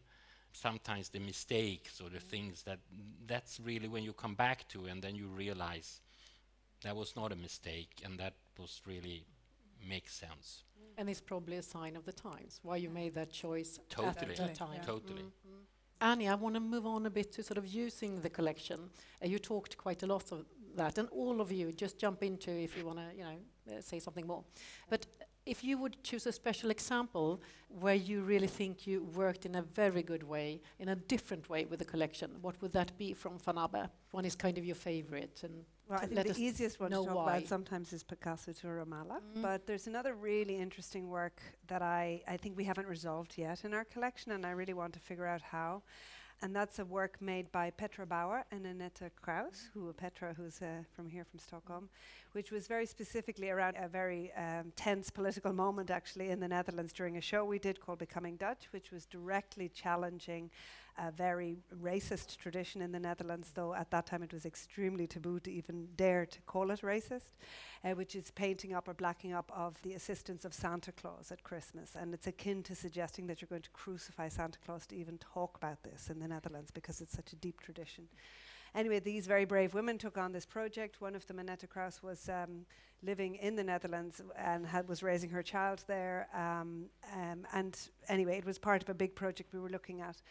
sometimes 0.53 1.09
the 1.09 1.19
mistakes 1.19 1.99
or 1.99 2.09
the 2.09 2.19
mm. 2.19 2.29
things 2.33 2.63
that 2.63 2.79
that's 3.25 3.59
really 3.59 3.87
when 3.87 4.03
you 4.03 4.13
come 4.13 4.35
back 4.35 4.67
to 4.69 4.85
and 4.85 5.01
then 5.01 5.15
you 5.15 5.27
realize 5.27 5.99
that 6.83 6.95
was 6.95 7.15
not 7.15 7.31
a 7.31 7.35
mistake 7.35 8.01
and 8.05 8.19
that 8.19 8.33
was 8.59 8.81
really 8.85 9.23
makes 9.87 10.13
sense 10.13 10.63
And 10.97 11.09
it's 11.09 11.21
probably 11.21 11.57
a 11.57 11.63
sign 11.63 11.95
of 11.95 12.05
the 12.05 12.13
times 12.13 12.59
why 12.61 12.77
you 12.77 12.89
made 12.89 13.13
that 13.15 13.31
choice 13.31 13.79
Totally. 13.89 14.31
at 14.31 14.37
that 14.37 14.55
time. 14.55 14.81
totally 14.85 15.25
Annie, 16.03 16.27
I 16.27 16.35
want 16.35 16.55
to 16.55 16.59
move 16.59 16.85
on 16.85 17.05
a 17.05 17.09
bit 17.09 17.31
to 17.33 17.43
sort 17.43 17.57
of 17.57 17.65
using 17.65 18.19
the 18.19 18.29
collection. 18.29 18.89
Uh, 19.23 19.27
you 19.27 19.39
talked 19.39 19.77
quite 19.77 20.03
a 20.03 20.05
lot 20.05 20.33
of 20.33 20.45
that, 20.75 20.97
and 20.97 21.07
all 21.09 21.39
of 21.39 21.49
you 21.49 21.71
just 21.71 21.97
jump 21.97 22.23
into 22.23 22.51
if 22.51 22.77
you 22.77 22.85
want 22.85 22.99
to, 22.99 23.05
you 23.15 23.23
know, 23.23 23.37
uh, 23.71 23.79
say 23.79 23.99
something 23.99 24.27
more. 24.27 24.43
But 24.89 25.07
if 25.45 25.63
you 25.63 25.77
would 25.77 26.03
choose 26.03 26.25
a 26.27 26.31
special 26.31 26.71
example 26.71 27.41
where 27.69 27.95
you 27.95 28.21
really 28.21 28.47
think 28.47 28.85
you 28.85 29.03
worked 29.15 29.45
in 29.45 29.55
a 29.55 29.61
very 29.61 30.03
good 30.03 30.23
way, 30.23 30.61
in 30.79 30.89
a 30.89 30.95
different 30.95 31.49
way 31.49 31.63
with 31.63 31.79
the 31.79 31.85
collection, 31.85 32.31
what 32.41 32.61
would 32.61 32.73
that 32.73 32.97
be 32.97 33.13
from 33.13 33.39
Van 33.39 33.57
Abbe? 33.57 33.87
One 34.11 34.25
is 34.25 34.35
kind 34.35 34.57
of 34.57 34.65
your 34.65 34.75
favorite, 34.75 35.41
and 35.43 35.63
Well, 35.93 36.01
I 36.01 36.07
think 36.07 36.35
the 36.35 36.41
easiest 36.41 36.79
one 36.79 36.89
to 36.89 36.97
talk 36.97 37.15
why. 37.15 37.37
about 37.37 37.47
sometimes 37.47 37.93
is 37.93 38.01
Picasso 38.01 38.51
to 38.51 38.67
Ramallah. 38.67 39.21
Mm. 39.37 39.41
But 39.43 39.67
there's 39.67 39.85
another 39.85 40.15
really 40.15 40.57
interesting 40.57 41.07
work 41.07 41.39
that 41.67 41.83
I, 41.83 42.23
I 42.27 42.35
think 42.37 42.57
we 42.57 42.63
haven't 42.63 42.87
resolved 42.87 43.33
yet 43.37 43.63
in 43.63 43.75
our 43.75 43.85
collection, 43.85 44.31
and 44.31 44.43
I 44.43 44.51
really 44.51 44.73
want 44.73 44.93
to 44.93 44.99
figure 44.99 45.27
out 45.27 45.41
how. 45.41 45.83
And 46.41 46.53
that's 46.53 46.79
a 46.79 46.85
work 46.85 47.21
made 47.21 47.51
by 47.51 47.69
Petra 47.69 48.07
Bauer 48.07 48.43
and 48.51 48.65
Annette 48.65 49.11
Krauss, 49.21 49.69
who 49.73 49.93
Petra, 49.93 50.33
who's 50.33 50.61
uh, 50.61 50.83
from 50.95 51.07
here 51.07 51.23
from 51.23 51.39
Stockholm, 51.39 51.89
which 52.31 52.51
was 52.51 52.67
very 52.67 52.87
specifically 52.87 53.49
around 53.51 53.77
a 53.79 53.87
very 53.87 54.33
um, 54.33 54.73
tense 54.75 55.09
political 55.11 55.53
moment 55.53 55.91
actually 55.91 56.31
in 56.31 56.39
the 56.39 56.47
Netherlands 56.47 56.91
during 56.91 57.17
a 57.17 57.21
show 57.21 57.45
we 57.45 57.59
did 57.59 57.79
called 57.79 57.99
Becoming 57.99 58.35
Dutch, 58.35 58.67
which 58.71 58.91
was 58.91 59.05
directly 59.05 59.69
challenging 59.69 60.49
a 60.97 61.11
very 61.11 61.57
racist 61.81 62.37
tradition 62.37 62.81
in 62.81 62.91
the 62.91 62.99
Netherlands, 62.99 63.51
though 63.53 63.73
at 63.73 63.91
that 63.91 64.05
time 64.05 64.23
it 64.23 64.33
was 64.33 64.45
extremely 64.45 65.07
taboo 65.07 65.39
to 65.41 65.51
even 65.51 65.87
dare 65.95 66.25
to 66.25 66.41
call 66.41 66.71
it 66.71 66.81
racist, 66.81 67.31
uh, 67.83 67.91
which 67.91 68.15
is 68.15 68.31
painting 68.31 68.73
up 68.73 68.87
or 68.87 68.93
blacking 68.93 69.33
up 69.33 69.51
of 69.55 69.81
the 69.81 69.93
assistance 69.93 70.45
of 70.45 70.53
Santa 70.53 70.91
Claus 70.91 71.31
at 71.31 71.43
Christmas. 71.43 71.95
And 71.99 72.13
it's 72.13 72.27
akin 72.27 72.63
to 72.63 72.75
suggesting 72.75 73.27
that 73.27 73.41
you're 73.41 73.49
going 73.49 73.61
to 73.63 73.69
crucify 73.71 74.29
Santa 74.29 74.59
Claus 74.65 74.85
to 74.87 74.95
even 74.95 75.17
talk 75.17 75.57
about 75.57 75.83
this 75.83 76.09
in 76.09 76.19
the 76.19 76.27
Netherlands 76.27 76.71
because 76.71 77.01
it's 77.01 77.13
such 77.13 77.33
a 77.33 77.37
deep 77.37 77.59
tradition. 77.59 78.07
Anyway, 78.75 78.99
these 78.99 79.27
very 79.27 79.45
brave 79.45 79.75
women 79.75 79.97
took 79.99 80.17
on 80.17 80.31
this 80.31 80.45
project. 80.45 80.99
One 80.99 81.15
of 81.15 81.27
them, 81.27 81.37
Annette 81.37 81.69
Krauss, 81.69 82.01
was 82.01 82.27
um, 82.27 82.65
living 83.03 83.35
in 83.35 83.55
the 83.55 83.63
Netherlands 83.63 84.19
and 84.35 84.65
had, 84.65 84.87
was 84.87 85.03
raising 85.03 85.29
her 85.29 85.43
child 85.43 85.83
there. 85.87 86.27
Um, 86.33 86.85
um, 87.13 87.45
and 87.53 87.77
anyway, 88.07 88.37
it 88.37 88.45
was 88.45 88.57
part 88.57 88.81
of 88.81 88.89
a 88.89 88.93
big 88.95 89.13
project 89.13 89.53
we 89.53 89.59
were 89.59 89.69
looking 89.69 90.01
at 90.01 90.21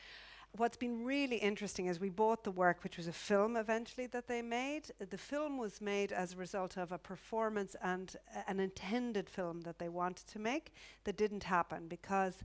what's 0.57 0.77
been 0.77 1.05
really 1.05 1.37
interesting 1.37 1.87
is 1.87 1.99
we 1.99 2.11
bought 2.11 2.45
the 2.45 2.51
work, 2.51 2.85
which 2.85 2.97
was 2.97 3.07
a 3.07 3.13
film 3.13 3.57
eventually 3.57 4.07
that 4.09 4.29
they 4.29 4.43
made. 4.43 4.91
The 4.99 5.19
film 5.19 5.57
was 5.57 5.81
made 5.81 6.13
as 6.13 6.35
a 6.35 6.37
result 6.37 6.77
of 6.77 6.93
a 6.93 6.99
performance 6.99 7.75
and 7.83 8.15
uh, 8.37 8.43
an 8.47 8.61
intended 8.61 9.31
film 9.31 9.63
that 9.63 9.79
they 9.79 9.89
wanted 9.89 10.27
to 10.29 10.39
make 10.39 10.75
that 11.05 11.17
didn't 11.17 11.45
happen 11.45 11.89
because 11.89 12.43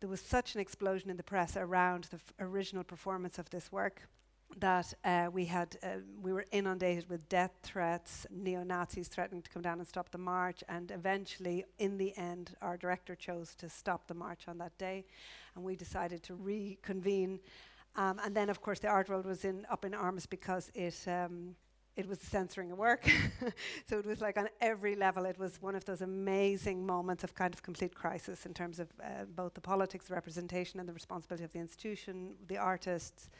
there 0.00 0.10
was 0.10 0.20
such 0.20 0.54
an 0.54 0.60
explosion 0.60 1.10
in 1.10 1.16
the 1.16 1.22
press 1.22 1.56
around 1.56 2.08
the 2.10 2.20
original 2.44 2.84
performance 2.84 3.38
of 3.38 3.50
this 3.50 3.72
work 3.72 4.02
that 4.56 4.92
uh, 5.04 5.28
we 5.32 5.44
had 5.44 5.76
uh, 5.82 5.98
we 6.20 6.32
were 6.32 6.44
inundated 6.50 7.08
with 7.08 7.28
death 7.28 7.52
threats, 7.62 8.26
neo 8.30 8.62
Nazis 8.62 9.08
threatening 9.08 9.42
to 9.42 9.50
come 9.50 9.62
down 9.62 9.78
and 9.78 9.86
stop 9.86 10.10
the 10.10 10.18
march, 10.18 10.64
and 10.68 10.90
eventually, 10.90 11.64
in 11.78 11.98
the 11.98 12.16
end, 12.16 12.54
our 12.62 12.76
director 12.76 13.14
chose 13.14 13.54
to 13.56 13.68
stop 13.68 14.06
the 14.06 14.14
march 14.14 14.48
on 14.48 14.58
that 14.58 14.76
day, 14.78 15.04
and 15.54 15.64
we 15.64 15.76
decided 15.76 16.22
to 16.24 16.34
reconvene. 16.34 17.40
Um, 17.96 18.20
and 18.24 18.34
then, 18.34 18.48
of 18.48 18.60
course, 18.60 18.78
the 18.78 18.88
art 18.88 19.08
world 19.08 19.26
was 19.26 19.44
in 19.44 19.66
up 19.70 19.84
in 19.84 19.94
arms 19.94 20.26
because 20.26 20.70
it. 20.74 20.96
Um, 21.06 21.56
it 21.96 22.08
was 22.08 22.20
censoring 22.20 22.70
of 22.70 22.78
work. 22.78 23.10
so 23.88 23.98
it 23.98 24.06
was 24.06 24.20
like 24.20 24.38
on 24.38 24.48
every 24.60 24.94
level, 24.94 25.24
it 25.24 25.36
was 25.36 25.60
one 25.60 25.74
of 25.74 25.84
those 25.84 26.00
amazing 26.00 26.86
moments 26.86 27.24
of 27.24 27.34
kind 27.34 27.52
of 27.52 27.60
complete 27.60 27.92
crisis 27.92 28.46
in 28.46 28.54
terms 28.54 28.78
of 28.78 28.86
uh, 29.02 29.24
both 29.34 29.52
the 29.54 29.60
politics, 29.60 30.06
the 30.06 30.14
representation, 30.14 30.78
and 30.78 30.88
the 30.88 30.92
responsibility 30.92 31.42
of 31.42 31.52
the 31.52 31.58
institution, 31.58 32.34
the 32.46 32.56
artists, 32.56 33.30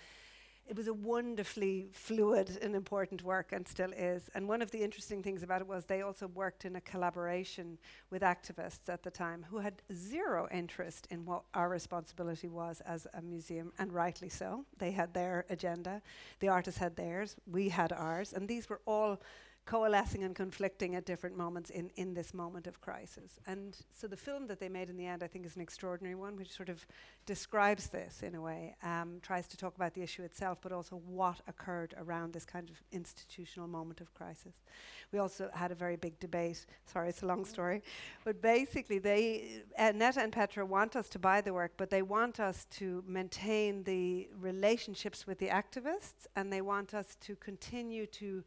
it 0.69 0.77
was 0.77 0.86
a 0.86 0.93
wonderfully 0.93 1.89
fluid 1.93 2.59
and 2.61 2.77
important 2.77 3.23
work 3.23 3.53
and 3.53 3.66
still 3.66 3.90
is. 3.93 4.28
And 4.35 4.47
one 4.47 4.61
of 4.61 4.70
the 4.70 4.82
interesting 4.82 5.23
things 5.23 5.43
about 5.43 5.62
it 5.62 5.66
was 5.66 5.86
they 5.86 6.03
also 6.03 6.27
worked 6.28 6.66
in 6.66 6.77
a 6.77 6.81
collaboration 6.82 7.78
with 8.11 8.20
activists 8.20 8.89
at 8.89 9.03
the 9.03 9.11
time 9.11 9.47
who 9.49 9.59
had 9.59 9.81
zero 9.93 10.47
interest 10.53 11.09
in 11.11 11.24
what 11.24 11.45
our 11.55 11.70
responsibility 11.70 12.49
was 12.49 12.82
as 12.82 13.07
a 13.15 13.23
museum, 13.23 13.73
and 13.78 13.93
rightly 13.93 14.28
so. 14.28 14.65
They 14.77 14.90
had 14.90 15.15
their 15.15 15.47
agenda, 15.49 16.03
the 16.40 16.49
artists 16.49 16.78
had 16.78 16.97
theirs, 16.97 17.36
we 17.51 17.70
had 17.70 17.93
ours, 17.93 18.35
and 18.35 18.47
these 18.47 18.69
were 18.69 18.81
all 18.86 19.19
coalescing 19.69 20.24
and 20.24 20.35
conflicting 20.35 20.95
at 20.95 21.05
different 21.05 21.36
moments 21.36 21.69
in, 21.69 21.90
in 21.97 22.15
this 22.15 22.32
moment 22.32 22.66
of 22.66 22.81
crisis. 22.81 23.39
And 23.47 23.77
so 23.90 24.07
the 24.07 24.16
film 24.16 24.47
that 24.47 24.61
they 24.61 24.69
made 24.70 24.89
in 24.89 24.97
the 24.97 25.05
end, 25.05 25.23
I 25.23 25.27
think, 25.27 25.45
is 25.45 25.57
an 25.57 25.61
extraordinary 25.61 26.15
one, 26.15 26.36
which 26.36 26.51
sort 26.51 26.70
of 26.70 26.86
describes 27.27 27.89
this 27.89 28.23
in 28.23 28.35
a 28.35 28.40
way, 28.40 28.74
um, 28.82 29.19
tries 29.20 29.47
to 29.49 29.59
talk 29.59 29.77
about 29.77 29.93
the 29.93 30.01
issue 30.03 30.23
itself, 30.23 30.57
but 30.62 30.73
also 30.73 30.97
what 30.97 31.43
occurred 31.47 31.95
around 31.99 32.32
this 32.32 32.47
kind 32.47 32.70
of 32.70 32.82
institutional 32.93 33.69
moment 33.69 34.01
of 34.01 34.15
crisis. 34.15 34.55
We 35.12 35.19
also 35.19 35.51
had 35.53 35.70
a 35.70 35.74
very 35.74 35.97
big 35.97 36.19
debate. 36.19 36.65
Sorry, 36.86 37.11
it's 37.11 37.23
a 37.23 37.27
long 37.27 37.45
story. 37.45 37.82
But 38.24 38.40
basically, 38.40 38.99
they, 38.99 39.65
uh, 39.78 39.93
Netta 39.95 40.23
and 40.23 40.32
Petra 40.32 40.65
want 40.65 40.97
us 40.97 41.11
to 41.11 41.19
buy 41.19 41.43
the 41.43 41.53
work, 41.53 41.73
but 41.77 41.90
they 41.90 42.01
want 42.01 42.40
us 42.40 42.66
to 42.78 43.05
maintain 43.07 43.85
the 43.85 44.31
relationships 44.40 45.27
with 45.27 45.39
the 45.39 45.49
activists, 45.49 46.27
and 46.36 46.51
they 46.51 46.62
want 46.62 46.95
us 46.95 47.16
to 47.20 47.36
continue 47.36 48.07
to 48.07 48.43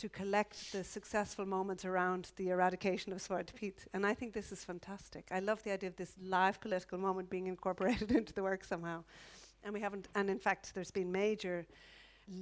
to 0.00 0.08
collect 0.08 0.72
the 0.72 0.82
successful 0.82 1.44
moments 1.44 1.84
around 1.84 2.32
the 2.36 2.48
eradication 2.48 3.12
of 3.12 3.18
Zwarte 3.18 3.54
Piet. 3.54 3.84
And 3.92 4.06
I 4.06 4.14
think 4.14 4.32
this 4.32 4.50
is 4.50 4.64
fantastic. 4.64 5.28
I 5.30 5.40
love 5.40 5.62
the 5.62 5.72
idea 5.72 5.90
of 5.90 5.96
this 5.96 6.14
live 6.22 6.58
political 6.58 6.96
moment 6.96 7.28
being 7.28 7.48
incorporated 7.48 8.10
into 8.20 8.32
the 8.32 8.42
work 8.42 8.64
somehow. 8.64 9.04
And 9.62 9.74
we 9.74 9.80
haven't, 9.80 10.08
and 10.14 10.30
in 10.30 10.38
fact, 10.38 10.74
there's 10.74 10.90
been 10.90 11.12
major 11.12 11.66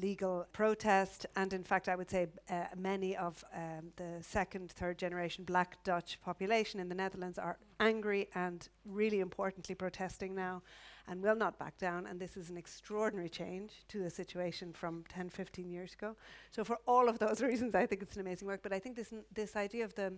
legal 0.00 0.46
protest, 0.52 1.26
and 1.34 1.52
in 1.52 1.64
fact, 1.64 1.88
I 1.88 1.96
would 1.96 2.08
say 2.08 2.28
uh, 2.48 2.66
many 2.76 3.16
of 3.16 3.42
um, 3.52 3.90
the 3.96 4.22
second, 4.22 4.70
third 4.70 4.96
generation 4.96 5.42
black 5.42 5.82
Dutch 5.82 6.20
population 6.22 6.78
in 6.78 6.88
the 6.88 6.94
Netherlands 6.94 7.38
are 7.38 7.58
angry 7.80 8.28
and 8.36 8.68
really 8.84 9.18
importantly 9.18 9.74
protesting 9.74 10.32
now 10.32 10.62
and 11.08 11.22
will 11.22 11.36
not 11.36 11.58
back 11.58 11.76
down. 11.78 12.06
And 12.06 12.20
this 12.20 12.36
is 12.36 12.50
an 12.50 12.56
extraordinary 12.56 13.28
change 13.28 13.72
to 13.88 14.02
the 14.02 14.10
situation 14.10 14.72
from 14.72 15.04
10, 15.08 15.30
15 15.30 15.70
years 15.70 15.94
ago. 15.94 16.16
So, 16.50 16.64
for 16.64 16.78
all 16.86 17.08
of 17.08 17.18
those 17.18 17.40
reasons, 17.50 17.74
I 17.74 17.86
think 17.86 18.02
it's 18.02 18.16
an 18.16 18.20
amazing 18.20 18.48
work. 18.48 18.62
But 18.62 18.72
I 18.72 18.78
think 18.78 18.96
this, 18.96 19.12
n- 19.12 19.24
this 19.32 19.56
idea 19.56 19.84
of 19.84 19.94
the 19.94 20.12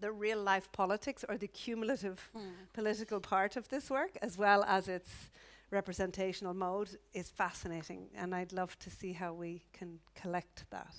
the 0.00 0.10
real 0.12 0.42
life 0.42 0.70
politics 0.72 1.24
or 1.28 1.36
the 1.36 1.48
cumulative 1.48 2.30
Mm. 2.34 2.52
political 2.72 3.20
part 3.20 3.56
of 3.56 3.68
this 3.68 3.90
work, 3.90 4.16
as 4.22 4.38
well 4.38 4.64
as 4.66 4.88
its 4.88 5.30
representational 5.70 6.54
mode, 6.54 6.96
is 7.12 7.28
fascinating. 7.30 8.08
And 8.14 8.34
I'd 8.34 8.52
love 8.52 8.78
to 8.78 8.90
see 8.90 9.12
how 9.12 9.34
we 9.34 9.62
can 9.72 9.98
collect 10.14 10.64
that. 10.70 10.94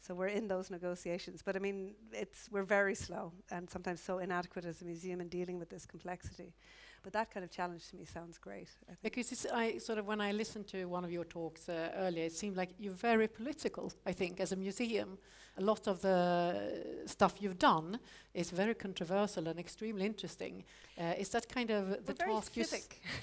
So 0.00 0.14
we're 0.14 0.26
in 0.34 0.48
those 0.48 0.70
negotiations. 0.70 1.42
But 1.42 1.54
I 1.54 1.60
mean, 1.60 1.94
it's, 2.12 2.48
we're 2.50 2.64
very 2.64 2.94
slow 2.96 3.32
and 3.52 3.70
sometimes 3.70 4.00
so 4.00 4.18
inadequate 4.18 4.64
as 4.64 4.82
a 4.82 4.84
museum 4.84 5.20
in 5.20 5.28
dealing 5.28 5.60
with 5.60 5.68
this 5.70 5.86
complexity. 5.86 6.52
But 7.02 7.12
that 7.14 7.30
kind 7.32 7.44
of 7.44 7.50
challenge 7.50 7.88
to 7.88 7.96
me 7.96 8.04
sounds 8.04 8.38
great. 8.38 8.68
I 8.84 8.94
think. 8.94 9.02
Because 9.02 9.32
it's, 9.32 9.46
I 9.46 9.78
sort 9.78 9.98
of 9.98 10.06
when 10.06 10.20
I 10.20 10.32
listened 10.32 10.68
to 10.68 10.84
one 10.86 11.04
of 11.04 11.10
your 11.10 11.24
talks 11.24 11.68
uh, 11.68 11.90
earlier, 11.96 12.24
it 12.24 12.32
seemed 12.32 12.56
like 12.56 12.70
you're 12.78 12.92
very 12.92 13.28
political. 13.28 13.92
I 14.06 14.12
think 14.12 14.40
as 14.40 14.52
a 14.52 14.56
museum, 14.56 15.18
a 15.58 15.62
lot 15.62 15.86
of 15.86 16.00
the 16.00 17.02
stuff 17.06 17.34
you've 17.40 17.58
done 17.58 17.98
is 18.32 18.50
very 18.50 18.74
controversial 18.74 19.48
and 19.48 19.58
extremely 19.58 20.06
interesting. 20.06 20.64
Uh, 20.98 21.12
is 21.18 21.28
that 21.30 21.48
kind 21.48 21.70
of 21.70 21.90
the 22.06 22.12
We're 22.12 22.14
very 22.14 22.32
task 22.32 22.56
you? 22.56 22.64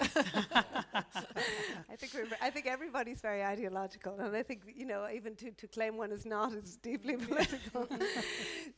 I 1.90 1.96
think 1.96 2.14
we're, 2.14 2.26
I 2.40 2.50
think 2.50 2.66
everybody's 2.66 3.20
very 3.20 3.42
ideological, 3.42 4.16
and 4.20 4.36
I 4.36 4.42
think 4.42 4.62
you 4.74 4.86
know 4.86 5.08
even 5.12 5.34
to, 5.36 5.50
to 5.50 5.66
claim 5.66 5.96
one 5.96 6.12
is 6.12 6.24
not 6.24 6.52
is 6.52 6.76
deeply 6.76 7.16
political. 7.28 7.88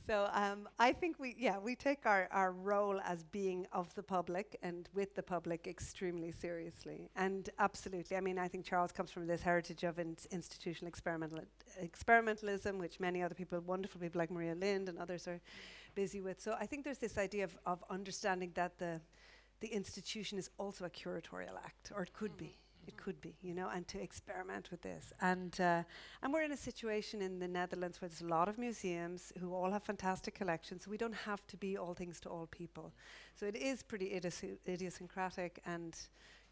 so 0.07 0.29
um, 0.33 0.69
I 0.79 0.93
think 0.93 1.19
we 1.19 1.35
yeah 1.39 1.59
we 1.59 1.75
take 1.75 2.07
our, 2.07 2.29
our 2.33 2.53
role 2.53 3.01
as 3.05 3.23
being 3.25 3.67
of 3.73 3.95
the 3.95 4.03
public 4.03 4.59
and 4.63 4.89
with 4.95 5.15
the 5.15 5.23
public 5.23 5.67
extremely 5.67 6.33
seriously, 6.33 7.11
and 7.17 7.51
absolutely. 7.59 8.17
I 8.17 8.21
mean 8.21 8.39
I 8.39 8.49
think 8.49 8.65
Charles 8.65 8.93
comes 8.93 9.11
from 9.11 9.27
this 9.27 9.43
heritage 9.43 9.85
of 9.85 9.99
ins- 9.99 10.27
institutional 10.31 10.89
experimental 10.89 11.41
experimentalism, 11.83 12.79
which 12.79 13.01
many 13.01 13.23
other 13.23 13.35
people, 13.35 13.61
wonderful 13.61 14.01
people 14.01 14.19
like 14.19 14.31
Maria 14.31 14.55
Lind 14.55 14.89
and 14.89 14.99
others 14.99 15.27
are 15.29 15.41
busy 15.95 16.21
with. 16.21 16.41
So 16.41 16.55
I 16.59 16.67
think 16.67 16.85
there's 16.85 16.99
this 16.99 17.19
idea 17.19 17.45
of, 17.45 17.57
of 17.67 17.85
understanding 17.91 18.53
that 18.55 18.79
the 18.79 19.01
the 19.61 19.69
institution 19.69 20.39
is 20.39 20.51
also 20.59 20.85
a 20.85 20.91
curatorial 20.91 21.57
act, 21.65 21.93
or 21.95 22.03
it 22.03 22.13
could 22.13 22.37
be. 22.37 22.59
It 22.87 22.97
could 22.97 23.21
be, 23.21 23.35
you 23.43 23.55
know, 23.55 23.69
and 23.69 23.87
to 23.89 24.03
experiment 24.03 24.71
with 24.71 24.83
this. 24.83 25.13
And 25.21 25.59
uh, 25.61 25.83
and 26.23 26.33
we're 26.33 26.43
in 26.43 26.53
a 26.53 26.57
situation 26.57 27.23
in 27.23 27.39
the 27.39 27.49
Netherlands 27.49 28.01
where 28.01 28.09
there's 28.09 28.23
a 28.23 28.27
lot 28.27 28.49
of 28.49 28.59
museums 28.59 29.33
who 29.41 29.55
all 29.55 29.71
have 29.71 29.85
fantastic 29.85 30.35
collections. 30.35 30.85
So 30.85 30.91
we 30.91 30.97
don't 30.97 31.15
have 31.15 31.47
to 31.49 31.57
be 31.57 31.77
all 31.77 31.95
things 31.95 32.21
to 32.21 32.29
all 32.29 32.47
people. 32.47 32.93
So 33.37 33.47
it 33.47 33.57
is 33.57 33.83
pretty 33.83 34.21
idiosyncratic 34.69 35.61
and. 35.67 35.97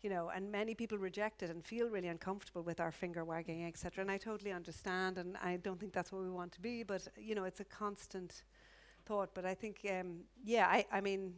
You 0.03 0.09
know, 0.09 0.31
and 0.35 0.51
many 0.51 0.75
people 0.75 0.97
reject 0.97 1.43
it 1.43 1.51
and 1.51 1.63
feel 1.63 1.91
really 1.91 2.09
uncomfortable 2.09 2.63
with 2.63 2.81
our 2.81 2.91
finger 2.91 3.23
wagging, 3.23 3.67
etc. 3.67 4.01
And 4.01 4.11
I 4.11 4.17
totally 4.17 4.51
understand, 4.51 5.19
and 5.19 5.37
I 5.43 5.59
don't 5.59 5.79
think 5.79 5.93
that's 5.93 6.11
what 6.11 6.23
we 6.23 6.31
want 6.31 6.53
to 6.53 6.61
be. 6.63 6.83
But 6.83 7.07
you 7.19 7.35
know, 7.35 7.45
it's 7.45 7.61
a 7.61 7.67
constant 7.67 8.45
thought. 9.05 9.35
But 9.35 9.45
I 9.45 9.55
think, 9.55 9.87
um, 9.91 10.21
yeah, 10.43 10.67
I, 10.69 10.87
I 10.91 11.03
mean, 11.03 11.35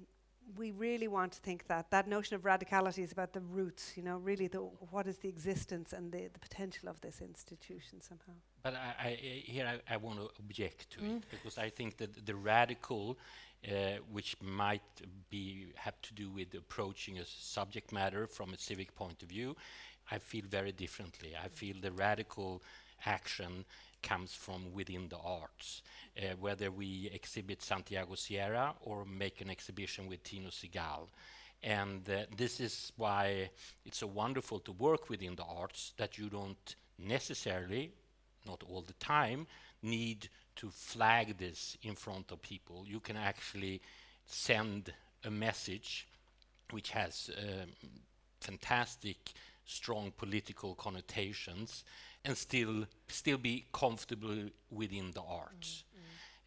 we 0.56 0.70
really 0.72 1.08
want 1.08 1.32
to 1.32 1.40
think 1.40 1.66
that 1.68 1.90
that 1.90 2.06
notion 2.08 2.36
of 2.36 2.42
radicality 2.42 3.02
is 3.02 3.12
about 3.12 3.32
the 3.32 3.40
roots, 3.40 3.92
you 3.96 4.02
know, 4.02 4.18
really 4.18 4.48
the 4.48 4.58
what 4.90 5.06
is 5.06 5.18
the 5.18 5.28
existence 5.28 5.92
and 5.92 6.12
the, 6.12 6.28
the 6.32 6.38
potential 6.38 6.88
of 6.88 7.00
this 7.00 7.20
institution 7.20 8.00
somehow. 8.00 8.32
But 8.62 8.74
I, 8.74 8.94
I, 8.98 9.08
I- 9.08 9.42
here 9.44 9.66
I, 9.66 9.94
I 9.94 9.96
want 9.96 10.18
to 10.20 10.30
object 10.38 10.90
to 10.90 11.00
Mm. 11.00 11.16
it 11.18 11.24
because 11.30 11.58
I 11.58 11.70
think 11.70 11.96
that 11.98 12.26
the 12.26 12.34
radical, 12.34 13.18
uh, 13.66 13.72
which 14.10 14.36
might 14.42 14.82
be 15.30 15.72
have 15.76 16.00
to 16.02 16.14
do 16.14 16.30
with 16.30 16.54
approaching 16.54 17.18
a 17.18 17.24
subject 17.24 17.92
matter 17.92 18.26
from 18.26 18.52
a 18.52 18.58
civic 18.58 18.94
point 18.94 19.22
of 19.22 19.28
view, 19.28 19.56
I 20.10 20.18
feel 20.18 20.44
very 20.48 20.72
differently. 20.72 21.34
I 21.44 21.48
feel 21.48 21.76
the 21.80 21.92
radical 21.92 22.62
action 23.06 23.64
comes 24.02 24.34
from 24.34 24.72
within 24.72 25.08
the 25.08 25.18
arts, 25.18 25.82
uh, 26.18 26.34
whether 26.40 26.70
we 26.70 27.10
exhibit 27.12 27.62
Santiago 27.62 28.14
Sierra 28.14 28.74
or 28.82 29.04
make 29.04 29.40
an 29.40 29.50
exhibition 29.50 30.08
with 30.08 30.22
Tino 30.22 30.48
Sehgal. 30.48 31.08
And 31.62 32.08
uh, 32.10 32.24
this 32.36 32.60
is 32.60 32.92
why 32.96 33.50
it's 33.84 33.98
so 33.98 34.08
wonderful 34.08 34.58
to 34.60 34.72
work 34.72 35.08
within 35.08 35.36
the 35.36 35.44
arts 35.44 35.92
that 35.96 36.18
you 36.18 36.28
don't 36.28 36.74
necessarily 36.98 37.92
not 38.46 38.62
all 38.68 38.82
the 38.82 38.92
time, 38.94 39.46
need 39.82 40.28
to 40.56 40.70
flag 40.70 41.38
this 41.38 41.76
in 41.82 41.94
front 41.94 42.30
of 42.30 42.42
people. 42.42 42.84
You 42.86 43.00
can 43.00 43.16
actually 43.16 43.80
send 44.26 44.92
a 45.24 45.30
message 45.30 46.08
which 46.70 46.90
has 46.90 47.30
um, 47.38 47.68
fantastic, 48.40 49.32
strong 49.64 50.12
political 50.16 50.74
connotations 50.74 51.84
and 52.24 52.36
still 52.36 52.86
still 53.08 53.38
be 53.38 53.64
comfortable 53.72 54.48
within 54.70 55.10
the 55.12 55.22
arts. 55.22 55.84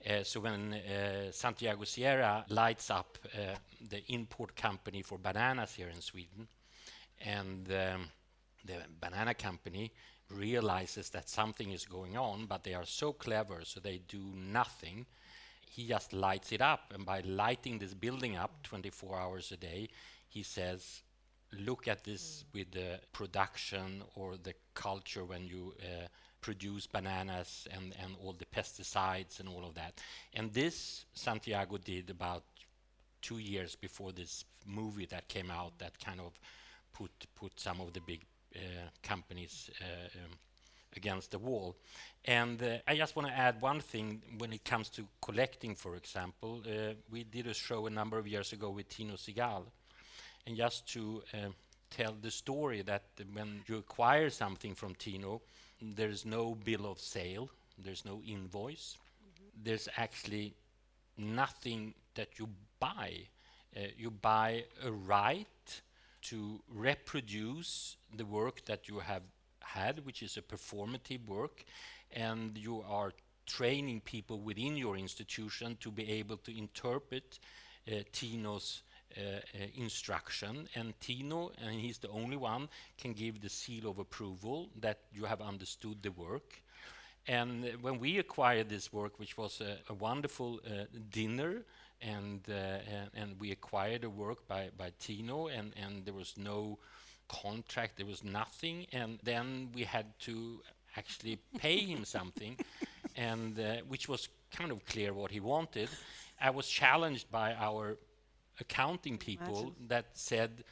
Uh, 0.07 0.23
so 0.23 0.39
when 0.39 0.73
uh, 0.73 1.31
Santiago 1.31 1.83
Sierra 1.83 2.45
lights 2.49 2.91
up 2.91 3.17
uh, 3.33 3.55
the 3.89 4.03
import 4.13 4.55
company 4.55 5.01
for 5.01 5.17
bananas 5.17 5.73
here 5.73 5.89
in 5.89 5.99
Sweden, 5.99 6.47
and 7.21 7.67
um, 7.71 8.09
the 8.63 8.75
banana 9.01 9.33
company 9.33 9.91
realizes 10.29 11.09
that 11.09 11.27
something 11.29 11.71
is 11.71 11.85
going 11.85 12.17
on, 12.17 12.45
but 12.45 12.63
they 12.63 12.73
are 12.73 12.85
so 12.85 13.13
clever, 13.13 13.61
so 13.63 13.79
they 13.79 13.99
do 14.07 14.21
nothing. 14.35 15.05
He 15.69 15.87
just 15.87 16.13
lights 16.13 16.51
it 16.51 16.61
up, 16.61 16.93
and 16.93 17.05
by 17.05 17.21
lighting 17.21 17.79
this 17.79 17.93
building 17.93 18.35
up 18.35 18.61
24 18.63 19.17
hours 19.17 19.51
a 19.51 19.57
day, 19.57 19.89
he 20.27 20.43
says, 20.43 21.01
"Look 21.59 21.87
at 21.87 22.03
this 22.03 22.45
with 22.53 22.71
the 22.71 22.99
production 23.11 24.03
or 24.15 24.37
the 24.37 24.53
culture 24.73 25.25
when 25.25 25.47
you." 25.47 25.73
Uh, 25.81 26.07
produce 26.41 26.85
bananas 26.85 27.67
and, 27.71 27.95
and 28.03 28.15
all 28.23 28.31
the 28.33 28.45
pesticides 28.45 29.39
and 29.39 29.49
all 29.49 29.65
of 29.65 29.73
that. 29.73 29.99
And 30.31 30.53
this 30.53 31.05
Santiago 31.15 31.77
did 31.79 32.11
about 32.11 32.43
two 33.19 33.39
years 33.39 33.75
before 33.75 34.11
this 34.11 34.45
movie 34.63 35.07
that 35.07 35.27
came 35.27 35.49
out 35.49 35.79
that 35.79 35.97
kind 35.97 36.19
of 36.19 36.33
put 36.93 37.11
put 37.35 37.59
some 37.59 37.81
of 37.81 37.93
the 37.93 38.01
big 38.01 38.21
uh, 38.55 38.59
companies 39.01 39.71
uh, 39.81 40.19
um, 40.19 40.31
against 40.95 41.31
the 41.31 41.39
wall. 41.39 41.75
And 42.25 42.61
uh, 42.61 42.77
I 42.87 42.95
just 42.95 43.15
want 43.15 43.27
to 43.27 43.33
add 43.33 43.59
one 43.59 43.81
thing 43.81 44.21
when 44.37 44.53
it 44.53 44.63
comes 44.63 44.89
to 44.89 45.07
collecting, 45.21 45.75
for 45.75 45.95
example. 45.95 46.61
Uh, 46.65 46.93
we 47.09 47.23
did 47.23 47.47
a 47.47 47.53
show 47.53 47.87
a 47.87 47.89
number 47.89 48.19
of 48.19 48.27
years 48.27 48.53
ago 48.53 48.69
with 48.69 48.87
Tino 48.89 49.15
Sehgal. 49.15 49.63
And 50.47 50.55
just 50.55 50.87
to 50.93 51.23
uh, 51.33 51.37
tell 51.89 52.15
the 52.21 52.31
story 52.31 52.81
that 52.83 53.03
when 53.33 53.61
you 53.67 53.77
acquire 53.77 54.29
something 54.29 54.75
from 54.75 54.95
Tino, 54.95 55.41
there's 55.81 56.25
no 56.25 56.55
bill 56.55 56.85
of 56.85 56.99
sale, 56.99 57.49
there's 57.77 58.05
no 58.05 58.21
invoice, 58.27 58.97
there's 59.63 59.89
actually 59.97 60.53
nothing 61.17 61.93
that 62.15 62.39
you 62.39 62.49
buy. 62.79 63.13
Uh, 63.75 63.87
you 63.97 64.09
buy 64.09 64.63
a 64.83 64.91
right 64.91 65.81
to 66.21 66.61
reproduce 66.73 67.97
the 68.15 68.25
work 68.25 68.63
that 68.65 68.87
you 68.87 68.99
have 68.99 69.23
had, 69.59 70.05
which 70.05 70.23
is 70.23 70.37
a 70.37 70.41
performative 70.41 71.27
work, 71.27 71.65
and 72.11 72.57
you 72.57 72.83
are 72.87 73.11
training 73.45 74.01
people 74.01 74.39
within 74.39 74.75
your 74.77 74.97
institution 74.97 75.77
to 75.79 75.91
be 75.91 76.09
able 76.09 76.37
to 76.37 76.57
interpret 76.57 77.39
uh, 77.87 77.95
Tino's 78.11 78.81
instruction. 79.75 80.67
And 80.75 80.93
Tino, 80.99 81.51
and 81.63 81.79
he's 81.79 81.97
the 81.97 82.09
only 82.09 82.37
one, 82.37 82.69
can 82.97 83.13
give 83.13 83.41
the 83.41 83.49
seal 83.49 83.89
of 83.89 83.99
approval 83.99 84.69
that 84.81 84.99
you 85.13 85.25
have 85.25 85.41
understood 85.41 86.01
the 86.01 86.11
work. 86.11 86.61
And 87.27 87.65
uh, 87.65 87.69
when 87.81 87.99
we 87.99 88.19
acquired 88.19 88.69
this 88.69 88.93
work, 88.93 89.19
which 89.19 89.37
was 89.37 89.61
a, 89.61 89.77
a 89.89 89.93
wonderful 89.93 90.59
uh, 90.65 90.85
dinner, 91.09 91.63
and, 92.01 92.41
uh, 92.49 92.53
and, 92.53 93.09
and 93.15 93.39
we 93.39 93.51
acquired 93.51 94.03
a 94.03 94.09
work 94.09 94.47
by 94.47 94.69
by 94.77 94.91
Tino, 94.99 95.47
and 95.47 95.73
and 95.75 96.05
there 96.05 96.13
was 96.13 96.35
no 96.37 96.77
contract, 97.27 97.97
there 97.97 98.05
was 98.05 98.23
nothing, 98.23 98.85
and 98.91 99.19
then 99.23 99.69
we 99.73 99.83
had 99.83 100.05
to 100.19 100.61
actually 100.97 101.39
pay 101.57 101.77
him 101.77 102.05
something, 102.17 102.57
and 103.15 103.59
uh, 103.59 103.77
which 103.87 104.07
was 104.07 104.29
kind 104.51 104.71
of 104.71 104.85
clear 104.85 105.13
what 105.13 105.31
he 105.31 105.39
wanted. 105.39 105.89
I 106.39 106.49
was 106.49 106.67
challenged 106.67 107.31
by 107.31 107.53
our 107.53 107.97
accounting 108.59 109.17
people 109.17 109.59
Imagine. 109.59 109.87
that 109.87 110.05
said, 110.13 110.63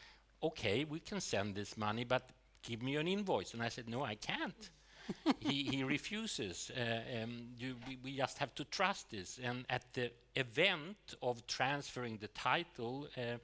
"Okay, 0.41 0.85
we 0.85 0.99
can 0.99 1.22
send 1.22 1.55
this 1.55 1.77
money, 1.77 2.03
but 2.03 2.30
give 2.61 2.81
me 2.81 2.95
an 2.97 3.07
invoice." 3.07 3.53
And 3.53 3.64
I 3.64 3.69
said, 3.69 3.88
"No, 3.88 4.03
I 4.03 4.15
can't." 4.15 4.69
he, 5.39 5.64
he 5.64 5.84
refuses. 5.84 6.72
Uh, 6.76 7.23
um, 7.23 7.47
you, 7.57 7.76
we, 7.88 7.97
we 8.03 8.18
just 8.18 8.38
have 8.38 8.53
to 8.55 8.64
trust 8.65 9.10
this. 9.10 9.39
And 9.43 9.65
at 9.69 9.84
the 9.93 10.11
event 10.35 10.97
of 11.22 11.45
transferring 11.47 12.18
the 12.18 12.30
title, 12.30 13.07
uh, 13.18 13.38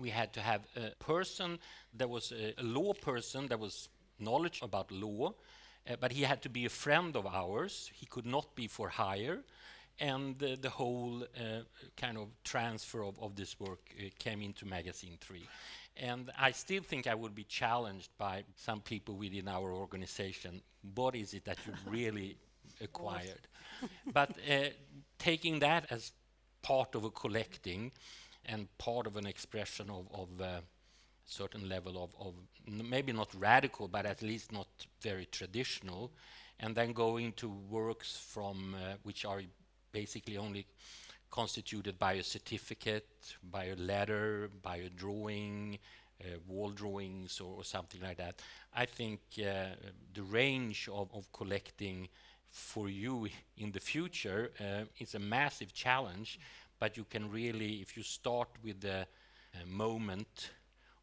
we 0.00 0.10
had 0.10 0.32
to 0.34 0.40
have 0.40 0.66
a 0.76 0.90
person 1.04 1.58
that 1.94 2.08
was 2.08 2.32
a, 2.32 2.54
a 2.58 2.62
law 2.62 2.92
person 2.94 3.46
that 3.48 3.58
was 3.58 3.88
knowledge 4.18 4.60
about 4.62 4.90
law, 4.90 5.34
uh, 5.90 5.96
but 6.00 6.12
he 6.12 6.22
had 6.22 6.42
to 6.42 6.48
be 6.48 6.64
a 6.64 6.70
friend 6.70 7.16
of 7.16 7.26
ours. 7.26 7.90
He 7.94 8.06
could 8.06 8.26
not 8.26 8.54
be 8.54 8.66
for 8.68 8.88
hire. 8.88 9.40
And 10.02 10.36
the 10.36 10.68
whole 10.68 11.22
uh, 11.22 11.62
kind 11.96 12.18
of 12.18 12.26
transfer 12.42 13.04
of, 13.04 13.16
of 13.20 13.36
this 13.36 13.60
work 13.60 13.78
uh, 13.96 14.08
came 14.18 14.42
into 14.42 14.66
Magasin 14.66 15.16
III. 15.30 15.48
And 15.96 16.30
I 16.36 16.50
still 16.50 16.82
think 16.82 17.06
I 17.06 17.14
would 17.14 17.36
be 17.36 17.44
challenged 17.44 18.10
by 18.18 18.42
some 18.56 18.80
people 18.80 19.14
within 19.14 19.46
our 19.46 19.72
organization. 19.72 20.60
What 20.96 21.14
is 21.14 21.34
it 21.34 21.44
that 21.44 21.58
you 21.64 21.72
really 21.90 22.36
acquired? 22.80 23.46
but 24.12 24.30
uh, 24.50 24.70
taking 25.18 25.60
that 25.60 25.86
as 25.90 26.10
part 26.62 26.96
of 26.96 27.04
a 27.04 27.10
collecting 27.10 27.92
and 28.46 28.66
part 28.78 29.06
of 29.06 29.16
an 29.16 29.26
expression 29.26 29.88
of, 29.88 30.08
of 30.12 30.40
uh, 30.40 30.60
certain 31.24 31.68
level 31.68 32.02
of, 32.02 32.10
of 32.18 32.34
maybe 32.66 33.12
not 33.12 33.28
radical, 33.38 33.86
but 33.86 34.04
at 34.04 34.20
least 34.20 34.50
not 34.52 34.66
very 35.00 35.26
traditional, 35.26 36.10
and 36.58 36.74
then 36.74 36.92
going 36.92 37.32
to 37.34 37.48
works 37.70 38.16
from 38.16 38.74
uh, 38.74 38.94
which 39.02 39.24
are 39.24 39.42
basically 39.92 40.36
only 40.36 40.66
constituted 41.30 41.98
by 41.98 42.14
a 42.14 42.22
certificate, 42.22 43.36
by 43.50 43.66
a 43.66 43.76
letter, 43.76 44.50
by 44.62 44.76
a 44.76 44.88
drawing, 44.88 45.78
uh, 46.20 46.38
wall 46.46 46.70
drawings, 46.70 47.40
or, 47.40 47.54
or 47.56 47.64
something 47.64 48.00
like 48.00 48.18
that. 48.18 48.40
I 48.74 48.86
think 48.86 49.20
uh, 49.38 49.74
the 50.14 50.22
range 50.22 50.88
of, 50.92 51.08
of 51.14 51.32
collecting 51.32 52.08
for 52.50 52.88
you 52.88 53.28
in 53.56 53.72
the 53.72 53.80
future 53.80 54.50
uh, 54.60 54.84
is 54.98 55.14
a 55.14 55.18
massive 55.18 55.72
challenge, 55.72 56.38
but 56.78 56.96
you 56.96 57.04
can 57.04 57.30
really, 57.30 57.76
if 57.76 57.96
you 57.96 58.02
start 58.02 58.48
with 58.62 58.80
the 58.80 59.00
uh, 59.00 59.66
moment 59.66 60.50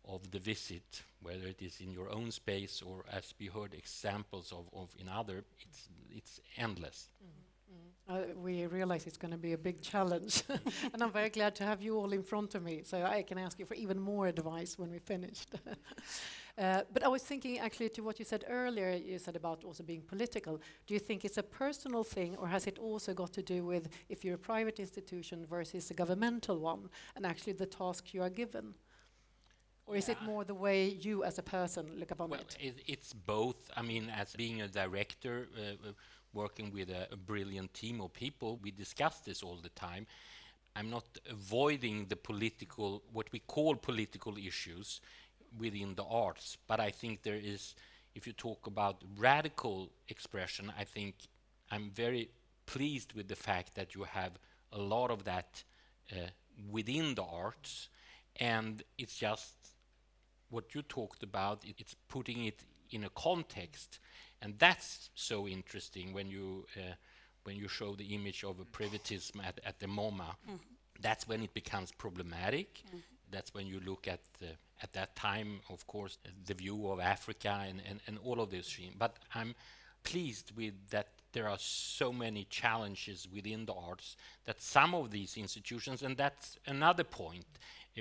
of 0.08 0.30
the 0.32 0.40
visit, 0.40 1.04
whether 1.22 1.48
it 1.48 1.62
is 1.62 1.82
in 1.82 1.92
your 1.92 2.10
own 2.10 2.32
space 2.32 2.82
or 2.82 3.04
as 3.12 3.34
we 3.40 3.48
heard 3.48 3.74
examples 3.74 4.52
of, 4.52 4.66
of 4.80 4.90
in 5.00 5.10
other, 5.10 5.44
it's, 5.60 5.90
it's 6.12 6.40
endless. 6.58 7.10
Uh, 8.10 8.22
we 8.36 8.66
realize 8.66 9.06
it's 9.06 9.18
going 9.18 9.32
to 9.32 9.38
be 9.38 9.54
a 9.54 9.58
big 9.58 9.82
challenge, 9.84 10.42
and 10.94 11.04
I'm 11.04 11.12
very 11.12 11.30
glad 11.30 11.54
to 11.58 11.64
have 11.64 11.80
you 11.80 11.96
all 11.96 12.12
in 12.12 12.24
front 12.24 12.56
of 12.56 12.64
me, 12.64 12.82
so 12.84 13.04
I 13.04 13.22
can 13.22 13.38
ask 13.38 13.60
you 13.60 13.66
for 13.66 13.76
even 13.76 14.00
more 14.00 14.26
advice 14.26 14.80
when 14.80 14.90
we're 14.90 15.00
finished. 15.00 15.52
uh, 16.58 16.82
but 16.92 17.04
I 17.04 17.08
was 17.08 17.22
thinking 17.22 17.60
actually 17.60 17.90
to 17.90 18.02
what 18.02 18.18
you 18.18 18.26
said 18.26 18.46
earlier. 18.50 18.94
You 18.94 19.20
said 19.20 19.36
about 19.36 19.64
also 19.64 19.84
being 19.84 20.02
political. 20.02 20.60
Do 20.88 20.96
you 20.96 21.00
think 21.00 21.24
it's 21.24 21.38
a 21.38 21.44
personal 21.44 22.04
thing, 22.04 22.36
or 22.38 22.48
has 22.48 22.66
it 22.66 22.80
also 22.80 23.14
got 23.14 23.32
to 23.34 23.44
do 23.44 23.64
with 23.64 23.90
if 24.10 24.26
you're 24.26 24.36
a 24.36 24.40
private 24.40 24.80
institution 24.80 25.46
versus 25.46 25.92
a 25.92 25.94
governmental 25.94 26.58
one, 26.58 26.90
and 27.16 27.28
actually 27.28 27.54
the 27.54 27.68
tasks 27.68 28.16
you 28.16 28.24
are 28.24 28.32
given? 28.32 28.74
Or 29.90 29.96
is 29.96 30.08
it 30.08 30.22
more 30.22 30.44
the 30.44 30.54
way 30.54 30.88
you 30.88 31.24
as 31.24 31.40
a 31.40 31.42
person 31.42 31.90
look 31.98 32.12
upon 32.12 32.30
Well, 32.30 32.42
it? 32.42 32.58
it, 32.60 32.84
it's 32.86 33.12
both. 33.12 33.72
I 33.76 33.82
mean, 33.82 34.12
as 34.16 34.36
being 34.36 34.62
a 34.62 34.68
director, 34.68 35.48
uh, 35.58 35.90
uh, 35.90 35.92
working 36.34 36.72
with 36.74 36.90
a, 36.90 37.08
a 37.12 37.16
brilliant 37.16 37.74
team 37.74 38.02
of 38.02 38.14
people, 38.14 38.60
we 38.62 38.72
discuss 38.72 39.20
this 39.20 39.44
all 39.44 39.60
the 39.62 39.70
time. 39.70 40.06
I'm 40.76 40.90
not 40.90 41.06
avoiding 41.30 42.06
the 42.08 42.16
political, 42.16 43.04
what 43.12 43.32
we 43.32 43.40
call 43.40 43.76
political 43.76 44.38
issues 44.38 45.02
within 45.58 45.96
the 45.96 46.04
arts, 46.04 46.58
but 46.68 46.80
I 46.80 46.92
think 46.92 47.24
there 47.24 47.40
is, 47.42 47.76
if 48.14 48.28
you 48.28 48.34
talk 48.34 48.68
about 48.68 49.04
radical 49.18 49.90
expression, 50.08 50.72
I 50.78 50.84
think 50.84 51.16
I'm 51.72 51.90
very 51.90 52.30
pleased 52.66 53.14
with 53.14 53.28
the 53.28 53.36
fact 53.36 53.76
that 53.76 53.96
you 53.96 54.04
have 54.04 54.34
a 54.72 54.78
lot 54.78 55.10
of 55.10 55.24
that 55.24 55.64
uh, 56.12 56.30
within 56.72 57.16
the 57.16 57.24
arts, 57.24 57.90
and 58.40 58.84
it's 58.98 59.16
just 59.16 59.56
what 60.50 60.76
you 60.76 60.82
talked 60.84 61.24
about, 61.24 61.66
it, 61.66 61.76
it's 61.80 61.96
putting 62.08 62.46
it 62.46 62.64
in 62.92 63.04
a 63.04 63.10
context, 63.10 64.00
and 64.42 64.54
that's 64.60 65.10
so 65.16 65.48
interesting 65.48 66.14
when 66.14 66.28
you 66.30 66.66
uh, 66.78 66.96
when 67.44 67.56
you 67.56 67.68
show 67.68 67.96
the 67.96 68.14
image 68.14 68.44
of 68.44 68.60
a 68.60 68.66
primitivism 68.66 69.42
at, 69.42 69.60
at 69.66 69.80
the 69.80 69.88
MoMA. 69.88 70.36
That's 71.02 71.28
when 71.28 71.42
it 71.42 71.54
becomes 71.54 71.92
problematic. 71.92 72.84
That's 73.32 73.54
when 73.54 73.68
you 73.68 73.80
look 73.86 74.08
at 74.08 74.20
the, 74.40 74.52
at 74.84 74.92
that 74.94 75.16
time, 75.16 75.62
of 75.70 75.86
course, 75.88 76.18
uh, 76.26 76.30
the 76.46 76.54
view 76.54 76.90
of 76.92 77.00
Africa 77.00 77.64
and, 77.68 77.82
and, 77.88 78.00
and 78.08 78.18
all 78.24 78.42
of 78.42 78.50
this. 78.52 78.78
But 78.98 79.18
I'm 79.34 79.56
pleased 80.04 80.52
with 80.56 80.74
that 80.90 81.08
there 81.32 81.48
are 81.48 81.60
so 81.60 82.12
many 82.12 82.46
challenges 82.50 83.28
within 83.34 83.66
the 83.66 83.74
arts 83.74 84.18
that 84.46 84.62
some 84.62 84.96
of 84.96 85.12
these 85.12 85.38
institutions, 85.38 86.02
and 86.02 86.18
that's 86.18 86.58
another 86.66 87.04
point, 87.04 87.46
uh, 87.56 87.58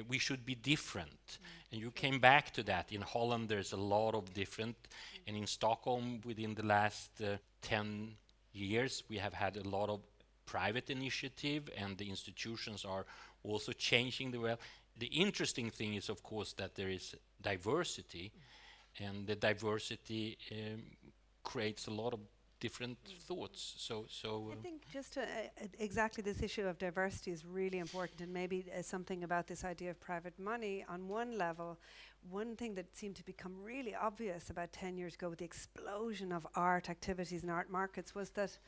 we 0.09 0.19
should 0.19 0.45
be 0.45 0.55
different. 0.55 1.39
And 1.73 1.81
you 1.81 1.91
came 1.91 2.19
back 2.19 2.53
to 2.55 2.63
that. 2.65 2.93
In 2.93 3.03
Holland, 3.03 3.49
there's 3.49 3.73
a 3.73 3.77
lot 3.77 4.15
of 4.15 4.33
different, 4.35 4.77
and 5.27 5.37
in 5.37 5.47
Stockholm, 5.47 6.21
within 6.25 6.55
the 6.55 6.65
last 6.65 7.11
uh, 7.21 7.37
10 7.63 8.15
years, 8.53 9.03
we 9.09 9.19
have 9.19 9.35
had 9.35 9.57
a 9.57 9.69
lot 9.69 9.89
of 9.89 10.01
private 10.47 10.91
initiative, 10.91 11.69
and 11.77 11.99
the 11.99 12.09
institutions 12.09 12.85
are 12.85 13.05
also 13.43 13.73
changing 13.73 14.31
the 14.31 14.39
well. 14.39 14.59
The 14.99 15.07
interesting 15.07 15.71
thing 15.71 15.95
is, 15.95 16.09
of 16.09 16.23
course, 16.23 16.55
that 16.55 16.75
there 16.75 16.89
is 16.89 17.15
diversity, 17.41 18.33
and 18.99 19.27
the 19.27 19.37
diversity 19.37 20.39
um, 20.51 20.83
creates 21.45 21.87
a 21.87 21.91
lot 21.91 22.15
of 22.15 22.21
different 22.61 22.99
thoughts. 23.27 23.75
So, 23.79 24.07
so 24.09 24.49
I 24.51 24.53
um, 24.55 24.63
think 24.63 24.83
just 24.93 25.15
to, 25.15 25.23
uh, 25.23 25.67
exactly 25.79 26.23
this 26.23 26.43
issue 26.43 26.67
of 26.67 26.79
diversity 26.79 27.31
is 27.31 27.45
really 27.45 27.79
important, 27.79 28.21
and 28.21 28.33
maybe 28.33 28.67
uh, 28.77 28.83
something 28.83 29.25
about 29.25 29.47
this 29.47 29.65
idea 29.65 29.91
of 29.91 30.01
private 30.01 30.39
money. 30.39 30.85
On 30.89 31.09
one 31.09 31.39
level, 31.39 31.79
one 32.31 32.57
thing 32.57 32.75
that 32.75 32.97
seemed 32.97 33.17
to 33.17 33.25
become 33.25 33.53
really 33.63 33.95
obvious 33.95 34.51
about 34.51 34.73
10 34.73 34.97
years 34.97 35.15
ago 35.15 35.29
with 35.29 35.39
the 35.39 35.45
explosion 35.45 36.33
of 36.33 36.47
art 36.55 36.91
activities 36.91 37.43
and 37.43 37.51
art 37.51 37.71
markets 37.71 38.15
was 38.15 38.31
that 38.31 38.59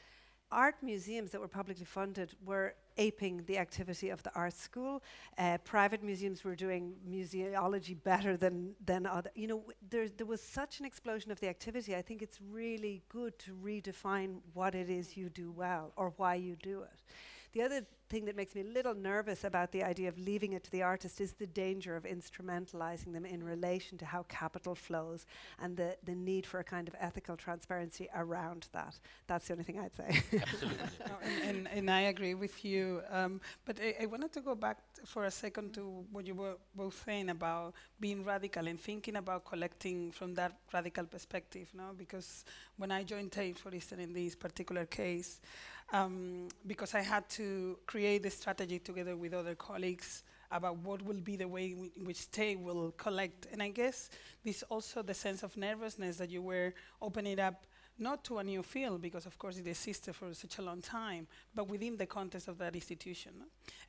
art 0.52 0.76
museums 0.82 1.30
that 1.30 1.40
were 1.40 1.48
publicly 1.48 1.84
funded 1.84 2.34
were 2.44 2.74
aping 3.01 3.43
the 3.47 3.59
activity 3.59 4.10
of 4.10 4.22
the 4.22 4.32
art 4.35 4.55
school. 4.55 5.02
Uh, 5.39 5.59
private 5.64 6.02
museums 6.02 6.44
were 6.44 6.55
doing 6.55 6.94
museology 7.09 7.97
better 8.12 8.36
than 8.36 8.74
than 8.85 9.06
other. 9.06 9.31
You 9.35 9.48
know, 9.48 9.64
there 9.90 10.09
there 10.09 10.27
was 10.27 10.43
such 10.43 10.78
an 10.81 10.86
explosion 10.86 11.32
of 11.32 11.40
the 11.40 11.48
activity. 11.48 11.97
I 11.97 12.02
think 12.02 12.22
it's 12.22 12.39
really 12.40 13.02
good 13.09 13.39
to 13.40 13.51
redefine 13.55 14.31
what 14.55 14.74
it 14.74 14.89
is 14.90 15.16
you 15.16 15.28
do 15.31 15.51
well 15.51 15.93
or 15.97 16.12
why 16.18 16.35
you 16.35 16.55
do 16.56 16.82
it. 16.82 16.98
The 17.52 17.62
other 17.62 17.85
thing 18.09 18.24
that 18.24 18.36
makes 18.36 18.55
me 18.55 18.62
a 18.62 18.64
little 18.64 18.94
nervous 18.94 19.44
about 19.44 19.70
the 19.70 19.85
idea 19.85 20.09
of 20.09 20.18
leaving 20.18 20.52
it 20.52 20.64
to 20.64 20.70
the 20.70 20.82
artist 20.82 21.20
is 21.20 21.32
the 21.35 21.47
danger 21.47 21.94
of 21.94 22.02
instrumentalizing 22.05 23.12
them 23.12 23.24
in 23.24 23.43
relation 23.43 23.97
to 23.98 24.05
how 24.05 24.24
capital 24.28 24.74
flows 24.74 25.27
and 25.62 25.77
the, 25.77 25.97
the 26.05 26.14
need 26.14 26.44
for 26.44 26.59
a 26.59 26.64
kind 26.64 26.89
of 26.89 26.94
ethical 27.01 27.36
transparency 27.36 28.09
around 28.14 28.66
that. 28.72 28.98
That's 29.28 29.47
the 29.47 29.55
only 29.55 29.64
thing 29.64 29.78
I'd 29.78 29.94
say. 29.94 30.22
Absolutely. 30.43 30.85
No, 31.06 31.14
and, 31.22 31.56
and, 31.56 31.68
and 31.68 31.90
I 31.90 32.02
agree 32.02 32.35
with 32.35 32.64
you. 32.64 33.02
Um, 33.10 33.40
but 33.64 33.78
I, 33.81 33.94
I 34.02 34.06
wanted 34.06 34.32
to 34.32 34.40
go 34.40 34.55
back 34.56 34.78
t- 34.97 35.02
for 35.05 35.24
a 35.24 35.31
second 35.31 35.74
to 35.74 36.05
what 36.10 36.27
you 36.27 36.35
were 36.35 36.56
both 36.74 37.01
saying 37.05 37.31
about 37.31 37.74
being 38.01 38.24
radical 38.24 38.66
and 38.66 38.81
thinking 38.81 39.16
about 39.16 39.44
collecting 39.44 40.10
from 40.10 40.35
that 40.35 40.56
radical 40.72 41.05
perspective. 41.05 41.68
No, 41.74 41.94
because 41.97 42.44
when 42.77 42.90
I 42.90 43.05
joined 43.05 43.31
Tate, 43.31 43.59
for 43.59 43.70
instance, 43.72 44.02
in 44.02 44.12
this 44.12 44.35
particular 44.35 44.86
case, 44.86 45.40
um, 45.92 46.48
because 46.66 46.94
I 46.94 47.00
had 47.00 47.28
to 47.30 47.78
create 47.86 48.22
the 48.22 48.30
strategy 48.30 48.78
together 48.78 49.16
with 49.16 49.34
other 49.34 49.54
colleagues 49.54 50.22
about 50.50 50.78
what 50.78 51.02
will 51.02 51.20
be 51.20 51.36
the 51.36 51.48
way 51.48 51.74
in 51.96 52.04
which 52.04 52.30
they 52.30 52.56
will 52.56 52.92
collect. 52.92 53.46
And 53.52 53.62
I 53.62 53.68
guess 53.68 54.10
this 54.44 54.62
also 54.64 55.02
the 55.02 55.14
sense 55.14 55.42
of 55.42 55.56
nervousness 55.56 56.16
that 56.16 56.30
you 56.30 56.42
were 56.42 56.74
opening 57.00 57.38
up 57.38 57.66
not 57.98 58.24
to 58.24 58.38
a 58.38 58.44
new 58.44 58.62
field 58.62 59.02
because 59.02 59.26
of 59.26 59.38
course 59.38 59.58
it 59.58 59.66
existed 59.66 60.16
for 60.16 60.32
such 60.32 60.58
a 60.58 60.62
long 60.62 60.80
time 60.80 61.26
but 61.54 61.68
within 61.68 61.98
the 61.98 62.06
context 62.06 62.48
of 62.48 62.56
that 62.56 62.74
institution 62.74 63.32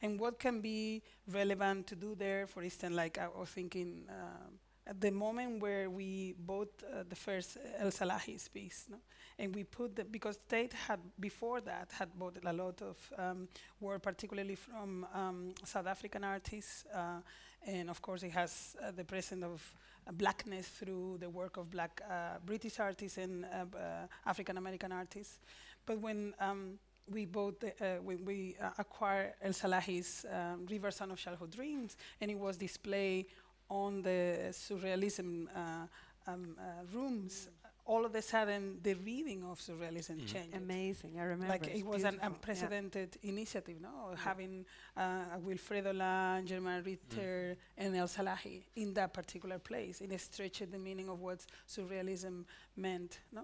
and 0.01 0.19
what 0.19 0.37
can 0.37 0.59
be 0.59 1.01
relevant 1.31 1.87
to 1.87 1.95
do 1.95 2.13
there 2.15 2.45
for 2.45 2.61
instance 2.61 2.93
like 2.93 3.17
i 3.17 3.27
was 3.27 3.47
thinking 3.47 4.03
at 4.09 4.51
the 4.99 5.11
moment 5.11 5.61
where 5.61 5.89
we 5.89 6.35
bought 6.37 6.71
uh, 6.83 7.03
the 7.07 7.15
first 7.15 7.57
El 7.77 7.91
Salahi's 7.91 8.47
piece, 8.47 8.85
no? 8.89 8.97
and 9.39 9.55
we 9.55 9.63
put 9.63 9.95
the 9.95 10.03
because 10.03 10.39
Tate 10.49 10.73
had 10.73 10.99
before 11.19 11.61
that 11.61 11.89
had 11.97 12.09
bought 12.17 12.37
a 12.45 12.53
lot 12.53 12.81
of 12.81 12.97
um, 13.17 13.47
work, 13.79 14.01
particularly 14.01 14.55
from 14.55 15.05
um, 15.13 15.53
South 15.63 15.87
African 15.87 16.23
artists, 16.23 16.85
uh, 16.93 17.21
and 17.65 17.89
of 17.89 18.01
course 18.01 18.23
it 18.23 18.31
has 18.31 18.75
uh, 18.83 18.91
the 18.91 19.03
presence 19.03 19.43
of 19.43 19.73
uh, 20.07 20.11
blackness 20.11 20.67
through 20.67 21.17
the 21.19 21.29
work 21.29 21.57
of 21.57 21.69
black 21.69 22.01
uh, 22.09 22.37
British 22.45 22.79
artists 22.79 23.17
and 23.17 23.45
uh, 23.45 24.07
African 24.25 24.57
American 24.57 24.91
artists. 24.91 25.39
But 25.85 25.99
when 25.99 26.33
um, 26.39 26.79
we 27.09 27.25
bought, 27.25 27.63
uh, 27.63 27.95
when 28.03 28.23
we 28.25 28.55
uh, 28.61 28.69
acquired 28.77 29.33
El 29.41 29.53
Salahi's 29.53 30.25
um, 30.31 30.65
Reborn 30.69 30.91
Sounds 30.91 31.11
of 31.11 31.19
Childhood 31.19 31.51
Dreams, 31.51 31.97
and 32.19 32.31
it 32.31 32.37
was 32.37 32.57
displayed 32.57 33.25
on 33.71 34.01
the 34.01 34.49
surrealism 34.51 35.47
uh, 35.55 35.87
um, 36.27 36.55
uh, 36.59 36.83
rooms, 36.93 37.47
all 37.85 38.05
of 38.05 38.13
a 38.15 38.21
sudden 38.21 38.79
the 38.83 38.93
reading 38.93 39.43
of 39.43 39.59
surrealism 39.59 40.17
Mhm. 40.19 40.27
changed. 40.27 40.55
Amazing, 40.55 41.19
I 41.19 41.23
remember. 41.23 41.47
Like 41.53 41.67
it 41.67 41.85
was 41.85 42.03
an 42.03 42.11
beautiful, 42.11 42.19
yeah. 42.19 42.27
unprecedented 42.27 43.17
initiative, 43.23 43.81
no? 43.81 44.13
Having 44.17 44.65
uh, 44.95 45.37
Wifredo 45.47 45.93
Lam, 45.95 46.45
German 46.45 46.83
Ritter, 46.83 47.57
and 47.77 47.95
El 47.95 48.07
Salahi 48.07 48.61
in 48.75 48.93
that 48.93 49.13
particular 49.13 49.57
place, 49.59 50.01
and 50.01 50.11
it 50.13 50.21
stretched 50.21 50.69
the 50.71 50.77
meaning 50.77 51.09
of 51.09 51.19
what 51.21 51.39
surrealism 51.67 52.45
meant, 52.75 53.19
no? 53.31 53.43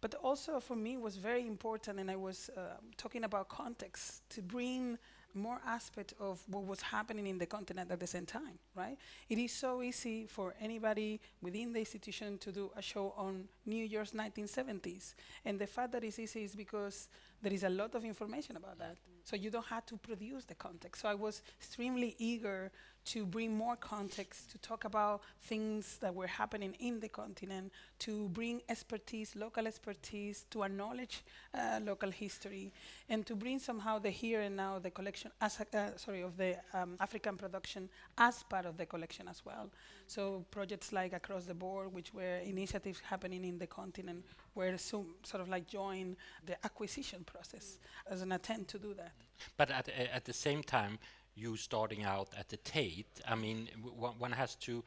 But 0.00 0.14
also 0.16 0.60
for 0.60 0.76
me 0.76 0.96
was 0.96 1.16
very 1.16 1.46
important, 1.46 1.98
and 1.98 2.10
I 2.10 2.16
was 2.16 2.50
uh, 2.50 2.76
talking 2.96 3.24
about 3.24 3.48
context 3.48 4.22
to 4.30 4.42
bring 4.42 4.98
more 5.34 5.60
aspect 5.66 6.14
of 6.20 6.42
what 6.48 6.64
was 6.64 6.80
happening 6.80 7.26
in 7.26 7.38
the 7.38 7.46
continent 7.46 7.90
at 7.90 8.00
the 8.00 8.06
same 8.06 8.26
time, 8.26 8.58
right? 8.74 8.96
It 9.28 9.38
is 9.38 9.52
so 9.52 9.82
easy 9.82 10.26
for 10.26 10.54
anybody 10.60 11.20
within 11.40 11.72
the 11.72 11.80
institution 11.80 12.38
to 12.38 12.52
do 12.52 12.70
a 12.76 12.82
show 12.82 13.14
on 13.16 13.48
New 13.66 13.84
Year's 13.84 14.12
1970s. 14.12 15.14
And 15.44 15.58
the 15.58 15.66
fact 15.66 15.92
that 15.92 16.04
it's 16.04 16.18
easy 16.18 16.44
is 16.44 16.54
because 16.54 17.08
there 17.40 17.52
is 17.52 17.64
a 17.64 17.70
lot 17.70 17.94
of 17.94 18.04
information 18.04 18.56
about 18.56 18.78
that. 18.78 18.96
So 19.24 19.36
you 19.36 19.50
don't 19.50 19.66
have 19.66 19.86
to 19.86 19.96
produce 19.96 20.44
the 20.44 20.54
context. 20.54 21.02
So 21.02 21.08
I 21.08 21.14
was 21.14 21.42
extremely 21.60 22.14
eager 22.18 22.70
to 23.04 23.26
bring 23.26 23.56
more 23.56 23.76
context, 23.76 24.50
to 24.52 24.58
talk 24.58 24.84
about 24.84 25.22
things 25.42 25.98
that 25.98 26.14
were 26.14 26.26
happening 26.26 26.74
in 26.78 27.00
the 27.00 27.08
continent, 27.08 27.72
to 27.98 28.28
bring 28.28 28.60
expertise, 28.68 29.34
local 29.34 29.66
expertise, 29.66 30.44
to 30.50 30.62
acknowledge 30.62 31.22
uh, 31.54 31.80
local 31.84 32.10
history, 32.10 32.72
and 33.08 33.26
to 33.26 33.34
bring 33.34 33.58
somehow 33.58 33.98
the 33.98 34.10
here 34.10 34.42
and 34.42 34.56
now, 34.56 34.78
the 34.78 34.90
collection, 34.90 35.30
as 35.40 35.58
a, 35.60 35.76
uh, 35.76 35.96
sorry, 35.96 36.22
of 36.22 36.36
the 36.36 36.56
um, 36.74 36.96
African 37.00 37.36
production 37.36 37.88
as 38.18 38.42
part 38.44 38.66
of 38.66 38.76
the 38.76 38.86
collection 38.86 39.26
as 39.28 39.44
well. 39.44 39.68
So 40.14 40.44
projects 40.50 40.92
like 40.92 41.14
Across 41.14 41.44
the 41.46 41.54
Board, 41.54 41.92
which 41.94 42.12
were 42.12 42.36
initiatives 42.44 43.00
happening 43.00 43.44
in 43.44 43.58
the 43.58 43.66
continent, 43.66 44.24
were 44.54 44.76
so, 44.76 45.06
sort 45.22 45.40
of 45.40 45.48
like 45.48 45.66
join 45.66 46.16
the 46.44 46.56
acquisition 46.64 47.24
process 47.24 47.78
as 48.10 48.20
an 48.20 48.32
attempt 48.32 48.68
to 48.72 48.78
do 48.78 48.92
that. 48.94 49.12
But 49.56 49.70
at, 49.70 49.88
a- 49.88 50.14
at 50.14 50.24
the 50.26 50.32
same 50.34 50.62
time, 50.62 50.98
you 51.34 51.56
starting 51.56 52.04
out 52.04 52.28
at 52.38 52.48
the 52.50 52.58
Tate, 52.58 53.06
I 53.26 53.34
mean, 53.36 53.68
w- 53.82 53.96
one- 53.98 54.18
one 54.18 54.32
has 54.32 54.54
to, 54.66 54.84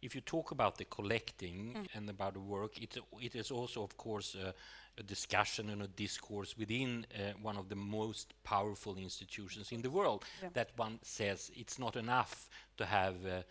if 0.00 0.14
you 0.14 0.22
talk 0.22 0.52
about 0.52 0.78
the 0.78 0.86
collecting 0.86 1.86
and 1.94 2.08
about 2.08 2.32
the 2.32 2.40
work, 2.40 2.80
it, 2.80 2.96
it 3.20 3.34
is 3.34 3.50
also, 3.50 3.82
of 3.82 3.94
course, 3.98 4.34
uh, 4.34 4.52
a 4.98 5.02
discussion 5.02 5.70
and 5.70 5.82
a 5.82 5.88
discourse 5.88 6.56
within 6.58 7.06
uh, 7.14 7.32
one 7.42 7.56
of 7.58 7.68
the 7.68 7.76
most 7.76 8.34
powerful 8.44 8.96
institutions 8.96 9.70
in 9.72 9.82
the 9.82 9.90
world. 9.90 10.24
Yeah. 10.42 10.48
That 10.54 10.70
one 10.76 10.98
says 11.02 11.50
it's 11.54 11.78
not 11.78 11.96
enough 11.96 12.48
to 12.78 12.84
have 12.84 13.14
uh, 13.26 13.28
uh, 13.30 13.42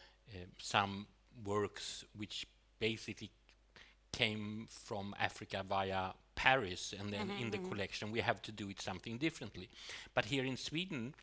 some 0.57 1.07
works 1.45 2.05
which 2.15 2.45
basically 2.79 3.31
came 4.11 4.67
from 4.69 5.15
Africa 5.19 5.63
via 5.67 6.11
Paris 6.35 6.93
and 6.97 7.11
then 7.13 7.31
in 7.39 7.51
the 7.51 7.57
collection. 7.57 8.11
We 8.11 8.21
have 8.21 8.41
to 8.43 8.51
do 8.51 8.69
it 8.69 8.81
something 8.81 9.17
differently. 9.17 9.69
But 10.13 10.25
here 10.25 10.43
in 10.43 10.57
Sweden, 10.57 11.13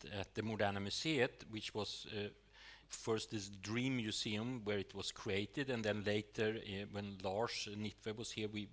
th- 0.00 0.14
at 0.14 0.34
the 0.34 0.42
Moderna 0.42 0.78
Museet, 0.78 1.44
which 1.50 1.74
was 1.74 2.06
uh, 2.12 2.28
first 2.88 3.30
this 3.30 3.48
dream 3.48 3.96
museum 3.96 4.60
where 4.64 4.78
it 4.78 4.94
was 4.94 5.10
created, 5.10 5.70
and 5.70 5.84
then 5.84 6.04
later 6.04 6.56
uh, 6.56 6.86
when 6.92 7.18
Lars 7.22 7.68
Nittve 7.76 8.16
was 8.16 8.30
here, 8.30 8.48
we 8.48 8.68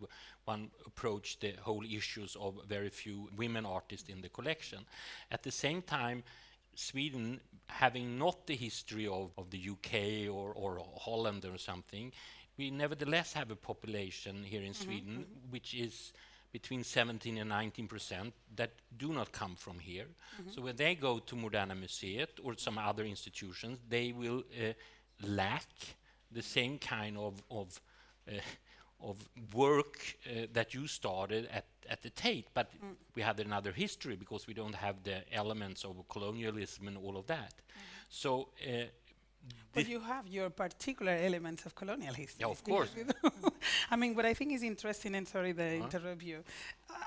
one 0.45 0.69
approached 0.85 1.41
the 1.41 1.53
whole 1.61 1.84
issues 1.85 2.35
of 2.39 2.60
very 2.68 2.89
few 2.89 3.30
women 3.35 3.65
artists 3.65 4.10
in 4.10 4.22
the 4.22 4.30
collection. 4.30 4.80
At 5.31 5.43
the 5.43 5.52
same 5.52 5.81
time, 5.81 6.23
Sweden, 6.76 7.39
having 7.72 8.18
not 8.18 8.45
the 8.48 8.56
history 8.56 9.07
of, 9.07 9.31
of 9.38 9.49
the 9.49 9.69
UK 9.69 10.34
or, 10.34 10.53
or 10.53 10.85
Holland 10.99 11.45
or 11.45 11.57
something, 11.57 12.11
we 12.57 12.69
nevertheless 12.72 13.34
have 13.34 13.49
a 13.52 13.56
population 13.56 14.43
here 14.43 14.61
in 14.61 14.73
Sweden 14.73 15.26
which 15.49 15.73
is 15.73 16.14
between 16.52 16.84
17 16.84 17.38
and 17.38 17.49
19 17.49 17.88
percent 17.88 18.34
that 18.56 18.72
do 18.98 19.14
not 19.14 19.31
come 19.31 19.56
from 19.56 19.80
here. 19.80 20.07
So 20.53 20.61
when 20.61 20.76
they 20.76 20.95
go 20.95 21.19
to 21.19 21.35
Moderna 21.35 21.76
Museet 21.80 22.27
or 22.43 22.57
some 22.57 22.77
other 22.77 23.06
institutions, 23.06 23.80
they 23.88 24.11
will 24.11 24.43
uh, 24.60 24.73
lack 25.26 25.65
the 26.30 26.41
same 26.41 26.77
kind 26.77 27.18
of 27.18 27.41
of 27.49 27.80
uh, 28.27 28.39
of 28.99 29.18
work 29.53 29.98
uh, 30.27 30.48
that 30.53 30.73
you 30.73 30.88
started 30.88 31.48
at, 31.52 31.65
at 31.90 32.02
the 32.02 32.10
Tate, 32.10 32.48
but 32.53 32.72
we 33.16 33.22
have 33.22 33.40
another 33.40 33.72
history 33.72 34.16
because 34.16 34.48
we 34.48 34.53
don't 34.53 34.76
have 34.76 35.03
the 35.03 35.24
elements 35.34 35.84
of 35.84 35.95
colonialism 36.10 36.88
and 36.88 36.98
all 36.98 37.18
of 37.18 37.28
that. 37.28 37.53
So 38.10 38.49
uh, 38.68 38.84
But 39.74 39.88
you 39.88 40.02
have 40.02 40.28
your 40.28 40.50
particular 40.50 41.14
elements 41.14 41.66
of 41.66 41.74
colonial 41.76 42.14
history. 42.14 42.42
Yeah, 42.42 42.52
of 42.52 42.62
course. 42.64 42.90
I 43.92 43.96
mean, 43.96 44.16
what 44.16 44.26
I 44.26 44.34
think 44.34 44.52
is 44.52 44.64
interesting, 44.64 45.16
and 45.16 45.26
sorry 45.28 45.54
to 45.54 45.64
Uh-huh. 45.64 45.84
interrupt 45.86 46.24
you, 46.24 46.44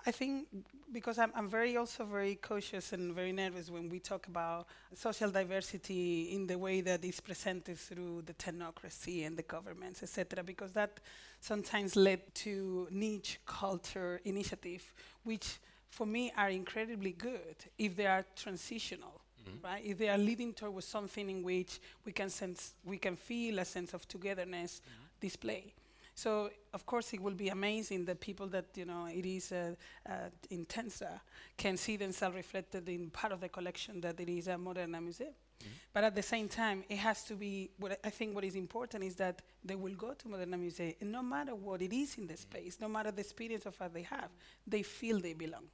I 0.06 0.10
think 0.10 0.48
because 0.92 1.18
I'm, 1.18 1.30
I'm 1.34 1.48
very 1.48 1.76
also 1.76 2.04
very 2.06 2.36
cautious 2.36 2.92
and 2.94 3.14
very 3.14 3.32
nervous 3.32 3.68
when 3.70 3.88
we 3.90 4.00
talk 4.00 4.26
about 4.28 4.66
social 4.94 5.30
diversity 5.30 6.32
in 6.34 6.46
the 6.46 6.56
way 6.56 6.80
that 6.82 7.04
is 7.04 7.20
presented 7.20 7.78
through 7.78 8.22
the 8.22 8.34
technocracy 8.34 9.26
and 9.26 9.36
the 9.36 9.42
governments, 9.42 10.02
etc., 10.02 10.42
because 10.42 10.72
that 10.72 11.00
sometimes 11.40 11.96
led 11.96 12.20
to 12.34 12.88
niche 12.90 13.40
culture 13.46 14.20
initiative, 14.24 14.82
which 15.24 15.58
for 15.90 16.06
me 16.06 16.32
are 16.36 16.48
incredibly 16.50 17.12
good 17.12 17.56
if 17.78 17.94
they 17.94 18.06
are 18.06 18.24
transitional 18.36 19.20
Mm-hmm. 19.44 19.66
right? 19.66 19.84
If 19.84 19.98
they 19.98 20.08
are 20.08 20.18
leading 20.18 20.52
towards 20.52 20.86
something 20.86 21.28
in 21.28 21.42
which 21.42 21.80
we 22.04 22.12
can 22.12 22.30
sense, 22.30 22.74
we 22.84 22.98
can 22.98 23.16
feel 23.16 23.58
a 23.58 23.64
sense 23.64 23.94
of 23.94 24.06
togetherness 24.08 24.80
mm-hmm. 24.80 25.04
display. 25.20 25.74
So 26.14 26.50
of 26.72 26.86
course 26.86 27.12
it 27.12 27.20
will 27.20 27.34
be 27.34 27.48
amazing 27.48 28.04
that 28.04 28.20
people 28.20 28.46
that 28.48 28.66
you 28.76 28.84
know 28.84 29.06
it 29.06 29.26
is 29.26 29.50
uh, 29.50 29.74
uh, 30.08 30.12
in 30.50 30.64
Tensta 30.64 31.06
uh, 31.06 31.18
can 31.56 31.76
see 31.76 31.96
themselves 31.96 32.36
reflected 32.36 32.88
in 32.88 33.10
part 33.10 33.32
of 33.32 33.40
the 33.40 33.48
collection 33.48 34.00
that 34.00 34.20
it 34.20 34.28
is 34.28 34.46
a 34.46 34.52
Moderna 34.52 35.02
museum. 35.02 35.30
Mm-hmm. 35.30 35.68
But 35.92 36.04
at 36.04 36.14
the 36.14 36.22
same 36.22 36.48
time, 36.48 36.84
it 36.88 36.98
has 36.98 37.24
to 37.24 37.34
be. 37.34 37.70
What 37.78 37.98
I- 38.04 38.10
think 38.10 38.34
what 38.34 38.44
is 38.44 38.54
important 38.54 39.04
is 39.04 39.16
that 39.16 39.42
they 39.64 39.76
will 39.76 39.94
go 39.94 40.14
to 40.14 40.28
Moderna 40.28 40.58
Museum, 40.58 40.94
and 41.00 41.12
no 41.12 41.22
matter 41.22 41.54
what 41.54 41.82
it 41.82 41.92
is 41.92 42.16
in 42.18 42.26
the 42.26 42.36
space, 42.36 42.78
no 42.80 42.88
matter 42.88 43.10
the 43.10 43.20
experience 43.20 43.66
of 43.66 43.78
what 43.80 43.92
they 43.94 44.02
have, 44.02 44.30
they 44.66 44.82
feel 44.82 45.20
they 45.20 45.34
belong. 45.34 45.64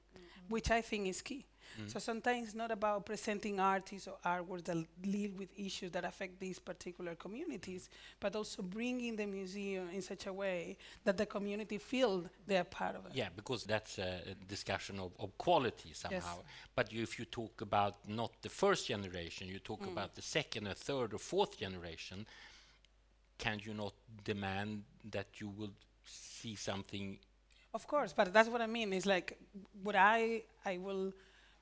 Which 0.50 0.70
I 0.70 0.82
think 0.82 1.08
is 1.08 1.22
key. 1.22 1.46
Mm. 1.80 1.92
So 1.92 1.98
sometimes 1.98 2.48
it's 2.48 2.54
not 2.54 2.70
about 2.70 3.06
presenting 3.06 3.60
artists 3.60 4.08
or 4.08 4.16
artworks 4.24 4.64
that 4.64 4.76
deal 5.00 5.30
with 5.38 5.48
issues 5.56 5.90
that 5.92 6.04
affect 6.04 6.40
these 6.40 6.58
particular 6.58 7.14
communities, 7.14 7.88
but 8.18 8.34
also 8.36 8.62
bringing 8.62 9.16
the 9.16 9.26
museum 9.26 9.88
in 9.90 10.02
such 10.02 10.26
a 10.26 10.32
way 10.32 10.76
that 11.04 11.16
the 11.16 11.26
community 11.26 11.78
feel 11.78 12.24
they're 12.46 12.64
part 12.64 12.96
of 12.96 13.06
it. 13.06 13.12
Yeah, 13.14 13.28
because 13.34 13.64
that's 13.64 13.98
a 13.98 14.20
discussion 14.48 14.98
of, 14.98 15.12
of 15.18 15.36
quality 15.38 15.92
somehow. 15.94 16.38
But 16.74 16.92
you, 16.92 17.02
if 17.02 17.18
you 17.18 17.24
talk 17.24 17.60
about 17.60 17.96
not 18.08 18.32
the 18.42 18.48
first 18.48 18.88
generation, 18.88 19.48
you 19.48 19.58
talk 19.60 19.82
mm. 19.82 19.92
about 19.92 20.14
the 20.14 20.22
second 20.22 20.66
or 20.66 20.74
third 20.74 21.14
or 21.14 21.18
fourth 21.18 21.58
generation, 21.58 22.26
can 23.38 23.60
you 23.62 23.74
not 23.74 23.94
demand 24.24 24.82
that 25.10 25.40
you 25.40 25.48
will 25.48 25.72
see 26.04 26.56
something? 26.56 27.18
Of 27.72 27.86
course, 27.86 28.12
but 28.12 28.32
that's 28.32 28.48
what 28.48 28.60
I 28.60 28.66
mean. 28.66 28.92
It's 28.92 29.06
like 29.06 29.38
what 29.82 29.94
I 29.94 30.42
I 30.64 30.78
will 30.78 31.12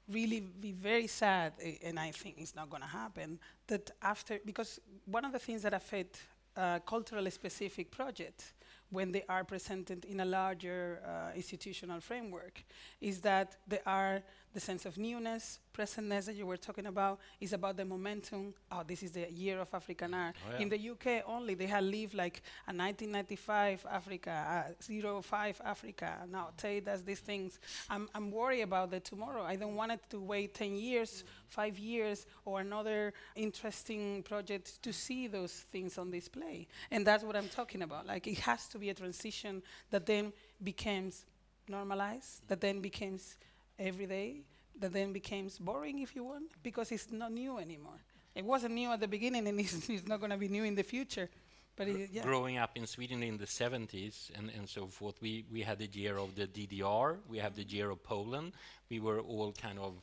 really 0.08 0.40
be 0.40 0.72
very 0.72 1.06
sad, 1.06 1.52
eh, 1.60 1.74
and 1.84 1.98
I 2.00 2.12
think 2.12 2.36
it's 2.38 2.54
not 2.54 2.70
going 2.70 2.82
to 2.82 2.88
happen. 2.88 3.38
That 3.66 3.90
after 4.00 4.38
because 4.44 4.80
one 5.04 5.24
of 5.26 5.32
the 5.32 5.38
things 5.38 5.62
that 5.62 5.74
affect 5.74 6.22
uh, 6.56 6.78
culturally 6.80 7.30
specific 7.30 7.90
projects 7.90 8.54
when 8.90 9.12
they 9.12 9.22
are 9.28 9.44
presented 9.44 10.06
in 10.06 10.20
a 10.20 10.24
larger 10.24 11.02
uh, 11.04 11.34
institutional 11.36 12.00
framework 12.00 12.64
is 13.02 13.20
that 13.20 13.56
they 13.66 13.80
are 13.84 14.22
the 14.54 14.60
sense 14.60 14.86
of 14.86 14.96
newness, 14.98 15.60
presentness 15.76 16.26
that 16.26 16.34
you 16.34 16.46
were 16.46 16.56
talking 16.56 16.86
about 16.86 17.20
is 17.40 17.52
about 17.52 17.76
the 17.76 17.84
momentum. 17.84 18.54
Oh, 18.72 18.82
this 18.86 19.02
is 19.02 19.12
the 19.12 19.30
year 19.30 19.60
of 19.60 19.68
African 19.72 20.14
art. 20.14 20.36
Oh, 20.46 20.52
yeah. 20.52 20.62
In 20.62 20.68
the 20.68 20.90
UK 20.90 21.24
only, 21.26 21.54
they 21.54 21.66
had 21.66 21.84
lived 21.84 22.14
like 22.14 22.42
a 22.66 22.72
1995 22.72 23.86
Africa, 23.90 24.66
uh, 24.80 25.22
05 25.22 25.60
Africa. 25.64 26.14
Now 26.30 26.48
Tate 26.56 26.84
does 26.84 27.04
these 27.04 27.20
things. 27.20 27.58
I'm, 27.90 28.08
I'm 28.14 28.30
worried 28.30 28.62
about 28.62 28.90
the 28.90 29.00
tomorrow. 29.00 29.42
I 29.42 29.56
don't 29.56 29.76
want 29.76 29.92
it 29.92 30.00
to 30.10 30.20
wait 30.20 30.54
10 30.54 30.76
years, 30.76 31.24
five 31.48 31.78
years, 31.78 32.26
or 32.44 32.60
another 32.60 33.12
interesting 33.36 34.22
project 34.22 34.82
to 34.82 34.92
see 34.92 35.26
those 35.26 35.52
things 35.70 35.98
on 35.98 36.10
display. 36.10 36.66
And 36.90 37.06
that's 37.06 37.22
what 37.22 37.36
I'm 37.36 37.48
talking 37.48 37.82
about. 37.82 38.06
Like 38.06 38.26
it 38.26 38.38
has 38.40 38.66
to 38.68 38.78
be 38.78 38.90
a 38.90 38.94
transition 38.94 39.62
that 39.90 40.06
then 40.06 40.32
becomes 40.62 41.26
normalized, 41.68 42.46
that 42.48 42.60
then 42.60 42.80
becomes 42.80 43.36
everyday, 43.78 44.42
that 44.80 44.92
then 44.92 45.12
becomes 45.12 45.58
boring, 45.58 46.00
if 46.00 46.14
you 46.14 46.24
want, 46.24 46.50
because 46.62 46.92
it's 46.92 47.10
not 47.10 47.32
new 47.32 47.58
anymore. 47.58 48.00
It 48.34 48.44
wasn't 48.44 48.74
new 48.74 48.90
at 48.92 49.00
the 49.00 49.08
beginning, 49.08 49.46
and 49.48 49.58
it's, 49.64 49.88
it's 49.88 50.06
not 50.06 50.20
going 50.20 50.30
to 50.30 50.36
be 50.36 50.48
new 50.48 50.64
in 50.64 50.74
the 50.74 50.82
future. 50.84 51.28
But 51.76 51.88
it, 51.88 52.10
yeah. 52.12 52.22
Growing 52.22 52.58
up 52.58 52.72
in 52.76 52.86
Sweden 52.86 53.22
in 53.22 53.38
the 53.38 53.46
70s 53.46 54.30
and, 54.36 54.50
and 54.56 54.68
so 54.68 54.86
forth, 54.88 55.20
we, 55.22 55.44
we 55.52 55.62
had 55.62 55.78
the 55.78 55.86
year 55.86 56.18
of 56.18 56.34
the 56.34 56.46
DDR, 56.46 57.18
we 57.28 57.38
have 57.38 57.54
the 57.54 57.62
year 57.62 57.90
of 57.90 58.02
Poland. 58.02 58.52
We 58.90 58.98
were 59.00 59.20
all 59.20 59.52
kind 59.52 59.78
of 59.78 59.94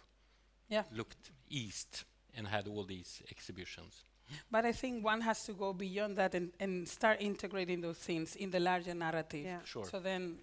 Yeah. 0.70 0.84
looked 0.96 1.32
east 1.50 2.06
and 2.38 2.48
had 2.48 2.68
all 2.68 2.84
these 2.86 3.22
exhibitions. 3.30 4.06
But 4.50 4.66
I 4.66 4.72
think 4.72 5.04
one 5.06 5.22
has 5.22 5.44
to 5.46 5.54
go 5.54 5.74
beyond 5.74 6.16
that 6.18 6.34
and, 6.34 6.52
and 6.60 6.88
start 6.88 7.18
integrating 7.22 7.82
those 7.82 7.98
things 7.98 8.36
in 8.38 8.52
the 8.52 8.60
larger 8.60 8.94
narrative. 8.94 9.44
Yeah. 9.46 9.60
Sure. 9.66 9.86
So 9.86 10.00
then, 10.00 10.38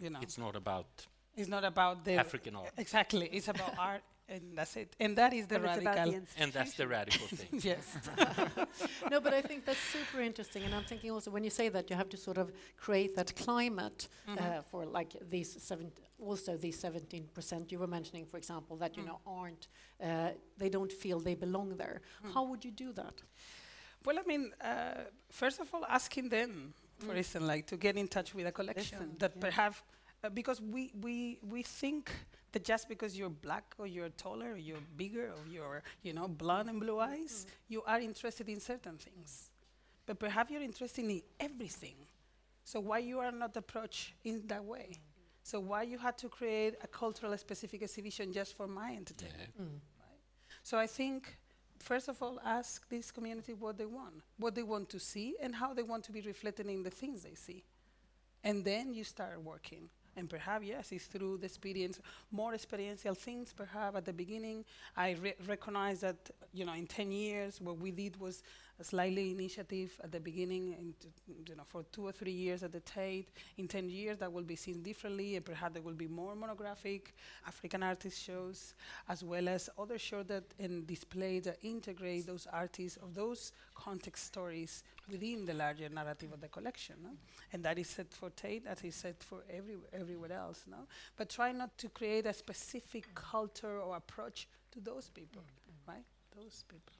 you 0.00 0.10
know, 0.10 0.20
It's 0.22 0.38
not 0.38 0.54
about 0.54 0.86
it's 1.38 1.48
not 1.48 1.64
about 1.64 2.04
the 2.04 2.14
African 2.14 2.54
art. 2.56 2.72
Exactly, 2.76 3.26
it's 3.32 3.48
about 3.48 3.74
art, 3.90 4.02
and 4.28 4.42
that's 4.58 4.76
it. 4.76 4.94
And 5.00 5.16
that 5.16 5.32
is 5.32 5.46
the 5.46 5.56
And 5.56 5.64
radical. 5.64 6.12
the 6.12 6.42
And 6.42 6.52
that's 6.52 6.74
the 6.74 6.86
radical 6.86 7.26
thing. 7.38 7.60
yes. 7.70 7.84
no, 9.10 9.20
but 9.20 9.32
I 9.34 9.42
think 9.42 9.64
that's 9.64 9.78
super 9.96 10.20
interesting, 10.20 10.62
and 10.64 10.74
I'm 10.74 10.84
thinking 10.84 11.10
also 11.10 11.30
when 11.30 11.44
you 11.44 11.50
say 11.50 11.68
that 11.70 11.90
you 11.90 11.96
have 11.96 12.08
to 12.10 12.16
sort 12.16 12.38
of 12.38 12.52
create 12.76 13.14
that 13.16 13.34
climate 13.36 14.08
uh, 14.28 14.62
for 14.70 14.84
like 14.86 15.10
these 15.30 15.50
seven, 15.62 15.92
also 16.18 16.56
these 16.56 16.82
17% 16.82 17.72
you 17.72 17.78
were 17.78 17.86
mentioning, 17.98 18.26
for 18.26 18.36
example, 18.36 18.76
that 18.76 18.96
you 18.96 19.04
know 19.04 19.18
aren't, 19.26 19.68
uh, 20.02 20.30
they 20.58 20.68
don't 20.68 20.92
feel 20.92 21.20
they 21.20 21.34
belong 21.34 21.76
there. 21.76 22.00
How 22.34 22.42
would 22.44 22.64
you 22.64 22.70
do 22.72 22.92
that? 22.92 23.22
Well, 24.04 24.18
I 24.18 24.22
mean, 24.26 24.52
uh, 24.60 25.04
first 25.30 25.60
of 25.60 25.66
all, 25.74 25.84
asking 25.88 26.28
them, 26.28 26.72
for 26.98 27.14
instance, 27.14 27.44
like 27.44 27.66
to 27.66 27.76
get 27.76 27.96
in 27.96 28.06
touch 28.08 28.34
with 28.34 28.46
a 28.46 28.52
collection 28.52 28.98
Listen, 28.98 29.16
that 29.18 29.32
yeah. 29.34 29.40
perhaps, 29.40 29.82
uh, 30.24 30.28
because 30.28 30.60
we, 30.60 30.92
we, 31.00 31.38
we 31.48 31.62
think 31.62 32.10
that 32.52 32.64
just 32.64 32.88
because 32.88 33.16
you're 33.16 33.30
black 33.30 33.74
or 33.78 33.86
you're 33.86 34.08
taller 34.10 34.52
or 34.52 34.56
you're 34.56 34.78
bigger 34.96 35.32
or 35.32 35.46
you're, 35.50 35.82
you 36.02 36.12
know, 36.12 36.26
blonde 36.26 36.68
and 36.68 36.80
blue 36.80 36.98
eyes, 36.98 37.46
you 37.68 37.82
are 37.82 38.00
interested 38.00 38.48
in 38.48 38.60
certain 38.60 38.96
things. 38.96 39.50
But 40.06 40.18
perhaps 40.18 40.50
you're 40.50 40.62
interested 40.62 41.04
in 41.04 41.22
everything. 41.38 41.96
So 42.64 42.80
why 42.80 42.98
you 42.98 43.18
are 43.20 43.32
not 43.32 43.56
approached 43.56 44.14
in 44.24 44.46
that 44.46 44.64
way? 44.64 44.90
So 45.42 45.60
why 45.60 45.82
you 45.82 45.98
had 45.98 46.18
to 46.18 46.28
create 46.28 46.74
a 46.82 46.86
cultural 46.86 47.36
specific 47.38 47.82
exhibition 47.82 48.32
just 48.32 48.56
for 48.56 48.66
my 48.66 48.92
entertainment? 48.92 49.50
Yeah. 49.58 49.64
So 50.62 50.78
I 50.78 50.86
think, 50.86 51.38
first 51.78 52.08
of 52.08 52.22
all, 52.22 52.38
ask 52.44 52.86
this 52.88 53.10
community 53.10 53.54
what 53.54 53.78
they 53.78 53.86
want, 53.86 54.22
what 54.38 54.54
they 54.54 54.62
want 54.62 54.90
to 54.90 54.98
see, 54.98 55.36
and 55.40 55.54
how 55.54 55.72
they 55.72 55.82
want 55.82 56.04
to 56.04 56.12
be 56.12 56.20
reflected 56.20 56.66
in 56.66 56.82
the 56.82 56.90
things 56.90 57.22
they 57.22 57.34
see. 57.34 57.64
And 58.44 58.64
then 58.64 58.92
you 58.92 59.04
start 59.04 59.42
working. 59.42 59.88
And 60.18 60.28
perhaps, 60.28 60.64
yes, 60.64 60.90
it's 60.90 61.06
through 61.06 61.38
the 61.38 61.46
experience, 61.46 62.00
more 62.32 62.52
experiential 62.52 63.14
things, 63.14 63.52
perhaps 63.52 63.96
at 63.96 64.04
the 64.04 64.12
beginning. 64.12 64.64
I 64.96 65.12
re- 65.22 65.34
recognize 65.46 66.00
that, 66.00 66.30
you 66.52 66.64
know, 66.64 66.74
in 66.74 66.86
10 66.86 67.12
years, 67.12 67.60
what 67.60 67.78
we 67.78 67.92
did 67.92 68.18
was 68.18 68.42
slightly 68.84 69.32
initiative 69.32 69.98
at 70.02 70.12
the 70.12 70.20
beginning, 70.20 70.94
you 71.26 71.56
know, 71.56 71.64
for 71.66 71.82
two 71.92 72.06
or 72.06 72.12
three 72.12 72.32
years 72.32 72.62
at 72.62 72.72
the 72.72 72.80
Tate. 72.80 73.28
In 73.56 73.66
10 73.66 73.88
years, 73.90 74.18
that 74.18 74.32
will 74.32 74.42
be 74.42 74.56
seen 74.56 74.82
differently, 74.82 75.36
and 75.36 75.44
perhaps 75.44 75.74
there 75.74 75.82
will 75.82 75.94
be 75.94 76.06
more 76.06 76.34
monographic 76.34 77.14
African 77.46 77.82
artist 77.82 78.22
shows, 78.22 78.74
as 79.08 79.24
well 79.24 79.48
as 79.48 79.68
other 79.78 79.98
shows 79.98 80.26
that 80.26 80.44
and 80.58 80.86
display 80.86 81.40
that 81.40 81.58
integrate 81.62 82.26
those 82.26 82.46
artists 82.52 82.98
of 82.98 83.14
those 83.14 83.52
context 83.74 84.26
stories 84.26 84.84
within 85.10 85.44
the 85.44 85.54
larger 85.54 85.88
narrative 85.88 86.32
of 86.32 86.40
the 86.40 86.48
collection. 86.48 86.96
No? 87.02 87.10
And 87.52 87.64
that 87.64 87.78
is 87.78 87.88
set 87.88 88.12
for 88.12 88.30
Tate, 88.30 88.64
that 88.64 88.84
is 88.84 88.94
set 88.94 89.22
for 89.22 89.42
every, 89.50 89.76
everywhere 89.92 90.32
else. 90.32 90.64
No? 90.70 90.86
But 91.16 91.30
try 91.30 91.52
not 91.52 91.76
to 91.78 91.88
create 91.88 92.26
a 92.26 92.32
specific 92.32 93.12
culture 93.14 93.80
or 93.80 93.96
approach 93.96 94.48
to 94.72 94.80
those 94.80 95.08
people, 95.08 95.42
right? 95.86 96.04
Those 96.36 96.64
people. 96.68 96.92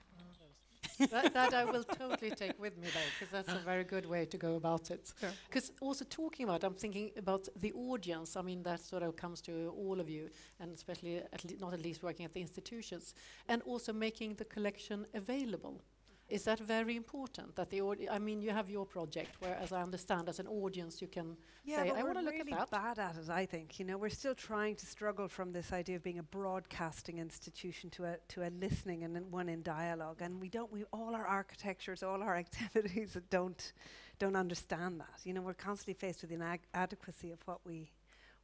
That, 0.98 1.32
that 1.34 1.54
I 1.54 1.64
will 1.64 1.84
totally 1.84 2.30
take 2.30 2.58
with 2.60 2.76
me, 2.76 2.88
though, 2.94 3.10
because 3.18 3.32
that's 3.32 3.52
a 3.60 3.64
very 3.64 3.84
good 3.84 4.06
way 4.06 4.26
to 4.26 4.36
go 4.36 4.56
about 4.56 4.90
it. 4.90 5.12
Sure. 5.20 5.30
Because 5.48 5.72
also 5.80 6.04
talking 6.04 6.44
about, 6.44 6.64
I'm 6.64 6.74
thinking 6.74 7.10
about 7.16 7.48
the 7.56 7.72
audience. 7.72 8.36
I 8.36 8.42
mean, 8.42 8.62
that 8.64 8.80
sort 8.80 9.02
of 9.02 9.16
comes 9.16 9.40
to 9.42 9.72
all 9.76 10.00
of 10.00 10.08
you, 10.08 10.28
and 10.60 10.74
especially 10.74 11.18
at 11.18 11.44
le- 11.44 11.58
not 11.60 11.72
at 11.74 11.82
least 11.82 12.02
working 12.02 12.24
at 12.24 12.32
the 12.32 12.40
institutions, 12.40 13.14
and 13.48 13.62
also 13.62 13.92
making 13.92 14.34
the 14.34 14.44
collection 14.44 15.06
available. 15.14 15.80
Is 16.28 16.44
that 16.44 16.59
very 16.60 16.94
important? 16.94 17.55
That 17.56 17.70
the 17.70 17.80
audi- 17.80 18.09
I 18.09 18.18
mean, 18.18 18.42
you 18.42 18.50
have 18.50 18.68
your 18.68 18.84
project, 18.84 19.40
where, 19.40 19.55
as 19.56 19.72
I 19.72 19.82
understand, 19.82 20.28
as 20.28 20.38
an 20.38 20.46
audience, 20.46 21.00
you 21.00 21.09
can 21.09 21.38
Yeah, 21.64 21.84
say, 21.84 21.90
"I 21.90 22.02
want 22.02 22.18
to 22.18 22.24
look 22.24 22.34
really 22.34 22.52
at 22.52 22.70
that." 22.70 22.96
bad 22.96 22.98
at 22.98 23.16
it. 23.16 23.30
I 23.30 23.46
think 23.46 23.78
you 23.78 23.86
know 23.86 23.96
we're 23.96 24.10
still 24.10 24.34
trying 24.34 24.76
to 24.76 24.84
struggle 24.86 25.28
from 25.28 25.52
this 25.52 25.72
idea 25.72 25.96
of 25.96 26.02
being 26.02 26.18
a 26.18 26.22
broadcasting 26.22 27.16
institution 27.18 27.88
to 27.90 28.05
a 28.05 28.18
to 28.28 28.42
a 28.46 28.50
listening 28.50 29.05
and 29.05 29.32
one 29.32 29.48
in 29.48 29.62
dialogue, 29.62 30.20
and 30.20 30.38
we 30.38 30.50
don't. 30.50 30.70
We 30.70 30.84
all 30.92 31.14
our 31.14 31.26
architectures, 31.26 32.02
all 32.02 32.22
our 32.22 32.36
activities 32.44 33.16
don't 33.30 33.72
don't 34.18 34.36
understand 34.36 35.00
that. 35.00 35.20
You 35.24 35.32
know, 35.32 35.40
we're 35.40 35.55
constantly 35.55 35.94
faced 35.94 36.20
with 36.20 36.28
the 36.30 36.36
inadequacy 36.36 37.32
of 37.32 37.40
what 37.46 37.60
we 37.64 37.90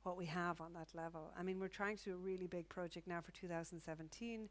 what 0.04 0.16
we 0.16 0.26
have 0.26 0.60
on 0.60 0.72
that 0.74 0.94
level. 0.94 1.32
I 1.38 1.42
mean, 1.42 1.58
we're 1.58 1.68
trying 1.68 1.96
to 1.98 2.04
do 2.04 2.12
a 2.14 2.16
really 2.16 2.46
big 2.46 2.68
project 2.68 3.06
now 3.06 3.20
for 3.20 3.32
2017 3.32 4.48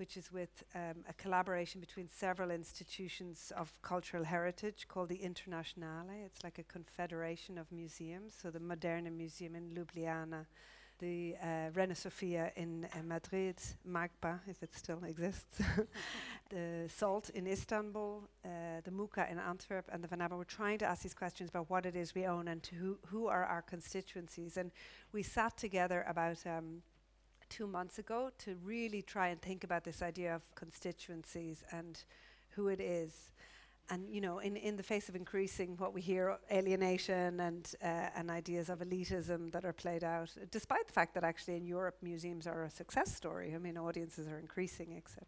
which 0.00 0.16
is 0.16 0.32
with 0.32 0.64
um, 0.74 1.04
a 1.10 1.12
collaboration 1.12 1.78
between 1.78 2.08
several 2.08 2.50
institutions 2.50 3.52
of 3.54 3.70
cultural 3.82 4.24
heritage 4.24 4.86
called 4.88 5.10
the 5.10 5.22
Internationale. 5.22 6.06
It's 6.24 6.42
like 6.42 6.58
a 6.58 6.62
confederation 6.62 7.58
of 7.58 7.70
museums. 7.70 8.34
So 8.40 8.50
the 8.50 8.60
Moderne 8.60 9.14
Museum 9.14 9.54
in 9.56 9.68
Ljubljana, 9.68 10.46
the 11.00 11.36
uh, 11.42 11.70
Reina 11.74 11.94
Sofia 11.94 12.50
in 12.56 12.88
uh, 12.94 13.02
Madrid, 13.02 13.56
MACBA, 13.86 14.40
if 14.46 14.62
it 14.62 14.74
still 14.74 15.04
exists, 15.04 15.60
the 16.48 16.88
SALT 16.88 17.28
in 17.30 17.46
Istanbul, 17.46 18.22
uh, 18.42 18.48
the 18.82 18.90
M 18.90 19.06
HKA 19.06 19.30
in 19.30 19.38
Antwerp, 19.38 19.84
and 19.92 20.02
the 20.02 20.08
Van 20.08 20.22
Abbe. 20.22 20.34
We're 20.34 20.44
trying 20.44 20.78
to 20.78 20.86
ask 20.86 21.02
these 21.02 21.12
questions 21.12 21.50
about 21.50 21.68
what 21.68 21.84
it 21.84 21.94
is 21.94 22.14
we 22.14 22.24
own 22.24 22.48
and 22.48 22.62
to 22.62 22.74
who, 22.74 22.98
who 23.08 23.26
are 23.26 23.44
our 23.44 23.60
constituencies. 23.60 24.56
And 24.56 24.70
we 25.12 25.22
sat 25.22 25.58
together 25.58 26.06
about 26.08 26.38
um, 26.46 26.82
two 27.50 27.66
months 27.66 27.98
ago 27.98 28.30
to 28.38 28.56
really 28.64 29.02
try 29.02 29.28
and 29.28 29.42
think 29.42 29.64
about 29.64 29.84
this 29.84 30.00
idea 30.00 30.34
of 30.34 30.42
constituencies 30.54 31.62
and 31.72 32.04
who 32.50 32.68
it 32.68 32.80
is. 32.80 33.32
And 33.90 34.08
you 34.08 34.20
know, 34.20 34.38
in, 34.38 34.56
in 34.56 34.76
the 34.76 34.84
face 34.84 35.08
of 35.08 35.16
increasing 35.16 35.76
what 35.76 35.92
we 35.92 36.00
hear, 36.00 36.38
alienation 36.52 37.40
and 37.40 37.74
uh, 37.82 38.16
and 38.16 38.30
ideas 38.30 38.70
of 38.70 38.78
elitism 38.78 39.50
that 39.50 39.64
are 39.64 39.72
played 39.72 40.04
out, 40.04 40.30
despite 40.52 40.86
the 40.86 40.92
fact 40.92 41.12
that 41.14 41.24
actually 41.24 41.56
in 41.56 41.66
Europe 41.66 41.96
museums 42.00 42.46
are 42.46 42.62
a 42.62 42.70
success 42.70 43.14
story. 43.14 43.52
I 43.52 43.58
mean, 43.58 43.76
audiences 43.76 44.28
are 44.28 44.38
increasing, 44.38 44.96
etc. 44.96 45.24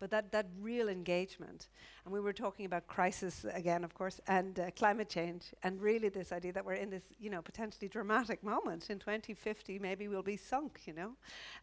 but 0.00 0.10
that, 0.10 0.32
that 0.32 0.46
real 0.60 0.88
engagement. 0.88 1.68
And 2.04 2.12
we 2.12 2.20
were 2.20 2.32
talking 2.32 2.66
about 2.66 2.86
crisis 2.86 3.44
again, 3.52 3.84
of 3.84 3.94
course, 3.94 4.20
and 4.26 4.58
uh, 4.58 4.70
climate 4.72 5.08
change, 5.08 5.54
and 5.62 5.80
really 5.80 6.08
this 6.08 6.32
idea 6.32 6.52
that 6.52 6.64
we're 6.64 6.74
in 6.74 6.90
this, 6.90 7.04
you 7.18 7.30
know, 7.30 7.42
potentially 7.42 7.88
dramatic 7.88 8.42
moment. 8.42 8.90
In 8.90 8.98
2050, 8.98 9.78
maybe 9.78 10.08
we'll 10.08 10.22
be 10.22 10.36
sunk, 10.36 10.80
you 10.84 10.92
know. 10.92 11.12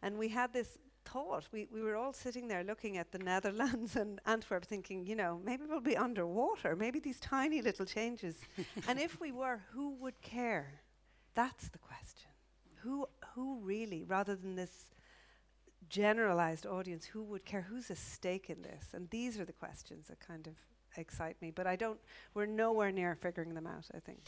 And 0.02 0.18
we 0.18 0.28
had 0.28 0.52
this 0.52 0.78
thought. 1.04 1.48
We, 1.52 1.68
we 1.72 1.82
were 1.82 1.96
all 1.96 2.12
sitting 2.12 2.48
there 2.48 2.64
looking 2.64 2.96
at 2.96 3.12
the 3.12 3.18
Netherlands 3.18 3.96
and 3.96 4.20
Antwerp 4.26 4.64
thinking, 4.64 5.06
you 5.06 5.16
know, 5.16 5.40
maybe 5.44 5.64
we'll 5.68 5.80
be 5.80 5.96
underwater, 5.96 6.76
maybe 6.76 7.00
these 7.00 7.20
tiny 7.20 7.62
little 7.62 7.86
changes. 7.86 8.36
and 8.88 8.98
if 8.98 9.20
we 9.20 9.32
were, 9.32 9.62
who 9.72 9.90
would 10.00 10.20
care? 10.22 10.80
That's 11.34 11.68
the 11.68 11.78
question. 11.78 12.30
Who, 12.82 13.06
who 13.34 13.60
really, 13.60 14.04
rather 14.04 14.36
than 14.36 14.56
this 14.56 14.93
generalized 15.88 16.66
audience, 16.66 17.04
who 17.04 17.22
would 17.24 17.44
care? 17.44 17.62
Who's 17.62 17.90
at 17.90 17.98
stake 17.98 18.50
in 18.50 18.62
this? 18.62 18.88
And 18.92 19.08
these 19.10 19.38
are 19.38 19.44
the 19.44 19.52
questions 19.52 20.08
that 20.08 20.20
kind 20.20 20.46
of 20.46 20.54
excite 20.96 21.40
me. 21.40 21.50
But 21.50 21.66
I 21.66 21.76
don't, 21.76 21.98
we're 22.34 22.46
nowhere 22.46 22.92
near 22.92 23.14
figuring 23.14 23.54
them 23.54 23.66
out, 23.66 23.86
I 23.94 24.00
think. 24.00 24.20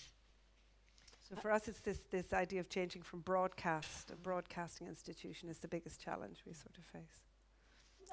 So 1.29 1.37
uh, 1.37 1.41
for 1.41 1.51
us, 1.51 1.69
it's 1.69 1.81
this, 1.81 1.99
this 2.11 2.33
idea 2.33 2.61
of 2.61 2.69
changing 2.69 3.03
from 3.03 3.21
broadcast, 3.21 4.11
a 4.11 4.17
broadcasting 4.17 4.87
institution 4.87 5.49
is 5.49 5.59
the 5.59 5.69
biggest 5.69 6.01
challenge 6.01 6.43
we 6.47 6.53
sort 6.53 6.77
of 6.79 6.85
face. 6.85 7.26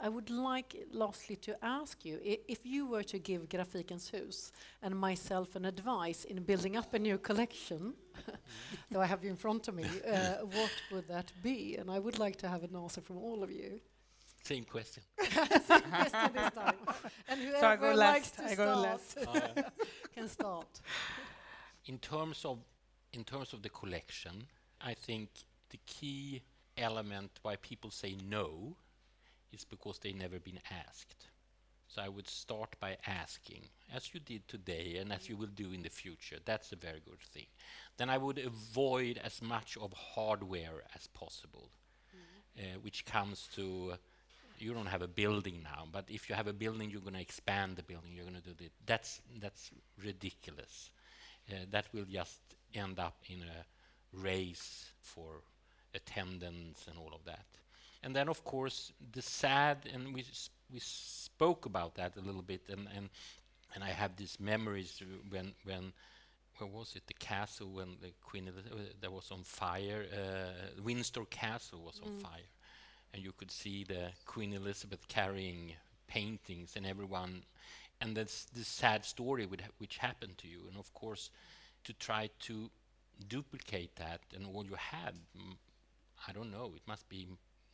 I 0.01 0.09
would 0.09 0.29
like, 0.29 0.75
lastly, 0.91 1.35
to 1.37 1.55
ask 1.63 2.03
you 2.05 2.19
if 2.23 2.65
you 2.65 2.85
were 2.85 3.03
to 3.03 3.19
give 3.19 3.47
Grafikens 3.47 4.09
Hus 4.11 4.51
and 4.81 4.95
myself 4.99 5.55
an 5.55 5.65
advice 5.65 6.25
in 6.25 6.43
building 6.43 6.75
up 6.75 6.93
a 6.93 6.99
new 6.99 7.17
collection, 7.17 7.93
though 8.91 9.01
I 9.01 9.05
have 9.05 9.23
you 9.23 9.29
in 9.29 9.35
front 9.37 9.67
of 9.67 9.75
me, 9.75 9.85
uh, 10.07 10.37
what 10.45 10.71
would 10.91 11.07
that 11.07 11.31
be? 11.41 11.77
And 11.77 11.89
I 11.89 11.99
would 11.99 12.19
like 12.19 12.35
to 12.37 12.47
have 12.49 12.63
an 12.63 12.75
answer 12.75 13.01
from 13.01 13.17
all 13.17 13.43
of 13.43 13.51
you. 13.51 13.79
Same 14.43 14.65
question. 14.65 15.03
Question 15.17 16.31
this 16.33 16.51
time. 16.51 16.75
And 17.29 17.39
So 17.61 17.65
I 17.67 17.75
go 17.77 17.93
whoever 17.93 17.95
likes 17.95 18.33
last, 18.35 18.35
to 18.35 18.43
I 18.43 18.55
go 18.55 18.81
start 18.81 19.15
last. 19.15 19.71
can 20.13 20.27
start. 20.27 20.81
in 21.85 21.97
terms 21.99 22.43
of 22.43 22.57
in 23.13 23.23
terms 23.23 23.53
of 23.53 23.61
the 23.61 23.69
collection, 23.69 24.47
I 24.81 24.95
think 24.95 25.29
the 25.69 25.79
key 25.85 26.41
element 26.77 27.31
why 27.43 27.55
people 27.55 27.89
say 27.89 28.17
no 28.27 28.75
is 29.53 29.65
because 29.65 29.99
they've 29.99 30.15
never 30.15 30.39
been 30.39 30.59
asked. 30.87 31.27
So 31.87 32.01
I 32.01 32.09
would 32.09 32.27
start 32.27 32.75
by 32.79 32.97
asking, 33.05 33.61
as 33.93 34.13
you 34.13 34.19
did 34.19 34.47
today 34.47 34.97
and 34.99 35.13
as 35.13 35.29
you 35.29 35.37
will 35.37 35.53
do 35.53 35.71
in 35.71 35.83
the 35.83 35.89
future. 35.89 36.37
That's 36.43 36.71
a 36.71 36.75
very 36.75 37.01
good 37.05 37.19
thing. 37.19 37.45
Then 37.97 38.09
I 38.09 38.17
would 38.17 38.39
avoid 38.39 39.19
as 39.23 39.41
much 39.41 39.77
of 39.77 39.93
hardware 39.93 40.81
as 40.95 41.05
possible, 41.07 41.69
uh, 42.57 42.79
which 42.81 43.05
comes 43.05 43.47
to 43.55 43.93
you 44.57 44.73
don't 44.73 44.87
have 44.87 45.01
a 45.01 45.07
building 45.07 45.61
now, 45.63 45.85
but 45.91 46.05
if 46.07 46.29
you 46.29 46.35
have 46.35 46.47
a 46.47 46.53
building, 46.53 46.89
you're 46.89 47.01
going 47.01 47.15
to 47.15 47.21
expand 47.21 47.75
the 47.75 47.83
building. 47.83 48.11
You're 48.13 48.25
going 48.25 48.41
to 48.41 48.49
do 48.49 48.55
that. 48.59 48.71
That's 48.85 49.21
that's 49.39 49.71
ridiculous. 50.01 50.89
Uh, 51.49 51.65
that 51.71 51.85
will 51.93 52.05
just 52.05 52.39
end 52.73 52.99
up 52.99 53.17
in 53.27 53.41
a 53.41 53.65
race 54.17 54.85
for 55.01 55.41
attendance 55.93 56.85
and 56.87 56.97
all 56.97 57.11
of 57.13 57.25
that. 57.25 57.45
And 58.03 58.15
then, 58.15 58.27
of 58.29 58.43
course, 58.43 58.91
the 59.13 59.21
sad, 59.21 59.87
and 59.93 60.13
we 60.13 60.21
s- 60.21 60.49
we 60.69 60.79
spoke 60.79 61.65
about 61.65 61.95
that 61.95 62.17
a 62.17 62.21
little 62.21 62.41
bit, 62.41 62.69
and 62.69 62.87
and 62.89 63.09
and 63.73 63.83
I 63.83 63.91
have 63.91 64.15
these 64.17 64.39
memories 64.39 65.01
when 65.29 65.55
when 65.63 65.93
where 66.57 66.69
was 66.69 66.95
it? 66.95 67.07
The 67.07 67.13
castle 67.15 67.69
when 67.71 67.97
the 68.01 68.11
Queen 68.21 68.47
Elizabeth 68.47 68.99
that 69.01 69.11
was 69.11 69.31
on 69.31 69.43
fire. 69.43 70.05
Uh, 70.13 70.81
Windsor 70.81 71.25
Castle 71.25 71.81
was 71.81 71.99
on 72.01 72.19
fire, 72.19 72.49
and 73.13 73.23
you 73.23 73.31
could 73.31 73.51
see 73.51 73.83
the 73.83 74.11
Queen 74.25 74.53
Elizabeth 74.53 75.07
carrying 75.07 75.75
paintings 76.07 76.75
and 76.75 76.85
everyone, 76.85 77.43
and 78.01 78.15
that's 78.17 78.45
this 78.45 78.67
sad 78.67 79.05
story 79.05 79.45
with, 79.45 79.61
which 79.79 79.97
happened 79.97 80.37
to 80.39 80.47
you. 80.47 80.67
And 80.67 80.77
of 80.77 80.93
course, 80.93 81.29
to 81.85 81.93
try 81.93 82.29
to 82.41 82.69
duplicate 83.27 83.95
that 83.95 84.21
and 84.35 84.45
all 84.45 84.65
you 84.65 84.75
had, 84.75 85.15
mm, 85.37 85.55
I 86.27 86.33
don't 86.33 86.51
know. 86.51 86.73
It 86.75 86.83
must 86.87 87.07
be 87.09 87.27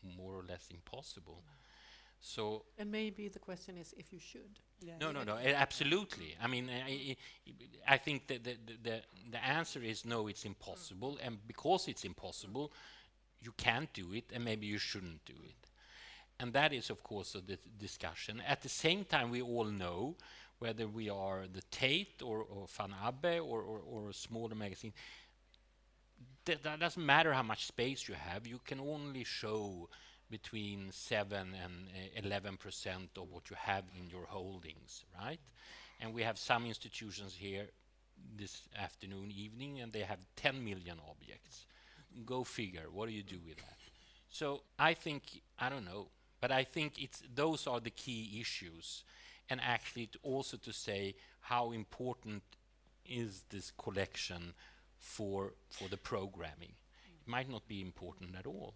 more 0.03 0.33
or 0.35 0.43
less 0.47 0.67
impossible. 0.71 1.43
So 2.21 2.63
And 2.77 2.91
maybe 2.91 3.29
the 3.29 3.39
question 3.39 3.77
is 3.77 3.93
if 3.97 4.11
you 4.11 4.19
should. 4.19 4.59
no, 4.99 5.11
no, 5.11 5.23
no. 5.23 5.35
eh, 5.37 5.53
Absolutely. 5.55 6.35
I 6.41 6.47
mean, 6.47 6.69
I, 6.69 6.91
I, 6.91 7.93
I 7.93 7.97
think 7.97 8.27
that 8.27 8.43
the, 8.43 8.57
the, 8.65 8.73
the, 8.83 9.01
the 9.31 9.45
answer 9.45 9.81
is 9.81 10.05
no, 10.05 10.27
it's 10.27 10.45
impossible. 10.45 11.13
Mm. 11.21 11.27
And 11.27 11.47
because 11.47 11.87
it's 11.87 12.03
impossible, 12.03 12.71
you 13.41 13.53
can't 13.57 13.91
do 13.93 14.13
it, 14.13 14.25
and 14.33 14.43
maybe 14.43 14.67
you 14.67 14.77
shouldn't 14.77 15.23
do 15.25 15.33
it. 15.45 15.69
And 16.41 16.53
that 16.53 16.73
is, 16.73 16.89
of 16.89 17.03
course, 17.03 17.35
a 17.35 17.41
di- 17.41 17.57
discussion. 17.77 18.41
At 18.47 18.61
the 18.61 18.69
same 18.69 19.05
time, 19.05 19.29
we 19.29 19.41
all 19.41 19.65
know 19.65 20.15
whether 20.59 20.87
we 20.87 21.09
are 21.09 21.45
the 21.51 21.61
Tate 21.71 22.21
or, 22.21 22.39
or 22.39 22.65
Van 22.67 22.93
Abbe 23.01 23.39
or, 23.39 23.61
or, 23.61 23.79
or 23.79 24.09
a 24.09 24.13
smaller 24.13 24.55
Magasin, 24.55 24.91
that, 26.49 26.63
that 26.63 26.79
doesn't 26.79 27.05
matter 27.05 27.33
how 27.33 27.43
much 27.43 27.65
space 27.65 28.07
you 28.07 28.15
have. 28.15 28.47
You 28.47 28.59
can 28.65 28.79
only 28.79 29.23
show 29.23 29.87
between 30.29 30.91
7 30.91 31.37
and 31.37 31.87
uh, 32.17 32.25
11 32.25 32.57
percent 32.57 33.09
of 33.17 33.31
what 33.31 33.49
you 33.49 33.55
have 33.59 33.83
in 33.97 34.09
your 34.09 34.25
holdings, 34.27 35.05
right? 35.21 35.39
And 35.99 36.13
we 36.13 36.23
have 36.23 36.37
some 36.37 36.65
institutions 36.65 37.35
here 37.35 37.67
this 38.35 38.63
afternoon, 38.77 39.31
evening, 39.31 39.79
and 39.81 39.91
they 39.91 40.01
have 40.01 40.19
10 40.35 40.63
million 40.63 40.97
objects. 41.09 41.65
Go 42.25 42.43
figure. 42.43 42.87
What 42.91 43.07
do 43.07 43.13
you 43.13 43.23
do 43.23 43.39
with 43.45 43.57
that? 43.57 43.77
So 44.31 44.61
I 44.77 44.93
think 44.93 45.23
I 45.57 45.69
don't 45.69 45.85
know, 45.85 46.07
but 46.41 46.51
I 46.51 46.63
think 46.63 47.01
it's 47.01 47.21
those 47.33 47.67
are 47.67 47.79
the 47.79 47.89
key 47.89 48.39
issues, 48.39 49.03
and 49.49 49.59
actually 49.61 50.07
to 50.07 50.19
also 50.23 50.57
to 50.57 50.73
say 50.73 51.15
how 51.41 51.71
important 51.71 52.43
is 53.05 53.43
this 53.49 53.71
collection 53.71 54.53
for 54.99 55.53
for 55.69 55.87
the 55.89 55.97
programming. 55.97 56.73
It 57.21 57.27
might 57.27 57.49
not 57.49 57.67
be 57.67 57.81
important 57.81 58.35
at 58.35 58.45
all. 58.45 58.75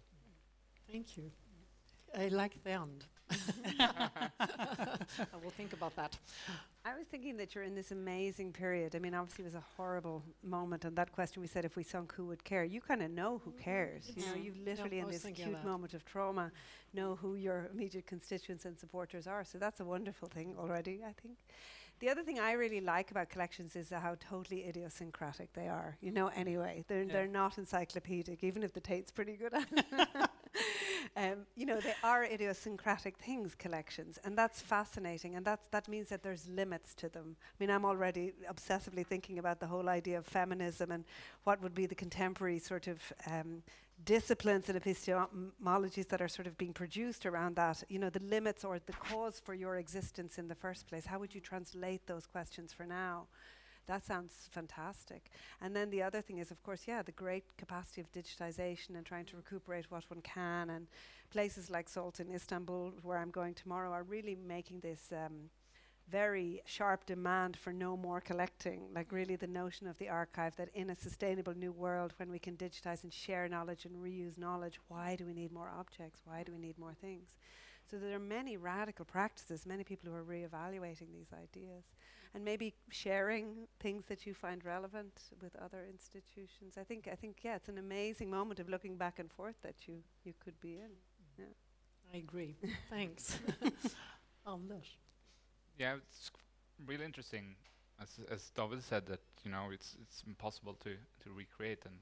Thank 0.90 1.16
you. 1.16 1.30
I 2.16 2.28
like 2.28 2.62
the 2.62 2.70
end. 2.70 3.04
I 3.80 5.36
will 5.42 5.50
think 5.50 5.72
about 5.72 5.96
that. 5.96 6.16
I 6.84 6.96
was 6.96 7.06
thinking 7.06 7.36
that 7.38 7.54
you're 7.54 7.64
in 7.64 7.74
this 7.74 7.90
amazing 7.90 8.52
period. 8.52 8.94
I 8.94 8.98
mean, 8.98 9.14
obviously, 9.14 9.44
it 9.44 9.46
was 9.46 9.54
a 9.54 9.64
horrible 9.76 10.22
moment, 10.42 10.84
and 10.84 10.94
that 10.96 11.12
question 11.12 11.40
we 11.40 11.48
said, 11.48 11.64
if 11.64 11.76
we 11.76 11.82
sunk, 11.82 12.12
who 12.12 12.26
would 12.26 12.44
care? 12.44 12.62
You 12.62 12.80
kind 12.80 13.02
of 13.02 13.10
know 13.10 13.40
who 13.44 13.50
mm-hmm. 13.50 13.62
cares. 13.62 14.12
You 14.14 14.26
know, 14.26 14.34
you 14.34 14.52
literally, 14.64 14.98
in 14.98 15.08
this 15.08 15.24
acute 15.24 15.64
moment 15.64 15.94
of 15.94 16.04
trauma, 16.04 16.52
know 16.92 17.16
who 17.16 17.36
your 17.36 17.70
immediate 17.72 18.06
constituents 18.06 18.66
and 18.66 18.78
supporters 18.78 19.26
are. 19.26 19.44
So 19.44 19.58
that's 19.58 19.80
a 19.80 19.84
wonderful 19.84 20.28
thing 20.28 20.54
already, 20.58 21.00
I 21.02 21.14
think. 21.20 21.38
The 22.00 22.10
other 22.10 22.22
thing 22.22 22.38
I 22.38 22.52
really 22.52 22.80
like 22.80 23.10
about 23.10 23.30
collections 23.30 23.76
is 23.76 23.90
how 23.90 24.16
totally 24.18 24.66
idiosyncratic 24.66 25.52
they 25.52 25.68
are. 25.68 25.96
You 26.00 26.10
know, 26.10 26.28
anyway, 26.28 26.84
they're 26.88 27.06
they're 27.06 27.28
not 27.28 27.56
encyclopedic, 27.58 28.42
even 28.42 28.62
if 28.62 28.72
the 28.72 28.80
Tate's 28.80 29.10
pretty 29.10 29.36
good 29.36 29.54
at 29.54 29.66
it. 29.72 30.08
um, 31.16 31.46
you 31.56 31.66
know, 31.66 31.80
they 31.80 31.94
are 32.02 32.24
idiosyncratic 32.24 33.16
things, 33.18 33.54
collections, 33.54 34.18
and 34.24 34.36
that's 34.36 34.60
fascinating. 34.60 35.36
And 35.36 35.44
that's 35.44 35.66
that 35.68 35.88
means 35.88 36.08
that 36.08 36.22
there's 36.22 36.48
limits 36.48 36.94
to 36.96 37.08
them. 37.08 37.36
I 37.40 37.54
mean, 37.60 37.70
I'm 37.70 37.84
already 37.84 38.32
obsessively 38.50 39.06
thinking 39.06 39.38
about 39.38 39.60
the 39.60 39.66
whole 39.66 39.88
idea 39.88 40.18
of 40.18 40.26
feminism 40.26 40.90
and 40.90 41.04
what 41.44 41.62
would 41.62 41.74
be 41.74 41.86
the 41.86 41.94
contemporary 41.94 42.58
sort 42.58 42.88
of 42.88 43.00
um, 43.26 43.62
disciplines 44.04 44.68
and 44.68 44.80
epistemologies 44.80 46.08
that 46.08 46.20
are 46.20 46.28
sort 46.28 46.46
of 46.46 46.58
being 46.58 46.72
produced 46.72 47.26
around 47.26 47.56
that. 47.56 47.82
You 47.88 47.98
know, 47.98 48.10
the 48.10 48.20
limits 48.20 48.64
or 48.64 48.78
the 48.78 48.92
cause 48.92 49.40
for 49.44 49.54
your 49.54 49.76
existence 49.76 50.38
in 50.38 50.48
the 50.48 50.54
first 50.54 50.86
place. 50.86 51.06
How 51.06 51.18
would 51.18 51.34
you 51.34 51.40
translate 51.40 52.06
those 52.06 52.26
questions 52.26 52.72
for 52.72 52.84
now? 52.84 53.26
That 53.86 54.04
sounds 54.04 54.48
fantastic. 54.50 55.30
And 55.60 55.76
then 55.76 55.90
the 55.90 56.02
other 56.02 56.22
thing 56.22 56.38
is, 56.38 56.50
of 56.50 56.62
course, 56.62 56.84
yeah, 56.86 57.02
the 57.02 57.12
great 57.12 57.44
capacity 57.58 58.00
of 58.00 58.10
digitization 58.12 58.96
and 58.96 59.04
trying 59.04 59.26
to 59.26 59.36
recuperate 59.36 59.90
what 59.90 60.04
one 60.08 60.22
can. 60.22 60.70
And 60.70 60.86
places 61.30 61.70
like 61.70 61.88
Salt 61.88 62.20
in 62.20 62.30
Istanbul, 62.30 62.94
where 63.02 63.18
I'm 63.18 63.30
going 63.30 63.54
tomorrow, 63.54 63.92
are 63.92 64.02
really 64.02 64.36
making 64.36 64.80
this 64.80 65.12
um, 65.12 65.50
very 66.08 66.62
sharp 66.66 67.06
demand 67.06 67.56
for 67.56 67.72
no 67.72 67.96
more 67.96 68.20
collecting. 68.20 68.82
Like, 68.94 69.12
really, 69.12 69.36
the 69.36 69.46
notion 69.46 69.86
of 69.86 69.98
the 69.98 70.08
archive 70.08 70.56
that 70.56 70.68
in 70.74 70.90
a 70.90 70.94
sustainable 70.94 71.54
new 71.54 71.72
world, 71.72 72.12
when 72.18 72.30
we 72.30 72.38
can 72.38 72.56
digitize 72.56 73.04
and 73.04 73.12
share 73.12 73.48
knowledge 73.48 73.84
and 73.84 73.96
reuse 73.96 74.36
knowledge, 74.38 74.78
why 74.88 75.16
do 75.16 75.24
we 75.24 75.34
need 75.34 75.52
more 75.52 75.70
objects? 75.78 76.20
Why 76.24 76.42
do 76.42 76.52
we 76.52 76.58
need 76.58 76.78
more 76.78 76.94
things? 76.94 77.36
So 77.90 77.98
there 77.98 78.16
are 78.16 78.18
many 78.20 78.56
radical 78.56 79.04
practices, 79.04 79.66
many 79.66 79.84
people 79.84 80.10
who 80.10 80.16
are 80.16 80.24
reevaluating 80.24 81.12
these 81.12 81.32
ideas 81.32 81.84
and 82.34 82.44
maybe 82.44 82.74
sharing 82.90 83.68
things 83.78 84.04
that 84.06 84.26
you 84.26 84.34
find 84.34 84.64
relevant 84.64 85.20
with 85.40 85.54
other 85.56 85.86
institutions. 85.88 86.74
I 86.78 86.82
think 86.82 87.08
I 87.10 87.14
think 87.14 87.38
yeah, 87.42 87.56
it's 87.56 87.68
an 87.68 87.78
amazing 87.78 88.30
moment 88.30 88.58
of 88.58 88.68
looking 88.68 88.96
back 88.96 89.18
and 89.18 89.30
forth 89.30 89.56
that 89.62 89.86
you 89.86 90.02
you 90.24 90.34
could 90.40 90.58
be 90.60 90.72
in. 90.72 91.44
Mm. 91.44 91.52
I 92.12 92.16
agree. 92.16 92.56
Thanks. 92.90 93.38
Anders. 94.46 94.96
Yeah, 95.78 95.96
it's 95.96 96.30
really 96.86 97.04
interesting, 97.04 97.56
as 98.00 98.20
as 98.30 98.50
David 98.50 98.82
said 98.82 99.06
that 99.06 99.20
you 99.44 99.50
know 99.50 99.70
it's 99.72 99.96
it's 100.00 100.22
impossible 100.26 100.74
to 100.84 100.90
to 101.22 101.30
recreate, 101.36 101.84
and 101.86 101.98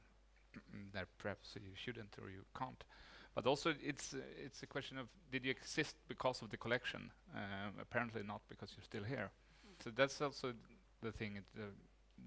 that 0.94 1.09
perhaps 1.19 1.55
you 1.57 1.73
shouldn't 1.74 2.15
or 2.20 2.31
you 2.31 2.44
can't. 2.59 2.85
But 3.35 3.47
also, 3.47 3.74
it's 3.82 4.12
uh, 4.12 4.19
it's 4.44 4.62
a 4.62 4.66
question 4.66 4.99
of 4.99 5.07
did 5.31 5.44
you 5.44 5.51
exist 5.51 5.97
because 6.07 6.43
of 6.43 6.51
the 6.51 6.57
collection? 6.59 7.11
Um, 7.35 7.74
apparently 7.81 8.23
not, 8.23 8.43
because 8.49 8.74
you're 8.77 8.85
still 8.85 9.05
here. 9.05 9.31
So 9.82 9.90
that's 9.90 10.20
also 10.20 10.53
the 11.01 11.12
thing. 11.12 11.36
It, 11.36 11.44
uh, 11.59 11.65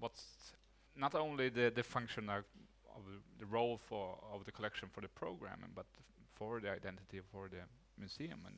what's 0.00 0.52
not 0.96 1.14
only 1.14 1.48
the 1.48 1.70
the 1.74 1.82
function 1.84 2.28
of, 2.28 2.44
of 2.96 3.02
the 3.38 3.46
role 3.46 3.78
for 3.78 4.18
of 4.34 4.44
the 4.44 4.52
collection 4.52 4.88
for 4.92 5.00
the 5.00 5.08
programming, 5.08 5.70
but 5.74 5.86
for 6.34 6.60
the 6.60 6.70
identity 6.70 7.20
for 7.32 7.48
the 7.48 7.62
museum, 7.98 8.40
and 8.46 8.56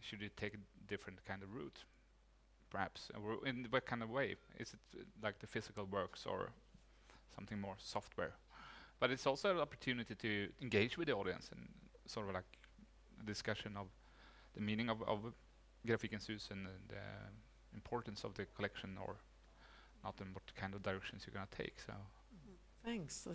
should 0.00 0.22
it 0.22 0.36
take 0.36 0.54
a 0.54 0.60
different 0.88 1.24
kind 1.24 1.42
of 1.42 1.54
route, 1.54 1.84
perhaps? 2.70 3.10
Or 3.14 3.46
in 3.46 3.66
what 3.70 3.86
kind 3.86 4.02
of 4.02 4.10
way? 4.10 4.36
Is 4.58 4.74
it 4.74 4.98
uh, 4.98 5.02
like 5.22 5.38
the 5.38 5.46
physical 5.46 5.84
works 5.84 6.26
or 6.26 6.50
something 7.34 7.60
more 7.60 7.76
software? 7.78 8.34
But 8.98 9.10
it's 9.10 9.26
also 9.26 9.50
an 9.50 9.60
opportunity 9.60 10.14
to 10.14 10.48
engage 10.60 10.98
with 10.98 11.08
the 11.08 11.14
audience 11.14 11.50
and 11.52 11.68
sort 12.06 12.28
of 12.28 12.34
like 12.34 12.44
discussion 13.24 13.76
of 13.76 13.86
the 14.54 14.60
meaning 14.60 14.90
of, 14.90 15.02
of 15.02 15.32
Grafikens 15.86 16.26
Hus 16.26 16.48
and 16.50 16.66
uh, 16.66 16.70
the 16.88 16.96
importance 17.74 18.24
of 18.24 18.34
the 18.34 18.44
collection 18.56 18.96
or 19.00 19.16
not 20.04 20.14
and 20.20 20.34
what 20.34 20.54
kind 20.54 20.74
of 20.74 20.82
directions 20.82 21.24
you're 21.26 21.34
going 21.34 21.46
to 21.50 21.56
take. 21.56 21.78
So 21.86 21.92
Thanks. 22.84 23.28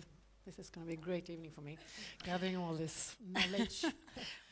This 0.46 0.60
is 0.60 0.70
going 0.70 0.86
to 0.86 0.88
be 0.88 0.94
a 0.94 1.04
great 1.04 1.28
evening 1.28 1.50
for 1.50 1.60
me, 1.60 1.76
gathering 2.24 2.56
all 2.56 2.74
this 2.74 3.16
knowledge. 3.32 3.84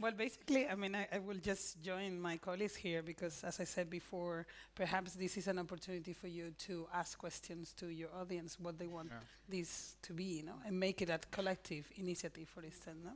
Well, 0.00 0.12
basically, 0.12 0.68
I 0.68 0.74
mean, 0.74 0.94
I, 0.94 1.06
I 1.10 1.18
will 1.20 1.38
just 1.38 1.80
join 1.80 2.20
my 2.20 2.36
colleagues 2.36 2.74
here 2.74 3.00
because, 3.00 3.44
as 3.44 3.60
I 3.60 3.64
said 3.64 3.88
before, 3.88 4.44
perhaps 4.74 5.14
this 5.14 5.36
is 5.36 5.46
an 5.46 5.58
opportunity 5.58 6.12
for 6.12 6.26
you 6.26 6.50
to 6.66 6.86
ask 6.92 7.16
questions 7.16 7.72
to 7.78 7.86
your 7.86 8.10
audience, 8.20 8.58
what 8.60 8.76
they 8.76 8.88
want 8.88 9.08
yeah. 9.10 9.20
this 9.48 9.96
to 10.02 10.12
be, 10.12 10.24
you 10.24 10.42
know, 10.42 10.56
and 10.66 10.78
make 10.78 11.00
it 11.00 11.08
a 11.08 11.20
collective 11.30 11.86
initiative, 11.96 12.48
for 12.48 12.62
instance, 12.62 12.98
no? 13.04 13.12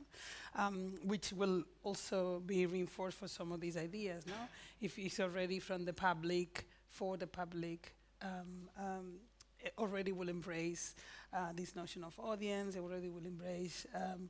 um, 0.55 0.93
which 1.03 1.33
will 1.33 1.63
also 1.83 2.41
be 2.45 2.65
reinforced 2.65 3.17
for 3.17 3.27
some 3.27 3.51
of 3.51 3.59
these 3.59 3.75
ideas. 3.77 4.25
No, 4.25 4.33
if 4.81 4.97
it's 4.97 5.19
already 5.19 5.59
from 5.59 5.83
the 5.83 5.93
public 5.93 6.65
for 6.87 7.17
the 7.17 7.27
public, 7.27 7.93
um, 8.21 8.69
um, 8.79 9.13
it 9.21 9.28
already 9.77 10.11
will 10.11 10.29
embrace 10.29 10.95
uh, 11.33 11.51
this 11.55 11.75
notion 11.75 12.03
of 12.03 12.17
audience. 12.19 12.75
Already 12.75 13.09
will 13.09 13.25
embrace 13.25 13.85
um, 13.95 14.29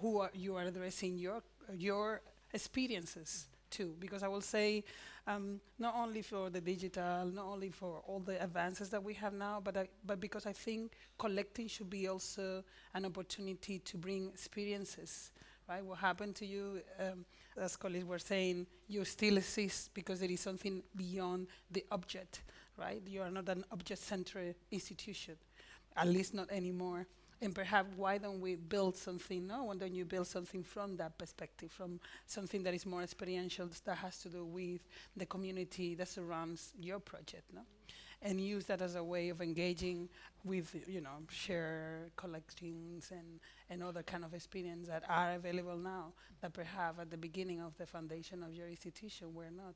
who 0.00 0.20
are 0.20 0.30
you 0.34 0.56
are 0.56 0.64
addressing 0.64 1.18
your 1.18 1.42
your 1.76 2.20
experiences 2.52 3.46
too. 3.70 3.94
Because 4.00 4.22
I 4.22 4.28
will 4.28 4.40
say, 4.40 4.84
um, 5.26 5.60
not 5.78 5.94
only 5.96 6.22
for 6.22 6.50
the 6.50 6.60
digital, 6.60 7.26
not 7.26 7.46
only 7.46 7.70
for 7.70 8.02
all 8.06 8.20
the 8.20 8.42
advances 8.42 8.88
that 8.90 9.02
we 9.02 9.14
have 9.14 9.32
now, 9.32 9.60
but 9.62 9.76
I, 9.76 9.88
but 10.04 10.20
because 10.20 10.46
I 10.46 10.52
think 10.52 10.92
collecting 11.18 11.68
should 11.68 11.88
be 11.88 12.08
also 12.08 12.64
an 12.94 13.04
opportunity 13.04 13.78
to 13.78 13.96
bring 13.96 14.28
experiences. 14.28 15.30
Right? 15.68 15.84
What 15.84 15.98
happened 15.98 16.34
to 16.36 16.46
you? 16.46 16.80
Um, 16.98 17.24
as 17.56 17.76
colleagues 17.76 18.04
were 18.04 18.18
saying, 18.18 18.66
you 18.88 19.04
still 19.04 19.36
exist 19.36 19.90
because 19.94 20.20
there 20.20 20.30
is 20.30 20.40
something 20.40 20.82
beyond 20.96 21.46
the 21.70 21.84
object, 21.90 22.42
right? 22.76 23.02
You 23.06 23.22
are 23.22 23.30
not 23.30 23.48
an 23.48 23.64
object-centered 23.72 24.54
institution, 24.70 25.36
at 25.96 26.08
least 26.08 26.34
not 26.34 26.50
anymore. 26.50 27.06
And 27.42 27.54
perhaps 27.54 27.88
why 27.96 28.18
don't 28.18 28.40
we 28.40 28.56
build 28.56 28.96
something? 28.96 29.46
No, 29.46 29.64
why 29.64 29.76
don't 29.76 29.94
you 29.94 30.04
build 30.04 30.26
something 30.26 30.62
from 30.62 30.96
that 30.98 31.16
perspective, 31.16 31.70
from 31.72 31.98
something 32.26 32.62
that 32.64 32.74
is 32.74 32.84
more 32.84 33.02
experiential, 33.02 33.68
that 33.86 33.96
has 33.96 34.18
to 34.18 34.28
do 34.28 34.44
with 34.44 34.82
the 35.16 35.24
community 35.24 35.94
that 35.94 36.08
surrounds 36.08 36.74
your 36.78 37.00
project, 37.00 37.44
no? 37.54 37.62
And 38.22 38.38
use 38.38 38.66
that 38.66 38.82
as 38.82 38.96
a 38.96 39.02
way 39.02 39.30
of 39.30 39.40
engaging 39.40 40.10
with, 40.44 40.76
you 40.86 41.00
know, 41.00 41.22
share 41.30 42.10
collectings 42.16 43.10
and, 43.10 43.40
and 43.70 43.82
other 43.82 44.02
kind 44.02 44.26
of 44.26 44.34
experience 44.34 44.88
that 44.88 45.04
are 45.08 45.32
available 45.32 45.78
now 45.78 46.12
that 46.42 46.52
perhaps 46.52 46.98
at 47.00 47.10
the 47.10 47.16
beginning 47.16 47.62
of 47.62 47.74
the 47.78 47.86
foundation 47.86 48.42
of 48.42 48.52
your 48.52 48.68
institution 48.68 49.32
were 49.32 49.50
not. 49.50 49.74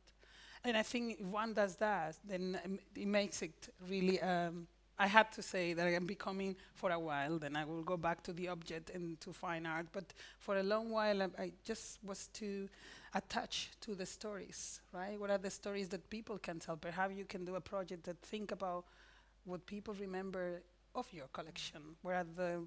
And 0.64 0.76
I 0.76 0.82
think 0.82 1.20
if 1.20 1.26
one 1.26 1.52
does 1.52 1.76
that, 1.76 2.16
then 2.26 2.58
um, 2.64 2.78
it 2.94 3.06
makes 3.06 3.42
it 3.42 3.68
really. 3.88 4.20
Um, 4.20 4.66
I 4.96 5.08
had 5.08 5.32
to 5.32 5.42
say 5.42 5.72
that 5.74 5.86
I 5.86 5.94
am 5.94 6.06
becoming 6.06 6.54
for 6.72 6.92
a 6.92 6.98
while. 6.98 7.38
Then 7.38 7.56
I 7.56 7.64
will 7.64 7.82
go 7.82 7.96
back 7.96 8.22
to 8.22 8.32
the 8.32 8.48
object 8.48 8.90
and 8.90 9.20
to 9.22 9.32
fine 9.32 9.66
art. 9.66 9.86
But 9.92 10.14
for 10.38 10.56
a 10.56 10.62
long 10.62 10.90
while, 10.90 11.22
I, 11.22 11.28
I 11.36 11.52
just 11.64 11.98
was 12.04 12.28
too 12.28 12.68
attached 13.12 13.80
to 13.82 13.94
the 13.94 14.06
stories. 14.06 14.80
Right? 14.92 15.18
What 15.18 15.30
are 15.30 15.38
the 15.38 15.50
stories 15.50 15.88
that 15.88 16.08
people 16.10 16.38
can 16.38 16.60
tell? 16.60 16.76
Perhaps 16.76 17.14
you 17.16 17.24
can 17.24 17.44
do 17.44 17.56
a 17.56 17.60
project 17.60 18.04
that 18.04 18.18
think 18.22 18.52
about 18.52 18.84
what 19.44 19.66
people 19.66 19.94
remember 19.94 20.62
of 20.94 21.12
your 21.12 21.26
collection. 21.32 21.82
What 22.02 22.14
are 22.14 22.26
the, 22.36 22.62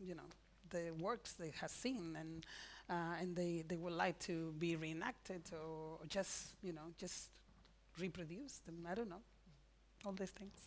you 0.00 0.14
know, 0.14 0.30
the 0.70 0.92
works 0.98 1.32
they 1.32 1.52
have 1.60 1.70
seen 1.70 2.16
and 2.18 2.46
uh, 2.90 3.14
and 3.20 3.36
they, 3.36 3.64
they 3.66 3.76
would 3.76 3.92
like 3.92 4.18
to 4.18 4.52
be 4.58 4.76
reenacted 4.76 5.42
or 5.52 5.98
just 6.08 6.54
you 6.62 6.72
know 6.72 6.82
just 6.98 7.30
reproduce 7.98 8.58
them. 8.58 8.86
I 8.88 8.94
don't 8.94 9.08
know. 9.08 9.22
All 10.04 10.12
these 10.12 10.30
things. 10.30 10.66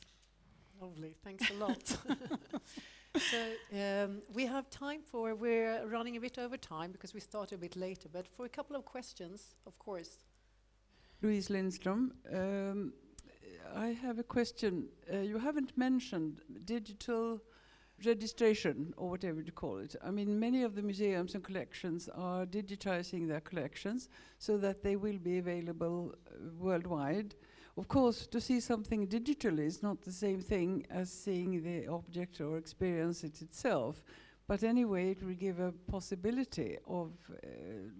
Lovely. 0.81 1.15
Thanks 1.23 1.49
a 1.49 1.53
lot. 1.53 1.87
so 3.17 3.37
um, 3.73 4.21
we 4.33 4.45
have 4.45 4.69
time 4.69 5.01
for. 5.03 5.35
We're 5.35 5.85
running 5.87 6.17
a 6.17 6.19
bit 6.19 6.37
over 6.37 6.57
time 6.57 6.91
because 6.91 7.13
we 7.13 7.19
started 7.19 7.55
a 7.55 7.59
bit 7.59 7.75
later, 7.75 8.09
but 8.11 8.27
for 8.27 8.45
a 8.45 8.49
couple 8.49 8.75
of 8.75 8.85
questions, 8.85 9.55
of 9.65 9.77
course. 9.79 10.19
Louise 11.21 11.47
Lindström. 11.47 12.11
Um, 12.33 12.93
I 13.75 13.87
have 13.87 14.19
a 14.19 14.23
question. 14.23 14.87
Uh, 15.11 15.19
you 15.19 15.37
haven't 15.37 15.77
mentioned 15.77 16.41
digital 16.65 17.41
registration 18.03 18.93
or 18.97 19.09
whatever 19.09 19.41
you 19.41 19.51
call 19.51 19.77
it. 19.77 19.95
I 20.03 20.11
mean, 20.11 20.39
many 20.39 20.63
of 20.63 20.75
the 20.75 20.81
museums 20.81 21.35
and 21.35 21.43
collections 21.43 22.09
are 22.13 22.45
digitizing 22.45 23.27
their 23.27 23.41
collections 23.41 24.09
so 24.37 24.57
that 24.57 24.83
they 24.83 24.95
will 24.95 25.17
be 25.17 25.37
available 25.37 26.13
uh, 26.27 26.33
worldwide. 26.59 27.35
Of 27.77 27.87
course, 27.87 28.27
to 28.27 28.39
see 28.39 28.59
something 28.59 29.07
digitally 29.07 29.65
is 29.65 29.83
not 29.83 30.01
the 30.01 30.11
same 30.11 30.39
thing 30.39 30.85
as 30.89 31.11
seeing 31.11 31.61
the 31.61 31.87
object 31.87 32.41
or 32.41 32.57
experience 32.57 33.23
it 33.23 33.41
itself. 33.41 34.01
But 34.47 34.63
anyway, 34.63 35.11
it 35.11 35.23
will 35.23 35.33
give 35.33 35.59
a 35.59 35.71
possibility 35.71 36.77
of 36.87 37.11
uh, 37.31 37.47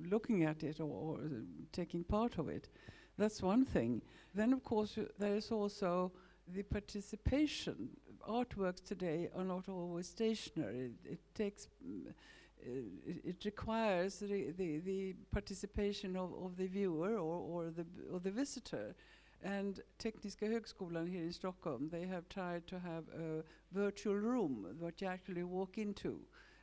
looking 0.09 0.43
at 0.43 0.63
it 0.63 0.79
or, 0.79 0.85
or 0.85 1.15
uh, 1.15 1.29
taking 1.71 2.03
part 2.03 2.37
of 2.37 2.49
it. 2.49 2.69
That's 3.17 3.41
one 3.41 3.65
thing. 3.65 4.01
Then, 4.33 4.53
of 4.53 4.63
course, 4.63 4.97
there 5.17 5.35
is 5.35 5.51
also 5.51 6.11
the 6.53 6.63
participation. 6.63 7.89
Artworks 8.27 8.83
today 8.83 9.29
are 9.35 9.43
not 9.43 9.69
always 9.69 10.07
stationary. 10.07 10.85
It, 10.85 11.11
it 11.11 11.19
takes, 11.35 11.67
mm, 11.85 12.07
uh, 12.07 12.69
it, 13.05 13.21
it 13.23 13.45
requires 13.45 14.19
the, 14.19 14.51
the, 14.51 14.79
the 14.79 15.15
participation 15.31 16.15
of, 16.15 16.33
of 16.43 16.57
the 16.57 16.67
viewer 16.67 17.17
or, 17.17 17.39
or, 17.39 17.69
the, 17.69 17.85
or 18.11 18.19
the 18.19 18.31
visitor. 18.31 18.95
And 19.43 19.81
Tekniska 19.99 20.47
högskolan 20.47 21.07
here 21.07 21.23
in 21.23 21.31
Stockholm, 21.31 21.89
they 21.89 22.07
have 22.07 22.27
tried 22.29 22.65
to 22.67 22.79
have 22.79 23.03
a 23.09 23.43
virtual 23.71 24.15
room 24.15 24.75
that 24.81 25.01
you 25.01 25.07
actually 25.07 25.43
walk 25.43 25.77
into. 25.77 26.19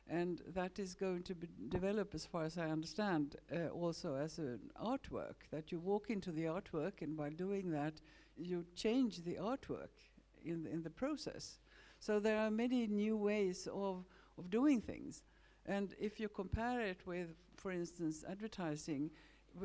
And 0.09 0.41
that 0.53 0.79
is 0.79 0.93
going 0.95 1.23
to 1.23 1.35
be 1.35 1.47
developed, 1.69 2.13
as 2.13 2.25
far 2.25 2.43
as 2.43 2.57
I 2.57 2.69
understand, 2.69 3.37
uh, 3.55 3.69
also 3.69 4.15
as 4.15 4.37
an 4.37 4.59
artwork, 4.83 5.35
that 5.51 5.71
you 5.71 5.79
walk 5.79 6.09
into 6.09 6.31
the 6.31 6.43
artwork, 6.43 7.01
and 7.01 7.15
by 7.15 7.29
doing 7.29 7.71
that, 7.71 8.01
you 8.35 8.65
change 8.75 9.23
the 9.23 9.35
artwork 9.35 9.91
in 10.45 10.63
the, 10.63 10.69
in 10.69 10.83
the 10.83 10.89
process. 10.89 11.59
So 11.99 12.19
there 12.19 12.39
are 12.39 12.51
many 12.51 12.87
new 12.87 13.15
ways 13.15 13.67
of, 13.73 14.05
of 14.37 14.49
doing 14.49 14.81
things. 14.81 15.23
And 15.65 15.95
if 15.99 16.19
you 16.19 16.27
compare 16.27 16.81
it 16.81 17.01
with, 17.05 17.29
for 17.55 17.71
instance, 17.71 18.25
advertising, 18.29 19.11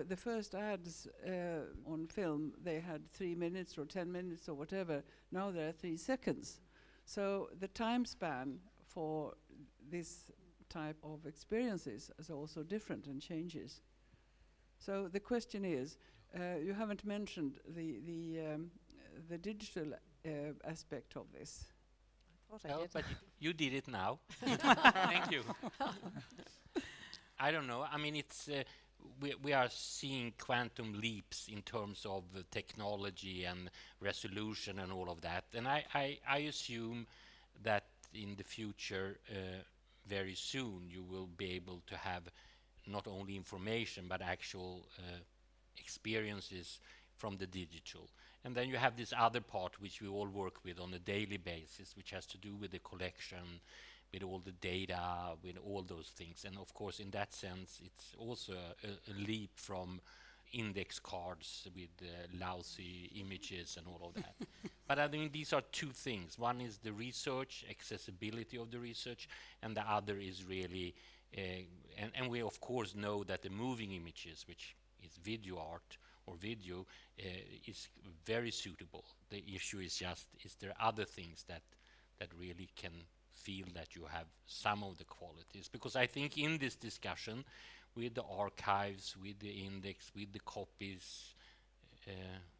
the 0.09 0.17
first 0.17 0.55
ads 0.55 1.09
uh, 1.27 1.91
on 1.91 2.07
film, 2.07 2.53
they 2.63 2.79
had 2.79 3.11
three 3.13 3.35
minutes 3.35 3.79
or 3.79 3.87
10 3.87 4.13
minutes 4.13 4.49
or 4.49 4.55
whatever. 4.55 5.03
Now 5.33 5.51
there 5.51 5.69
are 5.69 5.73
three 5.73 5.97
seconds. 5.97 6.61
So 7.07 7.49
the 7.59 7.69
time 7.69 8.05
span 8.05 8.59
for 8.87 9.35
this 9.91 10.31
type 10.69 10.99
of 11.03 11.27
experiences 11.27 12.11
is 12.19 12.31
also 12.31 12.63
different 12.63 13.07
and 13.07 13.21
changes. 13.21 13.81
So 14.79 15.09
the 15.09 15.21
question 15.21 15.65
is, 15.65 15.97
uh, 16.39 16.59
you 16.63 16.75
haven't 16.75 17.05
mentioned 17.05 17.59
the 17.67 18.01
the 18.05 18.55
um, 18.55 18.71
the 19.29 19.39
digital 19.39 19.95
aspect 20.65 21.17
of 21.17 21.27
this. 21.33 21.65
Thought 22.51 22.73
I 22.73 22.81
did. 22.81 22.91
but 22.93 23.05
you, 23.11 23.17
you 23.41 23.53
did 23.53 23.75
it 23.75 23.89
now. 23.89 24.19
Thank 24.41 25.31
you. 25.31 25.43
I 27.39 27.51
don't 27.51 27.67
know. 27.67 27.85
I 27.91 27.99
mean, 27.99 28.17
it's 28.17 28.49
uh, 28.49 28.63
we 29.21 29.35
we 29.43 29.53
are 29.53 29.69
seeing 29.71 30.33
quantum 30.39 31.01
leaps 31.01 31.49
in 31.49 31.63
terms 31.63 32.05
of 32.07 32.25
uh, 32.37 32.43
technology 32.51 33.45
and 33.45 33.71
resolution 34.01 34.79
and 34.79 34.93
all 34.93 35.11
of 35.11 35.21
that. 35.21 35.45
And 35.55 35.69
I 35.69 35.85
I, 35.95 36.19
I 36.29 36.39
assume 36.39 37.07
that 37.63 37.85
in 38.15 38.35
the 38.37 38.45
future, 38.45 39.19
uh, 39.31 39.63
very 40.07 40.35
soon, 40.35 40.89
you 40.89 41.03
will 41.03 41.29
be 41.37 41.53
able 41.53 41.83
to 41.87 41.97
have 41.97 42.23
not 42.87 43.07
only 43.07 43.37
information 43.37 44.07
but 44.09 44.23
actual 44.23 44.87
uh, 44.99 45.19
experiences 45.77 46.81
from 47.17 47.37
the 47.37 47.47
digital. 47.47 48.09
And 48.45 48.55
then 48.55 48.69
you 48.69 48.77
have 48.77 48.97
this 48.97 49.13
other 49.17 49.41
part 49.41 49.81
which 49.81 50.01
we 50.01 50.09
all 50.09 50.29
work 50.29 50.65
with 50.65 50.81
on 50.81 50.95
a 50.95 50.99
daily 50.99 51.37
basis, 51.37 51.97
which 51.97 52.13
has 52.13 52.25
to 52.27 52.39
do 52.39 52.55
with 52.55 52.71
the 52.71 52.79
collection, 52.79 53.61
with 54.13 54.23
all 54.23 54.41
the 54.45 54.53
data, 54.53 55.01
with 55.43 55.57
all 55.65 55.83
those 55.83 56.13
things. 56.17 56.45
And 56.47 56.57
of 56.59 56.73
course, 56.73 57.01
in 57.01 57.11
that 57.11 57.33
sense, 57.33 57.81
it's 57.85 58.15
also 58.17 58.55
a, 58.55 59.11
a 59.11 59.15
leap 59.15 59.51
from 59.57 60.01
index 60.53 60.99
cards 60.99 61.69
with 61.75 61.91
uh, 62.01 62.27
lousy 62.41 63.11
images 63.17 63.77
and 63.77 63.87
all 63.87 64.09
of 64.09 64.15
that. 64.15 64.35
but 64.89 64.99
I 64.99 65.09
mean, 65.09 65.31
these 65.33 65.53
are 65.53 65.63
two 65.73 65.91
things. 65.91 66.39
One 66.39 66.61
is 66.61 66.79
the 66.79 66.93
research, 66.93 67.65
accessibility 67.69 68.57
of 68.57 68.71
the 68.71 68.79
research, 68.79 69.29
and 69.63 69.77
the 69.77 69.83
other 69.83 70.17
is 70.17 70.45
really, 70.45 70.95
uh, 71.37 71.41
and, 71.99 72.13
and 72.15 72.31
we 72.31 72.41
of 72.41 72.61
course 72.61 72.95
know 72.95 73.25
that 73.25 73.43
the 73.43 73.51
moving 73.51 73.93
images, 73.93 74.45
which 74.49 74.75
is 75.05 75.19
video 75.23 75.59
art 75.59 75.99
or 76.29 76.37
video, 76.37 76.87
uh, 77.21 77.29
is 77.67 77.89
very 78.25 78.51
suitable. 78.51 79.05
The 79.31 79.43
issue 79.55 79.81
is 79.81 79.97
just, 79.97 80.27
is 80.45 80.55
there 80.61 80.75
other 80.81 81.05
things 81.05 81.45
that, 81.49 81.63
that 82.19 82.29
really 82.39 82.69
can 82.77 82.93
feel 83.33 83.67
that 83.75 83.95
you 83.95 84.07
have 84.11 84.27
some 84.47 84.83
of 84.83 84.99
the 84.99 85.05
qualities? 85.05 85.69
Because 85.71 85.97
I 85.97 86.07
think 86.07 86.37
in 86.39 86.59
this 86.59 86.77
discussion, 86.77 87.45
with 87.99 88.15
the 88.15 88.23
archives, 88.23 89.17
with 89.23 89.39
the 89.41 89.51
index, 89.51 90.11
with 90.15 90.33
the 90.33 90.41
copies. 90.41 91.35
Uh, 92.07 92.13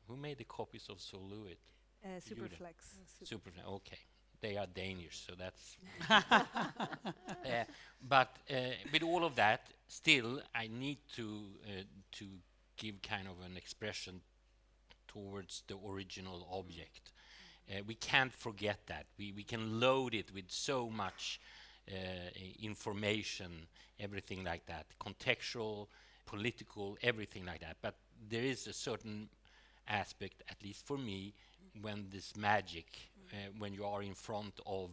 who 0.07 0.17
made 0.17 0.39
the 0.39 0.45
copies 0.45 0.89
of 0.91 1.01
Sol 1.01 1.23
LeWitt? 1.31 1.59
Uh, 2.05 2.09
Superflex. 2.21 2.97
Superflex. 3.25 3.67
Okay, 3.67 3.99
they 4.41 4.57
are 4.57 4.67
Danish, 4.67 5.27
so 5.27 5.35
that's. 5.39 5.77
uh, 6.11 7.65
but 8.07 8.37
uh, 8.51 8.55
with 8.93 9.03
all 9.03 9.25
of 9.25 9.35
that, 9.37 9.61
still, 9.87 10.41
I 10.55 10.69
need 10.69 10.99
to 11.17 11.43
uh, 11.67 11.83
to 12.13 12.25
give 12.79 13.03
kind 13.03 13.29
of 13.29 13.45
an 13.45 13.57
expression 13.57 14.21
towards 15.07 15.63
the 15.67 15.77
original 15.87 16.49
object. 16.53 17.11
Uh, 17.71 17.83
we 17.87 17.95
can't 17.95 18.33
forget 18.33 18.79
that. 18.87 19.07
We 19.19 19.33
we 19.33 19.43
can 19.43 19.81
load 19.81 20.15
it 20.15 20.33
with 20.33 20.51
so 20.51 20.89
much 20.89 21.41
uh, 21.91 22.31
information, 22.63 23.67
everything 24.01 24.45
like 24.45 24.65
that, 24.67 24.87
contextual, 25.01 25.89
political, 26.27 26.97
everything 27.03 27.45
like 27.45 27.61
that. 27.61 27.77
But 27.83 27.95
there 28.31 28.43
is 28.43 28.67
a 28.67 28.73
certain 28.73 29.29
aspect, 29.87 30.43
at 30.49 30.63
least 30.63 30.87
for 30.87 30.99
me, 30.99 31.35
when 31.81 32.07
this 32.11 32.37
magic, 32.37 32.87
uh, 33.33 33.37
when 33.59 33.75
you 33.75 33.85
are 33.85 34.03
in 34.03 34.15
front 34.15 34.61
of 34.67 34.91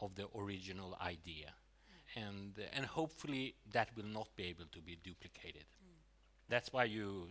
of 0.00 0.14
the 0.14 0.26
original 0.36 0.96
idea, 1.00 1.52
and 2.14 2.58
uh, 2.58 2.76
and 2.76 2.86
hopefully 2.86 3.54
that 3.72 3.88
will 3.96 4.10
not 4.12 4.28
be 4.36 4.44
able 4.44 4.66
to 4.72 4.80
be 4.80 4.98
duplicated. 5.02 5.64
That's 6.48 6.72
why 6.72 6.84
you 6.84 7.28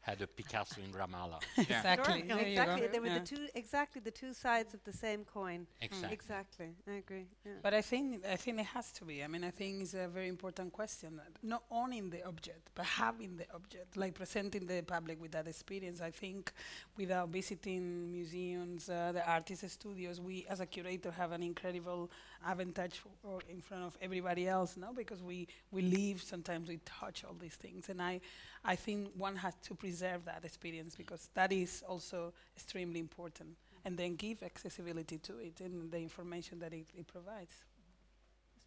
had 0.00 0.22
a 0.22 0.26
Picasso 0.26 0.80
in 0.80 0.92
Ramallah. 0.92 1.40
exactly. 1.58 2.24
Sure. 2.26 2.36
There 2.36 2.46
exactly. 2.46 2.86
They 2.88 3.00
were 3.00 3.06
yeah. 3.06 3.18
the 3.18 3.24
two 3.24 3.46
exactly 3.54 4.00
the 4.00 4.10
two 4.10 4.32
sides 4.32 4.74
of 4.74 4.82
the 4.84 4.92
same 4.92 5.24
coin. 5.24 5.66
Exactly. 5.80 6.12
Exactly. 6.12 6.68
I 6.88 6.94
agree. 6.96 7.26
Yeah. 7.44 7.52
But 7.62 7.74
I 7.74 7.82
think 7.82 8.24
I 8.26 8.36
think 8.36 8.60
it 8.60 8.66
has 8.66 8.92
to 8.92 9.04
be. 9.04 9.22
I 9.22 9.26
mean, 9.26 9.44
I 9.44 9.50
think 9.50 9.82
it's 9.82 9.94
a 9.94 10.08
very 10.08 10.28
important 10.28 10.72
question. 10.72 11.20
Not 11.42 11.62
owning 11.70 12.10
the 12.10 12.26
object, 12.26 12.70
but 12.74 12.86
having 12.86 13.36
the 13.36 13.46
object, 13.54 13.96
like 13.96 14.14
presenting 14.14 14.66
the 14.66 14.82
public 14.82 15.20
with 15.20 15.32
that 15.32 15.46
experience. 15.46 16.00
I 16.00 16.10
think 16.10 16.52
without 16.96 17.28
visiting 17.28 18.10
museums, 18.10 18.88
uh, 18.88 19.12
the 19.12 19.28
artist 19.28 19.68
studios, 19.70 20.20
we 20.20 20.46
as 20.48 20.60
a 20.60 20.66
curator 20.66 21.10
have 21.10 21.32
an 21.32 21.42
incredible 21.42 22.10
advantage 22.46 23.00
for, 23.22 23.40
in 23.50 23.60
front 23.60 23.84
of 23.84 23.98
everybody 24.00 24.48
else, 24.48 24.76
no? 24.76 24.92
Because 24.92 25.22
we 25.22 25.48
we 25.70 25.82
live 25.82 26.22
sometimes 26.22 26.68
we 26.68 26.78
touch 26.84 27.24
all 27.24 27.36
these 27.38 27.56
things, 27.56 27.88
and 27.88 28.00
I 28.00 28.20
I 28.68 28.76
think 28.76 29.08
one 29.16 29.34
has 29.36 29.54
to 29.62 29.74
preserve 29.74 30.26
that 30.26 30.44
experience 30.44 30.94
because 30.94 31.30
that 31.32 31.52
is 31.52 31.82
also 31.88 32.34
extremely 32.54 33.00
important, 33.00 33.56
and 33.86 33.96
then 33.96 34.14
give 34.16 34.42
accessibility 34.42 35.16
to 35.18 35.38
it 35.38 35.62
and 35.62 35.90
the 35.90 35.96
information 35.96 36.58
that 36.58 36.74
it, 36.74 36.86
it 36.94 37.06
provides. 37.06 37.64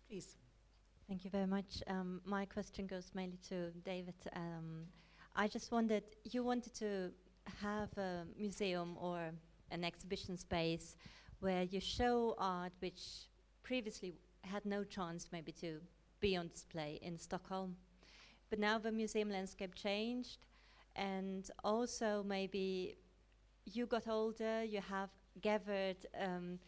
Please. 0.10 0.38
Thank 1.08 1.24
you 1.24 1.30
very 1.30 1.46
much. 1.46 1.84
Um, 1.86 2.20
my 2.26 2.46
question 2.46 2.88
goes 2.88 3.12
mainly 3.14 3.38
to 3.50 3.70
David. 3.86 4.16
Um, 4.36 4.88
I 5.36 5.48
just 5.48 5.72
wondered, 5.72 6.04
you 6.24 6.44
wanted 6.44 6.74
to 6.76 7.12
have 7.62 7.96
a 7.98 8.26
museum 8.36 8.98
or 9.00 9.30
an 9.70 9.84
exhibition 9.84 10.36
space 10.36 10.96
where 11.42 11.62
you 11.62 11.80
show 11.80 12.34
art 12.40 12.74
which 12.80 13.02
previously 13.62 14.16
had 14.42 14.66
no 14.66 14.84
chance 14.84 15.28
maybe 15.32 15.52
to 15.52 15.80
be 16.20 16.36
on 16.36 16.48
display 16.48 16.98
in 17.04 17.20
Stockholm. 17.20 17.76
But 18.52 18.60
now 18.60 18.78
the 18.78 18.92
museum 18.92 19.32
landscape 19.32 19.74
changed, 19.76 20.46
and 20.98 21.50
also 21.64 22.22
maybe 22.28 22.98
you 23.66 23.86
got 23.86 24.10
older, 24.10 24.66
you 24.66 24.82
have 24.82 25.10
gathered 25.42 26.06
um, 26.20 26.60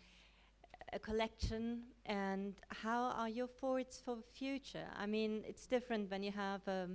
a 0.93 0.99
collection, 0.99 1.81
and 2.05 2.53
how 2.69 3.11
are 3.17 3.27
your 3.27 3.47
thoughts 3.47 4.01
for 4.03 4.15
the 4.15 4.23
future? 4.23 4.87
I 4.97 5.05
mean, 5.05 5.43
it's 5.45 5.67
different 5.67 6.09
when 6.09 6.23
you 6.23 6.31
have 6.31 6.65
a 6.69 6.87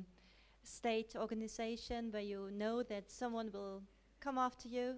state 0.62 1.14
organization 1.14 2.10
where 2.10 2.22
you 2.22 2.48
know 2.50 2.82
that 2.84 3.10
someone 3.10 3.50
will 3.52 3.82
come 4.20 4.38
after 4.38 4.68
you, 4.68 4.94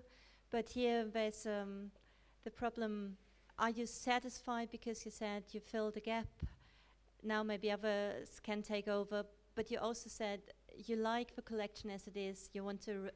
but 0.53 0.69
here 0.69 1.05
there's 1.13 1.47
um, 1.47 1.91
the 2.45 2.51
problem 2.53 3.17
are 3.59 3.71
you 3.71 3.87
satisfied 3.87 4.71
because 4.71 5.05
you 5.05 5.11
said 5.11 5.43
you 5.51 5.59
filled 5.59 5.95
the 5.95 6.01
gap? 6.01 6.29
Now 7.25 7.43
maybe 7.43 7.73
others 7.73 8.41
can 8.41 8.63
take 8.63 8.87
over, 8.87 9.25
but 9.61 9.71
you 9.71 9.79
also 9.79 10.09
said 10.09 10.41
you 10.87 10.97
like 10.97 11.37
the 11.37 11.43
collection 11.43 11.91
as 11.91 12.07
it 12.07 12.17
is. 12.17 12.49
You 12.55 12.65
want 12.65 12.81
to 12.87 13.11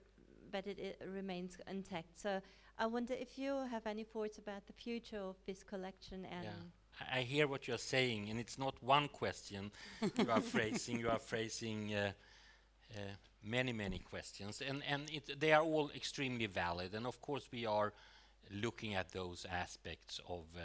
that 0.52 0.66
it, 0.66 0.78
it 0.78 0.98
remains 1.20 1.56
intact. 1.70 2.20
So 2.20 2.42
I 2.78 2.84
wonder 2.84 3.14
if 3.14 3.38
you 3.38 3.52
have 3.70 3.86
any 3.86 4.04
thoughts 4.04 4.36
about 4.36 4.66
the 4.66 4.74
future 4.74 5.22
of 5.32 5.36
this 5.46 5.62
collection 5.62 6.26
and. 6.26 6.44
Yeah. 6.44 6.50
I 7.00 7.20
I 7.20 7.22
hear 7.22 7.46
what 7.48 7.66
you're 7.66 7.86
saying, 7.96 8.28
and 8.30 8.38
it's 8.38 8.58
not 8.58 8.74
one 8.82 9.08
question 9.08 9.72
you 10.18 10.30
are 10.30 10.42
phrasing. 10.54 11.00
You 11.00 11.08
are 11.08 11.18
phrasing 11.18 11.94
uh, 11.94 12.12
uh, 12.94 12.98
many, 13.42 13.72
many 13.72 13.98
questions, 13.98 14.62
and 14.68 14.82
and 14.92 15.02
it, 15.10 15.40
they 15.40 15.52
are 15.52 15.62
all 15.62 15.90
extremely 15.96 16.46
valid. 16.46 16.94
And 16.94 17.06
of 17.06 17.16
course, 17.20 17.48
we 17.52 17.66
are 17.66 17.92
looking 18.50 18.94
at 18.94 19.08
those 19.12 19.46
aspects 19.50 20.20
of 20.28 20.44
uh, 20.56 20.60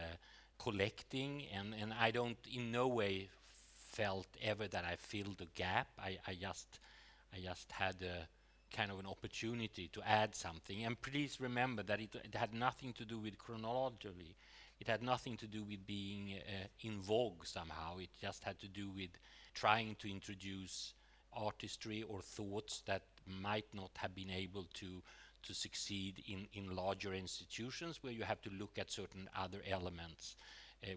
collecting, 0.60 1.46
and, 1.58 1.74
and 1.82 1.94
I 2.08 2.12
don't 2.12 2.38
in 2.54 2.72
no 2.72 2.88
way 2.88 3.30
felt 3.92 4.28
ever 4.42 4.68
that 4.68 4.86
I 4.86 4.96
filled 4.96 5.42
a 5.42 5.60
gap. 5.60 5.88
I, 6.00 6.18
I 6.28 6.34
just 6.34 6.80
I 7.34 7.40
just 7.40 7.72
had 7.72 7.96
a 8.02 8.28
kind 8.76 8.92
of 8.92 9.00
an 9.00 9.06
opportunity 9.06 9.90
to 9.94 10.02
add 10.08 10.36
something. 10.36 10.84
And 10.84 11.02
please 11.02 11.40
remember 11.40 11.84
that 11.84 12.00
it, 12.00 12.16
it 12.16 12.36
had 12.36 12.54
nothing 12.54 12.94
to 12.94 13.06
do 13.06 13.18
with 13.20 13.38
chronologically. 13.38 14.36
It 14.80 14.88
had 14.88 15.04
nothing 15.04 15.38
to 15.38 15.48
do 15.48 15.64
with 15.64 15.86
being 15.86 16.36
uh, 16.38 16.68
in 16.82 17.02
vogue 17.02 17.46
somehow. 17.46 17.98
It 17.98 18.10
just 18.22 18.44
had 18.44 18.60
to 18.60 18.68
do 18.68 18.90
with 18.90 19.10
trying 19.54 19.96
to 20.00 20.10
introduce 20.10 20.94
artistry 21.34 22.04
or 22.04 22.22
thoughts 22.22 22.82
that 22.86 23.04
might 23.42 23.68
not 23.74 23.92
have 23.96 24.16
been 24.16 24.32
able 24.32 24.66
to 24.76 25.02
to 25.44 25.54
succeed 25.54 26.22
in, 26.28 26.48
in 26.54 26.76
larger 26.76 27.14
institutions 27.14 28.00
where 28.02 28.12
you 28.12 28.24
have 28.24 28.42
to 28.42 28.50
look 28.50 28.78
at 28.78 28.92
certain 28.92 29.30
other 29.38 29.60
elements, 29.70 30.36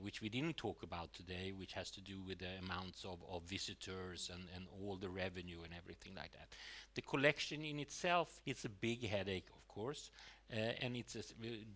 which 0.00 0.20
we 0.20 0.28
didn't 0.28 0.56
talk 0.56 0.82
about 0.82 1.12
today, 1.12 1.52
which 1.56 1.72
has 1.72 1.90
to 1.90 2.00
do 2.00 2.20
with 2.26 2.38
the 2.38 2.58
amounts 2.64 3.04
of, 3.04 3.18
of 3.30 3.42
visitors 3.42 4.30
and, 4.32 4.44
and 4.54 4.66
all 4.80 4.96
the 4.96 5.08
revenue 5.08 5.58
and 5.64 5.72
everything 5.76 6.14
like 6.14 6.32
that. 6.32 6.48
The 6.94 7.02
collection 7.02 7.64
in 7.64 7.80
itself 7.80 8.40
is 8.46 8.64
a 8.64 8.68
big 8.68 9.06
headache, 9.08 9.48
of 9.54 9.66
course, 9.68 10.10
uh, 10.52 10.56
and 10.80 10.96
it's 10.96 11.16
a 11.16 11.22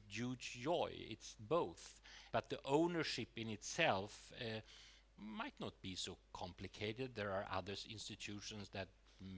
huge 0.09 0.59
joy. 0.63 0.91
It's 0.93 1.35
both. 1.41 2.01
But 2.33 2.51
the 2.51 2.59
ownership 2.65 3.29
in 3.37 3.49
itself 3.49 4.33
uh, 4.41 4.61
might 5.19 5.55
not 5.59 5.81
be 5.81 5.95
so 5.95 6.17
complicated. 6.33 7.13
There 7.15 7.33
are 7.33 7.47
other 7.51 7.75
institutions 7.91 8.69
that 8.71 8.89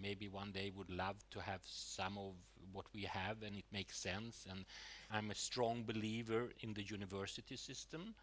maybe 0.03 0.28
one 0.28 0.51
day 0.51 0.73
would 0.77 0.90
love 0.90 1.16
to 1.31 1.40
have 1.40 1.61
some 1.65 2.19
of 2.19 2.32
what 2.73 2.86
we 2.95 3.03
have 3.03 3.43
and 3.43 3.57
it 3.57 3.65
makes 3.73 3.97
sense 3.97 4.47
and 4.51 4.65
I'm 5.11 5.31
a 5.31 5.35
strong 5.35 5.85
believer 5.85 6.51
in 6.61 6.74
the 6.74 6.82
university 6.82 7.57
system. 7.57 8.15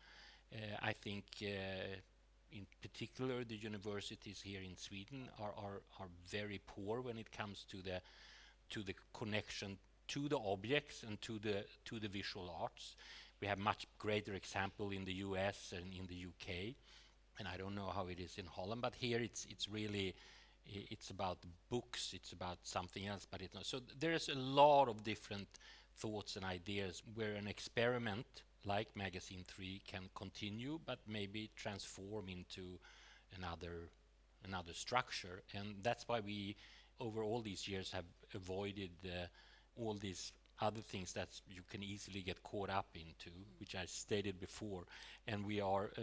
Uh, 0.54 0.58
I 0.82 0.94
think 0.94 1.26
uh, 1.42 1.96
in 2.52 2.66
particular 2.82 3.44
the 3.44 3.56
universities 3.56 4.42
here 4.44 4.62
in 4.62 4.76
Sweden 4.78 5.30
are, 5.40 5.54
are, 5.58 5.82
are 6.00 6.08
very 6.30 6.62
poor 6.66 7.02
when 7.02 7.18
it 7.18 7.32
comes 7.32 7.66
to 7.72 7.82
the 7.82 8.02
to 8.70 8.82
the 8.82 8.96
connection 9.14 9.78
to 10.08 10.28
the 10.28 10.38
objects 10.38 11.04
and 11.04 11.22
to 11.22 11.40
the 11.40 11.66
to 11.86 12.00
the 12.00 12.08
visual 12.08 12.56
arts. 12.62 12.96
We 13.42 13.48
have 13.48 13.60
much 13.60 13.86
greater 13.98 14.34
example 14.34 14.92
in 14.92 15.06
the 15.06 15.14
US 15.14 15.74
and 15.76 15.94
in 15.94 16.08
the 16.08 16.26
UK 16.28 16.76
and 17.38 17.48
I 17.48 17.58
don't 17.58 17.76
know 17.76 17.92
how 17.94 18.08
it 18.08 18.20
is 18.20 18.38
in 18.38 18.46
Holland 18.46 18.82
but 18.82 18.96
here 18.96 19.20
it's 19.20 19.46
it's 19.50 19.68
really 19.68 20.16
it's 20.66 21.10
about 21.10 21.38
books, 21.70 22.14
it's 22.14 22.32
about 22.32 22.58
something 22.64 23.06
else, 23.06 23.28
but 23.30 23.42
it's 23.42 23.54
not. 23.54 23.66
So 23.66 23.80
th- 23.80 24.00
there's 24.00 24.30
a 24.30 24.36
lot 24.36 24.88
of 24.88 25.04
different 25.04 25.48
thoughts 25.98 26.36
and 26.36 26.46
ideas 26.46 27.02
where 27.14 27.36
an 27.36 27.48
experiment 27.48 28.44
like 28.66 28.88
Magasin 28.96 29.46
III 29.60 29.82
can 29.88 30.10
continue, 30.16 30.80
but 30.86 31.00
maybe 31.08 31.50
transform 31.56 32.30
into 32.30 32.80
another 33.36 33.90
another 34.46 34.74
structure. 34.74 35.42
And 35.56 35.76
that's 35.82 36.08
why 36.08 36.20
we, 36.20 36.56
over 37.00 37.24
all 37.24 37.42
these 37.42 37.68
years, 37.68 37.92
have 37.92 38.06
avoided 38.34 38.92
uh, 39.04 39.26
all 39.76 39.96
these 39.96 40.32
other 40.62 40.82
things 40.82 41.14
that 41.14 41.30
you 41.50 41.62
can 41.70 41.84
easily 41.84 42.22
get 42.22 42.42
caught 42.44 42.70
up 42.70 42.88
into, 42.96 43.32
which 43.60 43.76
I 43.76 43.86
stated 43.86 44.40
before, 44.40 44.84
and 45.28 45.46
we 45.46 45.60
are 45.60 45.92
uh, 45.98 46.02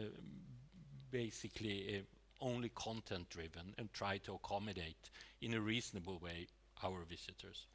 basically 1.11 1.99
uh, 1.99 2.45
only 2.45 2.71
content 2.71 3.31
driven 3.31 3.75
and 3.79 3.93
try 3.93 4.19
to 4.19 4.35
accommodate 4.35 5.11
in 5.41 5.55
a 5.55 5.61
reasonable 5.61 6.19
way 6.19 6.49
our 6.85 7.05
visitors. 7.09 7.67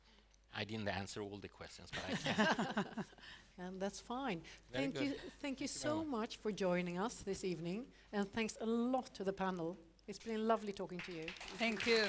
I 0.56 0.64
didn't 0.64 0.88
answer 0.88 1.22
all 1.22 1.38
the 1.38 1.48
questions, 1.48 1.90
but 1.92 2.04
I 2.10 2.16
can. 2.16 2.86
And 3.60 3.82
that's 3.82 4.00
fine. 4.00 4.42
Very 4.72 4.84
thank 4.84 4.96
good. 4.96 5.04
you, 5.04 5.14
thank 5.42 5.60
you 5.60 5.64
you 5.64 5.68
very 5.68 5.96
so 5.96 6.04
much 6.04 6.38
for 6.38 6.52
joining 6.52 7.00
us 7.00 7.16
this 7.26 7.44
evening, 7.44 7.86
and 8.14 8.32
thanks 8.32 8.56
a 8.62 8.66
lot 8.66 9.08
to 9.16 9.24
the 9.24 9.34
panel. 9.34 9.78
It's 10.08 10.20
been 10.20 10.48
lovely 10.48 10.74
talking 10.74 11.02
to 11.08 11.12
you. 11.12 11.26
Thank 11.58 11.88
you. 11.88 12.06